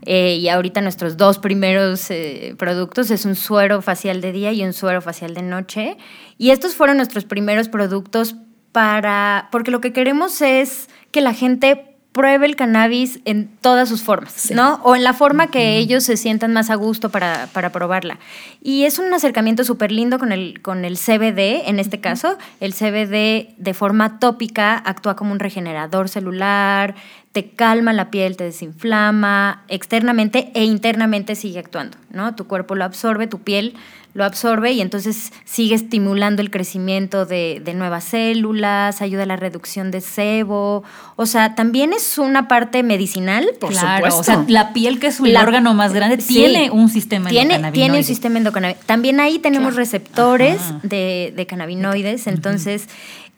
eh, 0.07 0.37
y 0.41 0.49
ahorita 0.49 0.81
nuestros 0.81 1.17
dos 1.17 1.39
primeros 1.41 2.11
eh, 2.11 2.55
productos 2.57 3.11
es 3.11 3.25
un 3.25 3.35
suero 3.35 3.83
facial 3.83 4.21
de 4.21 4.31
día 4.31 4.53
y 4.53 4.63
un 4.65 4.73
suero 4.73 5.03
facial 5.03 5.35
de 5.35 5.43
noche. 5.43 5.97
Y 6.39 6.51
estos 6.51 6.75
fueron 6.77 6.97
nuestros 6.99 7.25
primeros 7.25 7.69
productos 7.69 8.37
para, 8.73 9.49
porque 9.51 9.71
lo 9.71 9.81
que 9.81 9.93
queremos 9.93 10.41
es 10.43 10.89
que 11.11 11.21
la 11.21 11.35
gente 11.35 11.85
pruebe 12.13 12.47
el 12.47 12.57
cannabis 12.57 13.21
en 13.27 13.49
todas 13.61 13.89
sus 13.89 14.03
formas, 14.03 14.33
Sí. 14.33 14.55
¿no? 14.55 14.81
O 14.83 14.97
en 14.97 15.05
la 15.05 15.13
forma 15.13 15.49
que 15.49 15.77
ellos 15.77 16.03
se 16.03 16.17
sientan 16.17 16.53
más 16.53 16.69
a 16.69 16.75
gusto 16.75 17.11
para, 17.11 17.49
para 17.53 17.71
probarla. 17.71 18.19
Y 18.61 18.85
es 18.85 18.99
un 18.99 19.13
acercamiento 19.15 19.63
súper 19.63 19.93
lindo 19.93 20.19
con 20.19 20.33
el, 20.33 20.61
con 20.61 20.85
el 20.85 20.97
CBD, 20.97 21.69
en 21.69 21.79
este 21.79 22.01
caso. 22.01 22.37
El 22.61 22.75
CBD 22.75 23.55
de 23.57 23.75
forma 23.75 24.19
tópica 24.19 24.77
actúa 24.85 25.15
como 25.15 25.31
un 25.31 25.39
regenerador 25.39 26.09
celular, 26.09 26.97
te 27.31 27.51
calma 27.51 27.93
la 27.93 28.11
piel, 28.11 28.37
te 28.37 28.45
desinflama 28.45 29.63
externamente 29.69 30.51
e 30.55 30.65
internamente 30.65 31.37
sigue 31.37 31.61
actuando, 31.61 31.99
¿no? 32.11 32.35
Tu 32.35 32.47
cuerpo 32.49 32.75
lo 32.75 32.85
absorbe, 32.85 33.27
tu 33.29 33.39
piel 33.39 33.75
lo 34.15 34.25
absorbe 34.25 34.73
y 34.73 34.81
entonces 34.81 35.33
sigue 35.45 35.75
estimulando 35.77 36.43
el 36.43 36.51
crecimiento 36.51 37.25
de, 37.27 37.61
de 37.65 37.75
nuevas 37.75 38.05
células, 38.05 39.01
ayuda 39.01 39.23
a 39.23 39.27
la 39.27 39.37
reducción 39.37 39.91
de 39.91 40.01
sebo. 40.01 40.83
O 41.17 41.27
sea, 41.27 41.55
también 41.55 41.93
es 41.93 42.19
una 42.19 42.49
parte 42.49 42.83
medicinal. 42.83 43.49
Por 43.61 43.71
claro, 43.71 43.97
supuesto. 44.11 44.21
o 44.21 44.25
sea, 44.25 44.45
la 44.49 44.73
piel, 44.73 44.99
que 44.99 45.09
es 45.09 45.21
el 45.21 45.35
La- 45.35 45.43
órgano 45.43 45.73
más 45.75 45.93
grande, 45.93 46.21
Sí. 46.21 46.35
tiene 46.35 46.71
un 46.71 46.89
sistema 46.89 47.29
tiene, 47.29 47.55
endocannabinoide. 47.57 47.85
tiene 47.85 47.99
un 47.99 48.05
sistema 48.05 48.39
endocannabinoide. 48.39 48.87
También 48.87 49.21
ahí 49.21 49.39
tenemos 49.39 49.69
Claro. 49.75 49.79
receptores 49.85 50.61
de, 50.83 51.33
de 51.37 51.47
cannabinoides. 51.47 52.27
Entonces, 52.27 52.89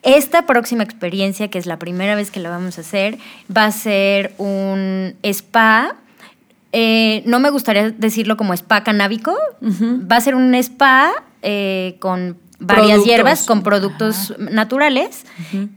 esta 0.03 0.47
próxima 0.47 0.83
experiencia, 0.83 1.49
que 1.49 1.59
es 1.59 1.67
la 1.67 1.79
primera 1.79 2.15
vez 2.15 2.31
que 2.31 2.41
la 2.41 2.49
vamos 2.49 2.79
a 2.79 2.81
hacer, 2.81 3.19
va 3.55 3.67
a 3.67 3.73
ser 3.73 4.33
un 4.39 5.15
spa. 5.23 5.97
Eh, 6.73 7.23
no 7.27 7.41
me 7.41 7.51
gustaría 7.51 7.91
decirlo 7.91 8.37
como 8.37 8.55
spa 8.55 8.83
canábico. 8.85 9.35
Va 9.63 10.17
a 10.17 10.21
ser 10.21 10.35
un 10.35 10.55
spa 10.55 11.13
eh, 11.43 11.97
con 11.99 12.39
varias 12.61 12.87
Productos. 12.89 13.07
hierbas, 13.07 13.47
con 13.47 13.63
productos 13.63 14.35
naturales, 14.39 15.25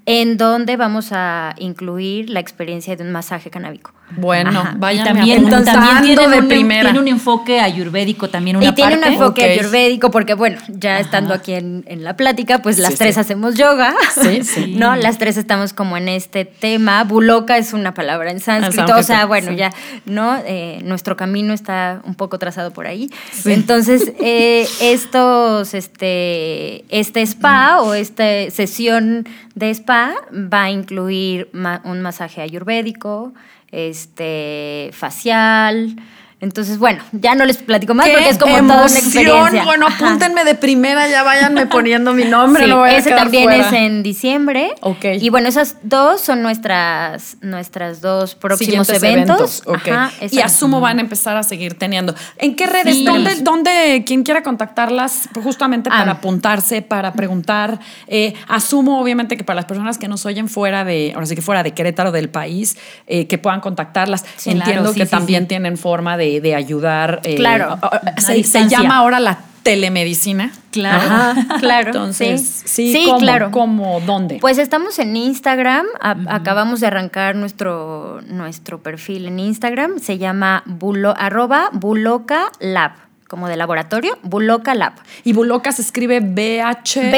en 0.06 0.38
donde 0.38 0.76
vamos 0.76 1.10
a 1.12 1.56
incluir 1.58 2.30
la 2.30 2.40
experiencia 2.40 2.96
de 2.96 3.04
un 3.04 3.12
masaje 3.12 3.50
canábico. 3.50 3.94
Bueno, 4.16 4.64
vayan 4.78 5.06
también, 5.06 5.40
apuntando 5.40 5.72
también 5.72 6.16
tiene, 6.18 6.36
de 6.36 6.42
un, 6.42 6.48
primera. 6.48 6.84
tiene 6.84 7.00
un 7.00 7.08
enfoque 7.08 7.60
ayurvédico 7.60 8.30
también 8.30 8.58
una 8.58 8.68
y 8.68 8.72
tiene 8.76 8.98
un 8.98 9.04
enfoque 9.06 9.42
Ok. 9.44 9.60
ayurvédico 9.60 10.12
porque, 10.12 10.36
bueno, 10.36 10.60
ya 10.68 11.00
estando 11.00 11.34
aquí 11.34 11.54
en, 11.54 11.84
en 11.88 12.04
la 12.04 12.16
plática, 12.16 12.60
pues 12.62 12.78
las 12.78 12.92
Sí, 12.94 13.00
tres 13.00 13.16
sí. 13.16 13.22
hacemos 13.22 13.56
yoga. 13.56 13.96
Sí, 14.22 14.44
sí. 14.44 14.76
¿No? 14.78 14.96
Las 14.96 15.18
tres 15.18 15.38
estamos 15.38 15.74
como 15.74 15.98
en 15.98 16.10
este 16.10 16.46
tema. 16.46 17.04
Buloka 17.06 17.58
es 17.58 17.74
una 17.74 17.96
palabra 17.96 18.30
en 18.30 18.40
sánscrito. 18.40 18.96
O 18.98 19.02
sea, 19.02 19.26
bueno, 19.26 19.52
ya, 19.52 19.72
¿no? 20.06 20.38
Eh, 20.46 20.82
nuestro 20.84 21.16
camino 21.18 21.52
está 21.54 22.02
un 22.06 22.14
poco 22.14 22.38
trazado 22.38 22.72
por 22.72 22.86
ahí. 22.86 23.10
Entonces, 23.46 24.12
eh, 24.20 24.68
estos, 24.82 25.74
este, 25.74 26.86
este 26.96 27.22
spa 27.26 27.82
o 27.82 27.96
esta 27.96 28.24
sesión 28.52 29.28
de 29.56 29.72
spa 29.72 30.14
va 30.32 30.64
a 30.66 30.70
incluir 30.72 31.50
ma- 31.52 31.82
un 31.84 32.02
masaje 32.02 32.42
ayurvédico, 32.42 33.34
este, 33.74 34.92
facial. 34.94 35.96
Entonces, 36.44 36.78
bueno, 36.78 37.02
ya 37.14 37.36
no 37.36 37.46
les 37.46 37.58
platico 37.58 37.94
más 37.94 38.06
¡Qué 38.06 38.12
porque 38.14 38.30
es 38.30 38.38
como 38.38 38.52
toda 38.58 38.64
una 38.64 38.76
emoción! 38.76 39.06
experiencia. 39.06 39.64
Bueno, 39.64 39.88
Ajá. 39.88 40.06
apúntenme 40.08 40.44
de 40.44 40.56
primera, 40.56 41.08
ya 41.10 41.24
váyanme 41.24 41.68
poniendo 41.68 42.14
mi 42.14 42.26
nombre. 42.26 42.66
Sí, 42.66 42.70
no 42.70 42.80
voy 42.80 42.90
a 42.90 42.98
ese 42.98 43.12
también 43.12 43.46
fuera. 43.46 43.68
es 43.68 43.74
en 43.74 44.04
diciembre. 44.04 44.76
Ok. 44.82 45.06
Y 45.22 45.30
bueno, 45.30 45.48
esas 45.48 45.78
dos 45.84 46.20
son 46.22 46.42
nuestras, 46.44 47.38
nuestras 47.42 48.02
dos 48.02 48.36
próximos 48.36 48.90
eventos. 48.90 49.64
ok. 49.66 49.88
Ajá, 49.88 50.12
y 50.30 50.40
asumo 50.42 50.82
van 50.82 50.98
a 50.98 51.02
empezar 51.02 51.38
a 51.38 51.44
seguir 51.44 51.76
teniendo. 51.78 52.14
¿En 52.38 52.56
qué 52.56 52.66
redes? 52.68 52.94
Sí. 52.96 53.06
¿Dónde, 53.06 53.36
dónde 53.42 54.04
quien 54.06 54.24
quiera 54.24 54.44
contactarlas? 54.44 55.30
Justamente 55.42 55.90
Ah. 55.94 56.00
para 56.00 56.12
apuntarse, 56.14 56.82
para 56.82 57.14
preguntar. 57.14 57.80
Eh, 58.08 58.34
asumo, 58.48 59.00
obviamente, 59.00 59.38
que 59.38 59.44
para 59.44 59.56
las 59.56 59.66
personas 59.66 59.98
que 59.98 60.08
nos 60.08 60.26
oyen 60.26 60.50
fuera 60.50 60.84
de, 60.84 61.12
ahora 61.16 61.26
sí 61.26 61.36
que 61.36 61.42
fuera 61.42 61.64
de 61.64 61.72
Querétaro 61.72 62.12
del 62.12 62.30
país, 62.30 62.78
eh, 63.08 63.28
que 63.28 63.38
puedan 63.38 63.62
contactarlas. 63.62 64.26
Sí, 64.36 64.50
Entiendo 64.52 64.92
claro, 64.92 64.94
que 64.94 65.06
también 65.06 65.48
tienen 65.48 65.78
forma 65.78 66.18
de, 66.18 66.33
de 66.40 66.56
ayudar. 66.56 67.22
eh, 67.24 67.36
Claro. 67.36 67.78
se, 68.18 68.44
llama 68.68 68.98
ahora 68.98 69.20
la 69.20 69.40
telemedicina. 69.64 70.52
Claro. 70.72 70.98
Ajá, 71.02 71.36
claro. 71.60 71.88
Entonces, 71.88 72.42
sí, 72.66 72.92
sí, 72.92 72.94
Sí, 72.94 73.06
¿cómo? 73.06 73.20
claro. 73.20 73.52
¿Cómo? 73.52 74.02
¿Dónde? 74.02 74.40
Pues 74.42 74.58
estamos 74.58 75.00
en 75.00 75.16
Instagram. 75.16 75.86
A- 76.02 76.16
Acabamos 76.36 76.80
de 76.82 76.88
arrancar 76.88 77.36
nuestro, 77.36 78.22
nuestro 78.28 78.82
perfil 78.84 79.28
en 79.28 79.40
Instagram. 79.40 80.00
Se 80.00 80.18
llama 80.18 80.64
bulo, 80.66 81.14
arroba 81.18 81.70
buloca 81.72 82.52
lab, 82.60 82.92
como 83.30 83.48
de 83.48 83.56
laboratorio, 83.56 84.18
buloca 84.24 84.76
lab. 84.76 84.94
y 85.24 85.32
Buloca 85.34 85.72
se 85.72 85.82
escribe 85.82 86.20
BH. 86.20 87.10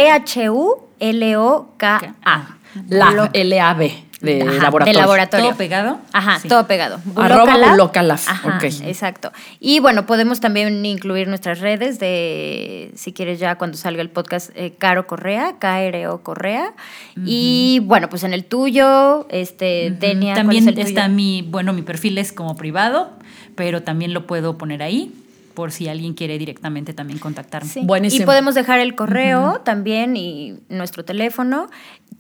B-H-U-L-O-K-A. 1.36 2.48
Lab, 2.90 3.30
L-A-B, 3.32 4.05
de 4.22 4.42
Ajá, 4.42 4.64
laboratorio. 4.64 4.94
De 4.94 5.00
laboratorio. 5.02 5.46
¿Todo 5.48 5.58
pegado? 5.58 6.00
Ajá, 6.14 6.40
Sí. 6.40 6.48
todo 6.48 6.68
pegado. 6.68 7.00
Arroba 7.16 7.58
Lab. 7.58 7.72
Buloca 7.72 8.02
Lab, 8.02 8.20
Ajá, 8.28 8.56
ok. 8.58 8.64
exacto. 8.86 9.32
Y 9.60 9.80
bueno, 9.80 10.06
podemos 10.06 10.40
también 10.40 10.86
incluir 10.86 11.28
nuestras 11.28 11.60
redes 11.60 12.00
de, 12.00 12.92
si 12.96 13.14
quieres 13.14 13.40
ya 13.40 13.56
cuando 13.56 13.78
salga 13.78 14.02
el 14.02 14.10
podcast, 14.10 14.52
eh, 14.56 14.74
Caro 14.78 15.06
Correa, 15.08 15.56
K-R-O 15.60 16.22
Correa. 16.22 16.74
Y 17.26 17.80
bueno, 17.84 18.10
pues 18.10 18.24
en 18.24 18.34
el 18.34 18.46
tuyo, 18.46 19.28
este, 19.30 19.92
Denia, 20.00 20.34
¿cuál 20.34 20.44
También 20.46 20.64
es 20.64 20.68
el 20.70 20.76
tuyo? 20.76 20.88
está 20.88 21.08
mi, 21.08 21.42
bueno, 21.42 21.74
mi 21.74 21.82
perfil 21.82 22.18
es 22.18 22.32
como 22.32 22.56
privado, 22.56 23.12
pero 23.56 23.84
también 23.84 24.14
lo 24.14 24.26
puedo 24.28 24.58
poner 24.58 24.82
ahí 24.84 25.14
por 25.56 25.72
si 25.72 25.88
alguien 25.88 26.14
quiere 26.14 26.38
directamente 26.38 26.94
también 26.94 27.20
contactarme. 27.20 27.70
Sí. 27.70 27.82
Buenísimo. 27.84 28.24
Y 28.24 28.26
podemos 28.26 28.54
dejar 28.54 28.80
el 28.80 28.96
correo 28.96 29.62
también 29.62 30.16
y 30.16 30.60
nuestro 30.70 31.04
teléfono. 31.06 31.70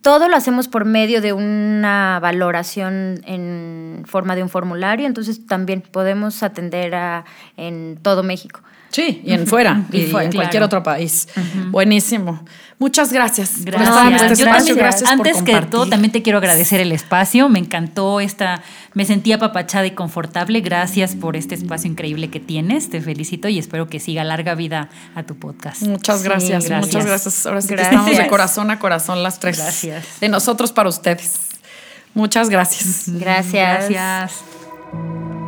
Todo 0.02 0.30
lo 0.30 0.36
hacemos 0.36 0.68
por 0.68 0.86
medio 0.86 1.22
de 1.22 1.34
una 1.34 2.20
valoración 2.22 3.22
en 3.26 4.04
forma 4.06 4.36
de 4.36 4.44
un 4.44 4.50
formulario, 4.50 5.06
entonces 5.06 5.46
también 5.46 5.82
podemos 5.82 6.42
atender 6.44 6.96
a, 6.96 7.26
en 7.58 8.00
todo 8.02 8.24
México. 8.24 8.62
Sí, 8.96 9.22
y 9.26 9.34
en 9.34 9.46
fuera, 9.46 9.84
Y 9.92 9.98
y, 10.04 10.16
en 10.16 10.32
cualquier 10.32 10.64
otro 10.64 10.82
país. 10.82 11.28
Buenísimo. 11.70 12.46
Muchas 12.80 13.12
gracias. 13.12 13.50
por 13.50 13.66
Gracias. 13.66 13.90
estar 13.90 14.08
en 14.08 14.14
este 14.14 14.28
Yo 14.28 14.34
espacio. 14.34 14.58
también- 14.58 14.78
Gracias 14.78 15.02
por 15.10 15.12
Antes 15.12 15.34
que 15.34 15.52
compartir. 15.52 15.70
todo, 15.70 15.88
también 15.88 16.12
te 16.12 16.22
quiero 16.22 16.38
agradecer 16.38 16.80
el 16.82 16.92
espacio. 16.92 17.50
Me 17.50 17.60
encantó 17.60 18.20
esta, 18.22 18.62
me 18.94 19.04
sentí 19.06 19.32
apapachada 19.34 19.86
y 19.86 19.92
confortable. 19.92 20.62
Gracias 20.62 21.16
por 21.16 21.36
este 21.36 21.56
espacio 21.56 21.90
increíble 21.92 22.30
que 22.30 22.40
tienes. 22.40 22.90
Te 22.90 23.02
felicito 23.02 23.48
y 23.50 23.60
espero 23.60 23.88
que 23.88 24.00
siga 24.00 24.24
larga 24.24 24.56
vida 24.56 24.90
a 25.16 25.24
tu 25.24 25.36
podcast. 25.36 25.82
Muchas 25.84 26.20
Sí, 26.20 26.24
gracias, 26.26 26.66
gracias. 26.66 26.82
muchas 26.86 27.06
gracias. 27.06 27.46
Ahora 27.46 27.62
sí 27.62 27.68
que 27.70 27.76
Gracias. 27.76 27.94
estamos 28.02 28.18
de 28.18 28.28
corazón 28.28 28.72
a 28.72 28.80
corazón 28.80 29.24
las 29.24 29.40
tres. 29.40 29.58
Gracias. 29.58 30.20
De 30.22 30.30
nosotros 30.30 30.72
para 30.72 30.88
ustedes. 30.90 31.34
Muchas 32.14 32.50
gracias. 32.50 33.04
Gracias. 33.08 33.90
Gracias. 33.90 34.55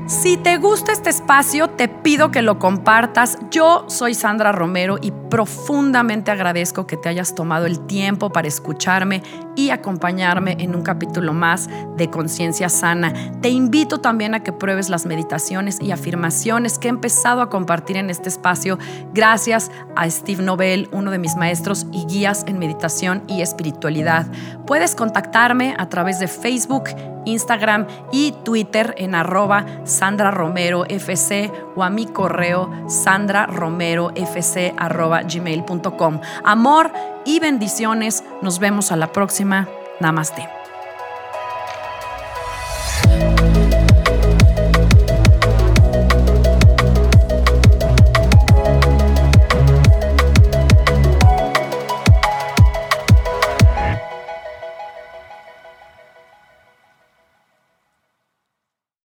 Si 0.08 0.38
te 0.38 0.56
gusta 0.56 0.94
este 0.94 1.10
espacio, 1.10 1.70
te 1.70 1.90
pido 1.90 2.32
que 2.32 2.42
lo 2.42 2.60
compartas. 2.60 3.38
Yo 3.52 3.84
soy 3.90 4.14
Sandra 4.14 4.54
Romero 4.54 4.98
y 5.02 5.12
profundamente 5.12 6.32
agradezco 6.32 6.88
que 6.88 6.96
te 6.96 7.10
hayas 7.10 7.36
tomado 7.36 7.66
el 7.66 7.86
tiempo 7.88 8.30
para 8.30 8.48
escucharme 8.48 9.22
y 9.58 9.72
acompañarme 9.72 10.56
en 10.60 10.76
un 10.76 10.82
capítulo 10.82 11.34
más 11.34 11.70
de 11.98 12.10
Conciencia 12.10 12.70
Sana. 12.70 13.12
Te 13.42 13.50
invito 13.50 14.00
también 14.00 14.34
a 14.34 14.44
que 14.44 14.54
pruebes 14.54 14.88
las 14.88 15.06
meditaciones 15.06 15.82
y 15.82 15.92
afirmaciones 15.92 16.80
que 16.80 16.88
he 16.88 16.90
empezado 16.90 17.42
a 17.42 17.50
compartir 17.50 17.98
en 17.98 18.10
este 18.10 18.30
espacio 18.30 18.80
gracias 19.14 19.72
a 19.98 20.10
Steve 20.10 20.42
Nobel, 20.42 20.88
uno 20.94 21.12
de 21.12 21.20
mis 21.20 21.36
maestros 21.36 21.86
y 21.92 22.06
guías 22.06 22.46
en 22.48 22.60
meditación 22.60 23.24
y 23.28 23.42
espiritualidad. 23.42 24.26
Puedes 24.66 24.96
contactarme 24.96 25.76
a 25.78 25.90
través 25.90 26.20
de 26.20 26.30
Facebook, 26.30 26.86
Instagram 27.28 27.88
y 28.12 28.34
Twitter 28.44 28.96
en 28.98 29.16
arroba 29.16 29.66
Sandra 29.86 30.32
Romero 30.32 30.86
FC 30.86 31.52
o 31.76 31.84
a 31.84 31.90
mi 31.90 32.06
correo 32.06 32.70
sandraromerofc 32.88 34.74
arroba 34.78 35.22
gmail.com. 35.24 36.22
Amor 36.44 36.92
y 37.26 37.40
bendiciones. 37.40 38.24
Nos 38.42 38.60
vemos 38.60 38.92
a 38.92 38.96
la 38.96 39.12
próxima. 39.12 39.68
Namaste. 40.00 40.57